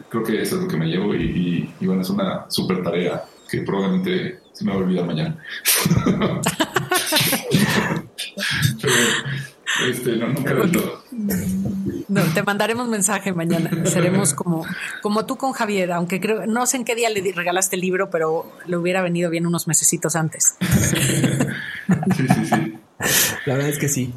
creo 0.08 0.22
que 0.22 0.40
eso 0.40 0.54
es 0.56 0.62
lo 0.62 0.68
que 0.68 0.76
me 0.76 0.86
llevo 0.86 1.12
y, 1.12 1.68
bueno, 1.80 2.02
es 2.02 2.10
una 2.10 2.48
súper 2.48 2.84
tarea 2.84 3.24
que 3.50 3.62
probablemente 3.62 4.42
se 4.52 4.64
me 4.64 4.70
va 4.70 4.76
a 4.76 4.80
olvidar 4.80 5.06
mañana. 5.06 5.36
este, 9.88 10.16
no, 10.16 10.28
nunca 10.28 10.54
del 10.54 10.70
todo. 10.70 11.02
No, 12.12 12.20
te 12.34 12.42
mandaremos 12.42 12.88
mensaje 12.88 13.32
mañana. 13.32 13.70
Seremos 13.86 14.34
como, 14.34 14.66
como 15.00 15.24
tú 15.24 15.36
con 15.36 15.52
Javier, 15.52 15.92
aunque 15.92 16.20
creo, 16.20 16.46
no 16.46 16.66
sé 16.66 16.76
en 16.76 16.84
qué 16.84 16.94
día 16.94 17.08
le 17.08 17.32
regalaste 17.32 17.76
el 17.76 17.80
libro, 17.80 18.10
pero 18.10 18.52
le 18.66 18.76
hubiera 18.76 19.00
venido 19.00 19.30
bien 19.30 19.46
unos 19.46 19.66
mesecitos 19.66 20.14
antes. 20.14 20.56
Sí, 22.14 22.26
sí, 22.28 22.44
sí. 22.44 22.78
La 23.46 23.54
verdad 23.54 23.70
es 23.70 23.78
que 23.78 23.88
sí. 23.88 24.12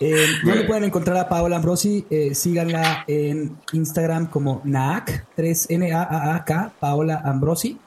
Eh, 0.00 0.26
¿Dónde 0.44 0.64
pueden 0.64 0.84
encontrar 0.84 1.16
a 1.16 1.28
Paola 1.28 1.56
Ambrosi? 1.56 2.04
Eh, 2.10 2.34
síganla 2.34 3.04
en 3.06 3.56
Instagram 3.72 4.26
como 4.26 4.60
NAAK, 4.64 5.26
3N-A-A-K, 5.34 6.72
Paola 6.78 7.22
Ambrosi, 7.24 7.78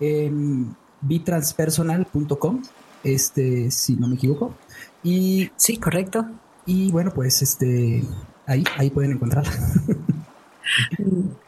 en 0.00 0.76
bitranspersonal.com, 1.00 2.62
este, 3.02 3.70
si 3.70 3.96
no 3.96 4.06
me 4.06 4.16
equivoco. 4.16 4.54
Y, 5.02 5.50
sí, 5.56 5.78
correcto. 5.78 6.26
Y 6.66 6.92
bueno, 6.92 7.10
pues 7.12 7.40
este 7.40 8.04
ahí, 8.52 8.64
ahí 8.76 8.90
pueden 8.90 9.12
encontrarla. 9.12 9.52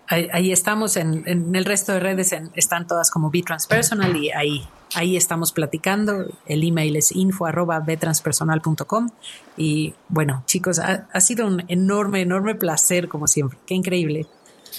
Ahí, 0.06 0.52
estamos 0.52 0.96
en, 0.96 1.24
el 1.26 1.64
resto 1.64 1.92
de 1.92 2.00
redes, 2.00 2.34
están 2.54 2.86
todas 2.86 3.10
como 3.10 3.30
Transpersonal 3.30 4.14
y 4.16 4.30
ahí, 4.30 4.68
ahí 4.94 5.16
estamos 5.16 5.52
platicando. 5.52 6.26
El 6.46 6.62
email 6.62 6.96
es 6.96 7.10
info 7.12 7.46
arroba 7.46 7.80
btranspersonal.com. 7.80 9.08
Y 9.56 9.94
bueno, 10.08 10.42
chicos, 10.46 10.78
ha, 10.78 11.20
sido 11.20 11.46
un 11.46 11.64
enorme, 11.68 12.20
enorme 12.20 12.54
placer 12.54 13.08
como 13.08 13.26
siempre. 13.26 13.58
Qué 13.66 13.74
increíble. 13.74 14.26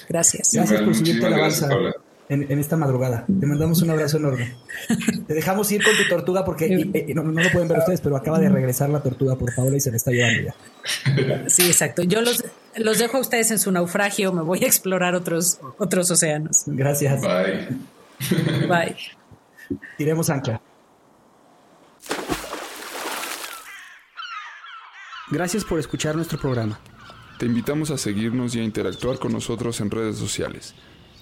Gracias. 0.08 0.52
Gracias 0.54 0.82
por 0.82 0.94
subirte 0.94 1.26
a 1.26 2.05
la 2.30 2.36
en, 2.36 2.60
esta 2.60 2.78
madrugada. 2.78 3.26
Te 3.28 3.46
mandamos 3.46 3.82
un 3.82 3.90
abrazo 3.90 4.18
enorme. 4.18 4.56
Te 5.28 5.34
dejamos 5.34 5.72
ir 5.72 5.84
con 5.84 5.96
tu 5.96 6.08
tortuga 6.10 6.44
porque 6.44 6.90
eh, 6.94 7.14
no, 7.14 7.24
lo 7.24 7.50
pueden 7.52 7.68
ver 7.68 7.80
ustedes, 7.80 8.02
pero 8.02 8.16
acaba 8.16 8.40
de 8.40 8.50
regresar 8.50 8.90
la 8.90 9.02
tortuga 9.02 9.36
por 9.36 9.54
Paola 9.54 9.78
y 9.78 9.80
se 9.80 9.92
le 9.92 9.98
está 9.98 10.12
llevando 10.12 10.44
ya. 10.44 11.50
Sí, 11.50 11.68
exacto. 11.68 12.04
Yo 12.04 12.22
los, 12.22 12.44
los 12.78 13.00
dejo 13.00 13.18
a 13.18 13.20
ustedes 13.22 13.52
en 13.52 13.60
su 13.60 13.72
naufragio. 13.72 14.34
Me 14.34 14.42
voy 14.42 14.64
a 14.64 14.68
explorar 14.68 15.16
otros, 15.16 15.60
otros 15.78 16.10
océanos. 16.12 16.64
Gracias. 16.68 17.22
Bye. 17.22 17.68
Bye. 18.68 18.96
Tiremos 19.98 20.30
ancla. 20.30 20.62
Gracias 25.32 25.66
por 25.66 25.80
escuchar 25.80 26.16
nuestro 26.16 26.40
programa. 26.40 26.80
Te 27.40 27.46
invitamos 27.46 27.92
a 27.92 27.98
seguirnos 27.98 28.56
y 28.56 28.60
a 28.60 28.64
interactuar 28.64 29.20
con 29.20 29.34
nosotros 29.34 29.82
en 29.82 29.92
redes 29.92 30.18
sociales. 30.18 30.76